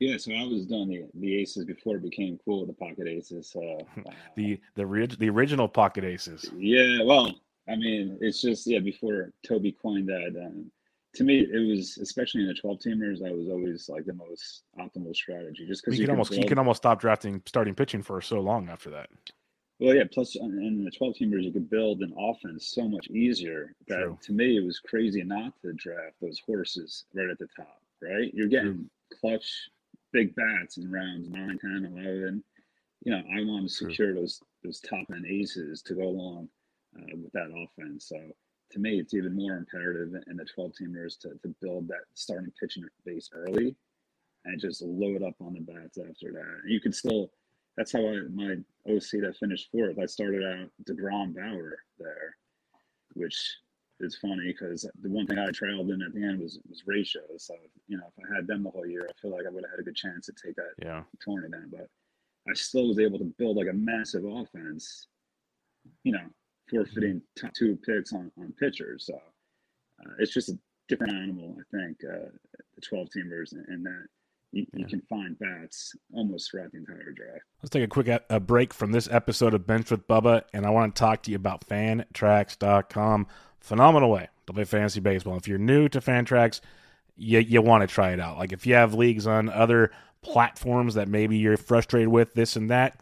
Yeah, 0.00 0.18
so 0.18 0.32
I 0.32 0.44
was 0.44 0.66
doing 0.66 0.88
the, 0.88 1.06
the 1.14 1.40
aces 1.40 1.64
before 1.64 1.96
it 1.96 2.02
became 2.02 2.38
cool, 2.44 2.66
the 2.66 2.74
pocket 2.74 3.08
aces. 3.08 3.48
So, 3.48 3.86
uh, 3.98 4.10
the 4.36 4.60
the 4.74 5.16
the 5.18 5.30
original 5.30 5.66
pocket 5.66 6.04
aces. 6.04 6.50
Yeah, 6.58 7.02
well, 7.04 7.32
I 7.68 7.76
mean, 7.76 8.18
it's 8.20 8.42
just 8.42 8.66
yeah. 8.66 8.80
Before 8.80 9.32
Toby 9.46 9.72
coined 9.72 10.08
that, 10.08 10.34
um, 10.44 10.70
to 11.14 11.24
me, 11.24 11.46
it 11.50 11.66
was 11.70 11.96
especially 12.02 12.42
in 12.42 12.48
the 12.48 12.54
twelve 12.54 12.80
teamers. 12.80 13.20
That 13.20 13.34
was 13.34 13.48
always 13.48 13.88
like 13.88 14.04
the 14.04 14.12
most 14.12 14.64
optimal 14.78 15.16
strategy, 15.16 15.66
just 15.66 15.82
because 15.82 15.98
you, 15.98 16.02
you, 16.02 16.06
can 16.06 16.16
almost 16.16 16.32
build... 16.32 16.42
you 16.42 16.48
can 16.48 16.58
almost 16.58 16.82
stop 16.82 17.00
drafting 17.00 17.40
starting 17.46 17.74
pitching 17.74 18.02
for 18.02 18.20
so 18.20 18.40
long 18.40 18.68
after 18.68 18.90
that. 18.90 19.08
Well, 19.80 19.94
yeah. 19.94 20.04
Plus, 20.10 20.36
in 20.36 20.84
the 20.84 20.90
twelve 20.90 21.14
teamers, 21.14 21.42
you 21.42 21.52
could 21.52 21.68
build 21.68 22.00
an 22.00 22.14
offense 22.18 22.68
so 22.68 22.88
much 22.88 23.08
easier. 23.08 23.74
That 23.88 24.02
True. 24.02 24.18
to 24.22 24.32
me, 24.32 24.56
it 24.56 24.64
was 24.64 24.80
crazy 24.80 25.22
not 25.22 25.52
to 25.62 25.72
draft 25.72 26.16
those 26.20 26.40
horses 26.46 27.04
right 27.14 27.28
at 27.28 27.38
the 27.38 27.48
top. 27.56 27.80
Right, 28.02 28.32
you're 28.34 28.48
getting 28.48 28.88
True. 29.10 29.18
clutch 29.20 29.68
big 30.12 30.34
bats 30.36 30.76
in 30.76 30.90
rounds 30.90 31.28
9, 31.28 31.58
10, 31.58 31.92
11. 31.92 32.44
You 33.02 33.12
know, 33.12 33.18
I 33.18 33.44
want 33.44 33.68
to 33.68 33.74
secure 33.74 34.14
those 34.14 34.40
those 34.62 34.80
top 34.80 35.04
end 35.12 35.26
aces 35.26 35.82
to 35.82 35.94
go 35.94 36.04
along 36.04 36.48
uh, 36.96 37.16
with 37.22 37.32
that 37.32 37.50
offense. 37.52 38.08
So 38.08 38.16
to 38.70 38.78
me, 38.78 38.98
it's 38.98 39.14
even 39.14 39.36
more 39.36 39.56
imperative 39.56 40.22
in 40.26 40.36
the 40.36 40.44
12 40.44 40.72
teamers 40.80 41.18
to, 41.20 41.30
to 41.42 41.54
build 41.60 41.88
that 41.88 42.04
starting 42.14 42.52
pitching 42.58 42.84
base 43.04 43.28
early 43.32 43.76
and 44.44 44.60
just 44.60 44.82
load 44.82 45.22
up 45.22 45.34
on 45.40 45.54
the 45.54 45.60
bats 45.60 45.98
after 45.98 46.32
that. 46.32 46.60
And 46.62 46.72
you 46.72 46.80
can 46.80 46.92
still, 46.92 47.30
that's 47.76 47.92
how 47.92 48.00
I, 48.00 48.20
my 48.32 48.56
OC 48.88 49.22
that 49.22 49.36
finished 49.38 49.70
fourth, 49.72 49.98
I 49.98 50.06
started 50.06 50.42
out 50.44 50.68
DeGrom 50.84 51.34
Bauer 51.34 51.78
there, 51.98 52.36
which 53.14 53.56
is 54.00 54.16
funny 54.16 54.52
because 54.52 54.88
the 55.00 55.08
one 55.08 55.26
thing 55.26 55.38
I 55.38 55.50
trailed 55.50 55.90
in 55.90 56.02
at 56.02 56.12
the 56.14 56.24
end 56.24 56.40
was 56.40 56.58
was 56.68 56.82
ratio. 56.86 57.22
So 57.38 57.54
you 57.88 57.96
know, 57.96 58.04
if 58.16 58.24
I 58.24 58.34
had 58.34 58.46
them 58.46 58.64
the 58.64 58.70
whole 58.70 58.86
year, 58.86 59.08
I 59.08 59.12
feel 59.20 59.30
like 59.30 59.46
I 59.46 59.50
would 59.50 59.64
have 59.64 59.70
had 59.70 59.80
a 59.80 59.84
good 59.84 59.96
chance 59.96 60.26
to 60.26 60.32
take 60.32 60.56
that 60.56 60.74
yeah. 60.82 61.02
tournament. 61.20 61.70
But 61.70 61.88
I 62.48 62.54
still 62.54 62.88
was 62.88 62.98
able 62.98 63.18
to 63.18 63.32
build 63.38 63.56
like 63.56 63.68
a 63.68 63.72
massive 63.72 64.24
offense. 64.24 65.08
You 66.02 66.12
know, 66.12 66.26
forfeiting 66.70 67.20
top 67.38 67.52
two 67.54 67.76
picks 67.84 68.12
on 68.12 68.30
on 68.38 68.54
pitchers. 68.58 69.06
So 69.06 69.14
uh, 69.14 70.12
it's 70.18 70.32
just 70.32 70.48
a 70.48 70.58
different 70.88 71.14
animal. 71.14 71.56
I 71.58 71.76
think 71.76 71.98
uh, 72.04 72.30
the 72.74 72.80
twelve 72.80 73.08
teamers 73.16 73.52
and 73.52 73.84
that. 73.84 74.06
You, 74.54 74.66
yeah. 74.72 74.80
you, 74.80 74.86
can 74.86 75.00
find 75.02 75.38
bats 75.38 75.96
almost 76.12 76.50
throughout 76.50 76.72
the 76.72 76.78
entire 76.78 77.12
draft. 77.12 77.42
Let's 77.62 77.70
take 77.70 77.84
a 77.84 77.88
quick 77.88 78.08
a, 78.30 78.40
break 78.40 78.72
from 78.72 78.92
this 78.92 79.08
episode 79.10 79.52
of 79.52 79.66
Bench 79.66 79.90
with 79.90 80.06
Bubba, 80.06 80.42
and 80.52 80.64
I 80.64 80.70
want 80.70 80.94
to 80.94 80.98
talk 80.98 81.22
to 81.24 81.30
you 81.30 81.36
about 81.36 81.66
fantrax.com 81.66 83.26
phenomenal 83.64 84.10
way 84.10 84.28
to 84.46 84.52
play 84.52 84.64
fantasy 84.64 85.00
baseball. 85.00 85.36
If 85.36 85.48
you're 85.48 85.58
new 85.58 85.88
to 85.88 86.00
Fantrax, 86.00 86.60
you, 87.16 87.38
you 87.40 87.62
want 87.62 87.80
to 87.80 87.92
try 87.92 88.10
it 88.10 88.20
out. 88.20 88.36
Like 88.36 88.52
if 88.52 88.66
you 88.66 88.74
have 88.74 88.94
leagues 88.94 89.26
on 89.26 89.48
other 89.48 89.90
platforms 90.20 90.94
that 90.94 91.08
maybe 91.08 91.38
you're 91.38 91.56
frustrated 91.56 92.08
with, 92.08 92.34
this 92.34 92.54
and 92.54 92.70
that, 92.70 93.00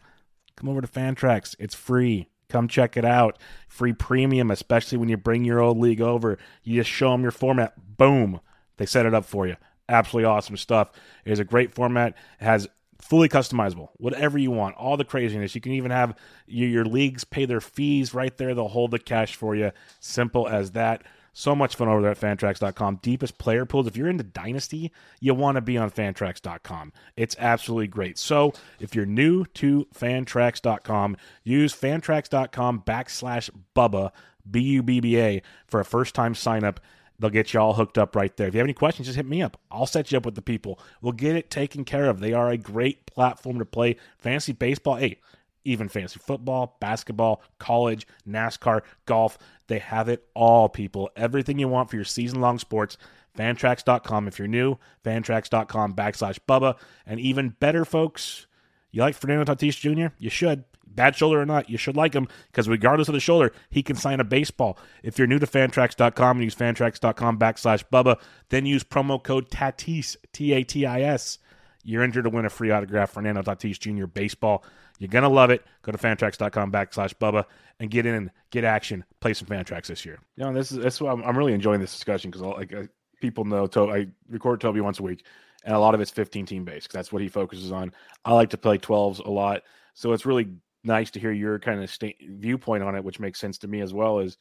come 0.55 0.69
over 0.69 0.81
to 0.81 0.87
Fantrax. 0.87 1.55
It's 1.59 1.75
free. 1.75 2.29
Come 2.47 2.67
check 2.67 2.95
it 2.95 3.05
out. 3.05 3.39
Free 3.67 3.93
premium, 3.93 4.51
especially 4.51 4.97
when 4.97 5.09
you 5.09 5.17
bring 5.17 5.43
your 5.43 5.59
old 5.59 5.79
league 5.79 6.01
over. 6.01 6.37
You 6.63 6.79
just 6.79 6.89
show 6.89 7.11
them 7.11 7.23
your 7.23 7.31
format. 7.31 7.73
Boom. 7.97 8.39
They 8.77 8.85
set 8.85 9.05
it 9.05 9.13
up 9.13 9.25
for 9.25 9.45
you. 9.45 9.57
Absolutely 9.89 10.25
awesome 10.25 10.57
stuff. 10.57 10.91
It 11.25 11.31
is 11.31 11.39
a 11.39 11.43
great 11.43 11.73
format. 11.73 12.15
It 12.39 12.45
has 12.45 12.67
fully 13.03 13.27
customizable, 13.27 13.89
whatever 13.97 14.37
you 14.37 14.49
want, 14.49 14.75
all 14.77 14.95
the 14.95 15.03
craziness. 15.03 15.55
You 15.55 15.61
can 15.61 15.73
even 15.73 15.91
have 15.91 16.15
your, 16.47 16.69
your, 16.69 16.85
leagues 16.85 17.25
pay 17.25 17.45
their 17.45 17.59
fees 17.59 18.13
right 18.13 18.35
there. 18.37 18.55
They'll 18.55 18.69
hold 18.69 18.91
the 18.91 18.99
cash 18.99 19.35
for 19.35 19.55
you. 19.55 19.71
Simple 19.99 20.47
as 20.47 20.71
that. 20.71 21.03
So 21.33 21.55
much 21.55 21.75
fun 21.75 21.87
over 21.87 22.01
there 22.01 22.11
at 22.11 22.19
fantrax.com. 22.19 22.99
Deepest 23.01 23.39
player 23.39 23.65
pools. 23.65 23.87
If 23.87 23.97
you're 23.97 24.07
into 24.07 24.23
Dynasty, 24.23 24.91
you 25.19 25.33
want 25.33 25.55
to 25.55 25.61
be 25.61 25.77
on 25.77 25.89
fantrax.com. 25.89 26.93
It's 27.17 27.35
absolutely 27.39 27.87
great. 27.87 28.19
So 28.19 28.53
if 28.79 28.95
you're 28.95 29.07
new 29.07 29.45
to 29.55 29.87
fantrax.com, 29.95 31.17
use 31.43 31.73
fantrax.com 31.73 32.83
backslash 32.85 33.49
Bubba, 33.75 34.11
B 34.49 34.61
U 34.61 34.83
B 34.83 34.99
B 34.99 35.19
A, 35.19 35.41
for 35.67 35.79
a 35.79 35.85
first 35.85 36.13
time 36.13 36.35
sign 36.35 36.63
up 36.63 36.79
They'll 37.19 37.29
get 37.29 37.53
you 37.53 37.59
all 37.59 37.73
hooked 37.73 37.97
up 37.97 38.15
right 38.15 38.35
there. 38.35 38.47
If 38.47 38.53
you 38.53 38.59
have 38.59 38.65
any 38.65 38.73
questions, 38.73 39.07
just 39.07 39.15
hit 39.15 39.25
me 39.25 39.41
up. 39.41 39.59
I'll 39.71 39.85
set 39.85 40.11
you 40.11 40.17
up 40.17 40.25
with 40.25 40.35
the 40.35 40.41
people. 40.41 40.79
We'll 41.01 41.13
get 41.13 41.35
it 41.35 41.49
taken 41.49 41.85
care 41.85 42.09
of. 42.09 42.19
They 42.19 42.33
are 42.33 42.49
a 42.49 42.57
great 42.57 43.05
platform 43.05 43.59
to 43.59 43.65
play 43.65 43.97
fantasy 44.17 44.53
baseball. 44.53 44.95
Hey, 44.95 45.19
even 45.63 45.87
fantasy 45.87 46.19
football, 46.19 46.77
basketball, 46.79 47.41
college, 47.59 48.07
NASCAR, 48.27 48.81
golf. 49.05 49.37
They 49.67 49.79
have 49.79 50.09
it 50.09 50.27
all, 50.33 50.69
people. 50.69 51.09
Everything 51.15 51.59
you 51.59 51.67
want 51.67 51.89
for 51.89 51.95
your 51.95 52.05
season 52.05 52.41
long 52.41 52.59
sports. 52.59 52.97
Fantrax.com. 53.37 54.27
If 54.27 54.37
you're 54.37 54.47
new, 54.47 54.77
fantrax.com 55.03 55.93
backslash 55.93 56.39
Bubba. 56.47 56.77
And 57.05 57.19
even 57.19 57.49
better, 57.59 57.85
folks, 57.85 58.47
you 58.91 59.01
like 59.01 59.15
Fernando 59.15 59.53
Tatis 59.53 59.79
Jr.? 59.79 60.13
You 60.19 60.29
should 60.29 60.65
bad 60.95 61.15
shoulder 61.15 61.41
or 61.41 61.45
not, 61.45 61.69
you 61.69 61.77
should 61.77 61.95
like 61.95 62.13
him 62.13 62.27
because 62.47 62.69
regardless 62.69 63.07
of 63.07 63.13
the 63.13 63.19
shoulder, 63.19 63.51
he 63.69 63.83
can 63.83 63.95
sign 63.95 64.19
a 64.19 64.23
baseball. 64.23 64.77
If 65.03 65.17
you're 65.17 65.27
new 65.27 65.39
to 65.39 65.47
fantrax.com 65.47 66.37
and 66.37 66.43
use 66.43 66.55
fantrax.com 66.55 67.39
backslash 67.39 67.83
Bubba, 67.91 68.19
then 68.49 68.65
use 68.65 68.83
promo 68.83 69.21
code 69.21 69.49
TATIS, 69.49 70.15
T 70.31 70.53
A 70.53 70.63
T 70.63 70.85
I 70.85 71.01
S. 71.01 71.39
You're 71.83 72.03
entered 72.03 72.23
to 72.23 72.29
win 72.29 72.45
a 72.45 72.49
free 72.49 72.71
autograph 72.71 73.11
Fernando 73.11 73.41
Tatis 73.41 73.77
Jr. 73.77 74.05
baseball. 74.05 74.63
You're 74.99 75.09
going 75.09 75.23
to 75.23 75.29
love 75.29 75.49
it. 75.49 75.65
Go 75.81 75.91
to 75.91 75.97
fantrax.com 75.97 76.71
backslash 76.71 77.13
Bubba 77.15 77.45
and 77.79 77.91
get 77.91 78.05
in 78.05 78.15
and 78.15 78.31
get 78.51 78.63
action. 78.63 79.03
Play 79.19 79.33
some 79.33 79.47
Fantrax 79.47 79.87
this 79.87 80.05
year. 80.05 80.19
You 80.37 80.45
know, 80.45 80.53
this 80.53 80.71
is, 80.71 81.01
I'm, 81.01 81.21
I'm 81.23 81.37
really 81.37 81.53
enjoying 81.53 81.81
this 81.81 81.91
discussion 81.91 82.31
because 82.31 82.41
like 82.41 82.73
uh, 82.73 82.83
people 83.19 83.43
know, 83.43 83.67
to, 83.67 83.91
I 83.91 84.07
record 84.29 84.61
Toby 84.61 84.79
once 84.79 84.99
a 84.99 85.03
week 85.03 85.25
and 85.65 85.75
a 85.75 85.79
lot 85.79 85.95
of 85.95 86.01
it's 86.01 86.11
15 86.11 86.45
team 86.45 86.63
based 86.63 86.87
because 86.87 86.93
that's 86.93 87.11
what 87.11 87.21
he 87.21 87.27
focuses 87.27 87.71
on. 87.71 87.91
I 88.23 88.33
like 88.33 88.51
to 88.51 88.57
play 88.57 88.77
12s 88.77 89.25
a 89.25 89.29
lot. 89.29 89.63
So 89.93 90.13
it's 90.13 90.25
really 90.25 90.49
nice 90.83 91.11
to 91.11 91.19
hear 91.19 91.31
your 91.31 91.59
kind 91.59 91.83
of 91.83 91.89
sta- 91.89 92.17
viewpoint 92.21 92.83
on 92.83 92.95
it, 92.95 93.03
which 93.03 93.19
makes 93.19 93.39
sense 93.39 93.57
to 93.59 93.67
me 93.67 93.81
as 93.81 93.93
well. 93.93 94.19
Is 94.19 94.37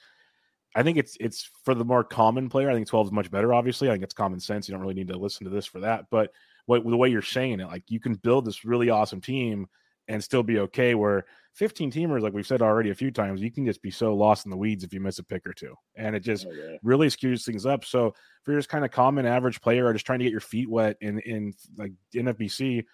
I 0.74 0.82
think 0.82 0.98
it's 0.98 1.16
it's 1.20 1.50
for 1.64 1.74
the 1.74 1.84
more 1.84 2.04
common 2.04 2.48
player. 2.48 2.70
I 2.70 2.74
think 2.74 2.86
12 2.86 3.08
is 3.08 3.12
much 3.12 3.30
better. 3.30 3.52
Obviously, 3.52 3.88
I 3.88 3.92
think 3.92 4.04
it's 4.04 4.14
common 4.14 4.40
sense. 4.40 4.68
You 4.68 4.72
don't 4.72 4.82
really 4.82 4.94
need 4.94 5.08
to 5.08 5.18
listen 5.18 5.44
to 5.44 5.50
this 5.50 5.66
for 5.66 5.80
that. 5.80 6.06
But 6.10 6.32
what 6.66 6.84
the 6.84 6.96
way 6.96 7.08
you're 7.08 7.22
saying 7.22 7.60
it, 7.60 7.66
like 7.66 7.84
you 7.88 8.00
can 8.00 8.14
build 8.14 8.44
this 8.44 8.64
really 8.64 8.90
awesome 8.90 9.20
team 9.20 9.66
and 10.08 10.22
still 10.22 10.42
be 10.42 10.60
okay. 10.60 10.94
Where 10.94 11.24
15 11.54 11.92
teamers, 11.92 12.22
like 12.22 12.32
we've 12.32 12.46
said 12.46 12.62
already 12.62 12.90
a 12.90 12.94
few 12.94 13.10
times, 13.10 13.42
you 13.42 13.50
can 13.50 13.66
just 13.66 13.82
be 13.82 13.90
so 13.90 14.14
lost 14.14 14.46
in 14.46 14.50
the 14.50 14.56
weeds 14.56 14.84
if 14.84 14.92
you 14.92 15.00
miss 15.00 15.18
a 15.18 15.24
pick 15.24 15.46
or 15.46 15.52
two, 15.52 15.74
and 15.96 16.16
it 16.16 16.20
just 16.20 16.46
oh, 16.46 16.52
yeah. 16.52 16.76
really 16.82 17.08
skews 17.08 17.44
things 17.44 17.66
up. 17.66 17.84
So 17.84 18.06
if 18.06 18.14
you're 18.46 18.58
just 18.58 18.68
kind 18.68 18.84
of 18.84 18.90
common 18.90 19.26
average 19.26 19.60
player 19.60 19.86
or 19.86 19.92
just 19.92 20.06
trying 20.06 20.20
to 20.20 20.24
get 20.24 20.32
your 20.32 20.40
feet 20.40 20.70
wet 20.70 20.96
in 21.00 21.18
in 21.20 21.52
like 21.76 21.92
NFBC, 22.14 22.84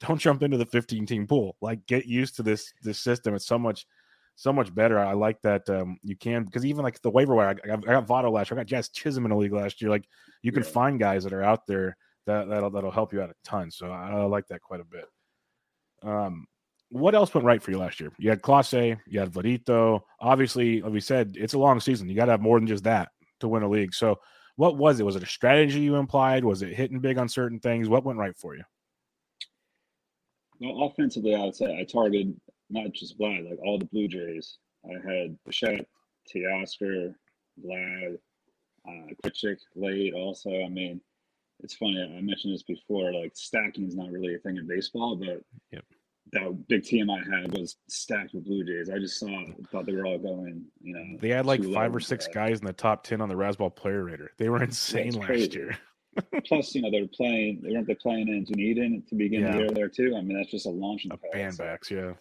don't 0.00 0.18
jump 0.18 0.42
into 0.42 0.56
the 0.56 0.66
15 0.66 1.06
team 1.06 1.26
pool. 1.26 1.56
Like 1.60 1.86
get 1.86 2.06
used 2.06 2.36
to 2.36 2.42
this 2.42 2.72
this 2.82 2.98
system. 2.98 3.34
It's 3.34 3.46
so 3.46 3.58
much 3.58 3.86
so 4.36 4.52
much 4.52 4.74
better. 4.74 4.98
I 4.98 5.12
like 5.12 5.40
that 5.42 5.68
um, 5.68 5.98
you 6.02 6.16
can 6.16 6.44
because 6.44 6.64
even 6.64 6.82
like 6.82 7.00
the 7.02 7.10
waiver 7.10 7.34
wire, 7.34 7.48
I, 7.48 7.54
got, 7.54 7.88
I 7.88 7.92
got 7.92 8.06
Votto 8.06 8.32
last 8.32 8.50
year. 8.50 8.58
I 8.58 8.62
got 8.62 8.68
Jazz 8.68 8.88
Chisholm 8.88 9.26
in 9.26 9.32
a 9.32 9.36
league 9.36 9.52
last 9.52 9.82
year. 9.82 9.90
Like 9.90 10.08
you 10.42 10.52
can 10.52 10.62
yeah. 10.62 10.70
find 10.70 10.98
guys 10.98 11.24
that 11.24 11.32
are 11.32 11.42
out 11.42 11.66
there 11.66 11.96
that 12.26 12.48
that'll 12.48 12.70
that'll 12.70 12.90
help 12.90 13.12
you 13.12 13.20
out 13.20 13.30
a 13.30 13.34
ton. 13.44 13.70
So 13.70 13.90
I, 13.90 14.10
I 14.10 14.24
like 14.24 14.48
that 14.48 14.62
quite 14.62 14.80
a 14.80 14.84
bit. 14.84 15.06
Um, 16.02 16.46
what 16.90 17.14
else 17.14 17.32
went 17.34 17.46
right 17.46 17.62
for 17.62 17.70
you 17.70 17.78
last 17.78 18.00
year? 18.00 18.10
You 18.18 18.30
had 18.30 18.42
Clase, 18.42 18.98
you 19.06 19.20
had 19.20 19.32
Vladito. 19.32 20.00
Obviously, 20.18 20.82
like 20.82 20.92
we 20.92 21.00
said, 21.00 21.36
it's 21.38 21.54
a 21.54 21.58
long 21.58 21.78
season. 21.78 22.08
You 22.08 22.16
got 22.16 22.24
to 22.24 22.32
have 22.32 22.40
more 22.40 22.58
than 22.58 22.66
just 22.66 22.84
that 22.84 23.10
to 23.40 23.48
win 23.48 23.62
a 23.62 23.68
league. 23.68 23.94
So, 23.94 24.18
what 24.56 24.76
was 24.76 24.98
it? 24.98 25.06
Was 25.06 25.16
it 25.16 25.22
a 25.22 25.26
strategy 25.26 25.80
you 25.80 25.96
implied? 25.96 26.44
Was 26.44 26.62
it 26.62 26.74
hitting 26.74 26.98
big 26.98 27.18
on 27.18 27.28
certain 27.28 27.60
things? 27.60 27.88
What 27.88 28.04
went 28.04 28.18
right 28.18 28.36
for 28.36 28.56
you? 28.56 28.64
Well, 30.60 30.84
offensively, 30.86 31.34
I 31.34 31.44
would 31.44 31.56
say 31.56 31.78
I 31.78 31.84
targeted 31.84 32.38
not 32.68 32.92
just 32.92 33.18
Vlad, 33.18 33.48
like 33.48 33.58
all 33.64 33.78
the 33.78 33.86
Blue 33.86 34.08
Jays. 34.08 34.58
I 34.84 34.94
had 35.06 35.36
Bichette, 35.44 35.86
Teoscar, 36.32 37.14
Vlad, 37.64 38.18
uh, 38.88 39.12
Grichuk 39.24 39.56
late 39.74 40.14
also. 40.14 40.50
I 40.50 40.68
mean, 40.68 41.00
it's 41.62 41.74
funny. 41.74 42.00
I 42.02 42.20
mentioned 42.20 42.54
this 42.54 42.62
before. 42.62 43.12
Like 43.12 43.32
stacking 43.34 43.86
is 43.86 43.96
not 43.96 44.10
really 44.10 44.34
a 44.34 44.38
thing 44.38 44.56
in 44.56 44.66
baseball, 44.66 45.16
but 45.16 45.42
Yep. 45.72 45.84
that 46.32 46.68
big 46.68 46.84
team 46.84 47.10
I 47.10 47.18
had 47.18 47.52
was 47.56 47.76
stacked 47.88 48.34
with 48.34 48.44
Blue 48.44 48.64
Jays. 48.64 48.88
I 48.90 48.98
just 48.98 49.18
saw, 49.18 49.44
thought 49.70 49.86
they 49.86 49.94
were 49.94 50.06
all 50.06 50.18
going. 50.18 50.64
You 50.82 50.94
know, 50.94 51.18
They 51.20 51.30
had 51.30 51.46
like 51.46 51.62
five 51.64 51.94
or 51.94 52.00
six 52.00 52.28
guys 52.28 52.60
in 52.60 52.66
the 52.66 52.72
top 52.72 53.02
ten 53.02 53.20
on 53.20 53.28
the 53.28 53.34
Razzball 53.34 53.74
Player 53.74 54.04
Rater. 54.04 54.30
They 54.38 54.48
were 54.48 54.62
insane 54.62 55.12
last 55.12 55.54
year. 55.54 55.76
Plus, 56.46 56.74
you 56.74 56.82
know, 56.82 56.90
they're 56.90 57.06
playing. 57.06 57.60
They 57.62 57.72
weren't 57.72 57.86
they 57.86 57.94
playing 57.94 58.28
in 58.28 58.44
Dunedin 58.44 59.02
to 59.08 59.14
begin 59.14 59.42
Yeah. 59.42 59.52
the 59.52 59.58
year 59.58 59.70
there 59.70 59.88
too. 59.88 60.14
I 60.16 60.20
mean, 60.22 60.36
that's 60.36 60.50
just 60.50 60.66
a 60.66 60.70
launching 60.70 61.12
Uh, 61.12 61.16
pad. 61.16 61.32
band 61.32 61.58
backs, 61.58 61.90
yeah. 61.90 62.14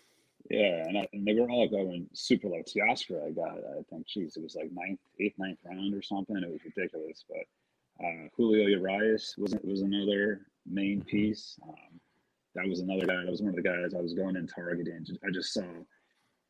Yeah, 0.49 0.83
and, 0.87 0.97
I, 0.97 1.07
and 1.13 1.25
they 1.27 1.33
were 1.35 1.49
all 1.49 1.67
going 1.67 2.07
super 2.13 2.47
low. 2.47 2.63
Teoscar, 2.63 3.27
I 3.27 3.31
got, 3.31 3.57
I 3.57 3.83
think, 3.89 4.07
geez, 4.07 4.35
it 4.35 4.41
was 4.41 4.55
like 4.55 4.71
ninth, 4.71 4.99
eighth, 5.19 5.37
ninth 5.37 5.59
round 5.63 5.93
or 5.93 6.01
something. 6.01 6.37
It 6.37 6.49
was 6.49 6.61
ridiculous. 6.65 7.23
But 7.29 8.05
uh, 8.05 8.27
Julio 8.35 8.67
Urias 8.67 9.35
was 9.37 9.55
was 9.63 9.81
another 9.81 10.47
main 10.65 11.03
piece. 11.03 11.59
Um, 11.63 11.99
that 12.55 12.67
was 12.67 12.79
another 12.79 13.05
guy. 13.05 13.17
That 13.23 13.29
was 13.31 13.41
one 13.41 13.49
of 13.49 13.55
the 13.57 13.61
guys 13.61 13.93
I 13.93 14.01
was 14.01 14.13
going 14.13 14.35
in 14.37 14.47
targeting. 14.47 15.05
I 15.23 15.29
just 15.31 15.53
saw, 15.53 15.61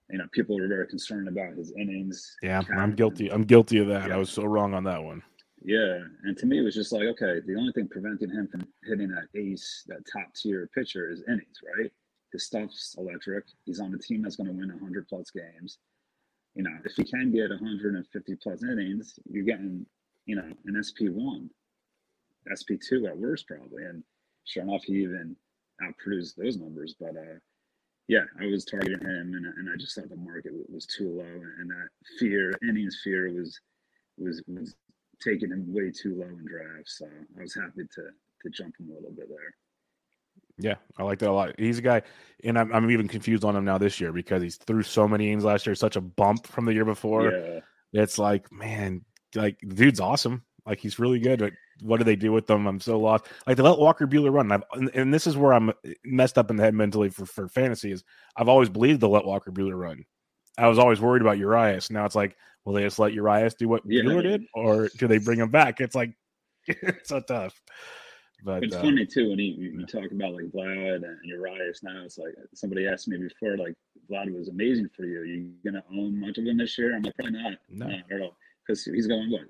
you 0.10 0.18
know, 0.18 0.26
people 0.32 0.58
were 0.58 0.68
very 0.68 0.88
concerned 0.88 1.28
about 1.28 1.56
his 1.56 1.74
innings. 1.74 2.38
Yeah, 2.42 2.62
I'm 2.78 2.96
guilty. 2.96 3.30
I'm 3.30 3.44
guilty 3.44 3.80
of 3.80 3.88
that. 3.88 4.08
Yeah. 4.08 4.16
I 4.16 4.18
was 4.18 4.30
so 4.30 4.44
wrong 4.46 4.74
on 4.74 4.86
that 4.86 5.04
one. 5.04 5.22
Yeah, 5.62 6.00
and 6.24 6.38
to 6.38 6.46
me, 6.46 6.60
it 6.60 6.64
was 6.64 6.76
just 6.76 6.94
like, 6.94 7.04
okay, 7.04 7.42
the 7.46 7.56
only 7.56 7.74
thing 7.74 7.88
preventing 7.90 8.30
him 8.30 8.48
from 8.48 8.68
hitting 8.86 9.10
that 9.10 9.28
ace, 9.38 9.84
that 9.88 10.06
top 10.12 10.34
tier 10.34 10.70
pitcher, 10.74 11.10
is 11.10 11.24
innings, 11.28 11.60
right? 11.78 11.92
His 12.32 12.46
stuff's 12.46 12.96
electric. 12.98 13.46
He's 13.66 13.80
on 13.80 13.94
a 13.94 13.98
team 13.98 14.22
that's 14.22 14.38
going 14.38 14.48
to 14.48 14.54
win 14.54 14.70
100 14.70 15.08
plus 15.08 15.32
games. 15.32 15.80
You 16.56 16.64
know, 16.64 16.78
if 16.86 16.94
he 16.96 17.04
can 17.04 17.32
get 17.32 17.50
150 17.50 18.36
plus 18.42 18.64
innings, 18.64 19.20
you're 19.30 19.44
getting, 19.44 19.86
you 20.26 20.36
know, 20.36 20.50
an 20.66 20.76
SP1, 20.76 21.50
SP2 22.52 23.08
at 23.10 23.18
worst, 23.18 23.48
probably. 23.48 23.84
And 23.84 24.04
sure 24.46 24.64
enough, 24.64 24.84
he 24.84 24.94
even 25.04 25.36
outproduced 25.84 26.36
those 26.36 26.58
numbers. 26.58 26.96
But 27.00 27.18
uh, 27.18 27.40
yeah, 28.08 28.24
I 28.40 28.48
was 28.48 28.66
targeting 28.66 29.00
him, 29.02 29.34
and, 29.34 29.46
and 29.46 29.70
I 29.74 29.78
just 29.78 29.96
thought 29.96 30.10
the 30.10 30.16
market 30.16 30.54
was 30.72 30.86
too 30.86 31.10
low, 31.10 31.42
and 31.60 31.70
that 31.70 31.90
fear, 32.18 32.54
innings 32.68 33.02
fear, 33.04 33.32
was 33.34 33.60
was 34.18 34.42
was 34.48 34.76
taking 35.22 35.50
him 35.50 35.74
way 35.74 35.92
too 35.92 36.16
low 36.16 36.28
in 36.28 36.46
drafts. 36.46 36.98
So 37.00 37.08
I 37.38 37.42
was 37.42 37.56
happy 37.56 37.84
to 37.96 38.02
to 38.44 38.50
jump 38.50 38.76
him 38.80 38.90
a 38.92 38.96
little 38.96 39.12
bit 39.12 39.28
there. 39.30 39.56
Yeah, 40.58 40.76
I 40.98 41.04
like 41.04 41.20
that 41.20 41.30
a 41.30 41.32
lot. 41.32 41.56
He's 41.58 41.80
a 41.80 41.82
guy, 41.82 42.02
and 42.44 42.60
I'm, 42.60 42.74
I'm 42.74 42.92
even 42.92 43.08
confused 43.08 43.46
on 43.46 43.56
him 43.56 43.64
now 43.64 43.78
this 43.78 44.00
year 44.02 44.12
because 44.12 44.44
he's 44.44 44.58
threw 44.58 44.84
so 44.84 45.08
many 45.08 45.28
innings 45.28 45.46
last 45.46 45.66
year, 45.66 45.76
such 45.76 45.96
a 45.96 46.02
bump 46.02 46.48
from 46.48 46.66
the 46.66 46.74
year 46.74 46.86
before. 46.86 47.32
yeah, 47.32 48.02
It's 48.02 48.20
like, 48.20 48.52
man, 48.52 49.06
like 49.36 49.58
the 49.62 49.76
dude's 49.76 50.02
awesome. 50.02 50.44
Like 50.66 50.80
he's 50.80 51.00
really 51.00 51.20
good. 51.20 51.40
But 51.40 51.54
what 51.82 51.98
do 51.98 52.04
they 52.04 52.18
do 52.18 52.32
with 52.34 52.46
them? 52.48 52.68
I'm 52.68 52.82
so 52.82 53.00
lost. 53.00 53.26
Like 53.48 53.58
they 53.58 53.64
let 53.64 53.80
Walker 53.80 54.06
Buehler 54.06 54.34
run. 54.34 54.52
And, 54.52 54.54
I've, 54.54 54.64
and, 54.80 54.90
and 54.94 55.14
this 55.14 55.28
is 55.28 55.38
where 55.38 55.54
I'm 55.54 55.72
messed 56.04 56.38
up 56.38 56.50
in 56.50 56.58
the 56.58 56.64
head 56.64 56.74
mentally 56.74 57.10
for, 57.10 57.26
for 57.26 57.48
fantasy. 57.48 57.92
Is 57.92 58.04
I've 58.36 58.50
always 58.50 58.70
believed 58.70 59.00
they'll 59.02 59.10
let 59.10 59.26
Walker 59.26 59.52
Buehler 59.52 59.80
run. 59.80 60.06
I 60.60 60.68
was 60.68 60.80
always 60.80 61.00
worried 61.00 61.22
about 61.22 61.38
Urias. 61.38 61.90
Now 61.90 62.06
it's 62.06 62.16
like, 62.16 62.36
will 62.66 62.74
they 62.74 62.84
just 62.84 63.00
let 63.00 63.14
Urias 63.14 63.54
do 63.56 63.68
what 63.68 63.84
Yeah. 63.86 64.04
Buehler 64.04 64.24
did, 64.24 64.46
or 64.54 64.90
do 64.98 65.08
they 65.08 65.18
bring 65.18 65.40
him 65.40 65.50
back? 65.50 65.80
It's 65.82 65.96
like, 65.96 66.14
it's 66.68 67.10
so 67.10 67.22
tough. 67.22 67.60
But 68.44 68.64
it's 68.64 68.76
uh, 68.76 68.82
funny 68.82 69.06
too 69.06 69.30
when 69.30 69.40
you, 69.40 69.54
you 69.54 69.80
you 69.80 69.86
talk 69.86 70.12
about 70.12 70.34
like 70.34 70.46
Vlad 70.46 71.04
and 71.04 71.18
Urias. 71.24 71.82
Now 71.84 72.04
it's 72.06 72.18
like 72.18 72.34
somebody 72.54 72.88
asked 72.88 73.08
me 73.08 73.18
before, 73.18 73.58
like 73.58 73.74
Vlad 74.10 74.34
was 74.34 74.48
amazing 74.48 74.90
for 74.96 75.06
you. 75.06 75.20
Are 75.20 75.26
you 75.26 75.52
gonna 75.66 75.84
own 75.92 76.20
much 76.20 76.38
of 76.38 76.46
him 76.46 76.58
this 76.58 76.78
year? 76.78 76.96
I'm 76.96 77.02
like, 77.02 77.16
probably 77.16 77.42
not. 77.42 77.54
No. 77.70 77.88
not 77.88 78.12
at 78.12 78.22
all. 78.22 78.38
Because 78.66 78.84
he's 78.86 79.08
going 79.08 79.30
what 79.32 79.42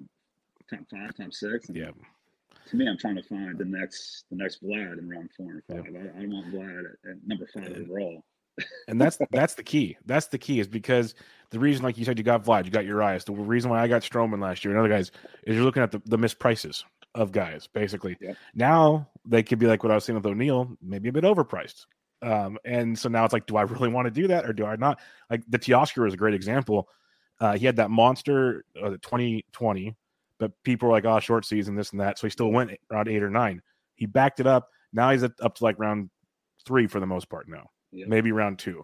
top 0.69 0.79
five, 0.89 1.15
top 1.15 1.33
six. 1.33 1.67
And 1.67 1.77
yeah, 1.77 1.91
To 2.67 2.75
me, 2.75 2.87
I'm 2.87 2.97
trying 2.97 3.15
to 3.15 3.23
find 3.23 3.57
the 3.57 3.65
next 3.65 4.25
the 4.31 4.37
next 4.37 4.63
Vlad 4.63 4.97
in 4.97 5.09
round 5.09 5.29
four 5.37 5.51
and 5.51 5.63
five. 5.69 5.95
I, 5.95 6.23
I 6.23 6.25
want 6.25 6.51
Vlad 6.51 6.79
at, 6.79 7.11
at 7.11 7.17
number 7.27 7.47
five 7.53 7.71
overall. 7.77 8.23
And 8.87 8.99
that's 8.99 9.17
that's 9.31 9.55
the 9.55 9.63
key. 9.63 9.97
That's 10.05 10.27
the 10.27 10.37
key 10.37 10.59
is 10.59 10.67
because 10.67 11.15
the 11.51 11.59
reason, 11.59 11.83
like 11.83 11.97
you 11.97 12.05
said, 12.05 12.17
you 12.17 12.23
got 12.23 12.43
Vlad, 12.43 12.65
you 12.65 12.71
got 12.71 12.85
Urias. 12.85 13.23
The 13.23 13.33
reason 13.33 13.71
why 13.71 13.81
I 13.81 13.87
got 13.87 14.03
Stroman 14.03 14.41
last 14.41 14.63
year 14.63 14.71
and 14.71 14.79
other 14.79 14.89
guys 14.89 15.11
is 15.43 15.55
you're 15.55 15.65
looking 15.65 15.83
at 15.83 15.91
the, 15.91 16.01
the 16.05 16.17
missed 16.17 16.39
prices 16.39 16.85
of 17.15 17.31
guys, 17.31 17.67
basically. 17.67 18.17
Yep. 18.21 18.37
Now 18.53 19.09
they 19.25 19.41
could 19.41 19.59
be 19.59 19.65
like 19.65 19.83
what 19.83 19.91
I 19.91 19.95
was 19.95 20.05
saying 20.05 20.15
with 20.15 20.25
O'Neill, 20.25 20.77
maybe 20.81 21.09
a 21.09 21.13
bit 21.13 21.23
overpriced. 21.23 21.85
Um, 22.21 22.57
and 22.65 22.97
so 22.97 23.09
now 23.09 23.25
it's 23.25 23.33
like, 23.33 23.47
do 23.47 23.57
I 23.57 23.63
really 23.63 23.89
want 23.89 24.05
to 24.05 24.11
do 24.11 24.27
that 24.27 24.45
or 24.45 24.53
do 24.53 24.65
I 24.65 24.75
not? 24.75 24.99
Like 25.29 25.43
the 25.47 25.57
Teoscar 25.57 26.07
is 26.07 26.13
a 26.13 26.17
great 26.17 26.35
example. 26.35 26.87
Uh, 27.39 27.57
he 27.57 27.65
had 27.65 27.77
that 27.77 27.89
monster 27.89 28.65
uh, 28.81 28.89
2020, 29.01 29.95
but 30.37 30.51
people 30.63 30.89
were 30.89 30.93
like, 30.93 31.05
oh, 31.05 31.19
short 31.19 31.45
season, 31.45 31.75
this 31.75 31.91
and 31.91 32.01
that. 32.01 32.19
So 32.19 32.27
he 32.27 32.31
still 32.31 32.51
went 32.51 32.71
around 32.91 33.07
eight 33.07 33.23
or 33.23 33.29
nine. 33.29 33.61
He 33.95 34.05
backed 34.05 34.39
it 34.39 34.47
up. 34.47 34.69
Now 34.91 35.11
he's 35.11 35.23
up 35.23 35.37
to 35.37 35.63
like 35.63 35.79
round 35.79 36.09
three 36.65 36.87
for 36.87 36.99
the 36.99 37.05
most 37.05 37.29
part 37.29 37.47
now 37.47 37.69
Yep. 37.91 38.07
maybe 38.07 38.31
round 38.31 38.59
two. 38.59 38.83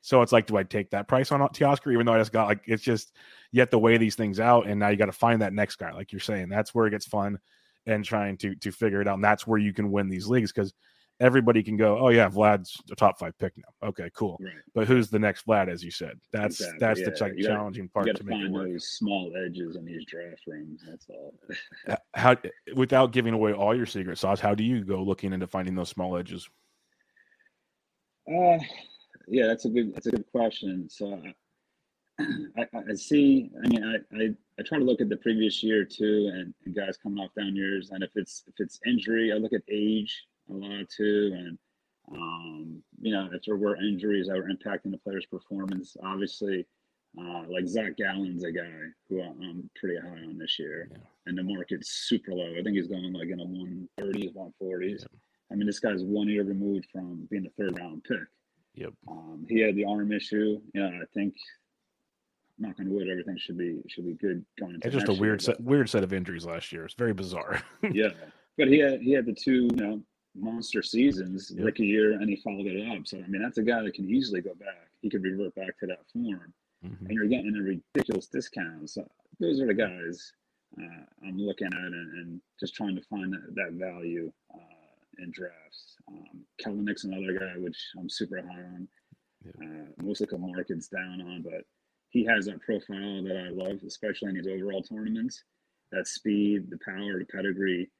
So 0.00 0.20
it's 0.22 0.32
like, 0.32 0.46
do 0.46 0.56
I 0.56 0.62
take 0.64 0.90
that 0.90 1.08
price 1.08 1.32
on 1.32 1.40
Teoscar, 1.40 1.92
even 1.92 2.04
though 2.06 2.12
I 2.12 2.18
just 2.18 2.32
got 2.32 2.46
like 2.46 2.62
it's 2.66 2.82
just 2.82 3.12
you 3.52 3.60
have 3.60 3.70
to 3.70 3.78
weigh 3.78 3.96
these 3.96 4.16
things 4.16 4.38
out, 4.38 4.66
and 4.66 4.78
now 4.78 4.88
you 4.88 4.96
got 4.96 5.06
to 5.06 5.12
find 5.12 5.40
that 5.42 5.52
next 5.54 5.76
guy, 5.76 5.92
like 5.92 6.12
you're 6.12 6.20
saying. 6.20 6.48
That's 6.50 6.74
where 6.74 6.86
it 6.86 6.90
gets 6.90 7.06
fun 7.06 7.38
and 7.86 8.04
trying 8.04 8.36
to 8.38 8.54
to 8.56 8.70
figure 8.70 9.00
it 9.00 9.08
out. 9.08 9.14
And 9.14 9.24
that's 9.24 9.46
where 9.46 9.58
you 9.58 9.72
can 9.72 9.90
win 9.90 10.08
these 10.10 10.26
leagues 10.26 10.52
because 10.52 10.74
everybody 11.20 11.62
can 11.62 11.76
go, 11.76 11.96
oh 11.98 12.08
yeah, 12.08 12.28
Vlad's 12.28 12.76
a 12.90 12.94
top 12.96 13.18
five 13.18 13.32
pick 13.38 13.52
now. 13.56 13.88
Okay, 13.88 14.10
cool. 14.14 14.36
Right. 14.42 14.52
But 14.74 14.88
who's 14.88 15.08
the 15.10 15.18
next 15.18 15.46
Vlad, 15.46 15.68
as 15.68 15.82
you 15.82 15.90
said? 15.92 16.18
That's 16.32 16.60
Exactly, 16.60 16.78
that's 16.80 17.00
yeah. 17.00 17.04
the 17.06 17.34
You 17.36 17.42
gotta- 17.44 17.54
challenging 17.54 17.88
part 17.88 18.06
to 18.06 18.24
make 18.24 18.36
it 18.36 18.40
find 18.42 18.52
work. 18.52 18.68
those 18.68 18.88
small 18.98 19.32
edges 19.46 19.76
in 19.76 19.84
these 19.84 20.04
draft 20.06 20.42
rooms. 20.46 20.82
That's 20.86 21.06
all. 21.08 21.34
How 22.14 22.36
without 22.74 23.12
giving 23.12 23.32
away 23.32 23.52
all 23.52 23.74
your 23.74 23.86
secret 23.86 24.18
sauce, 24.18 24.40
how 24.40 24.54
do 24.54 24.64
you 24.64 24.84
go 24.84 25.02
looking 25.02 25.32
into 25.32 25.46
finding 25.46 25.74
those 25.76 25.88
small 25.88 26.16
edges? 26.16 26.48
Uh, 28.28 28.58
yeah, 29.28 29.46
that's 29.46 29.64
a 29.64 29.68
good 29.68 29.94
that's 29.94 30.06
a 30.06 30.10
good 30.10 30.30
question. 30.30 30.88
So 30.88 31.20
I, 32.20 32.66
I, 32.72 32.94
see. 32.94 33.50
I 33.64 33.68
mean, 33.68 33.84
I, 33.84 34.16
I 34.16 34.28
I 34.58 34.62
try 34.62 34.78
to 34.78 34.84
look 34.84 35.00
at 35.00 35.08
the 35.08 35.16
previous 35.16 35.62
year 35.62 35.84
too, 35.84 36.30
and, 36.32 36.54
and 36.64 36.74
guys 36.74 36.96
coming 36.96 37.18
off 37.22 37.34
down 37.36 37.56
years. 37.56 37.90
And 37.90 38.02
if 38.02 38.10
it's 38.14 38.44
if 38.46 38.54
it's 38.58 38.80
injury, 38.86 39.32
I 39.32 39.36
look 39.36 39.52
at 39.52 39.62
age 39.70 40.24
a 40.50 40.52
lot 40.52 40.88
too, 40.88 41.32
and 41.36 41.58
um, 42.12 42.82
you 43.00 43.12
know, 43.12 43.28
if 43.32 43.42
there 43.46 43.56
were 43.56 43.76
injuries 43.76 44.28
that 44.28 44.36
were 44.36 44.48
impacting 44.48 44.90
the 44.90 44.98
player's 44.98 45.26
performance, 45.26 45.96
obviously. 46.02 46.66
Uh, 47.16 47.44
like 47.48 47.64
Zac 47.68 47.96
Gallen's 47.96 48.42
a 48.42 48.50
guy 48.50 48.68
who 49.08 49.22
I'm 49.22 49.70
pretty 49.78 49.96
high 50.00 50.24
on 50.24 50.36
this 50.36 50.58
year, 50.58 50.88
Yeah. 50.90 50.98
and 51.26 51.38
the 51.38 51.44
market's 51.44 51.88
super 51.88 52.32
low. 52.32 52.50
I 52.58 52.60
think 52.60 52.74
he's 52.74 52.88
going 52.88 53.12
like 53.12 53.28
in 53.28 53.38
a 53.38 53.44
130s, 54.02 54.34
140s. 54.34 55.02
Yeah. 55.02 55.06
I 55.52 55.54
mean, 55.56 55.66
this 55.66 55.78
guy's 55.80 56.02
one 56.02 56.28
year 56.28 56.42
removed 56.42 56.86
from 56.92 57.26
being 57.30 57.46
a 57.46 57.50
third 57.50 57.78
round 57.78 58.04
pick. 58.04 58.18
Yep. 58.74 58.92
Um, 59.06 59.46
he 59.48 59.60
had 59.60 59.76
the 59.76 59.84
arm 59.84 60.12
issue. 60.12 60.60
Yeah, 60.74 60.86
I 60.88 61.04
think, 61.12 61.34
knock 62.58 62.74
on 62.80 62.90
wood, 62.90 63.08
everything 63.08 63.36
should 63.38 63.58
be 63.58 63.80
should 63.88 64.06
be 64.06 64.14
good 64.14 64.44
going 64.58 64.74
into 64.74 64.86
It's 64.86 64.94
just 64.94 65.08
a 65.08 65.12
weird 65.12 65.40
year, 65.42 65.54
set, 65.54 65.60
weird 65.60 65.88
set 65.88 66.02
of 66.02 66.12
injuries 66.12 66.44
last 66.44 66.72
year. 66.72 66.84
It's 66.84 66.94
very 66.94 67.12
bizarre. 67.12 67.62
yeah, 67.92 68.08
but 68.58 68.68
he 68.68 68.78
had 68.78 69.00
he 69.00 69.12
had 69.12 69.26
the 69.26 69.34
two 69.34 69.68
you 69.74 69.76
know 69.76 70.02
monster 70.36 70.82
seasons, 70.82 71.52
Yep. 71.54 71.64
rookie 71.64 71.86
year, 71.86 72.12
and 72.14 72.28
he 72.28 72.36
followed 72.36 72.66
it 72.66 72.88
up. 72.90 73.06
So 73.06 73.18
I 73.18 73.26
mean, 73.28 73.42
that's 73.42 73.58
a 73.58 73.62
guy 73.62 73.82
that 73.82 73.94
can 73.94 74.08
easily 74.08 74.40
go 74.40 74.54
back. 74.54 74.88
He 75.02 75.10
could 75.10 75.22
revert 75.22 75.54
back 75.54 75.78
to 75.80 75.86
that 75.86 76.00
form, 76.12 76.52
Mhm. 76.84 77.00
and 77.00 77.10
you're 77.10 77.26
getting 77.28 77.54
a 77.56 77.62
ridiculous 77.62 78.26
discount. 78.26 78.90
So 78.90 79.06
those 79.38 79.60
are 79.60 79.66
the 79.66 79.74
guys 79.74 80.32
uh, 80.80 81.04
I'm 81.24 81.38
looking 81.38 81.68
at 81.68 81.72
and, 81.74 82.18
and 82.18 82.40
just 82.58 82.74
trying 82.74 82.96
to 82.96 83.02
find 83.02 83.32
that, 83.32 83.54
that 83.54 83.72
value 83.74 84.32
uh, 84.52 84.58
in 85.18 85.30
drafts. 85.30 85.96
Um, 86.08 86.44
Kelenic's 86.62 87.04
another 87.04 87.38
guy 87.38 87.58
which 87.58 87.78
I'm 87.98 88.08
super 88.08 88.42
high 88.42 88.62
on. 88.62 88.88
Uh, 89.46 90.02
most 90.02 90.20
of 90.20 90.28
the 90.28 90.38
market's 90.38 90.88
down 90.88 91.20
on, 91.20 91.42
but 91.42 91.64
he 92.10 92.24
has 92.24 92.46
that 92.46 92.60
profile 92.60 93.22
that 93.24 93.36
I 93.36 93.50
love, 93.50 93.80
especially 93.86 94.30
in 94.30 94.36
his 94.36 94.46
overall 94.46 94.82
tournaments. 94.82 95.44
That 95.92 96.06
speed, 96.06 96.70
the 96.70 96.78
power, 96.84 97.18
the 97.18 97.26
pedigree. 97.26 97.90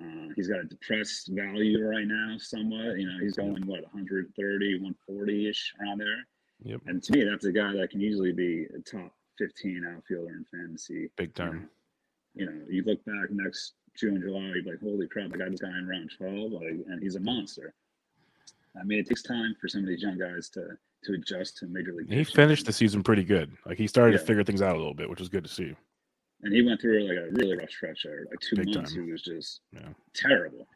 Uh, 0.00 0.28
he's 0.34 0.48
got 0.48 0.60
a 0.60 0.64
depressed 0.64 1.30
value 1.32 1.86
right 1.86 2.06
now, 2.06 2.36
somewhat. 2.38 2.98
You 2.98 3.06
know, 3.06 3.18
he's 3.20 3.36
going 3.36 3.66
what 3.66 3.82
130, 3.92 4.74
140 4.74 5.48
ish 5.48 5.74
around 5.80 5.98
there. 5.98 6.26
Yep. 6.62 6.80
And 6.86 7.02
to 7.02 7.12
me, 7.12 7.24
that's 7.24 7.44
a 7.44 7.52
guy 7.52 7.72
that 7.74 7.90
can 7.90 8.02
easily 8.02 8.32
be 8.32 8.66
a 8.76 8.80
top 8.80 9.12
15 9.38 9.84
outfielder 9.96 10.36
in 10.36 10.44
fantasy. 10.44 11.10
Big 11.16 11.34
time. 11.34 11.68
You 12.34 12.46
know, 12.46 12.60
you 12.68 12.84
look 12.84 13.04
back 13.04 13.30
next 13.30 13.74
June, 13.98 14.20
July, 14.20 14.52
you're 14.54 14.62
like, 14.72 14.80
holy 14.82 15.06
crap, 15.08 15.30
I 15.34 15.36
got 15.36 15.50
this 15.50 15.60
guy 15.60 15.68
in 15.76 15.86
round 15.86 16.10
12, 16.16 16.52
like, 16.52 16.62
and 16.88 17.02
he's 17.02 17.16
a 17.16 17.20
monster. 17.20 17.74
I 18.80 18.84
mean, 18.84 19.00
it 19.00 19.08
takes 19.08 19.22
time 19.22 19.54
for 19.60 19.68
some 19.68 19.82
of 19.82 19.88
these 19.88 20.02
young 20.02 20.18
guys 20.18 20.48
to 20.50 20.68
to 21.04 21.14
adjust 21.14 21.56
to 21.56 21.66
major 21.66 21.92
league. 21.94 22.12
He 22.12 22.22
finished 22.24 22.66
the 22.66 22.72
season 22.74 23.02
pretty 23.02 23.24
good. 23.24 23.50
Like 23.64 23.78
he 23.78 23.86
started 23.86 24.12
to 24.12 24.18
figure 24.18 24.44
things 24.44 24.60
out 24.60 24.74
a 24.74 24.78
little 24.78 24.92
bit, 24.94 25.08
which 25.08 25.18
was 25.18 25.30
good 25.30 25.44
to 25.44 25.50
see. 25.50 25.74
and 26.42 26.52
he 26.54 26.60
went 26.62 26.78
through 26.80 27.08
like 27.08 27.16
a 27.16 27.30
really 27.32 27.56
rough 27.56 27.70
stretch 27.70 28.02
there. 28.04 28.26
Like 28.30 28.38
two 28.40 28.56
Big 28.56 28.74
months, 28.74 28.92
time. 28.94 29.04
he 29.06 29.10
was 29.10 29.22
just 29.22 29.60
Yeah. 29.72 29.88
terrible. 30.14 30.66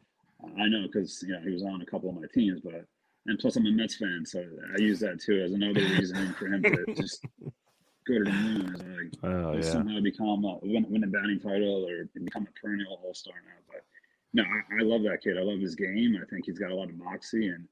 I 0.59 0.67
know 0.67 0.87
because 0.87 1.23
you 1.23 1.29
know 1.33 1.39
he 1.41 1.51
was 1.51 1.63
on 1.63 1.79
a 1.81 1.85
couple 1.85 2.09
of 2.09 2.15
my 2.15 2.27
teams, 2.33 2.59
but 2.61 2.85
and 3.27 3.37
plus 3.39 3.55
I'm 3.55 3.65
a 3.67 3.71
Mets 3.71 3.95
fan, 3.97 4.23
so 4.25 4.43
I 4.75 4.81
use 4.81 4.99
that 5.01 5.21
too 5.21 5.41
as 5.41 5.53
another 5.53 5.79
reason 5.81 6.33
for 6.33 6.47
him 6.47 6.63
to 6.63 6.85
just 6.95 7.23
go 8.07 8.19
to 8.19 8.23
the 8.23 8.31
moon. 8.31 8.75
Is 8.75 8.81
like 8.81 9.23
Oh 9.23 9.53
yeah. 9.53 9.61
somehow 9.61 9.99
become 10.01 10.43
a, 10.45 10.59
win, 10.61 10.85
win 10.89 11.03
a 11.03 11.07
batting 11.07 11.39
title 11.39 11.87
or 11.87 12.05
become 12.13 12.47
a 12.47 12.59
perennial 12.59 12.99
All 13.03 13.13
Star 13.13 13.35
now. 13.45 13.61
But 13.71 13.83
no, 14.33 14.43
I, 14.43 14.81
I 14.81 14.83
love 14.83 15.03
that 15.03 15.21
kid. 15.23 15.37
I 15.37 15.41
love 15.41 15.59
his 15.59 15.75
game. 15.75 16.17
I 16.21 16.25
think 16.29 16.45
he's 16.45 16.59
got 16.59 16.71
a 16.71 16.75
lot 16.75 16.89
of 16.89 16.97
moxie, 16.97 17.47
and 17.47 17.67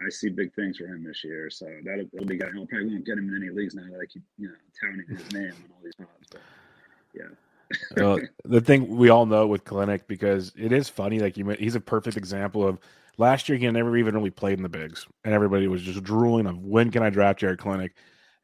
I 0.00 0.08
see 0.10 0.28
big 0.28 0.54
things 0.54 0.78
for 0.78 0.86
him 0.86 1.04
this 1.04 1.24
year. 1.24 1.50
So 1.50 1.66
that'll, 1.84 2.06
that'll 2.12 2.26
be 2.26 2.36
good. 2.36 2.48
I 2.48 2.52
probably 2.52 2.86
won't 2.86 3.04
get 3.04 3.18
him 3.18 3.28
in 3.28 3.42
any 3.42 3.50
leagues 3.50 3.74
now 3.74 3.84
that 3.90 4.00
I 4.00 4.06
keep 4.06 4.22
you 4.38 4.48
know 4.48 4.54
touting 4.80 5.04
his 5.08 5.32
name 5.32 5.52
on 5.52 5.70
all 5.72 5.82
these 5.82 5.94
pods. 5.96 6.28
But 6.30 6.40
yeah, 7.14 8.18
the 8.44 8.60
thing 8.60 8.96
we 8.96 9.08
all 9.08 9.26
know 9.26 9.46
with 9.46 9.64
Kelenic 9.64 10.02
because 10.06 10.52
it 10.56 10.72
is 10.72 10.88
funny. 10.88 11.18
Like 11.18 11.36
you, 11.36 11.48
he's 11.50 11.74
a 11.74 11.80
perfect 11.80 12.16
example 12.16 12.66
of 12.66 12.78
last 13.18 13.48
year 13.48 13.58
he 13.58 13.70
never 13.70 13.96
even 13.96 14.14
really 14.14 14.30
played 14.30 14.58
in 14.58 14.62
the 14.62 14.68
bigs, 14.68 15.06
and 15.24 15.34
everybody 15.34 15.66
was 15.68 15.82
just 15.82 16.02
drooling 16.02 16.46
of 16.46 16.58
when 16.64 16.90
can 16.90 17.02
I 17.02 17.10
draft 17.10 17.40
Jarred 17.40 17.58
Kelenic. 17.58 17.90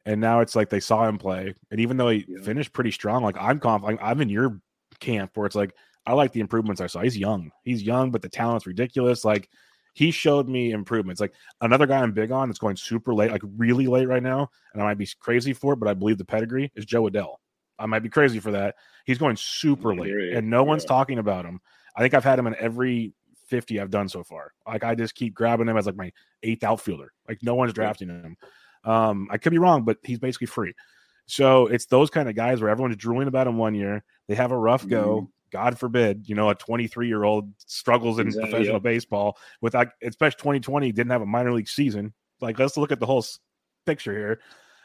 And 0.05 0.21
now 0.21 0.41
it's 0.41 0.55
like 0.55 0.69
they 0.69 0.79
saw 0.79 1.07
him 1.07 1.17
play, 1.17 1.53
and 1.71 1.79
even 1.79 1.97
though 1.97 2.09
he 2.09 2.25
Yeah. 2.27 2.43
finished 2.43 2.73
pretty 2.73 2.91
strong, 2.91 3.23
like 3.23 3.37
I'm 3.39 3.59
confident, 3.59 3.99
I'm 4.03 4.21
in 4.21 4.29
your 4.29 4.61
camp 4.99 5.31
where 5.35 5.47
it's 5.47 5.55
like 5.55 5.75
I 6.05 6.13
like 6.13 6.31
the 6.31 6.39
improvements 6.41 6.79
I 6.81 6.87
saw. 6.87 7.01
He's 7.01 7.17
young, 7.17 7.51
he's 7.63 7.81
young, 7.81 8.11
but 8.11 8.21
the 8.21 8.29
talent's 8.29 8.67
ridiculous. 8.67 9.25
Like 9.25 9.49
he 9.93 10.11
showed 10.11 10.47
me 10.47 10.71
improvements. 10.71 11.19
Like 11.19 11.33
another 11.61 11.87
guy 11.87 12.01
I'm 12.01 12.11
big 12.11 12.31
on 12.31 12.49
that's 12.49 12.59
going 12.59 12.75
super 12.75 13.13
late, 13.15 13.31
like 13.31 13.41
really 13.57 13.87
late 13.87 14.07
right 14.07 14.21
now, 14.21 14.49
and 14.73 14.81
I 14.81 14.85
might 14.85 14.97
be 14.99 15.07
crazy 15.19 15.53
for 15.53 15.73
it, 15.73 15.77
but 15.77 15.89
I 15.89 15.93
believe 15.95 16.17
the 16.19 16.25
pedigree 16.25 16.71
is 16.75 16.85
Jo 16.85 17.03
Adell. 17.09 17.37
I 17.79 17.87
might 17.87 17.99
be 18.03 18.09
crazy 18.09 18.39
for 18.39 18.51
that. 18.51 18.75
He's 19.05 19.17
going 19.17 19.35
super 19.37 19.95
late, 19.95 20.11
and 20.37 20.49
no 20.49 20.63
one's 20.63 20.85
talking 20.85 21.17
about 21.17 21.45
him. 21.45 21.59
I 21.95 22.01
think 22.01 22.13
I've 22.13 22.23
had 22.23 22.37
him 22.37 22.47
in 22.47 22.55
every 22.59 23.13
50 23.47 23.79
I've 23.79 23.89
done 23.89 24.09
so 24.09 24.23
far. 24.23 24.51
Like 24.67 24.83
I 24.83 24.95
just 24.95 25.15
keep 25.15 25.33
grabbing 25.33 25.67
him 25.67 25.77
as 25.77 25.85
like 25.87 25.95
my 25.95 26.11
eighth 26.43 26.63
outfielder. 26.63 27.11
Like 27.27 27.39
no 27.41 27.55
one's 27.55 27.73
drafting 27.73 28.09
him. 28.09 28.37
Um, 28.85 29.27
I 29.31 29.37
could 29.37 29.51
be 29.51 29.57
wrong, 29.57 29.83
but 29.83 29.97
he's 30.03 30.19
basically 30.19 30.47
free. 30.47 30.73
So 31.27 31.67
it's 31.67 31.87
those 31.87 32.09
kind 32.09 32.29
of 32.29 32.35
guys 32.35 32.61
where 32.61 32.69
everyone's 32.69 32.97
drooling 32.97 33.27
about 33.27 33.47
him 33.47 33.57
one 33.57 33.73
year. 33.75 34.03
They 34.27 34.35
have 34.35 34.51
a 34.51 34.57
rough 34.57 34.87
go. 34.87 35.21
Mhm. 35.21 35.31
God 35.51 35.79
forbid, 35.79 36.27
you 36.27 36.35
know, 36.35 36.49
a 36.49 36.55
23 36.55 37.07
year 37.07 37.23
old 37.23 37.51
struggles 37.57 38.19
in 38.19 38.27
Exactly, 38.27 38.49
professional 38.51 38.79
baseball 38.79 39.37
without, 39.61 39.87
especially 40.03 40.37
2020 40.37 40.91
didn't 40.91 41.11
have 41.11 41.21
a 41.21 41.25
minor 41.25 41.53
league 41.53 41.69
season. 41.69 42.13
Like, 42.41 42.59
let's 42.59 42.77
look 42.77 42.91
at 42.91 42.99
the 42.99 43.05
whole 43.05 43.23
picture 43.85 44.11
here. 44.11 44.41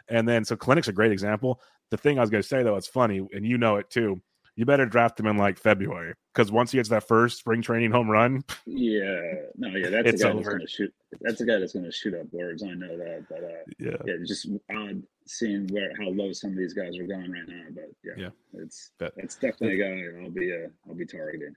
And 0.09 0.29
then, 0.29 0.45
so 0.45 0.57
Kelenic's 0.57 0.89
a 0.89 0.93
great 0.93 1.13
example. 1.13 1.61
The 1.91 1.97
thing 1.97 2.19
I 2.19 2.21
was 2.21 2.31
going 2.31 2.43
to 2.43 2.49
say, 2.49 2.63
though, 2.63 2.77
it's 2.77 2.87
funny, 2.87 3.27
and 3.33 3.45
you 3.45 3.59
know 3.59 3.77
it 3.77 3.91
too. 3.91 4.23
You 4.57 4.67
better 4.67 4.85
draft 4.87 5.19
him 5.19 5.27
in 5.27 5.37
like 5.37 5.59
February 5.59 6.15
because 6.35 6.53
once 6.53 6.71
he 6.73 6.79
gets 6.79 6.89
that 6.91 7.07
first 7.09 7.39
spring 7.39 7.63
training 7.63 7.91
home 7.93 8.11
run, 8.11 8.45
yeah, 8.67 9.21
no, 9.57 9.69
yeah, 9.69 9.89
that's 9.89 10.09
It's 10.23 10.23
the 10.23 10.29
guy 10.29 10.35
that's 10.35 10.49
going 10.49 10.61
to 10.61 10.67
shoot. 10.67 10.95
That's 11.21 11.39
the 11.39 11.47
guy 11.47 11.59
that's 11.59 11.73
going 11.73 11.85
to 11.85 11.93
shoot 11.93 12.15
up 12.15 12.31
boards. 12.31 12.63
I 12.63 12.75
know 12.75 12.97
that, 12.99 13.25
but 13.29 13.45
uh, 13.45 13.49
yeah, 13.79 13.97
yeah, 14.07 14.15
just 14.27 14.49
odd 14.75 15.03
seeing 15.27 15.67
where 15.69 15.93
how 15.99 16.09
low 16.11 16.33
some 16.33 16.51
of 16.51 16.57
these 16.57 16.75
guys 16.75 16.99
are 16.99 17.07
going 17.07 17.31
right 17.33 17.49
now. 17.49 17.63
But 17.75 17.91
yeah, 18.05 18.13
Yeah. 18.17 18.29
it's 18.63 18.91
But- 18.99 19.15
it's 19.17 19.37
definitely 19.37 19.81
a 19.81 19.85
guy 20.13 20.23
I'll 20.23 20.31
be 20.31 20.53
uh, 20.53 20.69
I'll 20.89 20.95
be 20.95 21.07
targeting. 21.07 21.55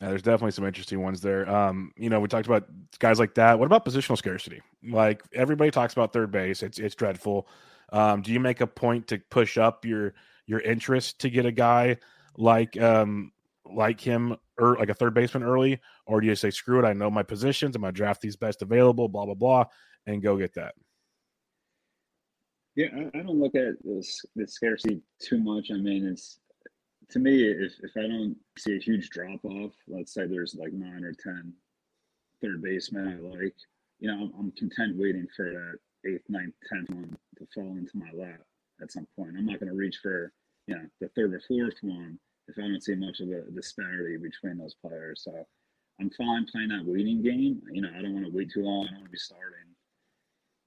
Yeah, 0.00 0.08
there's 0.08 0.22
definitely 0.22 0.52
some 0.52 0.64
interesting 0.66 1.02
ones 1.02 1.20
there. 1.20 1.48
Um, 1.48 1.92
you 1.96 2.08
know, 2.08 2.20
we 2.20 2.28
talked 2.28 2.46
about 2.46 2.66
guys 3.00 3.18
like 3.18 3.34
that. 3.34 3.58
What 3.58 3.66
about 3.66 3.84
positional 3.84 4.16
scarcity? 4.16 4.62
Like 4.82 5.22
everybody 5.34 5.70
talks 5.70 5.92
about 5.92 6.12
third 6.14 6.30
base. 6.30 6.62
It's 6.62 6.78
it's 6.78 6.94
dreadful. 6.94 7.46
Um, 7.92 8.22
do 8.22 8.32
you 8.32 8.40
make 8.40 8.60
a 8.62 8.66
point 8.66 9.08
to 9.08 9.18
push 9.30 9.58
up 9.58 9.84
your 9.84 10.14
your 10.46 10.60
interest 10.60 11.20
to 11.20 11.30
get 11.30 11.44
a 11.44 11.52
guy 11.52 11.98
like 12.36 12.80
um 12.80 13.32
like 13.64 14.00
him 14.00 14.36
or 14.58 14.76
like 14.76 14.88
a 14.88 14.94
third 14.94 15.14
baseman 15.14 15.42
early, 15.42 15.80
or 16.06 16.20
do 16.20 16.26
you 16.26 16.34
say 16.34 16.50
screw 16.50 16.78
it? 16.78 16.86
I 16.86 16.92
know 16.92 17.10
my 17.10 17.22
positions. 17.22 17.76
I'm 17.76 17.82
gonna 17.82 17.92
draft 17.92 18.20
these 18.20 18.36
best 18.36 18.62
available. 18.62 19.08
Blah 19.08 19.26
blah 19.26 19.34
blah, 19.34 19.64
and 20.06 20.22
go 20.22 20.36
get 20.36 20.54
that. 20.54 20.74
Yeah, 22.76 22.88
I, 22.96 23.18
I 23.18 23.22
don't 23.22 23.40
look 23.40 23.54
at 23.54 23.74
this 23.84 24.24
the 24.36 24.46
scarcity 24.46 25.00
too 25.20 25.38
much. 25.38 25.70
I 25.70 25.76
mean, 25.76 26.06
it's 26.06 26.40
to 27.10 27.18
me 27.18 27.44
if 27.44 27.72
if 27.82 27.90
I 27.96 28.02
don't 28.02 28.36
see 28.58 28.76
a 28.76 28.80
huge 28.80 29.10
drop 29.10 29.44
off, 29.44 29.72
let's 29.88 30.14
say 30.14 30.26
there's 30.26 30.54
like 30.54 30.72
nine 30.72 31.04
or 31.04 31.12
ten 31.12 31.52
third 32.40 32.62
basemen 32.62 33.08
I 33.08 33.36
like, 33.36 33.54
you 33.98 34.08
know, 34.08 34.14
I'm, 34.14 34.32
I'm 34.38 34.52
content 34.52 34.96
waiting 34.96 35.26
for 35.36 35.44
that 35.44 36.10
eighth, 36.10 36.24
ninth, 36.28 36.54
tenth 36.72 36.88
one 36.90 37.16
to 37.38 37.46
fall 37.54 37.76
into 37.76 37.98
my 37.98 38.10
lap 38.14 38.40
at 38.80 38.90
some 38.90 39.06
point. 39.16 39.34
I'm 39.36 39.46
not 39.46 39.60
to 39.60 39.72
reach 39.72 39.98
for 40.02 40.32
you 40.70 40.76
know 40.76 40.86
the 41.00 41.08
third 41.08 41.34
or 41.34 41.40
fourth 41.40 41.74
one 41.82 42.16
if 42.46 42.56
I 42.56 42.62
don't 42.62 42.82
see 42.82 42.94
much 42.94 43.18
of 43.20 43.28
a 43.28 43.50
disparity 43.50 44.16
between 44.16 44.58
those 44.58 44.74
players. 44.74 45.22
So 45.24 45.32
I'm 46.00 46.10
fine 46.10 46.46
playing 46.46 46.68
that 46.68 46.86
waiting 46.86 47.22
game. 47.22 47.60
You 47.72 47.82
know, 47.82 47.90
I 47.96 48.02
don't 48.02 48.14
want 48.14 48.26
to 48.26 48.32
wait 48.32 48.52
too 48.52 48.62
long. 48.62 48.86
I 48.86 48.90
don't 48.90 49.00
want 49.00 49.06
to 49.06 49.10
be 49.10 49.18
starting. 49.18 49.68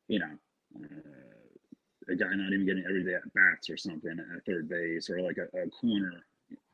You 0.08 0.20
know. 0.20 0.36
Uh, 0.76 2.10
a 2.10 2.16
guy 2.16 2.28
not 2.34 2.52
even 2.52 2.66
getting 2.66 2.84
everyday 2.84 3.16
at 3.16 3.34
bats 3.34 3.70
or 3.70 3.78
something 3.78 4.12
at 4.20 4.46
third 4.46 4.68
base 4.68 5.10
or 5.10 5.22
like 5.22 5.38
a, 5.38 5.44
a 5.58 5.70
corner. 5.70 6.26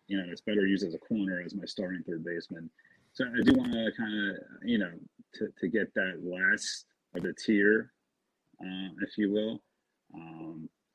You 0.08 0.18
know, 0.18 0.24
it's 0.32 0.42
better 0.42 0.66
used 0.66 0.84
as 0.84 0.96
a 0.96 0.98
corner 0.98 1.44
as 1.46 1.54
my 1.54 1.66
starting 1.66 2.02
third 2.02 2.26
baseman. 2.26 2.68
So 3.14 3.26
I 3.26 3.44
do 3.44 3.54
want 3.54 3.72
to 3.74 3.92
kind 3.96 4.32
of, 4.32 4.38
you 4.64 4.80
know, 4.80 4.92
to, 5.36 5.50
to 5.60 5.68
get 5.68 5.94
that 5.94 6.22
last 6.24 6.86
of 7.16 7.22
the 7.22 7.34
tier, 7.34 7.92
uh, 8.60 8.90
if 9.02 9.20
you 9.20 9.32
will. 9.32 9.62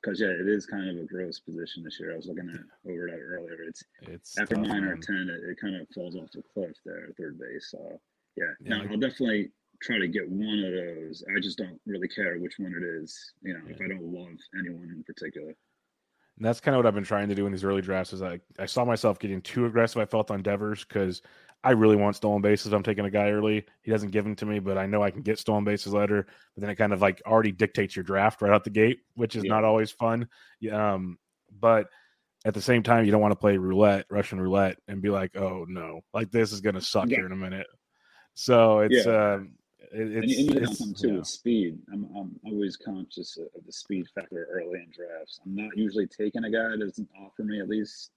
Because, 0.05 0.21
yeah, 0.21 0.27
it 0.27 0.47
is 0.47 0.67
kind 0.67 0.87
of 0.87 0.97
a 1.03 1.07
gross 1.07 1.39
position 1.39 1.83
this 1.83 1.99
year. 1.99 2.13
I 2.13 2.15
was 2.15 2.27
looking 2.27 2.47
at 2.49 2.91
over 2.91 3.07
that 3.09 3.17
earlier. 3.19 3.63
It's 3.67 3.83
It's 4.03 4.37
after 4.37 4.53
tough, 4.53 4.67
nine 4.67 4.83
or 4.83 4.91
man. 4.95 5.01
10, 5.01 5.15
it, 5.29 5.49
it 5.49 5.59
kind 5.59 5.75
of 5.75 5.87
falls 5.89 6.15
off 6.15 6.31
the 6.31 6.43
cliff 6.53 6.77
there 6.85 7.07
at 7.09 7.17
third 7.17 7.39
base. 7.39 7.69
So, 7.71 7.99
yeah, 8.37 8.45
Yeah, 8.63 8.77
no, 8.77 8.91
I'll 8.91 8.99
definitely 8.99 9.49
try 9.81 9.97
to 9.97 10.07
get 10.07 10.29
one 10.29 10.59
of 10.59 10.71
those. 10.73 11.23
I 11.35 11.39
just 11.39 11.57
don't 11.57 11.81
really 11.87 12.07
care 12.07 12.37
which 12.37 12.59
one 12.59 12.75
it 12.77 12.83
is, 12.83 13.33
you 13.41 13.53
know, 13.53 13.61
if 13.67 13.81
I 13.81 13.87
don't 13.87 14.03
love 14.03 14.37
anyone 14.59 14.93
in 14.95 15.03
particular. 15.03 15.55
And 16.37 16.45
that's 16.45 16.59
kind 16.59 16.75
of 16.75 16.79
what 16.79 16.85
I've 16.85 16.93
been 16.93 17.03
trying 17.03 17.29
to 17.29 17.35
do 17.35 17.45
in 17.47 17.51
these 17.51 17.63
early 17.63 17.81
drafts. 17.81 18.13
Is 18.13 18.21
I 18.21 18.39
I 18.59 18.65
saw 18.65 18.83
myself 18.85 19.19
getting 19.19 19.41
too 19.41 19.65
aggressive. 19.65 20.01
I 20.01 20.05
felt 20.05 20.29
on 20.31 20.41
Devers 20.43 20.83
because 20.85 21.21
I 21.65 21.71
really 21.71 21.95
want 21.95 22.15
stolen 22.15 22.43
bases. 22.43 22.73
I'm 22.73 22.83
taking 22.83 23.05
a 23.05 23.09
guy 23.09 23.31
early. 23.31 23.65
He 23.81 23.89
doesn't 23.89 24.11
give 24.11 24.23
them 24.23 24.35
to 24.35 24.45
me, 24.45 24.59
but 24.59 24.77
I 24.77 24.85
know 24.85 25.01
I 25.01 25.09
can 25.09 25.23
get 25.23 25.39
stolen 25.39 25.63
bases 25.63 25.93
later. 25.93 26.27
But 26.53 26.61
then 26.61 26.69
it 26.69 26.75
kind 26.75 26.93
of 26.93 27.01
like 27.01 27.23
already 27.25 27.51
dictates 27.51 27.95
your 27.95 28.03
draft 28.03 28.43
right 28.43 28.51
out 28.53 28.63
the 28.63 28.69
gate, 28.69 28.99
which 29.15 29.35
is 29.35 29.43
Yeah. 29.43 29.49
not 29.49 29.63
always 29.63 29.89
fun. 29.89 30.29
Yeah, 30.59 30.93
Um, 30.93 31.17
but 31.59 31.89
at 32.45 32.53
the 32.53 32.61
same 32.61 32.83
time, 32.83 33.03
you 33.03 33.11
don't 33.11 33.21
want 33.21 33.31
to 33.31 33.39
play 33.39 33.57
roulette, 33.57 34.05
Russian 34.11 34.39
roulette, 34.39 34.77
and 34.87 35.01
be 35.01 35.09
like, 35.09 35.35
oh 35.35 35.65
no, 35.67 36.01
like 36.13 36.29
this 36.29 36.51
is 36.51 36.61
gonna 36.61 36.81
suck 36.81 37.09
Yeah. 37.09 37.17
here 37.17 37.25
in 37.25 37.31
a 37.31 37.35
minute. 37.35 37.67
So 38.35 38.81
it's 38.81 39.05
Yeah. 39.07 39.33
um, 39.33 39.55
it, 39.91 40.23
it's, 40.23 40.37
and 40.37 40.57
it's 40.57 41.01
too 41.01 41.07
yeah. 41.07 41.17
with 41.17 41.27
speed. 41.27 41.79
I'm, 41.91 42.05
I'm 42.15 42.39
always 42.45 42.77
conscious 42.77 43.37
of 43.37 43.65
the 43.65 43.71
speed 43.71 44.05
factor 44.13 44.47
early 44.51 44.81
in 44.83 44.91
drafts. 44.91 45.39
I'm 45.43 45.55
not 45.55 45.75
usually 45.75 46.05
taking 46.07 46.43
a 46.43 46.51
guy 46.51 46.69
that 46.69 46.79
doesn't 46.79 47.09
offer 47.19 47.43
me 47.43 47.59
at 47.59 47.69
least 47.69 48.11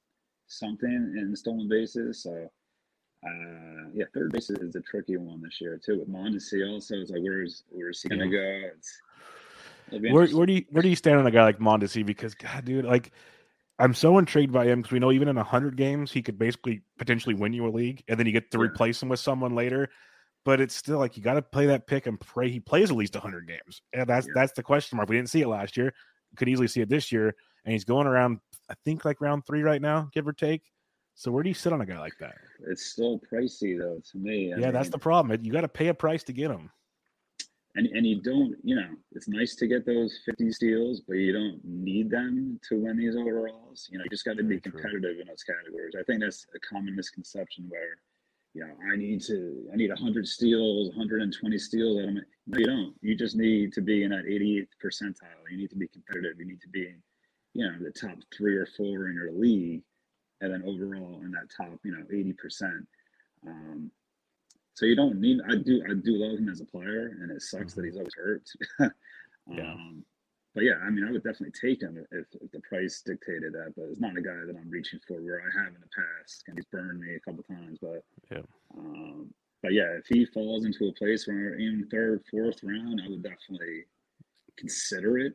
something 0.48 1.14
in 1.16 1.34
stolen 1.36 1.68
bases. 1.68 2.22
So, 2.22 2.50
uh, 3.26 3.88
yeah, 3.94 4.04
third 4.14 4.32
base 4.32 4.50
is 4.50 4.76
a 4.76 4.80
tricky 4.80 5.16
one 5.16 5.42
this 5.42 5.60
year 5.60 5.80
too. 5.84 5.98
With 5.98 6.08
Mondesi 6.08 6.68
also, 6.70 6.94
it's 6.96 7.10
like 7.10 7.22
where's 7.22 7.64
where's 7.70 8.02
he 8.02 8.08
gonna 8.08 8.28
go? 8.28 8.60
It's 8.76 9.00
Where 9.90 10.26
where 10.28 10.46
do 10.46 10.52
you 10.52 10.64
where 10.70 10.82
do 10.82 10.88
you 10.88 10.96
stand 10.96 11.18
on 11.18 11.26
a 11.26 11.30
guy 11.30 11.42
like 11.42 11.58
Mondesi? 11.58 12.06
Because 12.06 12.34
God, 12.34 12.64
dude, 12.64 12.84
like 12.84 13.10
I'm 13.80 13.94
so 13.94 14.18
intrigued 14.18 14.52
by 14.52 14.66
him 14.66 14.80
because 14.80 14.92
we 14.92 14.98
know 14.98 15.12
even 15.12 15.28
in 15.28 15.36
hundred 15.36 15.76
games 15.76 16.12
he 16.12 16.22
could 16.22 16.38
basically 16.38 16.82
potentially 16.96 17.34
win 17.34 17.52
you 17.52 17.66
a 17.66 17.70
league, 17.70 18.04
and 18.08 18.18
then 18.18 18.26
you 18.26 18.32
get 18.32 18.50
to 18.52 18.58
Yeah. 18.58 18.64
replace 18.64 19.02
him 19.02 19.08
with 19.08 19.20
someone 19.20 19.54
later. 19.54 19.88
But 20.44 20.60
it's 20.60 20.74
still 20.74 20.98
like 20.98 21.16
you 21.16 21.22
got 21.22 21.34
to 21.34 21.42
play 21.42 21.66
that 21.66 21.86
pick 21.86 22.06
and 22.06 22.18
pray 22.18 22.48
he 22.48 22.60
plays 22.60 22.90
at 22.90 22.96
least 22.96 23.16
hundred 23.16 23.48
games, 23.48 23.82
and 23.92 24.08
that's 24.08 24.26
Yeah. 24.26 24.32
that's 24.34 24.52
the 24.52 24.62
question 24.62 24.96
mark. 24.96 25.08
We 25.08 25.16
didn't 25.16 25.30
see 25.30 25.42
it 25.42 25.48
last 25.48 25.76
year, 25.76 25.92
could 26.36 26.48
easily 26.48 26.68
see 26.68 26.80
it 26.80 26.88
this 26.88 27.10
year, 27.10 27.34
and 27.64 27.72
he's 27.72 27.84
going 27.84 28.06
around 28.06 28.38
I 28.70 28.74
think 28.84 29.04
like 29.04 29.20
round 29.20 29.44
three 29.46 29.62
right 29.62 29.82
now, 29.82 30.08
give 30.12 30.28
or 30.28 30.32
take. 30.32 30.62
So 31.18 31.32
where 31.32 31.42
do 31.42 31.48
you 31.48 31.54
sit 31.54 31.72
on 31.72 31.80
a 31.80 31.86
guy 31.86 31.98
like 31.98 32.16
that? 32.20 32.36
it's 32.68 32.86
still 32.86 33.20
pricey 33.30 33.76
though 33.76 34.00
to 34.12 34.18
me. 34.18 34.54
I 34.54 34.58
yeah, 34.58 34.70
that's 34.70 34.88
the 34.88 34.98
problem. 34.98 35.36
You 35.42 35.50
got 35.50 35.62
to 35.62 35.68
pay 35.68 35.88
a 35.88 35.94
price 35.94 36.22
to 36.24 36.32
get 36.32 36.48
him. 36.48 36.70
and 37.74 37.88
and 37.88 38.06
you 38.06 38.20
don't 38.22 38.54
you 38.62 38.76
know 38.76 38.90
it's 39.12 39.26
nice 39.26 39.56
to 39.56 39.66
get 39.66 39.84
those 39.84 40.20
50 40.24 40.52
steals 40.52 41.00
but 41.06 41.14
you 41.14 41.32
don't 41.32 41.60
need 41.64 42.08
them 42.08 42.60
to 42.68 42.76
win 42.84 42.96
these 42.96 43.16
overalls 43.16 43.88
you 43.90 43.98
know 43.98 44.04
you 44.04 44.10
just 44.10 44.24
got 44.24 44.36
to 44.36 44.44
be 44.44 44.60
competitive 44.60 45.18
in 45.20 45.26
those 45.26 45.42
categories 45.42 45.94
i 46.00 46.04
think 46.04 46.20
that's 46.20 46.46
a 46.54 46.60
common 46.60 46.94
misconception 46.96 47.66
where 47.68 47.94
you 48.54 48.62
know 48.64 48.72
i 48.92 48.96
need 48.96 49.20
to 49.22 49.68
i 49.72 49.76
need 49.76 49.90
100 49.90 50.26
steals 50.26 50.88
120 50.88 51.58
steals 51.58 51.98
out 51.98 52.08
of 52.08 52.14
my 52.14 52.20
no 52.46 52.58
you 52.58 52.66
don't 52.66 52.94
you 53.02 53.14
just 53.16 53.36
need 53.36 53.72
to 53.72 53.82
be 53.82 54.02
in 54.04 54.10
that 54.10 54.24
88th 54.24 54.72
percentile 54.82 55.44
you 55.50 55.58
need 55.58 55.70
to 55.70 55.76
be 55.76 55.88
competitive 55.88 56.38
you 56.38 56.46
need 56.46 56.62
to 56.62 56.68
be 56.68 56.94
you 57.54 57.64
know 57.66 57.74
the 57.80 57.90
top 57.90 58.16
three 58.36 58.56
or 58.56 58.66
four 58.76 59.08
in 59.08 59.14
your 59.14 59.32
league 59.32 59.82
and 60.40 60.52
then 60.52 60.62
overall 60.66 61.20
in 61.22 61.30
that 61.32 61.48
top 61.54 61.78
you 61.84 61.92
know 61.92 62.04
80 62.10 62.32
percent 62.34 62.86
um, 63.46 63.90
so 64.74 64.86
you 64.86 64.94
don't 64.94 65.20
need. 65.20 65.38
I 65.48 65.56
do. 65.56 65.82
I 65.90 65.94
do 65.94 66.12
love 66.16 66.38
him 66.38 66.48
as 66.48 66.60
a 66.60 66.64
player, 66.64 67.16
and 67.20 67.32
it 67.32 67.42
sucks 67.42 67.74
that 67.74 67.84
he's 67.84 67.96
always 67.96 68.14
hurt. 68.16 68.48
Yeah. 69.50 69.72
um, 69.72 70.04
but 70.54 70.62
yeah, 70.62 70.74
I 70.84 70.90
mean, 70.90 71.04
I 71.04 71.10
would 71.10 71.24
definitely 71.24 71.52
take 71.58 71.80
him 71.82 71.98
if, 72.12 72.26
if 72.40 72.50
the 72.52 72.60
price 72.60 73.02
dictated 73.04 73.54
that. 73.54 73.72
But 73.76 73.86
it's 73.90 73.98
not 73.98 74.16
a 74.16 74.20
guy 74.22 74.38
that 74.46 74.54
I'm 74.56 74.70
reaching 74.70 75.00
for 75.08 75.20
where 75.22 75.40
I 75.40 75.64
have 75.64 75.74
in 75.74 75.80
the 75.80 75.88
past, 75.96 76.44
and 76.46 76.56
he's 76.58 76.66
burned 76.66 77.00
me 77.00 77.14
a 77.16 77.20
couple 77.20 77.42
times. 77.44 77.78
But 77.80 78.04
Yeah. 78.30 78.42
um, 78.76 79.32
but 79.62 79.72
yeah, 79.72 79.96
if 79.98 80.06
he 80.06 80.26
falls 80.26 80.64
into 80.64 80.86
a 80.88 80.92
place 80.92 81.26
where 81.26 81.54
in 81.54 81.88
third, 81.90 82.22
fourth 82.30 82.60
round, 82.62 83.00
I 83.04 83.08
would 83.08 83.22
definitely 83.22 83.84
consider 84.56 85.18
it. 85.18 85.34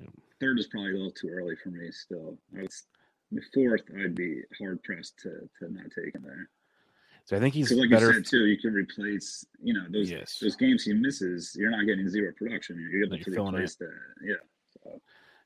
Yeah. 0.00 0.06
third 0.40 0.58
is 0.60 0.66
probably 0.68 0.90
a 0.90 0.96
little 0.96 1.10
too 1.10 1.30
early 1.30 1.56
for 1.56 1.70
me. 1.70 1.90
Still, 1.90 2.38
I 2.56 2.62
was 2.62 2.84
the 3.32 3.42
fourth. 3.52 3.82
I'd 3.98 4.14
be 4.14 4.42
hard 4.60 4.82
pressed 4.82 5.18
to 5.22 5.48
to 5.58 5.72
not 5.72 5.86
take 5.94 6.14
him 6.14 6.22
there. 6.22 6.48
So 7.24 7.36
I 7.36 7.40
think 7.40 7.54
he's 7.54 7.72
like 7.72 7.90
better. 7.90 8.06
you 8.06 8.12
said 8.14 8.26
too, 8.26 8.46
you 8.46 8.56
can 8.58 8.72
replace. 8.72 9.44
You 9.60 9.74
know 9.74 9.86
those 9.90 10.10
Yes. 10.10 10.38
those 10.40 10.54
games 10.56 10.84
he 10.84 10.92
misses. 10.92 11.56
You're 11.58 11.70
not 11.70 11.84
getting 11.86 12.08
zero 12.08 12.32
production. 12.36 12.78
You're 12.78 13.04
able 13.04 13.18
to 13.18 13.30
replace 13.30 13.74
that. 13.76 13.92
Yeah. 14.22 14.34
So, 14.84 15.00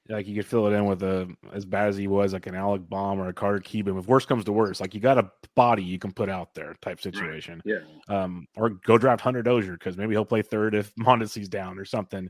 like 0.09 0.26
you 0.26 0.35
could 0.35 0.47
fill 0.47 0.66
it 0.66 0.72
in 0.72 0.85
with 0.85 1.03
a 1.03 1.28
as 1.55 1.64
bad 1.64 1.89
as 1.89 1.97
he 1.97 2.07
was, 2.07 2.33
like 2.35 2.47
an 2.47 2.55
Alec 2.55 2.83
Bohm 2.89 3.18
or 3.18 3.28
a 3.28 3.33
Carter 3.33 3.61
Kieboom. 3.61 3.99
If 3.99 4.07
worse 4.09 4.26
comes 4.26 4.45
to 4.45 4.53
worse, 4.53 4.81
like 4.81 4.93
you 4.95 5.01
got 5.01 5.16
a 5.18 5.31
body 5.55 5.83
you 5.83 5.99
can 5.99 6.12
put 6.12 6.28
out 6.28 6.55
there 6.55 6.74
type 6.83 7.01
situation. 7.01 7.62
yeah. 7.64 7.78
Um, 8.09 8.47
or 8.57 8.70
go 8.70 8.99
draft 8.99 9.22
Hunter 9.22 9.43
Dozier 9.43 9.72
because 9.74 9.97
maybe 9.97 10.12
he'll 10.14 10.24
play 10.26 10.43
third 10.43 10.74
if 10.74 10.95
Mondesi's 11.01 11.49
down 11.49 11.78
or 11.78 11.85
something, 11.87 12.28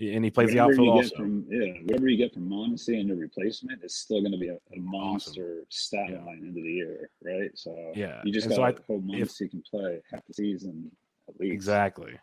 and 0.00 0.24
he 0.24 0.30
plays 0.30 0.50
the 0.50 0.56
Whatever 0.58 0.70
outfield 0.72 0.86
you 0.86 0.92
also. 0.92 1.16
From, 1.16 1.46
yeah, 1.50 1.72
whatever 1.84 2.08
you 2.08 2.16
get 2.16 2.32
from 2.32 2.48
Mondesi 2.48 2.98
and 2.98 3.10
the 3.10 3.14
replacement 3.14 3.84
is 3.84 3.94
still 3.94 4.20
going 4.20 4.32
to 4.32 4.38
be 4.38 4.48
a, 4.48 4.54
a 4.54 4.78
monster 4.78 5.64
stat 5.68 6.06
Yeah. 6.10 6.24
line 6.24 6.38
into 6.42 6.60
the 6.62 6.72
year, 6.72 7.10
right? 7.22 7.50
So 7.54 7.92
Yeah, 7.94 8.20
you 8.24 8.32
just 8.32 8.48
so 8.48 8.56
got 8.56 8.76
to 8.76 8.82
I- 8.82 8.86
hope 8.86 9.02
if- 9.08 9.28
Mondesi 9.30 9.50
can 9.50 9.62
play 9.70 10.00
half 10.10 10.24
the 10.26 10.34
season 10.34 10.90
at 11.28 11.38
least. 11.38 11.52
Exactly. 11.52 12.14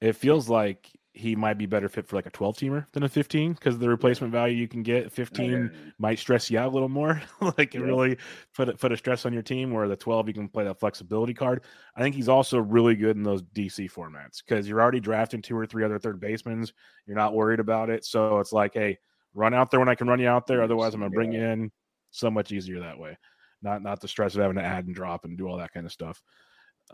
It 0.00 0.12
feels 0.14 0.48
like 0.48 0.90
he 1.16 1.34
might 1.34 1.56
be 1.56 1.64
better 1.64 1.88
fit 1.88 2.06
for 2.06 2.14
like 2.16 2.26
a 2.26 2.30
12 2.30 2.56
teamer 2.58 2.86
than 2.92 3.02
a 3.02 3.08
15 3.08 3.54
because 3.54 3.78
the 3.78 3.88
replacement 3.88 4.32
value 4.32 4.54
you 4.54 4.68
can 4.68 4.82
get 4.82 5.10
15 5.10 5.50
Yeah. 5.50 5.68
might 5.98 6.18
stress 6.18 6.50
you 6.50 6.58
out 6.58 6.68
a 6.68 6.74
little 6.74 6.90
more. 6.90 7.22
like 7.58 7.74
it 7.74 7.78
Yeah. 7.80 7.86
really 7.86 8.18
put 8.54 8.68
a, 8.68 8.74
put 8.74 8.92
a 8.92 8.96
stress 8.98 9.24
on 9.24 9.32
your 9.32 9.42
team. 9.42 9.72
Where 9.72 9.88
the 9.88 9.96
12 9.96 10.28
you 10.28 10.34
can 10.34 10.48
play 10.48 10.64
that 10.64 10.78
flexibility 10.78 11.32
card. 11.32 11.64
I 11.96 12.02
think 12.02 12.14
he's 12.14 12.28
also 12.28 12.58
really 12.58 12.94
good 12.96 13.16
in 13.16 13.22
those 13.22 13.42
DC 13.42 13.90
formats 13.90 14.42
because 14.46 14.68
you're 14.68 14.80
already 14.82 15.00
drafting 15.00 15.40
two 15.40 15.56
or 15.56 15.64
three 15.66 15.84
other 15.84 15.98
third 15.98 16.20
basemen. 16.20 16.66
You're 17.06 17.16
not 17.16 17.32
worried 17.34 17.60
about 17.60 17.88
it, 17.88 18.04
so 18.04 18.38
it's 18.38 18.52
like, 18.52 18.74
hey, 18.74 18.98
run 19.32 19.54
out 19.54 19.70
there 19.70 19.80
when 19.80 19.88
I 19.88 19.94
can 19.94 20.08
run 20.08 20.20
you 20.20 20.28
out 20.28 20.46
there. 20.46 20.62
Otherwise, 20.62 20.92
I'm 20.92 21.00
gonna 21.00 21.10
bring 21.10 21.32
you 21.32 21.42
in. 21.42 21.72
So 22.10 22.30
much 22.30 22.52
easier 22.52 22.80
that 22.80 22.98
way. 22.98 23.16
Not 23.62 23.82
not 23.82 24.00
the 24.00 24.08
stress 24.08 24.34
of 24.34 24.42
having 24.42 24.56
to 24.58 24.62
add 24.62 24.84
and 24.86 24.94
drop 24.94 25.24
and 25.24 25.38
do 25.38 25.48
all 25.48 25.56
that 25.58 25.72
kind 25.72 25.86
of 25.86 25.92
stuff. 25.92 26.20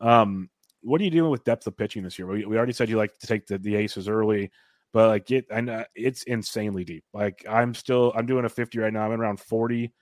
Um, 0.01 0.49
what 0.83 1.01
are 1.01 1.05
you 1.05 1.11
doing 1.11 1.31
with 1.31 1.45
depth 1.45 1.67
of 1.67 1.77
pitching 1.77 2.03
this 2.03 2.19
year? 2.19 2.27
We, 2.29 2.45
we 2.45 2.57
already 2.57 2.73
said 2.73 2.89
you 2.89 2.97
like 2.97 3.19
to 3.19 3.27
take 3.27 3.47
the, 3.47 3.59
the 3.59 3.77
aces 3.77 4.09
early, 4.09 4.51
but 4.93 5.09
like 5.09 5.31
it's 5.31 6.23
insanely 6.25 6.85
deep. 6.85 7.05
Like 7.15 7.45
I'm 7.49 7.75
still, 7.75 8.13
I'm 8.15 8.27
doing 8.27 8.45
a 8.45 8.49
50 8.49 8.79
right 8.79 8.93
now. 8.93 9.07
I'm 9.07 9.13
at 9.13 9.21
around 9.21 9.41
40, 9.41 9.93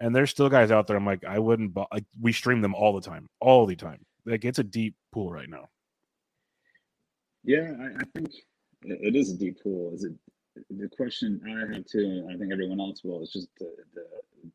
and 0.00 0.14
there's 0.14 0.30
still 0.30 0.48
guys 0.48 0.70
out 0.70 0.86
there. 0.86 0.96
I'm 0.96 1.06
like, 1.06 1.24
I 1.24 1.38
wouldn't. 1.38 1.74
bu- 1.74 1.84
Like 1.92 2.04
we 2.20 2.32
stream 2.32 2.60
them 2.60 2.74
all 2.74 2.94
the 2.94 3.00
time, 3.00 3.28
all 3.40 3.66
the 3.66 3.76
time. 3.76 4.04
Like 4.24 4.44
it's 4.44 4.58
a 4.58 4.64
deep 4.64 4.94
pool 5.12 5.30
right 5.32 5.48
now. 5.48 5.68
Yeah, 7.44 7.72
I, 7.80 8.00
I 8.00 8.04
think 8.14 8.30
it 8.82 9.16
is 9.16 9.32
a 9.32 9.36
deep 9.36 9.62
pool. 9.62 9.92
Is 9.94 10.04
it 10.04 10.12
the 10.70 10.88
question 10.88 11.40
I 11.46 11.74
have 11.74 11.86
too, 11.86 12.24
and 12.26 12.30
I 12.34 12.36
think 12.38 12.52
everyone 12.52 12.80
else 12.80 13.04
will, 13.04 13.22
is 13.22 13.32
just 13.32 13.48
the, 13.58 13.70
the 13.94 14.06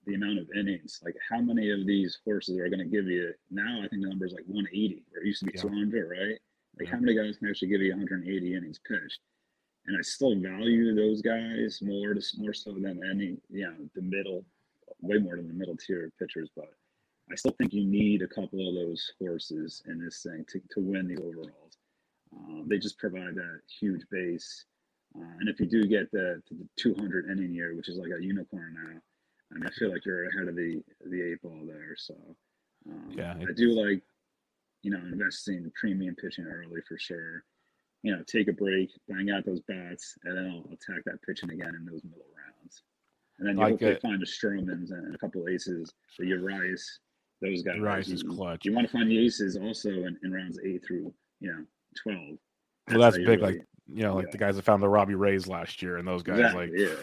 the 0.07 0.15
amount 0.15 0.39
of 0.39 0.49
innings. 0.57 0.99
Like 1.03 1.15
how 1.29 1.39
many 1.39 1.69
of 1.71 1.85
these 1.85 2.19
horses 2.25 2.57
are 2.57 2.69
going 2.69 2.79
to 2.79 2.85
give 2.85 3.05
you 3.05 3.33
now? 3.51 3.81
I 3.83 3.87
think 3.87 4.01
the 4.01 4.09
number 4.09 4.25
is 4.25 4.33
like 4.33 4.45
180, 4.47 5.03
or 5.13 5.21
it 5.21 5.27
used 5.27 5.39
to 5.41 5.45
be 5.45 5.51
Yeah. 5.55 5.61
200, 5.61 6.09
right? 6.09 6.39
Like 6.79 6.87
Yeah. 6.87 6.91
how 6.91 6.99
many 6.99 7.15
guys 7.15 7.37
can 7.37 7.47
actually 7.49 7.67
give 7.69 7.81
you 7.81 7.91
180 7.91 8.55
innings 8.55 8.79
pitched? 8.79 9.19
And 9.85 9.95
I 9.95 10.01
still 10.01 10.35
value 10.39 10.95
those 10.95 11.21
guys 11.21 11.79
more 11.83 12.15
to 12.15 12.21
more 12.37 12.53
so 12.53 12.71
than 12.73 12.99
any, 13.09 13.37
you 13.49 13.65
know, 13.65 13.75
the 13.93 14.01
middle, 14.01 14.43
way 15.01 15.19
more 15.19 15.35
than 15.35 15.47
the 15.47 15.53
middle 15.53 15.77
tier 15.77 16.11
pitchers. 16.17 16.49
But 16.55 16.73
I 17.31 17.35
still 17.35 17.51
think 17.59 17.71
you 17.71 17.85
need 17.85 18.23
a 18.23 18.27
couple 18.27 18.67
of 18.67 18.73
those 18.73 19.13
horses 19.19 19.83
in 19.85 20.03
this 20.03 20.23
thing 20.23 20.45
to, 20.49 20.59
to 20.71 20.79
win 20.79 21.07
the 21.07 21.21
overalls. 21.21 21.77
Um, 22.35 22.65
they 22.67 22.79
just 22.79 22.97
provide 22.97 23.35
that 23.35 23.59
huge 23.79 24.01
base. 24.09 24.65
Uh, 25.17 25.23
and 25.39 25.49
if 25.49 25.59
you 25.59 25.65
do 25.65 25.83
get 25.85 26.11
the, 26.11 26.41
the 26.51 26.67
200 26.77 27.29
inning 27.29 27.53
year, 27.53 27.75
which 27.75 27.89
is 27.89 27.97
like 27.97 28.11
a 28.17 28.21
unicorn 28.23 28.73
now, 28.75 28.99
I 29.51 29.55
mean, 29.55 29.67
I 29.67 29.71
feel 29.71 29.91
like 29.91 30.05
you're 30.05 30.27
ahead 30.29 30.47
of 30.47 30.55
the 30.55 30.81
the 31.09 31.21
eight 31.31 31.41
ball 31.41 31.61
there. 31.65 31.95
So 31.95 32.15
um, 32.89 33.11
Yeah, 33.11 33.35
I 33.39 33.53
do 33.55 33.69
like, 33.71 34.01
you 34.81 34.91
know, 34.91 34.97
investing 35.11 35.55
in 35.55 35.71
premium 35.79 36.15
pitching 36.15 36.45
early 36.45 36.81
for 36.87 36.97
sure. 36.97 37.43
You 38.03 38.15
know, 38.15 38.23
take 38.27 38.47
a 38.49 38.53
break, 38.53 38.91
bang 39.07 39.29
out 39.31 39.45
those 39.45 39.61
bats, 39.61 40.15
and 40.25 40.37
then 40.37 40.45
I'll 40.51 40.73
attack 40.73 41.03
that 41.05 41.21
pitching 41.25 41.49
again 41.51 41.73
in 41.75 41.85
those 41.85 42.03
middle 42.03 42.25
rounds. 42.35 42.83
And 43.39 43.47
then 43.47 43.55
you 43.57 43.61
Like 43.63 43.71
hopefully 43.73 43.91
it. 43.91 44.01
find 44.01 44.21
a 44.21 44.25
Stroman's 44.25 44.91
and 44.91 45.13
a 45.13 45.17
couple 45.17 45.47
aces, 45.47 45.91
the 46.19 46.27
Urias, 46.27 46.99
those 47.41 47.63
guys. 47.63 47.75
Urias 47.77 48.09
you, 48.09 48.15
is 48.15 48.23
clutch. 48.23 48.65
You 48.65 48.73
want 48.73 48.87
to 48.87 48.93
find 48.93 49.09
the 49.09 49.17
aces 49.25 49.57
also 49.57 49.89
in, 49.89 50.17
in 50.23 50.31
rounds 50.31 50.59
eight 50.65 50.83
through, 50.85 51.13
you 51.39 51.51
know, 51.51 51.63
12. 52.03 52.37
Well, 52.89 52.99
that's 52.99 53.17
big. 53.17 53.27
really- 53.27 53.41
Like 53.41 53.65
you 53.87 54.03
know, 54.03 54.15
like 54.15 54.25
yeah. 54.27 54.31
the 54.31 54.37
guys 54.37 54.55
that 54.55 54.63
found 54.65 54.81
the 54.83 54.89
Robbie 54.89 55.15
Rays 55.15 55.47
last 55.47 55.81
year, 55.81 55.97
and 55.97 56.07
those 56.07 56.23
guys 56.23 56.39
Exactly, 56.39 56.67
like. 56.71 56.79
yeah. 56.79 56.95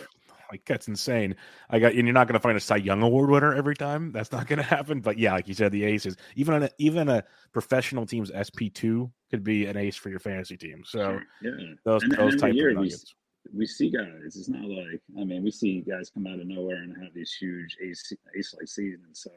Like 0.51 0.67
that's 0.67 0.87
insane. 0.87 1.37
I 1.71 1.79
got, 1.79 1.95
and 1.95 2.07
you're 2.07 2.13
not 2.13 2.27
going 2.29 2.35
to 2.35 2.41
find 2.41 2.59
a 2.59 2.61
Cy 2.61 2.77
Young 2.77 3.01
Award 3.01 3.31
winner 3.31 3.55
every 3.55 3.75
time. 3.75 4.13
That's 4.13 4.31
not 4.33 4.47
going 4.47 4.59
to 4.59 4.63
happen. 4.63 5.01
But 5.01 5.17
yeah, 5.19 5.33
like 5.33 5.49
you 5.49 5.55
said, 5.55 5.73
the 5.73 5.83
aces, 5.85 6.17
even 6.37 6.53
on 6.55 6.65
a, 6.65 6.71
even 6.77 7.09
a 7.09 7.25
professional 7.53 8.05
team's 8.05 8.31
SP 8.37 8.69
two 8.75 9.11
could 9.31 9.43
be 9.43 9.65
an 9.65 9.79
ace 9.79 9.97
for 9.97 10.11
your 10.11 10.19
fantasy 10.19 10.59
team. 10.59 10.83
So 10.85 11.19
yeah. 11.41 11.51
those 11.87 12.03
And- 12.03 12.13
and 12.13 12.21
those 12.21 12.35
every 12.35 12.39
type 12.39 12.51
of 12.51 12.57
we 12.57 12.75
nuggets. 12.75 13.15
we 13.55 13.65
see 13.67 13.89
guys. 13.91 14.37
It's 14.37 14.51
not 14.51 14.65
like 14.69 15.01
I 15.19 15.25
mean, 15.25 15.43
we 15.43 15.51
see 15.51 15.81
guys 15.81 16.11
come 16.13 16.27
out 16.27 16.39
of 16.39 16.47
nowhere 16.47 16.83
and 16.83 16.95
have 17.03 17.15
these 17.15 17.33
huge 17.33 17.79
ace 17.83 18.13
ace 18.39 18.55
like 18.59 18.69
seasons. 18.69 19.21
So 19.23 19.31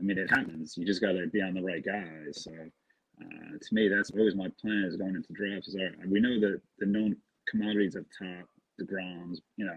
I 0.00 0.02
mean, 0.02 0.18
it 0.18 0.28
happens. 0.28 0.76
You 0.76 0.84
just 0.84 1.00
got 1.00 1.12
to 1.12 1.28
be 1.28 1.40
on 1.40 1.54
the 1.54 1.62
right 1.62 1.84
guys. 1.84 2.42
So 2.42 2.50
uh, 3.22 3.58
to 3.60 3.74
me, 3.74 3.88
that's 3.88 4.10
always 4.10 4.34
my 4.34 4.48
plan 4.60 4.84
is 4.86 4.96
going 4.96 5.14
into 5.14 5.32
drafts. 5.32 5.68
Is 5.68 5.76
all 5.76 5.84
right, 5.84 6.08
we 6.08 6.20
know 6.20 6.40
that 6.40 6.60
the 6.78 6.86
known 6.86 7.16
commodities 7.48 7.96
up 7.96 8.04
top, 8.18 8.46
the 8.78 8.84
Groms, 8.84 9.38
you 9.56 9.66
know, 9.66 9.76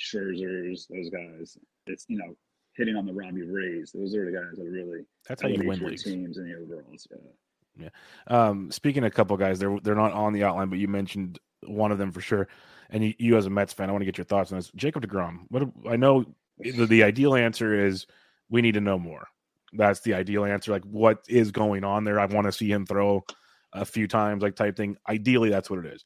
Scherzers, 0.00 0.88
those 0.88 1.10
guys. 1.10 1.56
It's 1.86 2.06
you 2.08 2.18
know 2.18 2.36
hitting 2.76 2.96
on 2.96 3.06
the 3.06 3.12
Robbie 3.12 3.42
Rays. 3.42 3.92
Those 3.92 4.14
are 4.14 4.24
the 4.24 4.36
guys 4.36 4.56
that 4.56 4.64
really 4.64 5.04
That's 5.28 5.42
how 5.42 5.48
you 5.48 5.66
win 5.66 5.80
leagues. 5.80 6.04
teams 6.04 6.38
in 6.38 6.48
the 6.48 6.54
overalls. 6.56 7.06
Yeah. 7.78 7.88
Um, 8.26 8.70
speaking 8.70 9.02
of 9.04 9.08
a 9.08 9.14
couple 9.14 9.36
guys, 9.36 9.58
they're 9.58 9.78
they're 9.82 9.94
not 9.94 10.12
on 10.12 10.32
the 10.32 10.44
outline, 10.44 10.68
but 10.68 10.78
you 10.78 10.88
mentioned 10.88 11.38
one 11.66 11.92
of 11.92 11.98
them 11.98 12.12
for 12.12 12.20
sure. 12.20 12.48
And 12.90 13.04
you, 13.04 13.14
you 13.18 13.36
as 13.36 13.46
a 13.46 13.50
Mets 13.50 13.72
fan, 13.72 13.88
I 13.88 13.92
want 13.92 14.02
to 14.02 14.06
get 14.06 14.18
your 14.18 14.26
thoughts 14.26 14.52
on 14.52 14.58
this. 14.58 14.70
Jacob 14.76 15.06
Degrom. 15.06 15.46
What 15.48 15.68
I 15.88 15.96
know, 15.96 16.26
the, 16.58 16.86
the 16.86 17.02
ideal 17.02 17.34
answer 17.34 17.86
is 17.86 18.06
we 18.50 18.60
need 18.60 18.74
to 18.74 18.80
know 18.80 18.98
more. 18.98 19.28
That's 19.72 20.00
the 20.00 20.14
ideal 20.14 20.44
answer. 20.44 20.72
Like 20.72 20.84
what 20.84 21.24
is 21.28 21.50
going 21.50 21.84
on 21.84 22.04
there? 22.04 22.20
I 22.20 22.26
want 22.26 22.46
to 22.46 22.52
see 22.52 22.70
him 22.70 22.86
throw 22.86 23.24
a 23.72 23.84
few 23.84 24.06
times, 24.06 24.42
like 24.42 24.56
type 24.56 24.76
thing. 24.76 24.96
Ideally, 25.08 25.50
that's 25.50 25.70
what 25.70 25.84
it 25.84 25.86
is. 25.86 26.04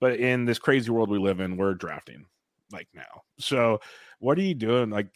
But 0.00 0.18
in 0.18 0.44
this 0.44 0.58
crazy 0.58 0.90
world 0.90 1.10
we 1.10 1.18
live 1.18 1.40
in, 1.40 1.56
we're 1.56 1.74
drafting 1.74 2.26
like 2.72 2.88
now. 2.94 3.22
So 3.38 3.80
what 4.18 4.38
are 4.38 4.42
you 4.42 4.54
doing? 4.54 4.90
Like, 4.90 5.08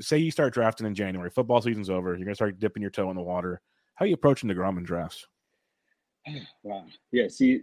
say 0.00 0.18
you 0.18 0.30
start 0.30 0.52
drafting 0.52 0.86
in 0.86 0.94
January, 0.94 1.30
football 1.30 1.62
season's 1.62 1.90
over. 1.90 2.14
You're 2.14 2.24
gonna 2.24 2.34
start 2.34 2.58
dipping 2.58 2.82
your 2.82 2.90
toe 2.90 3.10
in 3.10 3.16
the 3.16 3.22
water. 3.22 3.60
How 3.94 4.04
are 4.04 4.08
you 4.08 4.14
approaching 4.14 4.48
Degrom 4.48 4.78
in 4.78 4.84
drafts? 4.84 5.26
Wow. 6.62 6.86
Yeah. 7.12 7.28
See, 7.28 7.62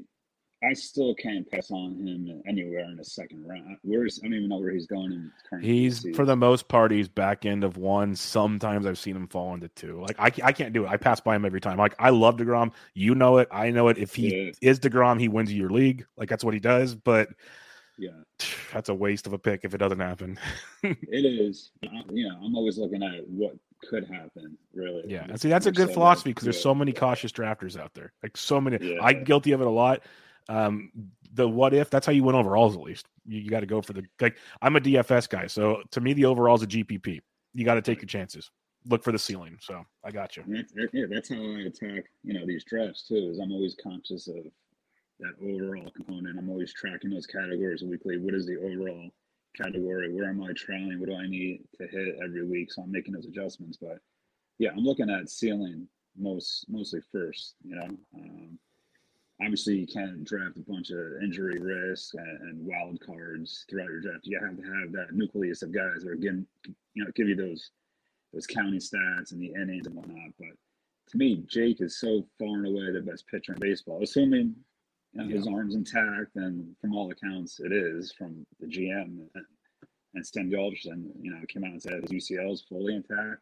I 0.67 0.73
still 0.73 1.13
can't 1.15 1.49
pass 1.49 1.69
on 1.71 1.95
him 2.07 2.41
anywhere 2.47 2.79
in 2.85 2.95
the 2.95 3.03
second 3.03 3.47
round. 3.47 3.77
Where's 3.83 4.19
I 4.23 4.27
don't 4.27 4.33
even 4.35 4.49
know 4.49 4.57
where 4.57 4.71
he's 4.71 4.87
going 4.87 5.11
in 5.11 5.31
current. 5.49 5.63
He's 5.65 5.97
season. 5.97 6.13
for 6.13 6.25
the 6.25 6.35
most 6.35 6.67
part, 6.67 6.91
he's 6.91 7.07
back 7.07 7.45
end 7.45 7.63
of 7.63 7.77
one. 7.77 8.15
Sometimes 8.15 8.85
I've 8.85 8.97
seen 8.97 9.15
him 9.15 9.27
fall 9.27 9.53
into 9.53 9.67
two. 9.69 10.01
Like 10.01 10.19
I, 10.19 10.31
I 10.47 10.51
can't 10.51 10.73
do 10.73 10.85
it. 10.85 10.89
I 10.89 10.97
pass 10.97 11.19
by 11.19 11.35
him 11.35 11.45
every 11.45 11.61
time. 11.61 11.77
Like 11.77 11.95
I 11.99 12.09
love 12.09 12.37
Degrom. 12.37 12.71
You 12.93 13.15
know 13.15 13.37
it. 13.37 13.47
I 13.51 13.69
know 13.71 13.87
it. 13.89 13.97
If 13.97 14.15
he 14.15 14.45
Yeah. 14.45 14.51
is 14.61 14.79
Degrom, 14.79 15.19
he 15.19 15.27
wins 15.27 15.53
your 15.53 15.69
league. 15.69 16.05
Like 16.17 16.29
that's 16.29 16.43
what 16.43 16.53
he 16.53 16.59
does. 16.59 16.95
But 16.95 17.29
Yeah, 17.97 18.09
that's 18.73 18.89
a 18.89 18.93
waste 18.95 19.27
of 19.27 19.33
a 19.33 19.39
pick 19.39 19.61
if 19.63 19.73
it 19.73 19.77
doesn't 19.77 19.99
happen. 19.99 20.39
it 20.83 21.25
is. 21.25 21.71
I- 21.83 22.03
You 22.11 22.27
know, 22.29 22.39
I'm 22.43 22.55
always 22.55 22.77
looking 22.77 23.03
at 23.03 23.27
what 23.29 23.55
could 23.89 24.07
happen. 24.07 24.57
Really. 24.73 25.03
yeah, 25.07 25.25
and 25.29 25.39
see 25.39 25.49
that's 25.49 25.67
a 25.67 25.71
good 25.71 25.89
so 25.89 25.93
philosophy 25.93 26.31
because 26.31 26.43
there's 26.45 26.59
so 26.61 26.73
many 26.73 26.91
cautious 26.91 27.31
drafters 27.31 27.79
out 27.79 27.93
there. 27.93 28.13
Like 28.23 28.35
so 28.35 28.59
many. 28.59 28.77
Yeah. 28.81 28.99
I'm 29.01 29.23
guilty 29.23 29.51
of 29.51 29.61
it 29.61 29.67
a 29.67 29.69
lot. 29.69 30.01
Um, 30.49 30.91
the 31.33 31.47
what 31.47 31.73
if 31.73 31.89
that's 31.89 32.05
how 32.05 32.11
you 32.11 32.23
win 32.23 32.35
overalls 32.35 32.75
at 32.75 32.81
least. 32.81 33.07
You, 33.25 33.39
you 33.39 33.49
got 33.49 33.61
to 33.61 33.65
go 33.65 33.81
for 33.81 33.93
the 33.93 34.03
like. 34.21 34.37
I'm 34.61 34.75
a 34.75 34.79
DFS 34.79 35.29
guy, 35.29 35.47
so 35.47 35.81
to 35.91 36.01
me 36.01 36.13
the 36.13 36.25
overall's 36.25 36.63
a 36.63 36.67
GPP. 36.67 37.19
You 37.53 37.65
got 37.65 37.75
to 37.75 37.81
take 37.81 38.01
your 38.01 38.07
chances. 38.07 38.49
Look 38.87 39.03
for 39.03 39.11
the 39.11 39.19
ceiling. 39.19 39.57
So 39.59 39.83
I 40.03 40.11
got 40.11 40.37
you. 40.37 40.43
That- 40.47 40.89
yeah, 40.93 41.05
that's 41.09 41.29
how 41.29 41.35
I 41.35 41.61
attack. 41.67 42.05
You 42.23 42.33
know, 42.33 42.45
these 42.45 42.63
drafts 42.63 43.07
too. 43.07 43.29
Is 43.31 43.39
I'm 43.39 43.51
always 43.51 43.75
conscious 43.81 44.27
of 44.27 44.45
that 45.19 45.33
overall 45.41 45.89
component. 45.95 46.37
I'm 46.37 46.49
always 46.49 46.73
tracking 46.73 47.09
those 47.09 47.25
categories 47.25 47.83
weekly. 47.83 48.17
What 48.17 48.33
is 48.33 48.45
the 48.45 48.57
overall 48.57 49.09
category? 49.55 50.13
Where 50.13 50.29
am 50.29 50.43
I 50.43 50.51
trailing? 50.53 50.99
What 50.99 51.09
do 51.09 51.15
I 51.15 51.27
need 51.27 51.63
to 51.77 51.87
hit 51.87 52.15
every 52.23 52.45
week? 52.45 52.71
So 52.71 52.83
I'm 52.83 52.91
making 52.91 53.13
those 53.13 53.25
adjustments. 53.25 53.77
But 53.81 53.99
yeah, 54.59 54.71
I'm 54.71 54.83
looking 54.83 55.09
at 55.09 55.29
ceiling 55.29 55.87
most 56.17 56.65
mostly 56.69 57.01
first. 57.11 57.55
You 57.63 57.75
know, 57.75 57.89
um, 58.15 58.59
obviously 59.41 59.75
you 59.75 59.87
can't 59.87 60.23
draft 60.23 60.57
a 60.57 60.71
bunch 60.71 60.91
of 60.91 61.21
injury 61.21 61.59
risk 61.59 62.13
and, 62.15 62.41
and 62.41 62.65
wild 62.65 62.99
cards 63.01 63.65
throughout 63.69 63.89
your 63.89 64.01
draft. 64.01 64.25
You 64.25 64.39
have 64.39 64.57
to 64.57 64.63
have 64.63 64.91
that 64.93 65.13
nucleus 65.13 65.61
of 65.61 65.73
guys 65.73 66.03
that 66.03 66.11
are 66.11 66.15
getting, 66.15 66.45
you 66.93 67.03
know, 67.03 67.11
give 67.15 67.27
you 67.27 67.35
those 67.35 67.71
those 68.33 68.47
county 68.47 68.77
stats 68.77 69.31
and 69.31 69.41
the 69.41 69.53
innings 69.53 69.87
and 69.87 69.95
whatnot. 69.95 70.31
But 70.37 70.49
to 71.11 71.17
me, 71.17 71.43
Jake 71.47 71.81
is 71.81 71.99
so 71.99 72.25
far 72.39 72.55
and 72.55 72.67
away 72.67 72.91
the 72.91 73.01
best 73.01 73.27
pitcher 73.27 73.53
in 73.53 73.59
baseball, 73.59 74.01
assuming 74.03 74.55
you 75.13 75.23
know, 75.23 75.29
his 75.29 75.47
arm's 75.47 75.75
intact, 75.75 76.35
and 76.35 76.75
from 76.81 76.93
all 76.93 77.09
accounts, 77.11 77.59
it 77.59 77.71
is 77.71 78.11
from 78.11 78.45
the 78.59 78.67
GM. 78.67 79.19
and 80.13 80.27
Sandy 80.27 80.55
Alderson, 80.57 81.11
you 81.21 81.31
know, 81.31 81.39
came 81.47 81.63
out 81.63 81.71
and 81.71 81.81
said 81.81 82.01
his 82.01 82.29
UCL 82.29 82.51
is 82.51 82.65
fully 82.67 82.95
intact. 82.95 83.41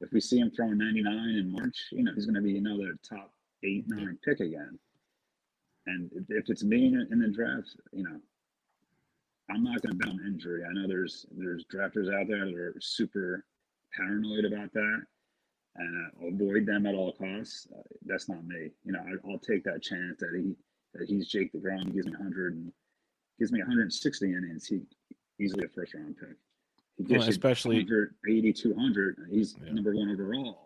If 0.00 0.12
we 0.12 0.20
see 0.20 0.38
him 0.38 0.50
throwing 0.50 0.76
99 0.76 1.14
in 1.14 1.50
March, 1.50 1.86
you 1.90 2.04
know, 2.04 2.12
he's 2.14 2.26
going 2.26 2.34
to 2.34 2.42
be 2.42 2.58
another 2.58 2.98
top 3.08 3.32
eight, 3.64 3.84
nine 3.88 4.18
pick 4.22 4.40
again. 4.40 4.78
And 5.86 6.10
if 6.28 6.48
it's 6.48 6.64
me 6.64 6.86
in 6.86 7.18
the 7.20 7.28
draft, 7.28 7.76
you 7.92 8.02
know, 8.02 8.18
I'm 9.50 9.62
not 9.62 9.80
going 9.82 9.92
to 9.92 9.98
bet 9.98 10.08
on 10.08 10.20
injury. 10.26 10.62
I 10.68 10.72
know 10.72 10.88
there's 10.88 11.26
there's 11.36 11.64
drafters 11.72 12.12
out 12.12 12.26
there 12.28 12.46
that 12.46 12.54
are 12.54 12.74
super 12.80 13.44
paranoid 13.96 14.44
about 14.44 14.72
that, 14.72 15.02
and 15.76 16.06
uh, 16.22 16.26
avoid 16.26 16.66
them 16.66 16.86
at 16.86 16.94
all 16.94 17.12
costs. 17.12 17.68
Uh, 17.72 17.82
that's 18.04 18.28
not 18.28 18.44
me. 18.44 18.70
You 18.84 18.92
know, 18.92 19.00
I, 19.00 19.26
will 19.26 19.38
take 19.38 19.62
that 19.64 19.82
chance 19.82 20.18
that 20.18 20.32
he 20.34 20.56
that 20.94 21.08
he's 21.08 21.28
Jake 21.28 21.52
the 21.52 21.58
DeGrom. 21.58 21.86
He 21.86 21.92
gives 21.92 22.06
me 22.06 22.12
100 22.12 22.54
and 22.54 22.72
gives 23.38 23.52
me 23.52 23.60
160 23.60 24.26
innings. 24.26 24.66
He 24.66 24.80
easily 25.40 25.64
a 25.64 25.68
first 25.68 25.94
round 25.94 26.16
pick. 26.18 26.36
He 26.96 27.04
gives 27.04 27.20
well, 27.20 27.28
especially 27.28 27.86
80, 28.28 28.52
200. 28.52 29.28
He's 29.30 29.54
yeah. 29.62 29.72
number 29.72 29.94
one 29.94 30.10
overall. 30.10 30.65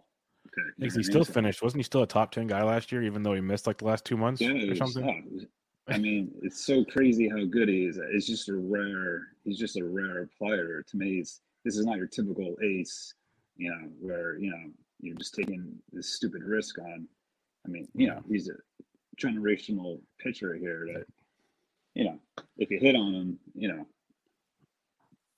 Okay, 0.83 0.97
he 0.97 1.03
still 1.03 1.25
finished. 1.25 1.63
Wasn't 1.63 1.79
he 1.79 1.85
still 1.85 2.03
a 2.03 2.07
top 2.07 2.33
10 2.33 2.47
guy 2.47 2.63
last 2.63 2.91
year, 2.93 3.03
even 3.03 3.23
though 3.23 3.35
he 3.35 3.41
missed 3.41 3.67
like 3.67 3.79
the 3.79 3.85
last 3.85 4.05
two 4.05 4.17
months 4.17 4.41
yeah, 4.41 4.51
or 4.51 4.75
something? 4.75 5.47
I 5.89 5.99
mean, 5.99 6.33
it's 6.43 6.65
so 6.65 6.85
crazy 6.85 7.29
how 7.29 7.45
good 7.45 7.69
he 7.69 7.87
is. 7.87 7.99
It's 8.13 8.27
just 8.27 8.49
a 8.49 8.55
rare. 8.55 9.29
He's 9.45 9.59
just 9.59 9.77
a 9.77 9.85
rare 9.85 10.29
player 10.39 10.85
to 10.89 10.97
me. 10.97 11.19
It's, 11.19 11.41
this 11.65 11.77
is 11.77 11.85
not 11.85 11.97
your 11.97 12.07
typical 12.07 12.57
ace, 12.63 13.15
you 13.57 13.71
know, 13.71 13.89
where 14.01 14.39
you 14.39 14.51
know 14.51 14.71
you're 15.01 15.17
just 15.17 15.35
taking 15.35 15.75
this 15.93 16.09
stupid 16.09 16.43
risk 16.43 16.79
on. 16.79 17.07
I 17.67 17.69
mean, 17.69 17.89
you 17.95 18.09
know, 18.09 18.23
he's 18.29 18.49
a 18.49 18.55
generational 19.21 20.01
pitcher 20.19 20.55
here 20.55 20.87
that, 20.95 21.05
you 21.95 22.05
know, 22.05 22.19
if 22.57 22.71
you 22.71 22.79
hit 22.79 22.97
on 22.97 23.15
him, 23.15 23.39
you 23.55 23.69
know, 23.69 23.87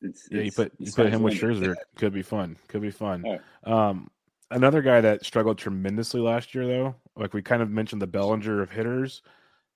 it's 0.02 0.28
yeah. 0.30 0.40
It's, 0.40 0.58
you 0.58 0.64
put 0.64 0.72
you 0.78 0.92
put 0.92 1.08
him 1.12 1.22
with 1.22 1.34
Scherzer. 1.34 1.74
Could 1.96 2.12
be 2.12 2.22
fun. 2.22 2.56
Could 2.68 2.82
be 2.82 2.90
fun. 2.90 3.24
Oh. 3.66 3.72
Um, 3.72 4.10
another 4.52 4.82
guy 4.82 5.00
that 5.00 5.24
struggled 5.24 5.58
tremendously 5.58 6.20
last 6.20 6.54
year, 6.54 6.66
though, 6.66 6.94
like 7.16 7.34
we 7.34 7.42
kind 7.42 7.62
of 7.62 7.70
mentioned 7.70 8.02
the 8.02 8.06
Bellinger 8.06 8.62
of 8.62 8.70
hitters 8.70 9.22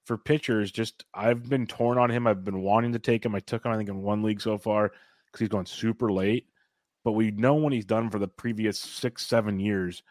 for 0.04 0.16
pitchers, 0.16 0.70
just 0.70 1.04
I've 1.12 1.48
been 1.48 1.66
torn 1.66 1.98
on 1.98 2.10
him. 2.10 2.26
I've 2.26 2.44
been 2.44 2.62
wanting 2.62 2.92
to 2.92 2.98
take 2.98 3.24
him. 3.24 3.34
I 3.34 3.40
took 3.40 3.64
him, 3.64 3.72
I 3.72 3.76
think, 3.76 3.88
in 3.88 4.02
one 4.02 4.22
league 4.22 4.40
so 4.40 4.56
far 4.56 4.92
because 5.26 5.40
he's 5.40 5.48
going 5.48 5.66
super 5.66 6.12
late. 6.12 6.46
But 7.04 7.12
we 7.12 7.30
know 7.32 7.54
when 7.54 7.72
he's 7.72 7.84
done 7.84 8.10
for 8.10 8.18
the 8.18 8.28
previous 8.28 8.78
six, 8.78 9.26
seven 9.26 9.58
years. 9.58 10.02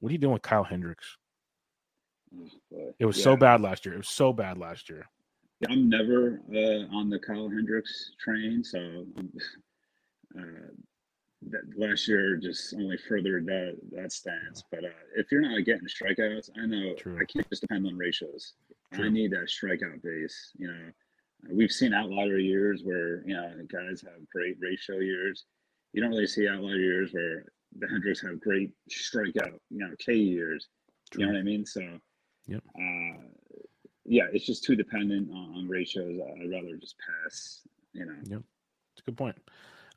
What 0.00 0.10
are 0.10 0.12
you 0.12 0.18
doing 0.18 0.32
with 0.32 0.42
Kyle 0.42 0.64
Hendricks? 0.64 1.16
It 2.98 3.04
was 3.04 3.18
yeah. 3.18 3.24
so 3.24 3.36
bad 3.36 3.60
last 3.60 3.84
year. 3.84 3.94
It 3.94 3.98
was 3.98 4.08
so 4.08 4.32
bad 4.32 4.58
last 4.58 4.88
year. 4.88 5.06
I'm 5.68 5.88
never 5.88 6.40
uh, 6.52 6.96
on 6.96 7.10
the 7.10 7.18
Kyle 7.18 7.48
Hendricks 7.48 8.12
train, 8.18 8.64
so 8.64 9.06
uh, 10.38 10.42
last 11.76 12.08
year 12.08 12.36
just 12.36 12.74
only 12.74 12.96
furthered 12.96 13.46
that 13.46 13.76
that 13.92 14.12
stance. 14.12 14.62
But 14.70 14.84
uh, 14.84 14.88
if 15.16 15.30
you're 15.30 15.42
not 15.42 15.64
getting 15.64 15.86
strikeouts, 15.86 16.50
I 16.56 16.66
know 16.66 16.94
True. 16.94 17.16
I 17.16 17.24
can't 17.24 17.48
just 17.50 17.62
depend 17.62 17.86
on 17.86 17.96
ratios. 17.96 18.54
True. 18.92 19.06
I 19.06 19.08
need 19.08 19.32
that 19.32 19.48
strikeout 19.48 20.02
base. 20.02 20.52
You 20.58 20.68
know, 20.68 20.90
we've 21.50 21.72
seen 21.72 21.94
outlier 21.94 22.38
years 22.38 22.82
where 22.84 23.26
you 23.26 23.34
know 23.34 23.50
guys 23.70 24.02
have 24.02 24.28
great 24.30 24.56
ratio 24.60 24.98
years. 24.98 25.44
You 25.92 26.00
don't 26.00 26.10
really 26.10 26.26
see 26.26 26.48
outlier 26.48 26.76
years 26.76 27.12
where 27.12 27.44
the 27.78 27.88
Hendricks 27.88 28.20
have 28.22 28.40
great 28.40 28.70
strikeout, 28.90 29.58
you 29.70 29.78
know, 29.78 29.94
K 29.98 30.14
years. 30.14 30.68
True. 31.10 31.20
You 31.20 31.26
know 31.26 31.32
what 31.34 31.40
I 31.40 31.42
mean? 31.42 31.66
So, 31.66 31.80
yep. 32.46 32.62
Uh, 32.78 33.22
yeah, 34.04 34.24
it's 34.32 34.46
just 34.46 34.64
too 34.64 34.74
dependent 34.74 35.30
on, 35.30 35.54
on, 35.56 35.68
ratios. 35.68 36.18
I'd 36.20 36.50
rather 36.50 36.76
just 36.76 36.96
pass. 36.98 37.60
You 37.92 38.06
know. 38.06 38.16
Yep. 38.24 38.42
It's 38.94 39.02
a 39.02 39.10
good 39.10 39.16
point. 39.16 39.36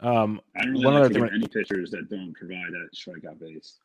Um, 0.02 0.41
I 0.56 0.64
don't 0.64 0.74
really 0.74 0.86
one 0.86 0.96
other 0.96 1.10
thing, 1.10 1.30
any 1.34 1.48
pitchers 1.48 1.91
that 1.91 2.10
don't 2.10 2.34
provide 2.34 2.72
that 2.72 2.89
strikeout 2.93 3.39
base. 3.39 3.80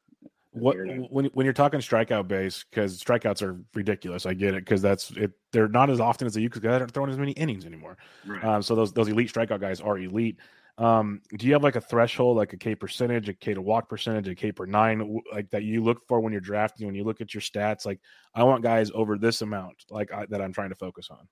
What 0.53 0.77
when 1.11 1.27
when 1.27 1.45
you're 1.45 1.53
talking 1.53 1.79
strikeout 1.79 2.27
base 2.27 2.65
because 2.69 3.01
strikeouts 3.01 3.41
are 3.43 3.61
ridiculous. 3.75 4.27
I 4.27 4.35
get 4.35 4.55
it 4.55 4.65
because 4.65 4.83
that's 4.83 5.13
it. 5.13 5.31
They're 5.53 5.69
not 5.69 5.91
as 5.91 6.01
often 6.01 6.27
as 6.27 6.35
they 6.35 6.41
used 6.41 6.55
because 6.55 6.63
they 6.63 6.69
aren't 6.69 6.93
throwing 6.93 7.11
as 7.11 7.19
many 7.19 7.33
innings 7.33 7.65
anymore. 7.65 7.99
Right. 8.27 8.45
Um, 8.45 8.63
so 8.63 8.75
those 8.75 8.93
those 8.93 9.09
elite 9.09 9.33
strikeout 9.33 9.61
guys 9.61 9.81
are 9.81 9.97
elite. 9.97 10.39
Um, 10.77 11.21
do 11.37 11.47
you 11.47 11.53
have 11.53 11.63
like 11.63 11.77
a 11.77 11.81
threshold, 11.81 12.37
like 12.37 12.53
a 12.53 12.57
K 12.57 12.75
percentage, 12.75 13.29
a 13.29 13.35
K 13.35 13.55
to 13.55 13.63
walk 13.63 13.89
percentage, 13.89 14.27
a 14.27 14.35
K 14.35 14.51
per 14.51 14.67
nine, 14.67 15.21
like 15.33 15.51
that 15.51 15.63
you 15.63 15.85
look 15.85 16.09
for 16.09 16.21
when 16.21 16.33
you're 16.33 16.41
drafting? 16.41 16.87
When 16.87 16.97
you 16.97 17.05
look 17.05 17.21
at 17.21 17.33
your 17.33 17.43
stats, 17.43 17.87
like 17.87 18.01
I 18.35 18.43
want 18.43 18.63
guys 18.63 18.91
over 18.93 19.19
this 19.19 19.43
amount, 19.43 19.85
like 19.89 20.13
I, 20.13 20.27
that 20.31 20.41
I'm 20.43 20.53
trying 20.53 20.71
to 20.71 20.77
focus 20.77 21.11
on. 21.11 21.29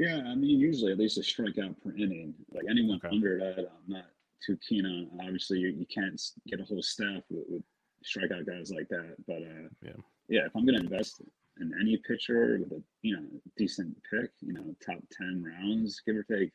Yeah, 0.00 0.22
I 0.26 0.34
mean, 0.34 0.58
usually 0.58 0.92
at 0.92 0.98
least 0.98 1.18
a 1.18 1.20
strikeout 1.20 1.74
per 1.82 1.90
inning. 1.90 2.32
Like 2.54 2.64
anyone 2.70 2.98
okay. 3.04 3.14
under 3.14 3.38
that, 3.38 3.58
I'm 3.58 3.92
not 3.92 4.06
too 4.44 4.56
keen 4.66 4.86
on. 4.86 5.10
Obviously, 5.22 5.58
you, 5.58 5.68
you 5.68 5.84
can't 5.94 6.18
get 6.48 6.58
a 6.58 6.64
whole 6.64 6.82
staff 6.82 7.22
with, 7.28 7.44
with 7.50 7.62
strikeout 8.02 8.46
guys 8.46 8.72
like 8.74 8.88
that. 8.88 9.16
But 9.26 9.42
uh, 9.42 9.68
yeah, 9.82 10.00
yeah, 10.30 10.46
if 10.46 10.56
I'm 10.56 10.64
going 10.64 10.78
to 10.78 10.84
invest 10.84 11.20
in 11.60 11.74
any 11.78 11.98
pitcher 11.98 12.60
with 12.60 12.72
a 12.72 12.82
you 13.02 13.14
know 13.14 13.26
decent 13.58 13.94
pick, 14.10 14.30
you 14.40 14.54
know, 14.54 14.74
top 14.82 15.02
ten 15.12 15.44
rounds, 15.44 16.00
give 16.06 16.16
or 16.16 16.22
take, 16.22 16.52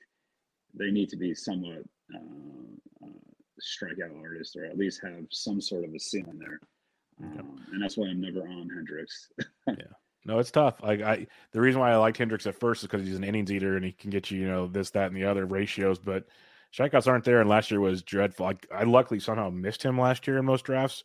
they 0.73 0.89
need 0.89 1.09
to 1.09 1.15
be 1.15 1.35
somewhat 1.35 1.83
uh, 2.15 3.05
uh, 3.05 3.09
strikeout 3.61 4.19
artists, 4.19 4.55
or 4.55 4.65
at 4.65 4.79
least 4.79 5.03
have 5.03 5.23
some 5.29 5.61
sort 5.61 5.83
of 5.83 5.93
a 5.93 5.99
ceiling 5.99 6.39
there. 6.39 6.59
Um, 7.21 7.63
and 7.71 7.83
that's 7.83 7.95
why 7.95 8.07
I'm 8.07 8.21
never 8.21 8.41
on 8.41 8.69
Hendricks. 8.73 9.29
yeah. 9.67 9.93
No, 10.25 10.39
it's 10.39 10.51
tough. 10.51 10.81
Like 10.81 11.01
I, 11.01 11.27
the 11.51 11.61
reason 11.61 11.79
why 11.79 11.91
I 11.91 11.97
liked 11.97 12.17
Hendricks 12.17 12.47
at 12.47 12.59
first 12.59 12.81
is 12.81 12.87
because 12.89 13.05
he's 13.05 13.15
an 13.15 13.23
innings 13.23 13.51
eater 13.51 13.75
and 13.75 13.85
he 13.85 13.91
can 13.91 14.09
get 14.09 14.31
you, 14.31 14.41
you 14.41 14.47
know, 14.47 14.67
this, 14.67 14.89
that, 14.91 15.07
and 15.07 15.15
the 15.15 15.25
other 15.25 15.45
ratios. 15.45 15.99
But 15.99 16.25
strikeouts 16.75 17.07
aren't 17.07 17.23
there, 17.23 17.41
and 17.41 17.49
last 17.49 17.69
year 17.69 17.79
was 17.79 18.01
dreadful. 18.01 18.47
I, 18.47 18.55
I 18.73 18.83
luckily 18.83 19.19
somehow 19.19 19.51
missed 19.51 19.83
him 19.83 19.99
last 19.99 20.25
year 20.25 20.39
in 20.39 20.45
most 20.45 20.65
drafts. 20.65 21.03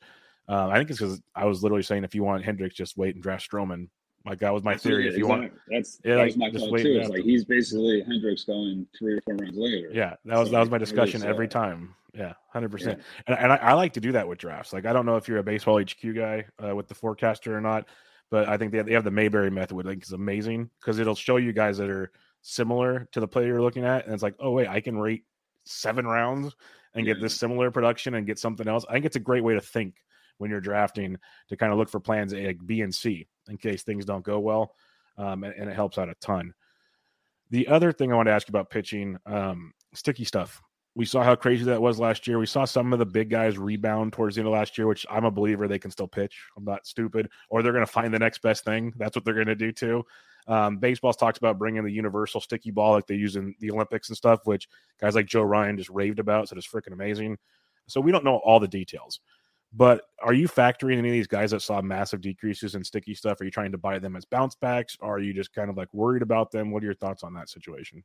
Uh, 0.48 0.68
I 0.68 0.78
think 0.78 0.90
it's 0.90 0.98
because 0.98 1.20
I 1.34 1.44
was 1.44 1.62
literally 1.62 1.82
saying 1.82 2.04
if 2.04 2.14
you 2.14 2.24
want 2.24 2.44
Hendricks, 2.44 2.74
just 2.74 2.96
wait 2.96 3.14
and 3.14 3.22
draft 3.22 3.48
Stroman. 3.48 3.88
Like 4.26 4.40
that 4.40 4.52
was 4.52 4.62
my 4.62 4.76
theory. 4.76 5.08
if 5.08 5.16
you 5.16 5.24
exactly. 5.24 5.48
want, 5.48 5.52
that's 5.68 6.00
yeah, 6.04 6.16
that 6.16 6.22
like, 6.22 6.36
my 6.36 6.50
call 6.50 6.76
too. 6.76 6.98
It's 7.00 7.08
like 7.08 7.22
he's 7.22 7.44
basically 7.44 8.02
Hendricks 8.02 8.44
going 8.44 8.86
three 8.98 9.14
or 9.14 9.20
four 9.22 9.34
rounds 9.36 9.56
later. 9.56 9.90
Yeah, 9.92 10.16
that 10.26 10.38
was 10.38 10.48
so 10.48 10.52
that 10.52 10.60
was 10.60 10.70
my 10.70 10.78
discussion 10.78 11.22
every 11.22 11.48
time. 11.48 11.94
Yeah, 12.14 12.34
hundred 12.52 12.70
yeah. 12.70 12.72
percent. 12.72 13.02
And, 13.26 13.38
and 13.38 13.52
I, 13.52 13.56
I, 13.56 13.72
like 13.74 13.94
to 13.94 14.00
do 14.00 14.12
that 14.12 14.28
with 14.28 14.38
drafts. 14.38 14.72
Like 14.72 14.84
I 14.84 14.92
don't 14.92 15.06
know 15.06 15.16
if 15.16 15.28
you're 15.28 15.38
a 15.38 15.42
baseball 15.42 15.80
HQ 15.80 16.14
guy 16.14 16.44
uh, 16.62 16.74
with 16.74 16.88
the 16.88 16.94
forecaster 16.94 17.56
or 17.56 17.60
not, 17.60 17.86
but 18.30 18.48
I 18.48 18.56
think 18.56 18.72
they 18.72 18.78
have, 18.78 18.86
they 18.86 18.94
have 18.94 19.04
the 19.04 19.10
Mayberry 19.10 19.50
method, 19.50 19.74
which 19.74 19.86
I 19.86 19.90
think 19.90 20.04
is 20.04 20.12
amazing 20.12 20.70
because 20.80 20.98
it'll 20.98 21.14
show 21.14 21.36
you 21.36 21.52
guys 21.52 21.78
that 21.78 21.90
are 21.90 22.12
similar 22.42 23.08
to 23.12 23.20
the 23.20 23.28
player 23.28 23.48
you're 23.48 23.62
looking 23.62 23.84
at, 23.84 24.04
and 24.04 24.14
it's 24.14 24.22
like, 24.22 24.36
oh 24.38 24.52
wait, 24.52 24.68
I 24.68 24.80
can 24.80 24.98
rate 24.98 25.24
seven 25.64 26.06
rounds 26.06 26.54
and 26.94 27.06
get 27.06 27.20
this 27.20 27.34
similar 27.34 27.70
production 27.70 28.14
and 28.14 28.26
get 28.26 28.38
something 28.38 28.66
else. 28.66 28.84
I 28.88 28.92
think 28.92 29.04
it's 29.04 29.16
a 29.16 29.20
great 29.20 29.44
way 29.44 29.54
to 29.54 29.60
think 29.60 29.94
when 30.38 30.50
you're 30.50 30.60
drafting 30.60 31.18
to 31.48 31.56
kind 31.56 31.72
of 31.72 31.78
look 31.78 31.90
for 31.90 32.00
plans 32.00 32.32
A, 32.32 32.46
like 32.46 32.64
B 32.64 32.80
and 32.80 32.94
C 32.94 33.26
in 33.48 33.58
case 33.58 33.82
things 33.82 34.04
don't 34.04 34.24
go 34.24 34.38
well, 34.38 34.74
um, 35.18 35.44
and, 35.44 35.54
and, 35.54 35.68
it 35.68 35.74
helps 35.74 35.98
out 35.98 36.08
a 36.08 36.14
ton. 36.20 36.54
The 37.50 37.68
other 37.68 37.92
thing 37.92 38.12
I 38.12 38.16
want 38.16 38.28
to 38.28 38.32
ask 38.32 38.48
you 38.48 38.52
about 38.52 38.70
pitching, 38.70 39.18
um, 39.26 39.72
sticky 39.92 40.24
stuff. 40.24 40.62
We 41.00 41.06
saw 41.06 41.22
how 41.22 41.34
crazy 41.34 41.64
that 41.64 41.80
was 41.80 41.98
last 41.98 42.26
year. 42.26 42.38
We 42.38 42.44
saw 42.44 42.66
some 42.66 42.92
of 42.92 42.98
the 42.98 43.06
big 43.06 43.30
guys 43.30 43.56
rebound 43.56 44.12
towards 44.12 44.36
the 44.36 44.42
end 44.42 44.48
of 44.48 44.52
last 44.52 44.76
year, 44.76 44.86
which 44.86 45.06
I'm 45.08 45.24
a 45.24 45.30
believer 45.30 45.66
they 45.66 45.78
can 45.78 45.90
still 45.90 46.06
pitch. 46.06 46.38
I'm 46.58 46.64
not 46.66 46.86
stupid, 46.86 47.30
or 47.48 47.62
they're 47.62 47.72
going 47.72 47.86
to 47.86 47.90
find 47.90 48.12
the 48.12 48.18
next 48.18 48.42
best 48.42 48.66
thing. 48.66 48.92
That's 48.98 49.16
what 49.16 49.24
they're 49.24 49.32
going 49.32 49.46
to 49.46 49.54
do 49.54 49.72
too. 49.72 50.04
Um, 50.46 50.76
baseball's 50.76 51.16
talks 51.16 51.38
about 51.38 51.58
bringing 51.58 51.82
the 51.84 51.90
universal 51.90 52.38
sticky 52.38 52.70
ball 52.70 52.92
like 52.92 53.06
they 53.06 53.14
use 53.14 53.36
in 53.36 53.54
the 53.60 53.70
Olympics 53.70 54.10
and 54.10 54.16
stuff, 54.16 54.40
which 54.44 54.68
guys 55.00 55.14
like 55.14 55.24
Joe 55.24 55.40
Ryan 55.40 55.78
just 55.78 55.88
raved 55.88 56.18
about. 56.18 56.50
So 56.50 56.56
it's 56.58 56.68
freaking 56.68 56.92
amazing. 56.92 57.38
So 57.86 57.98
we 58.02 58.12
don't 58.12 58.22
know 58.22 58.36
all 58.44 58.60
the 58.60 58.68
details. 58.68 59.20
But 59.72 60.02
are 60.22 60.34
you 60.34 60.48
factoring 60.48 60.98
any 60.98 61.08
of 61.08 61.14
these 61.14 61.26
guys 61.26 61.52
that 61.52 61.62
saw 61.62 61.80
massive 61.80 62.20
decreases 62.20 62.74
in 62.74 62.84
sticky 62.84 63.14
stuff? 63.14 63.40
Are 63.40 63.44
you 63.44 63.50
trying 63.50 63.72
to 63.72 63.78
buy 63.78 64.00
them 64.00 64.16
as 64.16 64.26
bounce 64.26 64.54
backs? 64.54 64.98
Or 65.00 65.16
are 65.16 65.20
you 65.20 65.32
just 65.32 65.54
kind 65.54 65.70
of 65.70 65.78
like 65.78 65.88
worried 65.94 66.20
about 66.20 66.50
them? 66.50 66.70
What 66.70 66.82
are 66.82 66.86
your 66.86 66.94
thoughts 66.94 67.22
on 67.22 67.32
that 67.32 67.48
situation? 67.48 68.04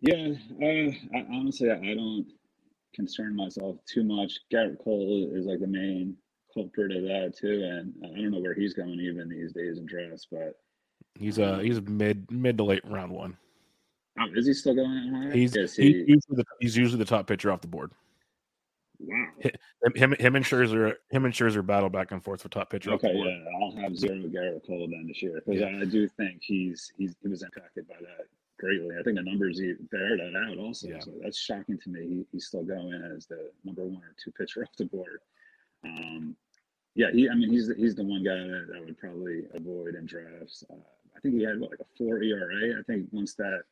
Yeah, 0.00 0.28
uh, 0.62 1.16
I, 1.16 1.26
honestly, 1.32 1.70
I 1.70 1.94
don't 1.94 2.26
concern 2.94 3.34
myself 3.34 3.76
too 3.86 4.04
much. 4.04 4.38
Gerrit 4.52 4.78
Cole 4.82 5.30
is 5.34 5.46
like 5.46 5.60
the 5.60 5.66
main 5.66 6.16
culprit 6.54 6.96
of 6.96 7.02
that 7.02 7.34
too, 7.36 7.62
and 7.64 7.92
I 8.04 8.20
don't 8.20 8.30
know 8.30 8.40
where 8.40 8.54
he's 8.54 8.74
going 8.74 9.00
even 9.00 9.28
these 9.28 9.52
days 9.52 9.78
in 9.78 9.86
drafts, 9.86 10.26
but 10.30 10.54
he's 11.14 11.38
uh 11.38 11.58
he's 11.58 11.80
mid 11.82 12.30
mid 12.30 12.58
to 12.58 12.64
late 12.64 12.82
round 12.84 13.12
one. 13.12 13.36
Oh, 14.20 14.26
is 14.34 14.46
he 14.46 14.52
still 14.52 14.74
going 14.74 15.12
high? 15.12 15.36
He's, 15.36 15.54
he... 15.54 15.92
he's, 15.92 16.08
usually 16.08 16.36
the, 16.36 16.44
he's 16.60 16.76
usually 16.76 16.98
the 16.98 17.04
top 17.04 17.28
pitcher 17.28 17.52
off 17.52 17.60
the 17.60 17.68
board. 17.68 17.92
Wow. 18.98 19.28
Him, 19.94 20.16
him 20.18 20.34
and 20.34 20.44
Scherzer, 20.44 20.94
him 21.10 21.24
and 21.24 21.32
Scherzer 21.32 21.64
battle 21.64 21.88
back 21.88 22.10
and 22.10 22.22
forth 22.22 22.42
for 22.42 22.48
top 22.48 22.70
pitcher. 22.70 22.90
Okay, 22.94 23.12
yeah, 23.14 23.44
I'll 23.62 23.80
have 23.80 23.96
zero 23.96 24.16
Gerrit 24.16 24.66
Cole 24.66 24.88
then 24.90 25.06
this 25.06 25.22
year 25.22 25.40
because 25.46 25.60
yeah. 25.60 25.78
I 25.80 25.84
do 25.84 26.08
think 26.08 26.40
he's 26.40 26.92
he's 26.96 27.14
he 27.22 27.28
was 27.28 27.42
impacted 27.42 27.86
by 27.86 27.94
that 28.00 28.26
greatly. 28.58 28.96
I 28.98 29.02
think 29.02 29.16
the 29.16 29.22
numbers 29.22 29.60
bear 29.90 30.16
that 30.16 30.34
out 30.36 30.58
also. 30.58 30.88
Yeah. 30.88 31.00
So 31.00 31.12
that's 31.22 31.38
shocking 31.38 31.78
to 31.78 31.90
me. 31.90 32.00
He, 32.00 32.26
he's 32.32 32.46
still 32.46 32.64
going 32.64 32.92
as 33.14 33.26
the 33.26 33.50
number 33.64 33.84
one 33.84 34.02
or 34.02 34.14
two 34.22 34.32
pitcher 34.32 34.62
off 34.64 34.76
the 34.76 34.86
board. 34.86 35.20
Um, 35.84 36.36
yeah, 36.94 37.10
he. 37.12 37.28
I 37.28 37.34
mean, 37.34 37.50
he's 37.50 37.68
the, 37.68 37.74
he's 37.74 37.94
the 37.94 38.04
one 38.04 38.24
guy 38.24 38.34
that 38.34 38.76
I 38.76 38.80
would 38.80 38.98
probably 38.98 39.44
avoid 39.54 39.94
in 39.94 40.06
drafts. 40.06 40.64
Uh, 40.70 40.74
I 41.16 41.20
think 41.20 41.34
he 41.34 41.44
had 41.44 41.60
what, 41.60 41.70
like 41.70 41.80
a 41.80 41.96
four 41.96 42.22
ERA. 42.22 42.78
I 42.78 42.82
think 42.86 43.08
once 43.12 43.34
that 43.34 43.62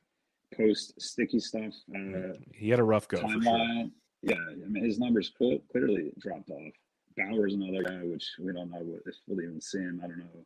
post 0.57 1.01
sticky 1.01 1.41
stuff. 1.41 1.74
Uh, 1.95 2.34
he 2.55 2.70
had 2.70 2.78
a 2.78 2.84
rough 2.84 3.09
go. 3.09 3.18
Timeline. 3.18 3.43
Sure. 3.43 3.91
Yeah, 4.22 4.37
I 4.51 4.68
mean 4.68 4.84
his 4.84 4.99
numbers 4.99 5.32
clearly 5.37 6.12
dropped 6.18 6.51
off. 6.51 6.72
Bauer's 7.16 7.55
another 7.55 7.82
guy, 7.82 8.01
which 8.05 8.28
we 8.39 8.53
don't 8.53 8.70
know 8.70 8.78
what, 8.78 9.01
if 9.07 9.14
we'll 9.26 9.41
even 9.41 9.61
see 9.61 9.78
him. 9.78 10.01
I 10.03 10.09
don't 10.09 10.18
know 10.18 10.45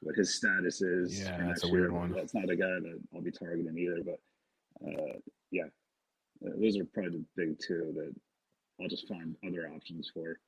what 0.00 0.16
his 0.16 0.34
status 0.34 0.80
is. 0.80 1.20
Yeah, 1.20 1.46
that's 1.46 1.64
a 1.64 1.68
weird 1.68 1.92
one. 1.92 2.12
That's 2.12 2.34
not 2.34 2.50
a 2.50 2.56
guy 2.56 2.66
that 2.66 3.00
I'll 3.14 3.20
be 3.20 3.30
targeting 3.30 3.76
either. 3.76 4.02
But 4.04 4.20
uh, 4.86 5.18
yeah, 5.50 5.64
uh, 6.46 6.50
those 6.60 6.76
are 6.78 6.84
probably 6.84 7.18
the 7.18 7.24
big 7.36 7.58
two 7.58 7.92
that 7.96 8.14
I'll 8.80 8.88
just 8.88 9.08
find 9.08 9.36
other 9.46 9.68
options 9.74 10.10
for. 10.12 10.38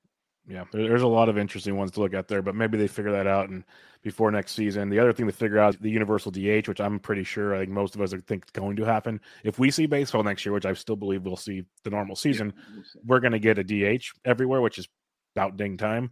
Yeah, 0.49 0.65
there's 0.73 1.03
a 1.03 1.07
lot 1.07 1.29
of 1.29 1.37
interesting 1.37 1.77
ones 1.77 1.91
to 1.93 2.01
look 2.01 2.15
at 2.15 2.27
there, 2.27 2.43
but 2.43 2.55
maybe 2.55 2.79
they 2.79 2.89
figure 2.89 3.13
that 3.13 3.27
out 3.27 3.51
and 3.51 3.63
before 4.03 4.31
next 4.31 4.53
season. 4.53 4.89
The 4.89 4.99
other 4.99 5.13
thing 5.13 5.27
to 5.27 5.33
figure 5.33 5.59
out 5.59 5.81
the 5.81 5.91
universal 5.91 6.33
DH, 6.33 6.67
which 6.67 6.81
I'm 6.81 6.99
pretty 6.99 7.25
sure 7.25 7.55
I 7.55 7.61
think 7.61 7.71
most 7.71 7.95
of 7.95 8.01
us 8.01 8.15
are 8.15 8.21
think 8.21 8.47
is 8.47 8.51
going 8.51 8.77
to 8.77 8.85
happen. 8.85 9.21
If 9.45 9.59
we 9.59 9.71
see 9.71 9.87
baseball 9.87 10.23
next 10.23 10.45
year, 10.45 10.53
which 10.53 10.65
I 10.65 10.73
still 10.73 10.97
believe 10.97 11.23
we'll 11.23 11.37
see 11.37 11.65
the 11.85 11.91
normal 11.91 12.17
season, 12.17 12.55
yeah, 12.57 12.83
we're 13.05 13.21
going 13.21 13.33
to 13.33 13.39
get 13.39 13.59
a 13.59 13.65
DH 13.65 14.05
everywhere, 14.25 14.63
which 14.63 14.79
is 14.79 14.89
about 15.37 15.57
ding 15.57 15.77
time. 15.77 16.11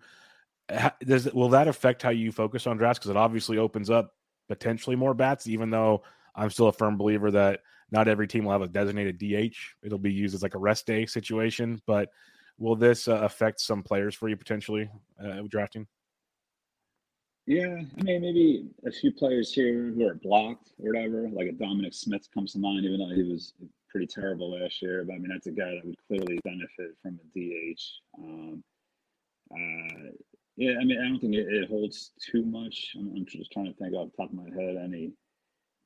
Does 1.05 1.33
will 1.33 1.49
that 1.51 1.69
affect 1.69 2.03
how 2.03 2.11
you 2.11 2.33
focus 2.33 2.67
on 2.67 2.77
drafts? 2.77 2.99
Because 2.99 3.11
it 3.11 3.17
obviously 3.17 3.59
opens 3.59 3.91
up 3.91 4.15
potentially 4.49 4.97
more 4.97 5.15
bats, 5.15 5.47
even 5.47 5.71
though 5.71 6.03
I'm 6.35 6.51
still 6.51 6.69
a 6.69 6.73
firm 6.73 6.97
believer 6.97 7.31
that 7.31 7.61
not 7.91 8.09
every 8.09 8.29
team 8.29 8.45
will 8.45 8.53
have 8.53 8.63
a 8.63 8.69
designated 8.69 9.19
DH. 9.19 9.57
It'll 9.83 9.99
be 9.99 10.13
used 10.13 10.35
as 10.35 10.43
like 10.43 10.55
a 10.55 10.59
rest 10.59 10.87
day 10.87 11.07
situation. 11.07 11.81
But 11.87 12.11
will 12.59 12.77
this 12.77 13.09
uh, 13.09 13.21
affect 13.23 13.61
some 13.61 13.83
players 13.83 14.15
for 14.15 14.29
you 14.29 14.37
potentially 14.37 14.91
uh, 15.23 15.43
drafting? 15.49 15.87
Yeah, 17.47 17.81
I 17.99 18.03
mean 18.03 18.21
maybe 18.21 18.69
a 18.87 18.93
few 18.93 19.11
players 19.11 19.55
here 19.55 19.91
who 19.97 20.07
are 20.07 20.17
blocked 20.17 20.73
or 20.79 20.93
whatever, 20.93 21.31
like 21.33 21.49
a 21.49 21.53
Dominic 21.53 21.95
Smith 21.95 22.29
comes 22.35 22.53
to 22.53 22.59
mind, 22.59 22.85
even 22.85 22.99
though 22.99 23.15
he 23.15 23.23
was 23.23 23.55
pretty 23.89 24.07
terrible 24.07 24.61
last 24.61 24.83
year. 24.83 25.03
But 25.07 25.15
I 25.15 25.19
mean 25.19 25.31
that's 25.31 25.47
a 25.47 25.53
guy 25.53 25.77
that 25.77 25.87
would 25.87 25.97
clearly 26.07 26.39
benefit 26.45 26.95
from 27.01 27.19
a 27.19 27.39
DH. 27.39 27.81
Um, 28.19 28.63
uh, 29.51 30.11
yeah, 30.59 30.75
I 30.81 30.85
mean 30.85 30.99
I 31.01 31.09
don't 31.09 31.21
think 31.21 31.35
it, 31.35 31.47
it 31.49 31.69
holds 31.69 32.11
too 32.21 32.45
much. 32.45 32.97
I'm, 32.99 33.13
I'm, 33.17 33.25
just 33.27 33.53
trying 33.53 33.67
to 33.67 33.75
think 33.75 33.95
off 33.95 34.11
the 34.11 34.17
top 34.17 34.33
of 34.33 34.37
my 34.37 34.51
head 34.61 34.77
any 34.77 35.13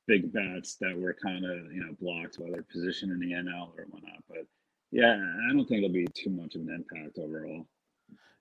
big 0.07 0.33
bats 0.33 0.77
that 0.81 0.99
were 0.99 1.15
kind 1.23 1.45
of 1.45 1.71
you 1.71 1.81
know 1.85 1.95
blocked, 2.01 2.37
whether 2.39 2.63
position 2.63 3.11
in 3.11 3.19
the 3.19 3.33
NL 3.35 3.69
or 3.77 3.85
whatnot. 3.89 4.23
But 4.27 4.47
yeah, 4.91 5.13
I 5.13 5.53
don't 5.53 5.67
think 5.67 5.83
it'll 5.83 5.93
be 5.93 6.07
too 6.15 6.31
much 6.31 6.55
of 6.55 6.61
an 6.61 6.69
impact 6.69 7.19
overall. 7.19 7.67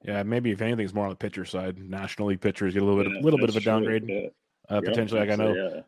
Yeah, 0.04 0.22
maybe 0.22 0.50
if 0.50 0.62
anything, 0.62 0.84
it's 0.84 0.94
more 0.94 1.04
on 1.04 1.10
the 1.10 1.16
pitcher 1.16 1.44
side. 1.44 1.78
National 1.78 2.28
League 2.28 2.40
pitchers 2.40 2.72
get 2.72 2.82
a 2.82 2.86
little 2.86 3.02
bit, 3.02 3.12
a 3.12 3.20
little 3.20 3.38
bit 3.38 3.50
of 3.50 3.56
a 3.56 3.60
downgrade, 3.60 4.04
yeah. 4.08 4.28
uh, 4.70 4.76
yep, 4.76 4.84
potentially. 4.84 5.20
Like 5.20 5.30
I 5.30 5.36
know, 5.36 5.54
yeah. 5.54 5.80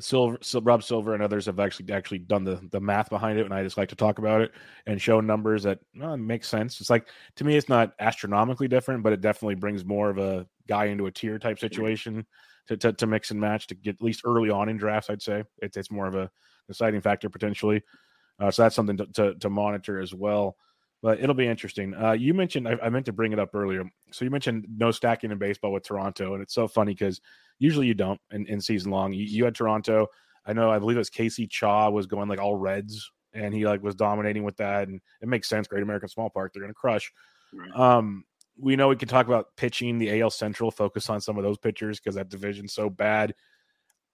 Silver, 0.00 0.38
Rob 0.62 0.82
Silver, 0.82 1.14
and 1.14 1.22
others 1.22 1.46
have 1.46 1.60
actually 1.60 1.92
actually 1.92 2.18
done 2.18 2.44
the 2.44 2.60
the 2.70 2.80
math 2.80 3.10
behind 3.10 3.38
it, 3.38 3.44
and 3.44 3.54
I 3.54 3.62
just 3.62 3.76
like 3.76 3.88
to 3.90 3.96
talk 3.96 4.18
about 4.18 4.40
it 4.40 4.52
and 4.86 5.00
show 5.00 5.20
numbers 5.20 5.62
that 5.64 5.78
well, 5.96 6.16
make 6.16 6.44
sense. 6.44 6.80
It's 6.80 6.90
like 6.90 7.08
to 7.36 7.44
me, 7.44 7.56
it's 7.56 7.68
not 7.68 7.92
astronomically 8.00 8.68
different, 8.68 9.02
but 9.02 9.12
it 9.12 9.20
definitely 9.20 9.56
brings 9.56 9.84
more 9.84 10.10
of 10.10 10.18
a 10.18 10.46
guy 10.68 10.86
into 10.86 11.06
a 11.06 11.10
tier 11.10 11.38
type 11.38 11.58
situation 11.58 12.26
to, 12.68 12.76
to, 12.76 12.92
to 12.92 13.06
mix 13.06 13.30
and 13.30 13.40
match 13.40 13.66
to 13.66 13.74
get 13.74 13.96
at 13.96 14.02
least 14.02 14.22
early 14.24 14.50
on 14.50 14.68
in 14.68 14.76
drafts. 14.76 15.10
I'd 15.10 15.22
say 15.22 15.44
it's 15.58 15.76
it's 15.76 15.90
more 15.90 16.06
of 16.06 16.14
a 16.14 16.30
deciding 16.68 17.00
factor 17.00 17.28
potentially. 17.28 17.82
Uh, 18.38 18.50
so 18.50 18.62
that's 18.62 18.74
something 18.74 18.96
to, 18.96 19.06
to, 19.06 19.34
to, 19.34 19.50
monitor 19.50 20.00
as 20.00 20.14
well. 20.14 20.56
But 21.02 21.20
it'll 21.20 21.34
be 21.34 21.46
interesting. 21.46 21.94
Uh, 21.94 22.12
you 22.12 22.34
mentioned 22.34 22.68
I, 22.68 22.76
I, 22.82 22.90
meant 22.90 23.06
to 23.06 23.12
bring 23.12 23.32
it 23.32 23.38
up 23.38 23.54
earlier. 23.54 23.84
So 24.10 24.24
you 24.24 24.30
mentioned 24.30 24.66
no 24.76 24.90
stacking 24.90 25.30
in 25.30 25.38
baseball 25.38 25.72
with 25.72 25.82
Toronto, 25.82 26.34
and 26.34 26.42
it's 26.42 26.54
so 26.54 26.68
funny 26.68 26.92
because 26.92 27.20
usually 27.58 27.86
you 27.86 27.94
don't 27.94 28.20
in, 28.32 28.46
in 28.46 28.60
season 28.60 28.90
long. 28.90 29.12
You, 29.14 29.24
you, 29.24 29.44
had 29.44 29.54
Toronto. 29.54 30.08
I 30.44 30.52
know. 30.52 30.70
I 30.70 30.78
believe 30.78 30.96
it 30.96 31.00
was 31.00 31.08
Casey 31.08 31.46
Chaw 31.46 31.88
was 31.90 32.06
going 32.06 32.28
like 32.28 32.38
all 32.38 32.54
Reds, 32.54 33.10
and 33.32 33.54
he 33.54 33.66
like 33.66 33.82
was 33.82 33.94
dominating 33.94 34.44
with 34.44 34.56
that, 34.58 34.88
and 34.88 35.00
it 35.22 35.28
makes 35.28 35.48
sense. 35.48 35.66
Great 35.66 35.82
American 35.82 36.08
Small 36.08 36.28
Park, 36.28 36.52
they're 36.52 36.62
going 36.62 36.70
to 36.70 36.74
crush. 36.74 37.10
Right. 37.54 37.74
Um, 37.74 38.24
we 38.58 38.76
know 38.76 38.88
we 38.88 38.96
can 38.96 39.08
talk 39.08 39.26
about 39.26 39.56
pitching 39.56 39.98
the 39.98 40.20
AL 40.20 40.30
Central, 40.30 40.70
focus 40.70 41.08
on 41.08 41.20
some 41.20 41.38
of 41.38 41.44
those 41.44 41.58
pitchers 41.58 41.98
because 41.98 42.16
that 42.16 42.28
division's 42.28 42.74
so 42.74 42.90
bad. 42.90 43.34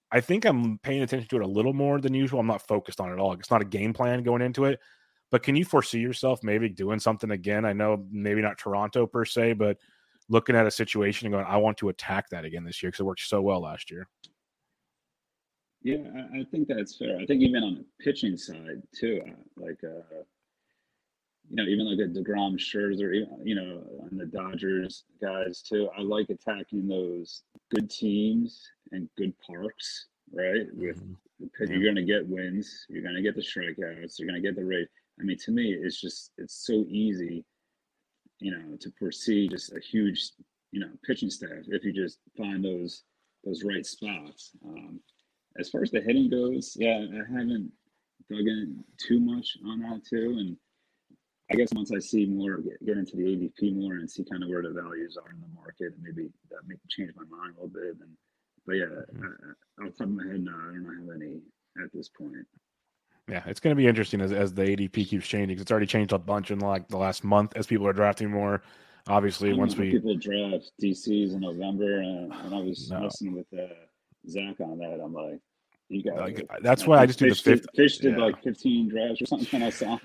I 0.09 0.21
think 0.21 0.45
I'm 0.45 0.79
paying 0.79 1.01
attention 1.01 1.27
to 1.29 1.35
it 1.37 1.41
a 1.41 1.47
little 1.47 1.73
more 1.73 1.99
than 1.99 2.13
usual. 2.13 2.39
I'm 2.39 2.47
not 2.47 2.65
focused 2.65 3.01
on 3.01 3.09
it 3.09 3.13
at 3.13 3.19
all. 3.19 3.33
It's 3.33 3.51
not 3.51 3.61
a 3.61 3.65
game 3.65 3.93
plan 3.93 4.23
going 4.23 4.41
into 4.41 4.65
it. 4.65 4.79
But 5.29 5.43
can 5.43 5.55
you 5.55 5.65
foresee 5.65 5.99
yourself 5.99 6.43
maybe 6.43 6.69
doing 6.69 6.99
something 6.99 7.31
again? 7.31 7.65
I 7.65 7.73
know 7.73 8.05
maybe 8.11 8.41
not 8.41 8.57
Toronto 8.57 9.05
per 9.05 9.25
se, 9.25 9.53
but 9.53 9.77
looking 10.29 10.55
at 10.55 10.65
a 10.65 10.71
situation 10.71 11.27
and 11.27 11.33
going, 11.33 11.45
I 11.45 11.57
want 11.57 11.77
to 11.77 11.89
attack 11.89 12.29
that 12.29 12.45
again 12.45 12.63
this 12.63 12.81
year 12.81 12.89
because 12.89 13.01
it 13.01 13.05
worked 13.05 13.21
so 13.21 13.41
well 13.41 13.61
last 13.61 13.91
year. 13.91 14.07
Yeah, 15.83 15.97
I 16.33 16.43
think 16.51 16.67
that's 16.67 16.97
fair. 16.97 17.17
I 17.17 17.25
think 17.25 17.41
even 17.41 17.63
on 17.63 17.75
the 17.75 17.85
pitching 18.03 18.35
side 18.35 18.81
too, 18.97 19.21
uh, 19.25 19.31
like 19.55 19.79
uh, 19.83 20.23
you 21.49 21.55
know, 21.55 21.63
even 21.63 21.85
like 21.85 21.99
a 21.99 22.09
Degrom, 22.09 22.57
Scherzer, 22.57 23.25
you 23.43 23.55
know, 23.55 23.83
on 24.01 24.17
the 24.17 24.25
Dodgers 24.25 25.05
guys 25.21 25.61
too. 25.61 25.89
I 25.97 26.01
like 26.01 26.29
attacking 26.29 26.87
those 26.87 27.43
good 27.73 27.89
teams 27.89 28.69
and 28.91 29.07
good 29.17 29.33
parks, 29.39 30.07
right? 30.33 30.67
With 30.73 31.01
because 31.39 31.69
mm-hmm. 31.69 31.73
you're 31.73 31.83
going 31.83 31.95
to 31.95 32.11
get 32.11 32.27
wins, 32.27 32.85
you're 32.89 33.03
going 33.03 33.15
to 33.15 33.21
get 33.21 33.35
the 33.35 33.41
strikeouts, 33.41 34.19
you're 34.19 34.27
going 34.27 34.41
to 34.41 34.45
get 34.45 34.55
the 34.55 34.65
rate. 34.65 34.87
I 35.19 35.23
mean, 35.23 35.37
to 35.39 35.51
me, 35.51 35.73
it's 35.73 35.99
just 35.99 36.31
it's 36.37 36.65
so 36.65 36.85
easy, 36.87 37.45
you 38.39 38.51
know, 38.51 38.77
to 38.79 38.91
foresee 38.99 39.47
just 39.47 39.73
a 39.73 39.79
huge, 39.79 40.31
you 40.71 40.79
know, 40.79 40.89
pitching 41.05 41.29
staff 41.29 41.65
if 41.67 41.83
you 41.83 41.93
just 41.93 42.19
find 42.37 42.63
those 42.63 43.03
those 43.43 43.63
right 43.63 43.85
spots. 43.85 44.51
Um, 44.65 44.99
as 45.59 45.69
far 45.69 45.81
as 45.81 45.91
the 45.91 46.01
hitting 46.01 46.29
goes, 46.29 46.75
yeah, 46.79 46.99
I 47.11 47.31
haven't 47.31 47.71
dug 48.29 48.39
in 48.39 48.83
too 48.97 49.19
much 49.19 49.57
on 49.65 49.79
that 49.79 50.01
too, 50.07 50.35
and 50.37 50.57
I 51.49 51.55
guess 51.55 51.69
once 51.73 51.91
I 51.95 51.99
see 51.99 52.25
more, 52.25 52.57
get, 52.57 52.85
get 52.85 52.97
into 52.97 53.15
the 53.15 53.23
ADP 53.23 53.75
more 53.75 53.93
and 53.93 54.09
see 54.09 54.25
kind 54.29 54.43
of 54.43 54.49
where 54.49 54.61
the 54.61 54.69
values 54.69 55.17
are 55.17 55.31
in 55.31 55.39
the 55.39 55.47
market, 55.55 55.93
and 55.95 56.03
maybe 56.03 56.29
that 56.51 56.67
may 56.67 56.75
change 56.89 57.11
my 57.15 57.23
mind 57.23 57.55
a 57.57 57.63
little 57.63 57.69
bit. 57.69 57.95
And 58.01 58.11
but 58.65 58.73
yeah, 58.73 58.85
mm-hmm. 58.85 59.23
I, 59.81 59.87
off 59.87 59.93
the 59.93 59.97
top 59.97 60.07
of 60.07 60.13
my 60.13 60.27
head, 60.27 60.43
no, 60.43 60.51
I 60.51 60.73
don't 60.73 61.07
have 61.07 61.15
any 61.15 61.39
at 61.81 61.91
this 61.93 62.09
point. 62.09 62.45
Yeah, 63.27 63.43
it's 63.45 63.59
going 63.59 63.75
to 63.75 63.77
be 63.77 63.87
interesting 63.87 64.21
as, 64.21 64.31
as 64.31 64.53
the 64.53 64.63
ADP 64.63 65.07
keeps 65.07 65.27
changing. 65.27 65.59
It's 65.59 65.69
already 65.69 65.85
changed 65.85 66.13
a 66.13 66.17
bunch 66.17 66.49
in 66.49 66.59
like 66.59 66.87
the 66.87 66.97
last 66.97 67.23
month 67.23 67.53
as 67.55 67.67
people 67.67 67.87
are 67.87 67.93
drafting 67.93 68.31
more. 68.31 68.61
Obviously, 69.09 69.53
once 69.53 69.75
we 69.75 69.91
people 69.91 70.15
draft 70.15 70.71
DCs 70.81 71.33
in 71.33 71.41
November, 71.41 71.99
and, 71.99 72.31
and 72.31 72.55
I 72.55 72.59
was 72.59 72.89
no. 72.89 73.01
listening 73.01 73.35
with 73.35 73.47
uh, 73.53 73.73
Zach 74.29 74.59
on 74.59 74.77
that, 74.79 74.99
I'm 75.03 75.13
like, 75.13 75.39
you 75.89 76.03
got 76.03 76.17
Like, 76.17 76.49
that's 76.61 76.85
why 76.85 76.99
I 76.99 77.05
just 77.05 77.19
do 77.19 77.29
the 77.29 77.35
fifth. 77.35 77.61
Did, 77.61 77.75
Fish 77.75 77.97
did 77.99 78.17
yeah. 78.17 78.25
like 78.25 78.43
15 78.43 78.89
drafts 78.89 79.21
or 79.21 79.25
something. 79.25 79.63
I 79.63 79.69
saw. 79.69 79.97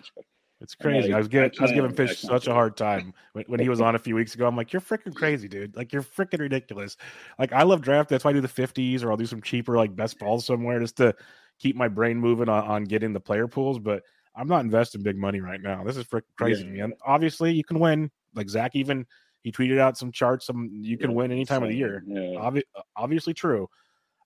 It's 0.60 0.76
crazy. 0.76 1.12
I 1.12 1.18
was 1.18 1.26
giving 1.26 1.50
I 1.58 1.62
was 1.62 1.72
giving 1.72 1.92
Fish 1.92 2.20
such 2.20 2.46
a 2.46 2.52
hard 2.52 2.76
time 2.76 3.12
when, 3.32 3.44
when 3.48 3.58
he 3.58 3.68
was 3.68 3.80
on 3.80 3.96
a 3.96 3.98
few 3.98 4.14
weeks 4.14 4.36
ago. 4.36 4.46
I'm 4.46 4.56
like, 4.56 4.72
you're 4.72 4.82
freaking 4.82 5.14
crazy, 5.14 5.48
dude. 5.48 5.76
Like 5.76 5.92
you're 5.92 6.04
freaking 6.04 6.38
ridiculous. 6.38 6.96
Like 7.36 7.52
I 7.52 7.64
love 7.64 7.82
draft. 7.82 8.08
That's 8.08 8.24
why 8.24 8.30
I 8.30 8.34
do 8.34 8.40
the 8.40 8.46
50s 8.46 9.02
or 9.02 9.10
I'll 9.10 9.16
do 9.16 9.26
some 9.26 9.42
cheaper 9.42 9.76
like 9.76 9.96
best 9.96 10.20
balls 10.20 10.46
somewhere 10.46 10.78
just 10.78 10.96
to 10.98 11.16
keep 11.62 11.76
my 11.76 11.88
brain 11.88 12.18
moving 12.18 12.48
on, 12.48 12.64
on 12.64 12.84
getting 12.84 13.12
the 13.12 13.20
player 13.20 13.46
pools. 13.46 13.78
But 13.78 14.02
I'm 14.34 14.48
not 14.48 14.64
investing 14.64 15.02
big 15.02 15.16
money 15.16 15.40
right 15.40 15.60
now. 15.60 15.84
This 15.84 15.96
is 15.96 16.04
freaking 16.04 16.22
crazy 16.36 16.70
yeah. 16.74 16.84
And 16.84 16.94
obviously 17.04 17.52
you 17.52 17.64
can 17.64 17.78
win. 17.78 18.10
Like 18.34 18.48
Zach 18.48 18.74
even 18.74 19.06
he 19.42 19.52
tweeted 19.52 19.78
out 19.78 19.96
some 19.96 20.10
charts. 20.10 20.46
Some 20.46 20.70
you 20.72 20.98
can 20.98 21.10
yeah, 21.10 21.16
win 21.16 21.32
any 21.32 21.44
time 21.44 21.62
of 21.62 21.68
the 21.68 21.76
year. 21.76 22.02
Yeah. 22.06 22.40
Obvi- 22.40 22.62
obviously 22.96 23.34
true. 23.34 23.68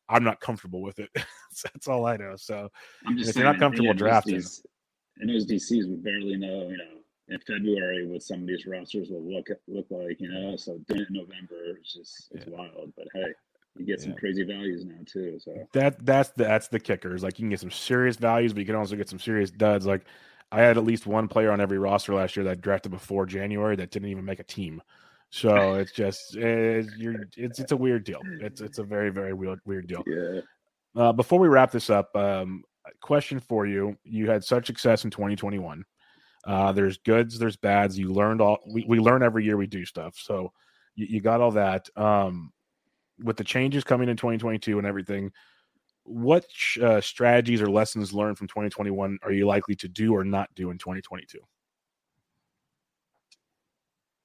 I'm 0.09 0.23
not 0.23 0.41
comfortable 0.41 0.83
with 0.83 0.99
it. 1.01 1.11
That's 1.65 1.89
all 1.89 2.07
I 2.07 2.17
know. 2.17 2.35
So 2.37 2.69
if 3.09 3.35
you're 3.35 3.45
not 3.45 3.59
comfortable 3.59 3.93
drafting. 3.95 4.35
These, 4.35 4.65
and 5.19 5.29
those 5.29 5.47
DCs 5.47 5.89
we 5.89 5.97
barely 5.97 6.37
know, 6.37 6.69
you 6.69 6.77
know, 6.77 6.97
in 7.29 7.41
February 7.41 8.07
what 8.07 8.23
some 8.23 8.43
of 8.43 8.47
these 8.47 8.67
rosters 8.67 9.09
will 9.11 9.23
look 9.23 9.49
look 9.67 9.87
like, 9.91 10.21
you 10.21 10.31
know. 10.31 10.57
So 10.57 10.79
in 10.91 11.07
November 11.11 11.77
it's 11.81 11.95
just 11.95 12.29
it's 12.33 12.47
wild. 12.47 12.93
But 12.97 13.09
hey, 13.15 13.33
you 13.79 13.87
get 13.87 14.01
some 14.01 14.13
yeah. 14.13 14.19
crazy 14.19 14.43
values 14.45 14.85
now 14.85 14.97
too. 15.05 15.39
So 15.39 15.55
that 15.73 16.05
that's 16.05 16.31
the, 16.31 16.45
that's 16.45 16.69
the 16.69 16.81
kickers. 16.81 17.23
Like 17.23 17.39
you 17.39 17.45
can 17.45 17.51
get 17.51 17.61
some 17.61 17.71
serious 17.71 18.17
values, 18.17 18.53
but 18.53 18.61
you 18.61 18.67
can 18.67 18.75
also 18.75 18.97
get 18.97 19.09
some 19.09 19.19
serious 19.19 19.51
duds. 19.51 19.87
Like 19.87 20.05
I 20.53 20.61
had 20.61 20.79
at 20.79 20.85
least 20.85 21.07
one 21.07 21.29
player 21.29 21.51
on 21.51 21.61
every 21.61 21.79
roster 21.79 22.15
last 22.15 22.37
year 22.37 22.45
that 22.45 22.61
drafted 22.61 22.93
before 22.93 23.27
January 23.27 23.77
that 23.77 23.91
didn't 23.91 24.09
even 24.09 24.25
make 24.25 24.41
a 24.41 24.45
team. 24.45 24.83
So 25.31 25.75
it's 25.75 25.93
just 25.93 26.37
it's, 26.37 26.89
you're, 26.97 27.27
it's 27.37 27.59
it's 27.59 27.73
a 27.73 27.77
weird 27.77 28.05
deal. 28.05 28.21
It's 28.41 28.61
it's 28.61 28.79
a 28.79 28.85
very 28.85 29.11
very 29.11 29.33
weird 29.33 29.61
weird 29.65 29.87
deal. 29.87 30.03
Yeah. 30.07 30.41
Uh, 30.95 31.13
before 31.13 31.39
we 31.39 31.49
wrap 31.49 31.71
this 31.73 31.91
up, 31.91 32.15
um, 32.17 32.63
question 33.03 33.41
for 33.41 33.67
you. 33.67 33.97
You 34.05 34.31
had 34.31 34.45
such 34.45 34.67
success 34.67 35.05
in 35.05 35.11
2021. 35.11 35.85
Uh, 36.47 36.73
there's 36.73 36.99
goods, 36.99 37.39
there's 37.39 37.57
bads. 37.57 37.99
You 37.99 38.13
learned 38.13 38.41
all. 38.41 38.59
We, 38.67 38.85
we 38.89 38.99
learn 38.99 39.23
every 39.23 39.45
year 39.45 39.57
we 39.57 39.67
do 39.67 39.85
stuff. 39.85 40.17
So 40.17 40.53
you, 40.95 41.07
you 41.11 41.21
got 41.21 41.41
all 41.41 41.51
that. 41.53 41.89
Um, 41.97 42.53
with 43.23 43.37
the 43.37 43.45
changes 43.45 43.85
coming 43.85 44.09
in 44.09 44.17
2022 44.17 44.79
and 44.79 44.87
everything, 44.87 45.33
what 46.05 46.47
uh, 46.83 47.01
strategies 47.01 47.61
or 47.61 47.69
lessons 47.69 48.13
learned 48.13 48.39
from 48.39 48.47
2021 48.47 49.19
are 49.23 49.33
you 49.33 49.47
likely 49.47 49.75
to 49.77 49.89
do 49.89 50.15
or 50.15 50.25
not 50.25 50.49
do 50.55 50.71
in 50.71 50.79
2022? 50.79 51.39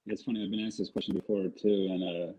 It's 0.06 0.22
funny. 0.22 0.42
I've 0.42 0.50
been 0.50 0.66
asked 0.66 0.78
this 0.78 0.90
question 0.90 1.14
before 1.14 1.42
too, 1.48 1.88
and 1.90 2.02
uh, 2.02 2.32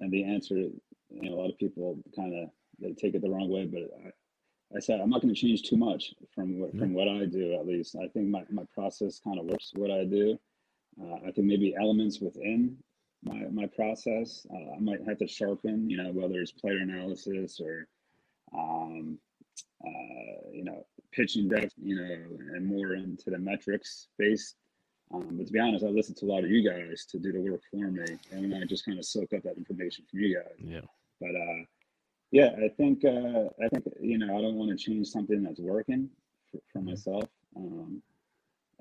and 0.00 0.10
the 0.10 0.24
answer, 0.24 0.56
you 0.56 0.72
know, 1.10 1.34
a 1.34 1.36
lot 1.36 1.50
of 1.50 1.58
people 1.58 1.98
kind 2.14 2.34
of 2.34 2.50
they 2.80 2.92
take 2.92 3.14
it 3.14 3.22
the 3.22 3.30
wrong 3.30 3.50
way, 3.50 3.66
but 3.66 3.82
I, 4.04 4.76
I 4.76 4.80
said 4.80 5.00
I'm 5.00 5.10
not 5.10 5.20
going 5.20 5.34
to 5.34 5.40
change 5.40 5.62
too 5.62 5.76
much 5.76 6.14
from 6.34 6.58
what 6.58 6.76
from 6.76 6.94
what 6.94 7.08
I 7.08 7.26
do. 7.26 7.54
At 7.54 7.66
least 7.66 7.96
I 7.96 8.08
think 8.08 8.28
my, 8.28 8.44
my 8.50 8.64
process 8.74 9.20
kind 9.22 9.38
of 9.38 9.46
works. 9.46 9.72
What 9.74 9.90
I 9.90 10.04
do, 10.04 10.38
uh, 11.00 11.16
I 11.26 11.30
think 11.30 11.46
maybe 11.46 11.74
elements 11.78 12.20
within 12.20 12.76
my 13.26 13.46
my 13.52 13.66
process 13.66 14.46
uh, 14.52 14.76
I 14.76 14.78
might 14.80 15.02
have 15.06 15.18
to 15.18 15.26
sharpen. 15.26 15.90
You 15.90 15.98
know, 16.02 16.10
whether 16.12 16.40
it's 16.40 16.52
player 16.52 16.78
analysis 16.78 17.60
or 17.60 17.88
um, 18.56 19.18
uh, 19.84 20.50
you 20.52 20.64
know 20.64 20.86
pitching 21.12 21.48
depth. 21.48 21.74
You 21.76 21.96
know, 21.96 22.54
and 22.54 22.66
more 22.66 22.94
into 22.94 23.30
the 23.30 23.38
metrics 23.38 24.08
based. 24.18 24.56
Um, 25.14 25.36
but 25.36 25.46
to 25.46 25.52
be 25.52 25.60
honest, 25.60 25.84
I 25.84 25.88
listen 25.88 26.16
to 26.16 26.26
a 26.26 26.32
lot 26.32 26.44
of 26.44 26.50
you 26.50 26.68
guys 26.68 27.06
to 27.10 27.18
do 27.18 27.32
the 27.32 27.40
work 27.40 27.62
for 27.70 27.76
me, 27.76 28.18
and 28.32 28.54
I 28.54 28.64
just 28.64 28.84
kind 28.84 28.98
of 28.98 29.04
soak 29.04 29.32
up 29.34 29.42
that 29.44 29.56
information 29.56 30.04
from 30.10 30.20
you 30.20 30.34
guys. 30.34 30.58
Yeah. 30.58 30.80
But 31.20 31.30
uh, 31.36 31.64
yeah, 32.32 32.50
I 32.64 32.68
think 32.76 33.04
uh, 33.04 33.44
I 33.64 33.68
think 33.68 33.86
you 34.00 34.18
know 34.18 34.36
I 34.36 34.40
don't 34.40 34.56
want 34.56 34.70
to 34.70 34.76
change 34.76 35.06
something 35.08 35.42
that's 35.42 35.60
working 35.60 36.10
for, 36.50 36.58
for 36.72 36.78
Mm-hmm. 36.78 36.88
myself. 36.90 37.24
Um, 37.56 38.02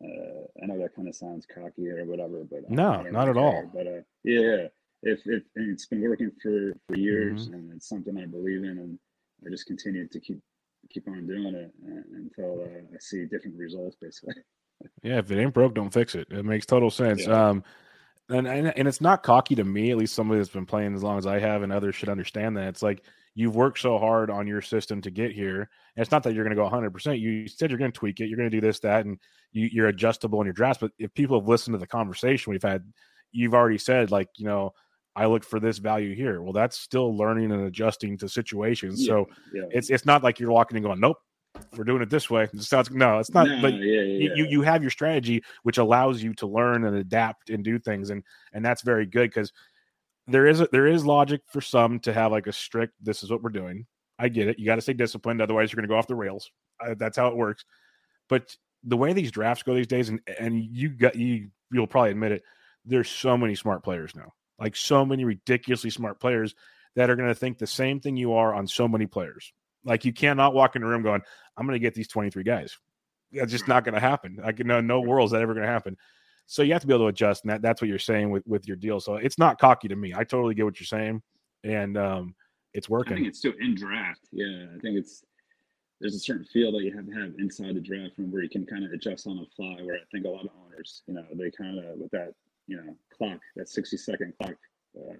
uh, 0.03 0.43
I 0.61 0.65
know 0.65 0.77
that 0.79 0.95
kind 0.95 1.07
of 1.07 1.15
sounds 1.15 1.45
cocky 1.45 1.89
or 1.89 2.03
whatever, 2.05 2.43
but 2.43 2.69
No, 2.69 3.01
not 3.03 3.29
at 3.29 3.37
all. 3.37 3.69
But 3.73 3.87
uh, 3.87 4.01
yeah, 4.23 4.67
if 5.03 5.21
if 5.25 5.43
it's 5.55 5.85
been 5.85 6.01
working 6.01 6.31
for 6.41 6.73
for 6.87 6.97
years 6.97 7.47
Mm-hmm. 7.47 7.53
and 7.53 7.73
it's 7.73 7.87
something 7.87 8.17
I 8.17 8.25
believe 8.25 8.63
in, 8.63 8.77
and 8.77 8.99
I 9.45 9.49
just 9.49 9.65
continue 9.67 10.07
to 10.07 10.19
keep 10.19 10.39
keep 10.89 11.07
on 11.07 11.25
doing 11.27 11.55
it 11.55 11.71
until 12.13 12.61
uh, 12.61 12.95
I 12.95 12.97
see 12.99 13.25
different 13.25 13.57
results, 13.57 13.95
basically. 13.99 14.35
Yeah, 15.01 15.19
if 15.19 15.31
it 15.31 15.39
ain't 15.39 15.53
broke, 15.53 15.73
don't 15.73 15.93
fix 15.93 16.15
it. 16.15 16.27
It 16.29 16.43
makes 16.43 16.65
total 16.65 16.91
sense. 16.91 17.25
Yeah. 17.25 17.49
Um, 17.49 17.63
and, 18.27 18.47
and 18.47 18.77
and 18.77 18.87
it's 18.87 18.99
not 19.01 19.23
cocky 19.23 19.55
to 19.55 19.63
me. 19.63 19.91
At 19.91 19.97
least 19.97 20.13
somebody 20.15 20.39
that's 20.39 20.49
been 20.49 20.65
playing 20.65 20.93
as 20.95 21.03
long 21.03 21.17
as 21.17 21.25
I 21.25 21.39
have, 21.39 21.63
and 21.63 21.71
others 21.71 21.95
should 21.95 22.09
understand 22.09 22.57
that. 22.57 22.67
It's 22.67 22.83
like 22.83 23.03
you've 23.35 23.55
worked 23.55 23.79
so 23.79 23.99
hard 23.99 24.29
on 24.29 24.47
your 24.47 24.61
system 24.61 25.01
to 25.01 25.11
get 25.11 25.31
here. 25.31 25.59
And 25.59 26.01
it's 26.01 26.11
not 26.11 26.23
that 26.23 26.33
you're 26.33 26.45
going 26.45 26.55
to 26.55 26.59
go 26.59 26.63
100. 26.63 26.91
percent 26.91 27.19
You 27.19 27.47
said 27.47 27.69
you're 27.69 27.77
going 27.77 27.91
to 27.91 27.97
tweak 27.97 28.21
it. 28.21 28.27
You're 28.27 28.37
going 28.37 28.49
to 28.49 28.55
do 28.55 28.65
this, 28.65 28.79
that, 28.79 29.05
and 29.05 29.19
you, 29.51 29.69
you're 29.71 29.89
adjustable 29.89 30.39
in 30.41 30.45
your 30.45 30.53
drafts. 30.53 30.79
But 30.81 30.91
if 30.97 31.13
people 31.13 31.39
have 31.39 31.47
listened 31.47 31.73
to 31.73 31.77
the 31.77 31.87
conversation 31.87 32.51
we've 32.51 32.63
had, 32.63 32.83
you've 33.31 33.53
already 33.53 33.77
said 33.77 34.09
like, 34.09 34.29
you 34.37 34.45
know, 34.45 34.73
I 35.17 35.27
look 35.27 35.43
for 35.43 35.59
this 35.59 35.77
value 35.77 36.15
here. 36.15 36.41
Well, 36.41 36.53
that's 36.53 36.77
still 36.77 37.15
learning 37.15 37.51
and 37.51 37.65
adjusting 37.65 38.17
to 38.17 38.29
situations. 38.29 39.05
So 39.05 39.27
yeah, 39.53 39.63
it's 39.69 39.89
it's 39.89 40.05
not 40.05 40.23
like 40.23 40.39
you're 40.39 40.51
walking 40.51 40.75
and 40.75 40.85
going, 40.85 40.99
nope, 40.99 41.17
we're 41.77 41.85
doing 41.85 42.01
it 42.01 42.09
this 42.09 42.29
way. 42.29 42.43
It 42.53 42.61
sounds 42.61 42.91
no, 42.91 43.19
it's 43.19 43.33
not. 43.33 43.47
No, 43.47 43.61
but 43.61 43.73
yeah, 43.73 43.79
yeah, 43.79 44.01
you, 44.01 44.29
yeah. 44.29 44.33
you 44.35 44.45
you 44.45 44.61
have 44.63 44.81
your 44.81 44.91
strategy 44.91 45.41
which 45.63 45.77
allows 45.77 46.21
you 46.21 46.33
to 46.35 46.47
learn 46.47 46.85
and 46.85 46.97
adapt 46.97 47.49
and 47.49 47.63
do 47.63 47.79
things 47.79 48.09
and 48.09 48.23
and 48.53 48.63
that's 48.63 48.81
very 48.81 49.05
good 49.05 49.29
because 49.29 49.53
there 50.27 50.47
is 50.47 50.61
a, 50.61 50.67
there 50.71 50.87
is 50.87 51.05
logic 51.05 51.41
for 51.47 51.61
some 51.61 51.99
to 52.01 52.13
have 52.13 52.31
like 52.31 52.47
a 52.47 52.53
strict 52.53 52.93
this 53.01 53.23
is 53.23 53.29
what 53.29 53.43
we're 53.43 53.49
doing. 53.49 53.85
I 54.17 54.29
get 54.29 54.47
it. 54.47 54.59
You 54.59 54.65
got 54.65 54.75
to 54.75 54.81
stay 54.81 54.93
disciplined 54.93 55.41
otherwise 55.41 55.71
you're 55.71 55.77
going 55.77 55.87
to 55.87 55.93
go 55.93 55.97
off 55.97 56.07
the 56.07 56.15
rails. 56.15 56.49
That's 56.97 57.17
how 57.17 57.27
it 57.27 57.35
works. 57.35 57.65
But 58.29 58.55
the 58.83 58.97
way 58.97 59.13
these 59.13 59.31
drafts 59.31 59.63
go 59.63 59.73
these 59.73 59.87
days 59.87 60.09
and 60.09 60.21
and 60.39 60.63
you 60.63 60.89
got 60.89 61.15
you 61.15 61.49
you'll 61.71 61.87
probably 61.87 62.11
admit 62.11 62.31
it 62.31 62.43
there's 62.85 63.09
so 63.09 63.37
many 63.37 63.55
smart 63.55 63.83
players 63.83 64.15
now. 64.15 64.31
Like 64.59 64.75
so 64.75 65.05
many 65.05 65.25
ridiculously 65.25 65.89
smart 65.89 66.19
players 66.19 66.55
that 66.95 67.09
are 67.09 67.15
going 67.15 67.29
to 67.29 67.35
think 67.35 67.57
the 67.57 67.67
same 67.67 67.99
thing 67.99 68.15
you 68.15 68.33
are 68.33 68.53
on 68.53 68.67
so 68.67 68.87
many 68.87 69.05
players. 69.05 69.51
Like 69.83 70.05
you 70.05 70.13
cannot 70.13 70.53
walk 70.53 70.75
in 70.75 70.83
a 70.83 70.87
room 70.87 71.03
going 71.03 71.21
i'm 71.57 71.65
going 71.65 71.75
to 71.75 71.83
get 71.83 71.93
these 71.93 72.07
23 72.07 72.43
guys. 72.43 72.77
That's 73.31 73.51
just 73.51 73.67
not 73.67 73.83
going 73.83 73.95
to 73.95 73.99
happen. 73.99 74.39
like 74.41 74.59
no 74.59 74.81
no 74.81 75.01
world 75.01 75.27
is 75.27 75.31
that 75.31 75.41
ever 75.41 75.53
going 75.53 75.65
to 75.65 75.71
happen. 75.71 75.97
So 76.47 76.61
you 76.61 76.73
have 76.73 76.81
to 76.81 76.87
be 76.87 76.93
able 76.93 77.05
to 77.05 77.09
adjust, 77.09 77.43
and 77.43 77.51
that, 77.51 77.61
that's 77.61 77.81
what 77.81 77.89
you're 77.89 77.99
saying 77.99 78.29
with 78.29 78.45
with 78.45 78.67
your 78.67 78.77
deal. 78.77 78.99
So 78.99 79.15
it's 79.15 79.37
not 79.37 79.59
cocky 79.59 79.87
to 79.87 79.95
me. 79.95 80.13
I 80.13 80.23
totally 80.23 80.53
get 80.53 80.65
what 80.65 80.79
you're 80.79 80.85
saying, 80.85 81.21
and 81.63 81.97
um, 81.97 82.35
it's 82.73 82.89
working. 82.89 83.13
I 83.13 83.15
think 83.17 83.27
it's 83.27 83.39
still 83.39 83.53
in 83.59 83.75
draft. 83.75 84.21
Yeah, 84.31 84.65
I 84.75 84.79
think 84.79 84.97
it's 84.97 85.23
there's 85.99 86.15
a 86.15 86.19
certain 86.19 86.45
feel 86.45 86.71
that 86.73 86.83
you 86.83 86.95
have 86.95 87.05
to 87.07 87.11
have 87.13 87.33
inside 87.39 87.75
the 87.75 87.81
draft 87.81 88.17
room 88.17 88.31
where 88.31 88.43
you 88.43 88.49
can 88.49 88.65
kind 88.65 88.85
of 88.85 88.91
adjust 88.91 89.27
on 89.27 89.37
the 89.37 89.45
fly. 89.55 89.77
Where 89.81 89.95
I 89.95 89.99
think 90.11 90.25
a 90.25 90.29
lot 90.29 90.45
of 90.45 90.51
owners, 90.65 91.01
you 91.07 91.15
know, 91.15 91.25
they 91.33 91.49
kind 91.51 91.79
of 91.79 91.97
with 91.97 92.11
that 92.11 92.33
you 92.67 92.77
know 92.77 92.95
clock, 93.15 93.39
that 93.55 93.69
60 93.69 93.97
second 93.97 94.33
clock, 94.39 94.55
uh, 94.97 95.13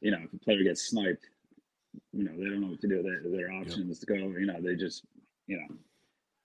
you 0.00 0.10
know, 0.10 0.18
if 0.24 0.32
a 0.32 0.38
player 0.38 0.62
gets 0.64 0.88
sniped, 0.88 1.26
you 2.12 2.24
know, 2.24 2.32
they 2.36 2.44
don't 2.44 2.60
know 2.60 2.68
what 2.68 2.80
to 2.80 2.88
do. 2.88 3.02
Their, 3.02 3.22
their 3.30 3.52
option 3.52 3.88
is 3.90 4.00
to 4.00 4.06
go. 4.06 4.14
You 4.14 4.46
know, 4.46 4.60
they 4.60 4.74
just 4.74 5.04
you 5.46 5.58
know, 5.58 5.76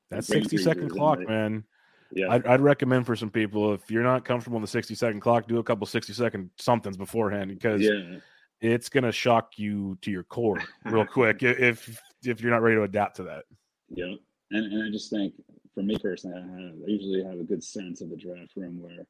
That 0.10 0.24
60 0.26 0.58
second 0.58 0.90
clock, 0.90 1.20
they- 1.20 1.26
man. 1.26 1.64
Yeah, 2.12 2.28
I'd, 2.30 2.46
I'd 2.48 2.62
recommend 2.62 3.06
for 3.06 3.16
some 3.16 3.30
people 3.30 3.74
if 3.74 3.90
you're 3.92 4.04
not 4.04 4.26
comfortable 4.26 4.58
in 4.58 4.62
the 4.62 4.68
60 4.68 4.96
second 4.96 5.20
clock, 5.20 5.48
do 5.48 5.58
a 5.60 5.64
couple 5.64 5.86
60 5.86 6.14
second 6.14 6.50
somethings 6.58 6.98
beforehand 6.98 7.50
because 7.50 7.82
yeah, 7.82 8.18
it's 8.62 8.90
going 8.90 9.04
to 9.04 9.12
shock 9.12 9.58
you 9.58 9.98
to 10.02 10.12
your 10.12 10.24
core 10.24 10.62
real 10.86 11.06
quick 11.14 11.44
if 11.44 12.02
if 12.24 12.42
you're 12.42 12.52
not 12.52 12.62
ready 12.62 12.76
to 12.76 12.84
adapt 12.84 13.18
to 13.18 13.24
that. 13.24 13.44
yeah. 13.90 14.14
And 14.52 14.72
and 14.74 14.84
I 14.84 14.90
just 14.90 15.10
think 15.10 15.34
for 15.74 15.84
me 15.84 15.98
personally, 15.98 16.38
I 16.38 16.42
have 16.42 16.76
I 16.76 16.88
usually 16.88 17.24
have 17.24 17.40
a 17.40 17.44
good 17.44 17.64
sense 17.64 18.02
of 18.02 18.10
the 18.10 18.18
draft 18.18 18.54
room 18.56 18.82
where. 18.82 19.06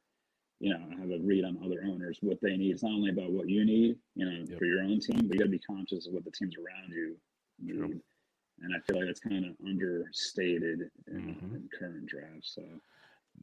You 0.60 0.70
know, 0.70 0.80
I 0.90 1.00
have 1.00 1.10
a 1.12 1.20
read 1.22 1.44
on 1.44 1.56
other 1.64 1.84
owners, 1.86 2.18
what 2.20 2.38
they 2.42 2.56
need. 2.56 2.72
It's 2.72 2.82
not 2.82 2.90
only 2.90 3.10
about 3.12 3.30
what 3.30 3.48
you 3.48 3.64
need, 3.64 3.94
you 4.16 4.26
know, 4.26 4.44
Yep. 4.44 4.58
for 4.58 4.64
your 4.64 4.80
own 4.80 4.98
team, 4.98 5.28
but 5.28 5.34
you 5.34 5.38
got 5.38 5.44
to 5.44 5.50
be 5.50 5.60
conscious 5.60 6.08
of 6.08 6.14
what 6.14 6.24
the 6.24 6.32
teams 6.32 6.56
around 6.56 6.90
you 6.90 7.16
need. 7.60 7.76
True. 7.78 8.00
And 8.62 8.74
I 8.74 8.80
feel 8.80 8.96
like 8.98 9.06
that's 9.06 9.20
kind 9.20 9.44
of 9.44 9.54
understated 9.66 10.90
in, 11.06 11.14
Mhm. 11.14 11.54
in 11.54 11.68
current 11.78 12.06
drafts. 12.06 12.54
So 12.54 12.62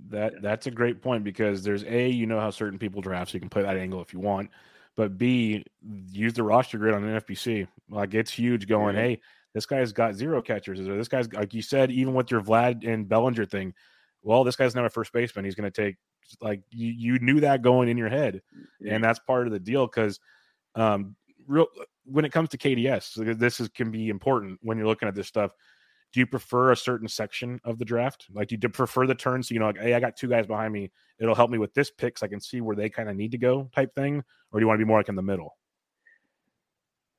That 0.10 0.34
Yeah. 0.34 0.40
that's 0.42 0.68
a 0.68 0.72
great 0.72 1.02
point 1.02 1.24
because 1.24 1.64
there's 1.64 1.86
a 1.86 2.10
you 2.10 2.26
know 2.26 2.38
how 2.40 2.50
certain 2.50 2.78
people 2.78 3.02
draft, 3.02 3.32
so 3.32 3.36
you 3.36 3.40
can 3.40 3.48
play 3.50 3.62
that 3.62 3.78
angle 3.78 4.02
if 4.02 4.14
you 4.14 4.20
want. 4.20 4.50
But 4.98 5.18
B, 5.18 5.64
use 6.12 6.34
the 6.34 6.44
roster 6.44 6.78
grid 6.78 6.94
on 6.94 7.04
NFBC. 7.04 7.66
Like 7.88 8.14
it's 8.14 8.32
huge. 8.32 8.68
Going, 8.68 8.96
Yeah. 8.96 9.02
hey, 9.02 9.22
this 9.54 9.66
guy's 9.66 9.94
got 9.94 10.16
zero 10.16 10.42
catchers. 10.42 10.82
Or 10.82 10.98
this 10.98 11.08
guy's 11.08 11.32
like 11.32 11.54
you 11.54 11.62
said, 11.62 11.92
even 11.92 12.14
with 12.14 12.30
your 12.30 12.42
Vlad 12.42 12.86
and 12.86 13.08
Bellinger 13.08 13.46
thing. 13.46 13.74
Well, 14.22 14.44
this 14.44 14.58
guy's 14.58 14.76
not 14.76 14.86
a 14.86 14.90
first 14.90 15.14
baseman. 15.14 15.46
He's 15.46 15.56
going 15.56 15.72
to 15.72 15.82
take 15.84 15.96
like 16.42 16.62
you. 16.72 16.92
You 16.92 17.20
knew 17.20 17.40
that 17.40 17.62
going 17.62 17.88
in 17.88 17.98
your 17.98 18.10
head, 18.10 18.42
yeah, 18.82 18.96
and 18.96 19.04
that's 19.04 19.20
part 19.20 19.48
of 19.48 19.54
the 19.54 19.60
deal 19.60 19.86
because 19.88 20.20
um, 20.76 21.16
real 21.48 21.68
when 22.06 22.26
it 22.26 22.32
comes 22.32 22.50
to 22.50 22.58
KDS, 22.58 23.38
this 23.38 23.60
is 23.60 23.70
can 23.70 23.92
be 23.92 24.10
important 24.10 24.60
when 24.62 24.78
you're 24.78 24.88
looking 24.88 25.08
at 25.08 25.16
this 25.16 25.28
stuff. 25.28 25.52
Do 26.14 26.20
you 26.20 26.28
prefer 26.28 26.72
a 26.72 26.78
certain 26.78 27.08
section 27.08 27.60
of 27.66 27.78
the 27.78 27.86
draft? 27.86 28.28
Like, 28.32 28.48
do 28.48 28.58
you 28.62 28.70
prefer 28.70 29.06
the 29.06 29.16
turn 29.16 29.44
so 29.44 29.54
you 29.54 29.60
know, 29.60 29.68
like, 29.68 29.80
hey, 29.80 29.94
I 29.94 30.00
got 30.00 30.16
two 30.16 30.30
guys 30.30 30.48
behind 30.48 30.72
me. 30.72 30.92
It'll 31.20 31.36
help 31.36 31.52
me 31.52 31.58
with 31.58 31.74
this 31.74 31.92
pick, 31.92 32.18
so 32.18 32.26
I 32.26 32.30
can 32.30 32.40
see 32.40 32.62
where 32.62 32.76
they 32.76 32.90
kind 32.90 33.10
of 33.10 33.16
need 33.16 33.32
to 33.32 33.38
go, 33.38 33.70
type 33.76 33.94
thing, 33.96 34.24
or 34.52 34.60
do 34.60 34.64
you 34.64 34.68
want 34.68 34.80
to 34.80 34.86
be 34.86 34.88
more 34.88 35.00
like 35.00 35.10
in 35.10 35.16
the 35.16 35.22
middle? 35.22 35.58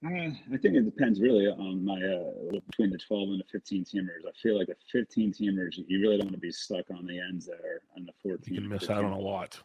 Uh, 0.04 0.30
I 0.52 0.56
think 0.62 0.76
it 0.76 0.84
depends 0.84 1.20
really 1.20 1.46
on 1.46 1.84
my 1.84 1.94
uh, 1.94 2.60
between 2.66 2.90
the 2.90 2.98
12 2.98 3.30
and 3.30 3.40
the 3.40 3.44
15 3.50 3.84
teamers. 3.84 4.26
I 4.26 4.32
feel 4.42 4.58
like 4.58 4.68
the 4.68 4.76
15 4.92 5.32
teamers, 5.32 5.78
you 5.88 6.00
really 6.00 6.18
don't 6.18 6.26
want 6.26 6.34
to 6.34 6.40
be 6.40 6.52
stuck 6.52 6.90
on 6.90 7.06
the 7.06 7.18
ends 7.18 7.46
there, 7.46 7.80
and 7.96 8.06
the 8.06 8.12
14. 8.22 8.54
You 8.54 8.60
can 8.60 8.68
miss 8.70 8.82
15. 8.82 8.96
out 8.96 9.04
on 9.04 9.12
a 9.12 9.18
lot. 9.18 9.58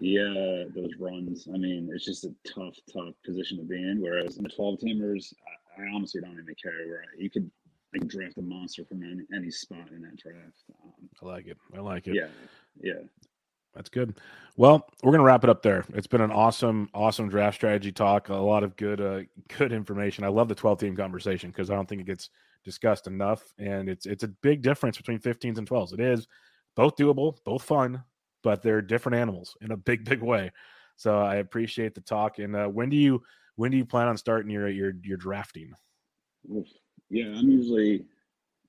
Yeah, 0.00 0.64
those 0.74 0.92
runs. 0.98 1.48
I 1.52 1.56
mean, 1.58 1.90
it's 1.92 2.04
just 2.04 2.24
a 2.24 2.34
tough, 2.46 2.76
tough 2.92 3.14
position 3.24 3.58
to 3.58 3.64
be 3.64 3.76
in. 3.76 4.00
Whereas 4.00 4.36
in 4.36 4.44
the 4.44 4.48
12 4.48 4.78
teamers, 4.78 5.32
I, 5.78 5.82
I 5.82 5.86
honestly 5.94 6.20
don't 6.20 6.32
even 6.32 6.54
care. 6.62 6.86
Where 6.86 7.04
you 7.18 7.30
could 7.30 7.50
like 7.92 8.08
draft 8.08 8.38
a 8.38 8.42
monster 8.42 8.84
from 8.84 9.02
any, 9.02 9.22
any 9.34 9.50
spot 9.50 9.90
in 9.90 10.02
that 10.02 10.16
draft. 10.16 10.64
Um, 10.84 11.08
I 11.22 11.26
like 11.26 11.46
it. 11.46 11.56
I 11.76 11.80
like 11.80 12.06
it. 12.06 12.14
yeah, 12.14 12.28
yeah. 12.80 13.00
That's 13.74 13.88
good. 13.88 14.18
Well, 14.56 14.88
we're 15.02 15.12
gonna 15.12 15.24
wrap 15.24 15.44
it 15.44 15.50
up 15.50 15.62
there. 15.62 15.84
It's 15.94 16.06
been 16.06 16.20
an 16.20 16.32
awesome, 16.32 16.88
awesome 16.94 17.28
draft 17.28 17.56
strategy 17.56 17.92
talk. 17.92 18.28
A 18.28 18.34
lot 18.34 18.64
of 18.64 18.76
good, 18.76 19.00
uh, 19.00 19.20
good 19.56 19.72
information. 19.72 20.24
I 20.24 20.28
love 20.28 20.48
the 20.48 20.54
twelve 20.54 20.78
team 20.78 20.96
conversation 20.96 21.50
because 21.50 21.70
I 21.70 21.74
don't 21.74 21.88
think 21.88 22.00
it 22.00 22.06
gets 22.06 22.30
discussed 22.64 23.06
enough, 23.06 23.42
and 23.58 23.88
it's 23.88 24.06
it's 24.06 24.24
a 24.24 24.28
big 24.28 24.62
difference 24.62 24.96
between 24.96 25.18
15s 25.18 25.58
and 25.58 25.68
12s. 25.68 25.92
It 25.94 26.00
is 26.00 26.26
both 26.76 26.96
doable, 26.96 27.36
both 27.44 27.62
fun, 27.62 28.02
but 28.42 28.62
they're 28.62 28.82
different 28.82 29.16
animals 29.16 29.56
in 29.60 29.72
a 29.72 29.76
big, 29.76 30.04
big 30.08 30.22
way. 30.22 30.50
So 30.96 31.18
I 31.18 31.36
appreciate 31.36 31.94
the 31.94 32.00
talk. 32.00 32.38
And 32.38 32.56
uh, 32.56 32.66
when 32.66 32.88
do 32.88 32.96
you 32.96 33.22
when 33.56 33.70
do 33.70 33.76
you 33.76 33.84
plan 33.84 34.08
on 34.08 34.16
starting 34.16 34.50
your 34.50 34.68
your 34.68 34.92
your 35.02 35.16
drafting? 35.16 35.72
Yeah, 37.10 37.26
I'm 37.26 37.50
usually 37.50 38.04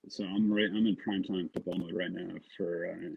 so 0.07 0.23
I'm 0.23 0.51
right. 0.51 0.69
I'm 0.69 0.87
in 0.87 0.95
prime 0.95 1.23
time 1.23 1.49
football 1.53 1.77
mode 1.77 1.93
right 1.93 2.11
now 2.11 2.33
for 2.57 2.87
uh, 2.91 3.09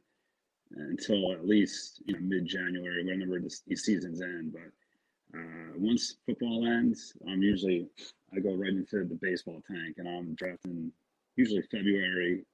until 0.77 1.33
at 1.33 1.47
least 1.47 2.03
you 2.07 2.15
know 2.15 2.21
mid 2.21 2.47
January, 2.47 3.05
whenever 3.05 3.39
this, 3.39 3.63
these 3.67 3.85
seasons 3.85 4.21
end. 4.21 4.53
But 4.53 5.39
uh, 5.39 5.73
once 5.77 6.17
football 6.27 6.67
ends, 6.67 7.15
I'm 7.29 7.43
usually 7.43 7.89
I 8.35 8.41
go 8.41 8.55
right 8.55 8.71
into 8.71 9.05
the 9.05 9.19
baseball 9.21 9.63
tank, 9.67 9.97
and 9.99 10.09
I'm 10.09 10.35
drafting 10.35 10.93
usually 11.37 11.63
February 11.71 12.45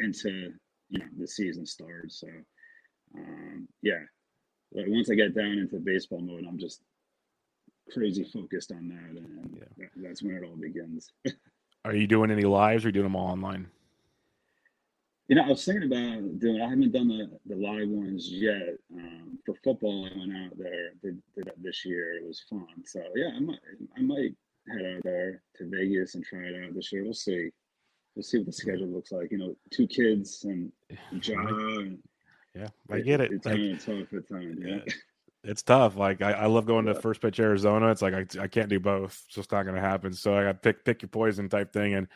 into 0.00 0.52
you 0.88 0.98
know 0.98 1.06
the 1.18 1.26
season 1.26 1.66
starts. 1.66 2.20
So 2.20 2.28
um, 3.16 3.68
yeah, 3.82 4.02
but 4.72 4.84
once 4.88 5.10
I 5.10 5.14
get 5.14 5.34
down 5.34 5.52
into 5.58 5.76
baseball 5.78 6.20
mode, 6.20 6.44
I'm 6.48 6.58
just 6.58 6.82
crazy 7.92 8.24
focused 8.24 8.72
on 8.72 8.88
that, 8.88 9.20
and 9.22 9.56
Yeah. 9.56 9.64
that, 9.78 9.88
that's 9.96 10.22
when 10.22 10.36
it 10.36 10.44
all 10.44 10.56
begins. 10.56 11.10
Are 11.84 11.94
you 11.94 12.06
doing 12.06 12.30
any 12.30 12.42
lives 12.42 12.84
or 12.84 12.88
are 12.88 12.90
you 12.90 12.92
doing 12.92 13.04
them 13.04 13.16
all 13.16 13.28
online? 13.30 13.66
You 15.28 15.36
know, 15.36 15.42
I 15.44 15.48
was 15.48 15.64
thinking 15.64 15.84
about 15.90 16.38
doing. 16.38 16.60
I 16.60 16.68
haven't 16.68 16.92
done 16.92 17.08
the, 17.08 17.30
the 17.46 17.54
live 17.56 17.88
ones 17.88 18.28
yet. 18.30 18.76
Um, 18.94 19.38
for 19.46 19.54
football, 19.62 20.06
I 20.06 20.18
went 20.18 20.32
out 20.36 20.58
there 20.58 20.90
did, 21.02 21.22
did 21.36 21.44
that 21.46 21.62
this 21.62 21.84
year. 21.84 22.14
It 22.14 22.26
was 22.26 22.42
fun. 22.48 22.66
So 22.84 23.00
yeah, 23.14 23.30
I 23.36 23.40
might 23.40 23.58
I 23.96 24.00
might 24.00 24.34
head 24.68 24.96
out 24.96 25.02
there 25.04 25.42
to 25.56 25.68
Vegas 25.70 26.14
and 26.14 26.24
try 26.24 26.40
it 26.40 26.64
out 26.64 26.74
this 26.74 26.90
year. 26.92 27.04
We'll 27.04 27.12
see. 27.14 27.50
we'll 28.16 28.22
see 28.22 28.38
what 28.38 28.46
the 28.46 28.52
schedule 28.52 28.88
looks 28.88 29.12
like. 29.12 29.30
You 29.30 29.38
know, 29.38 29.56
two 29.70 29.86
kids 29.86 30.44
and 30.44 30.72
a 31.12 31.16
job. 31.16 31.46
And 31.46 31.98
Yeah, 32.58 32.68
I 32.90 33.00
get 33.00 33.20
it. 33.20 33.32
It's 33.32 33.46
Like, 33.46 33.78
tough 33.84 34.12
at 34.12 34.28
times. 34.28 34.58
Yeah. 34.60 34.78
it's 35.44 35.62
tough. 35.62 35.96
Like 35.96 36.22
I, 36.22 36.32
I 36.32 36.46
love 36.46 36.66
going 36.66 36.86
to 36.86 36.94
first 36.94 37.20
pitch 37.20 37.38
Arizona. 37.38 37.90
It's 37.90 38.02
like 38.02 38.14
I, 38.14 38.26
I 38.42 38.48
can't 38.48 38.68
do 38.68 38.80
both. 38.80 39.22
It's 39.26 39.34
just 39.34 39.52
not 39.52 39.62
going 39.62 39.76
to 39.76 39.80
happen. 39.80 40.12
So 40.12 40.36
I 40.36 40.44
got 40.44 40.62
pick 40.62 40.84
pick 40.84 41.02
your 41.02 41.08
poison 41.08 41.48
type 41.48 41.72
thing. 41.72 41.94
And 41.94 42.08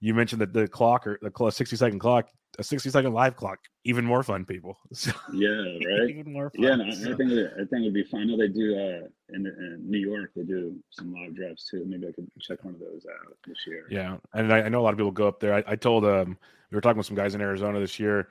you 0.00 0.14
mentioned 0.14 0.40
that 0.40 0.52
the 0.52 0.66
clock 0.66 1.06
or 1.06 1.18
the 1.20 1.50
sixty 1.50 1.76
second 1.76 1.98
clock, 1.98 2.30
a 2.58 2.64
sixty 2.64 2.88
second 2.88 3.12
live 3.12 3.36
clock, 3.36 3.58
even 3.84 4.04
more 4.06 4.22
fun, 4.22 4.46
people. 4.46 4.78
So, 4.94 5.12
Yeah, 5.34 5.50
right. 5.50 6.08
even 6.10 6.32
more 6.32 6.48
fun. 6.50 6.62
Yeah, 6.62 6.76
no, 6.76 6.84
I, 6.86 6.90
So- 6.92 7.12
I 7.12 7.16
think 7.16 7.32
it, 7.32 7.52
I 7.54 7.64
think 7.66 7.82
it'd 7.82 7.92
be 7.92 8.04
fun. 8.04 8.22
I 8.22 8.24
know 8.24 8.38
they 8.38 8.48
do 8.48 8.74
uh, 8.74 9.06
in, 9.34 9.46
in 9.46 9.82
New 9.86 9.98
York. 9.98 10.30
They 10.34 10.44
do 10.44 10.74
some 10.90 11.12
live 11.12 11.34
drafts 11.36 11.68
too. 11.70 11.84
Maybe 11.86 12.08
I 12.08 12.12
could 12.12 12.30
check 12.40 12.64
one 12.64 12.74
of 12.74 12.80
those 12.80 13.04
out 13.06 13.36
this 13.46 13.58
year. 13.66 13.86
Yeah, 13.90 14.16
and 14.32 14.50
I, 14.50 14.62
I 14.62 14.68
know 14.70 14.80
a 14.80 14.84
lot 14.84 14.94
of 14.94 14.98
people 14.98 15.10
go 15.12 15.28
up 15.28 15.40
there. 15.40 15.52
I, 15.52 15.64
I 15.66 15.76
told 15.76 16.06
um 16.06 16.38
we 16.70 16.76
were 16.76 16.80
talking 16.80 16.96
with 16.98 17.06
some 17.06 17.16
guys 17.16 17.34
in 17.34 17.42
Arizona 17.42 17.78
this 17.78 17.98
year. 18.00 18.28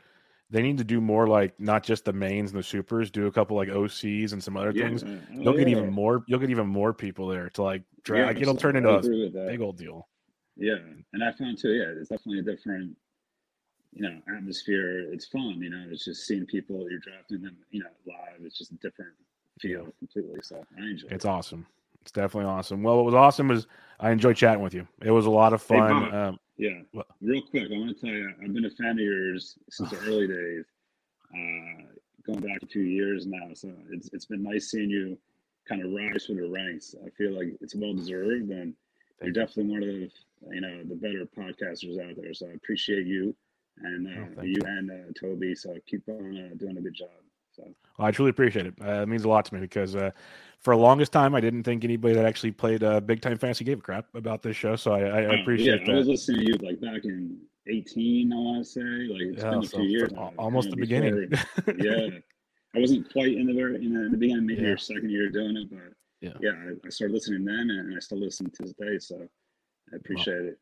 They 0.52 0.62
need 0.64 0.80
to 0.80 0.84
do 0.84 1.00
more 1.00 1.28
like 1.28 1.60
not 1.60 1.84
just 1.84 2.06
the 2.06 2.14
mains 2.14 2.52
and 2.52 2.60
the 2.60 2.64
supers. 2.64 3.12
Do 3.12 3.28
a 3.28 3.32
couple 3.32 3.56
like 3.56 3.70
OCs 3.70 4.34
and 4.34 4.44
some 4.44 4.58
other 4.58 4.72
Yeah, 4.72 4.86
things. 4.88 5.04
oh, 5.04 5.20
You'll 5.42 5.54
get 5.54 5.68
even 5.68 5.92
more. 5.92 6.24
You'll 6.28 6.40
get 6.40 6.50
even 6.50 6.68
more 6.68 6.94
people 6.94 7.28
there 7.28 7.50
to 7.52 7.62
like 7.64 7.82
Yeah, 7.82 8.04
drag. 8.04 8.42
it'll 8.42 8.56
turn 8.56 8.76
I 8.76 8.80
into 8.80 8.90
a 8.90 8.98
agree 8.98 9.24
with 9.26 9.34
that. 9.34 9.48
big 9.48 9.62
old 9.62 9.78
deal. 9.78 10.08
Yeah, 10.58 10.78
and 11.14 11.24
I 11.24 11.32
found 11.34 11.60
too. 11.60 11.70
Yeah, 11.74 11.94
it's 12.00 12.10
definitely 12.10 12.40
a 12.40 12.56
different, 12.56 12.98
you 13.94 14.02
know, 14.02 14.20
atmosphere. 14.36 15.12
It's 15.14 15.26
fun. 15.26 15.62
You 15.62 15.70
know, 15.70 15.86
it's 15.92 16.04
just 16.04 16.26
seeing 16.26 16.46
people 16.48 16.90
you're 16.90 17.00
drafting 17.00 17.42
them. 17.42 17.56
You 17.70 17.84
know, 17.84 17.90
live. 18.08 18.42
It's 18.44 18.58
just 18.58 18.72
a 18.72 18.76
different 18.76 19.14
feel 19.60 19.88
completely. 20.00 20.40
So 20.42 20.66
I 20.78 20.82
enjoy. 20.82 21.08
It's 21.12 21.26
it. 21.26 21.30
awesome. 21.30 21.66
It's 22.02 22.12
definitely 22.12 22.50
awesome. 22.50 22.82
Well, 22.82 22.96
what 22.98 23.06
was 23.06 23.14
awesome 23.14 23.50
was 23.50 23.68
I 24.00 24.10
enjoyed 24.12 24.36
chatting 24.36 24.64
with 24.64 24.74
you. 24.74 24.88
It 25.04 25.12
was 25.12 25.28
a 25.28 25.30
lot 25.30 25.54
of 25.54 25.62
fun. 25.62 25.90
Bob. 25.90 26.14
um, 26.14 26.40
Yeah. 26.60 26.82
Real 27.22 27.42
quick, 27.42 27.72
I 27.74 27.78
want 27.78 27.98
to 27.98 28.06
tell 28.06 28.14
you, 28.14 28.34
I've 28.44 28.54
been 28.54 28.66
a 28.66 28.70
fan 28.70 28.92
of 28.92 29.00
yours 29.00 29.58
since 29.70 29.90
the 29.92 29.98
early 30.06 30.28
days, 30.28 30.66
uh, 31.34 31.84
going 32.28 32.42
back 32.42 32.62
a 32.62 32.68
few 32.68 32.84
years 32.84 33.26
now. 33.26 33.54
So 33.54 33.72
it's 33.92 34.10
it's 34.12 34.26
been 34.26 34.44
nice 34.44 34.70
seeing 34.70 34.90
you 34.90 35.18
kind 35.68 35.82
of 35.82 35.92
rise 35.92 36.26
through 36.26 36.42
the 36.42 36.50
ranks. 36.50 36.96
I 37.06 37.10
feel 37.12 37.32
like 37.32 37.56
it's 37.62 37.76
well 37.76 37.94
deserved, 37.94 38.50
and 38.50 38.74
you're 39.22 39.30
you. 39.30 39.34
definitely 39.34 39.72
one 39.72 39.84
of 39.84 39.88
the 39.88 40.12
you 40.54 40.62
know 40.62 40.84
the 40.84 40.96
better 40.96 41.26
podcasters 41.26 41.98
out 42.04 42.18
there. 42.18 42.34
So 42.34 42.48
I 42.48 42.52
appreciate 42.52 43.08
you 43.08 43.34
and 43.82 44.08
Oh, 44.08 44.22
uh, 44.22 44.26
thank 44.36 44.48
you 44.48 44.62
and 44.66 44.92
uh, 44.92 45.12
Toby. 45.20 45.56
So 45.56 45.76
keep 45.88 46.04
on 46.10 46.52
uh, 46.52 46.56
doing 46.58 46.78
a 46.78 46.82
good 46.82 46.94
job. 46.94 47.10
So 47.60 47.74
Well, 47.98 48.08
I 48.08 48.12
truly 48.12 48.30
appreciate 48.30 48.66
it. 48.66 48.74
Uh, 48.82 49.02
it 49.02 49.08
means 49.08 49.24
a 49.24 49.30
lot 49.30 49.46
to 49.46 49.54
me 49.54 49.60
because 49.60 49.96
uh, 49.96 50.12
for 50.60 50.76
the 50.76 50.82
longest 50.82 51.12
time, 51.12 51.36
I 51.36 51.42
didn't 51.42 51.64
think 51.64 51.84
anybody 51.84 52.14
that 52.16 52.26
actually 52.26 52.52
played 52.52 52.84
uh, 52.84 53.00
big 53.00 53.22
time 53.22 53.38
fantasy 53.38 53.64
gave 53.64 53.80
a 53.80 53.82
crap 53.82 54.06
about 54.14 54.42
this 54.42 54.56
show. 54.56 54.76
So 54.76 54.94
I, 54.94 55.00
I, 55.00 55.24
uh, 55.26 55.42
appreciate 55.42 55.82
yeah, 55.86 55.94
I 55.94 55.98
was 55.98 56.08
listening 56.08 56.42
to 56.42 56.46
you 56.48 56.54
like 56.58 56.80
back 56.82 57.06
in 57.06 57.38
18. 57.68 58.32
I 58.32 58.36
want 58.36 58.66
to 58.66 58.70
say 58.70 58.82
like 58.82 59.22
it's 59.22 59.44
Yeah, 59.44 59.50
been 59.52 59.60
a 59.60 59.64
so 59.64 59.78
few 59.78 59.90
years. 59.90 60.12
almost 60.38 60.72
the 60.72 60.78
beginning. 60.78 61.32
yeah, 61.78 62.08
I 62.76 62.80
wasn't 62.80 63.12
quite 63.12 63.34
in 63.36 63.48
the 63.48 63.54
very 63.54 63.76
in 63.76 63.94
the, 63.94 64.06
in 64.06 64.12
the 64.12 64.18
beginning, 64.18 64.46
maybe 64.46 64.62
Yeah. 64.62 64.68
your 64.70 64.78
second 64.78 65.10
year 65.10 65.30
doing 65.30 65.58
it, 65.58 65.70
but 65.70 65.94
Yeah. 66.22 66.34
yeah, 66.42 66.52
I, 66.52 66.88
I 66.88 66.90
started 66.90 67.14
listening 67.14 67.46
then, 67.46 67.70
and 67.72 67.96
I 67.96 68.00
still 68.00 68.20
listen 68.20 68.50
to 68.50 68.64
this 68.64 68.74
day. 68.74 69.00
So 69.00 69.28
I 69.92 69.96
appreciate 69.96 70.46
it. 70.46 70.60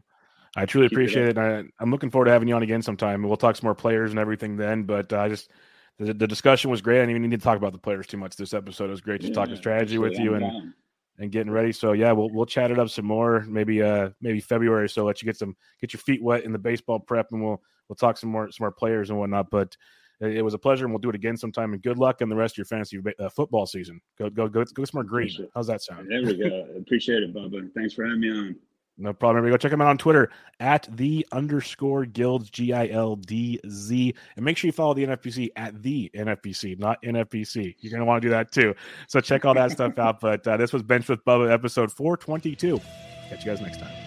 I 0.55 0.65
truly 0.65 0.87
Keep 0.87 0.97
appreciate 0.97 1.27
it. 1.27 1.37
and 1.37 1.39
I, 1.39 1.63
I'm 1.79 1.91
looking 1.91 2.09
forward 2.09 2.25
to 2.25 2.31
having 2.31 2.47
you 2.47 2.55
on 2.55 2.63
again 2.63 2.81
sometime. 2.81 3.21
We'll 3.21 3.37
talk 3.37 3.55
some 3.55 3.67
more 3.67 3.75
players 3.75 4.09
and 4.11 4.19
everything 4.19 4.57
then. 4.57 4.83
But 4.83 5.13
uh, 5.13 5.19
I 5.19 5.29
just 5.29 5.51
the, 5.99 6.13
the 6.13 6.27
discussion 6.27 6.69
was 6.69 6.81
great. 6.81 6.97
I 6.97 7.01
didn't 7.01 7.11
even 7.11 7.29
need 7.29 7.39
to 7.39 7.43
talk 7.43 7.57
about 7.57 7.73
the 7.73 7.79
players 7.79 8.07
too 8.07 8.17
much. 8.17 8.35
This 8.35 8.53
episode 8.53 8.85
it 8.85 8.91
was 8.91 9.01
great 9.01 9.21
just 9.21 9.33
talking 9.33 9.53
Yeah, 9.55 9.59
strategy 9.59 9.97
with 9.97 10.17
you 10.19 10.33
and 10.35 10.41
down. 10.43 10.73
and 11.17 11.31
getting 11.31 11.51
ready. 11.51 11.71
So 11.71 11.93
yeah, 11.93 12.11
we'll 12.11 12.29
we'll 12.29 12.45
chat 12.45 12.71
it 12.71 12.79
up 12.79 12.89
some 12.89 13.05
more. 13.05 13.41
Maybe 13.47 13.81
uh 13.81 14.09
maybe 14.21 14.39
February. 14.39 14.89
So 14.89 15.05
let 15.05 15.21
you 15.21 15.25
get 15.25 15.37
some 15.37 15.55
get 15.81 15.93
your 15.93 15.99
feet 15.99 16.21
wet 16.21 16.43
in 16.43 16.51
the 16.51 16.59
baseball 16.59 16.99
prep, 16.99 17.27
and 17.31 17.43
we'll 17.43 17.61
we'll 17.89 17.95
talk 17.95 18.17
some 18.17 18.29
more 18.29 18.51
some 18.51 18.63
more 18.63 18.71
players 18.71 19.09
and 19.09 19.17
whatnot. 19.19 19.49
But 19.49 19.75
it, 20.19 20.37
it 20.37 20.41
was 20.43 20.53
a 20.53 20.59
pleasure, 20.59 20.85
and 20.85 20.93
we'll 20.93 20.99
do 20.99 21.09
it 21.09 21.15
again 21.15 21.37
sometime. 21.37 21.73
And 21.73 21.81
good 21.81 21.97
luck 21.97 22.21
in 22.21 22.29
the 22.29 22.35
rest 22.35 22.53
of 22.53 22.57
your 22.59 22.65
fantasy 22.65 22.99
uh, 23.19 23.29
football 23.29 23.65
season. 23.65 23.99
Go 24.19 24.29
go 24.29 24.47
go 24.47 24.63
go 24.65 24.85
some 24.85 24.99
more 24.99 25.03
green. 25.03 25.31
How's 25.55 25.67
that 25.67 25.81
sound? 25.81 26.07
There 26.11 26.21
we 26.21 26.37
go. 26.37 26.67
appreciate 26.77 27.23
it, 27.23 27.33
Bubba. 27.33 27.71
Thanks 27.73 27.93
for 27.95 28.05
having 28.05 28.19
me 28.19 28.29
on. 28.31 28.55
No 28.97 29.13
problem. 29.13 29.37
Everybody 29.37 29.53
go 29.53 29.57
check 29.57 29.71
them 29.71 29.81
out 29.81 29.89
on 29.89 29.97
Twitter 29.97 30.31
at 30.59 30.87
the 30.91 31.25
underscore 31.31 32.05
Gildz, 32.05 32.51
G 32.51 32.73
I 32.73 32.87
L 32.87 33.15
D 33.15 33.59
Z. 33.69 34.13
And 34.35 34.43
make 34.43 34.57
sure 34.57 34.67
you 34.67 34.71
follow 34.71 34.95
the 34.95 35.05
NFBC 35.05 35.49
at 35.55 35.83
the 35.83 36.09
NFPC, 36.15 36.79
not 36.79 37.01
NFPC. 37.03 37.75
You're 37.79 37.91
going 37.91 37.99
to 37.99 38.05
want 38.05 38.21
to 38.21 38.27
do 38.27 38.31
that 38.31 38.51
too. 38.51 38.73
So 39.07 39.21
check 39.21 39.45
all 39.45 39.53
that 39.53 39.71
stuff 39.71 39.97
out. 39.99 40.19
But 40.27 40.47
uh, 40.47 40.57
this 40.57 40.73
was 40.73 40.81
Benched 40.81 41.09
with 41.09 41.23
Bubba, 41.25 41.51
episode 41.51 41.91
422. 41.91 42.79
Catch 43.29 43.45
you 43.45 43.51
guys 43.51 43.61
next 43.61 43.79
time. 43.79 44.06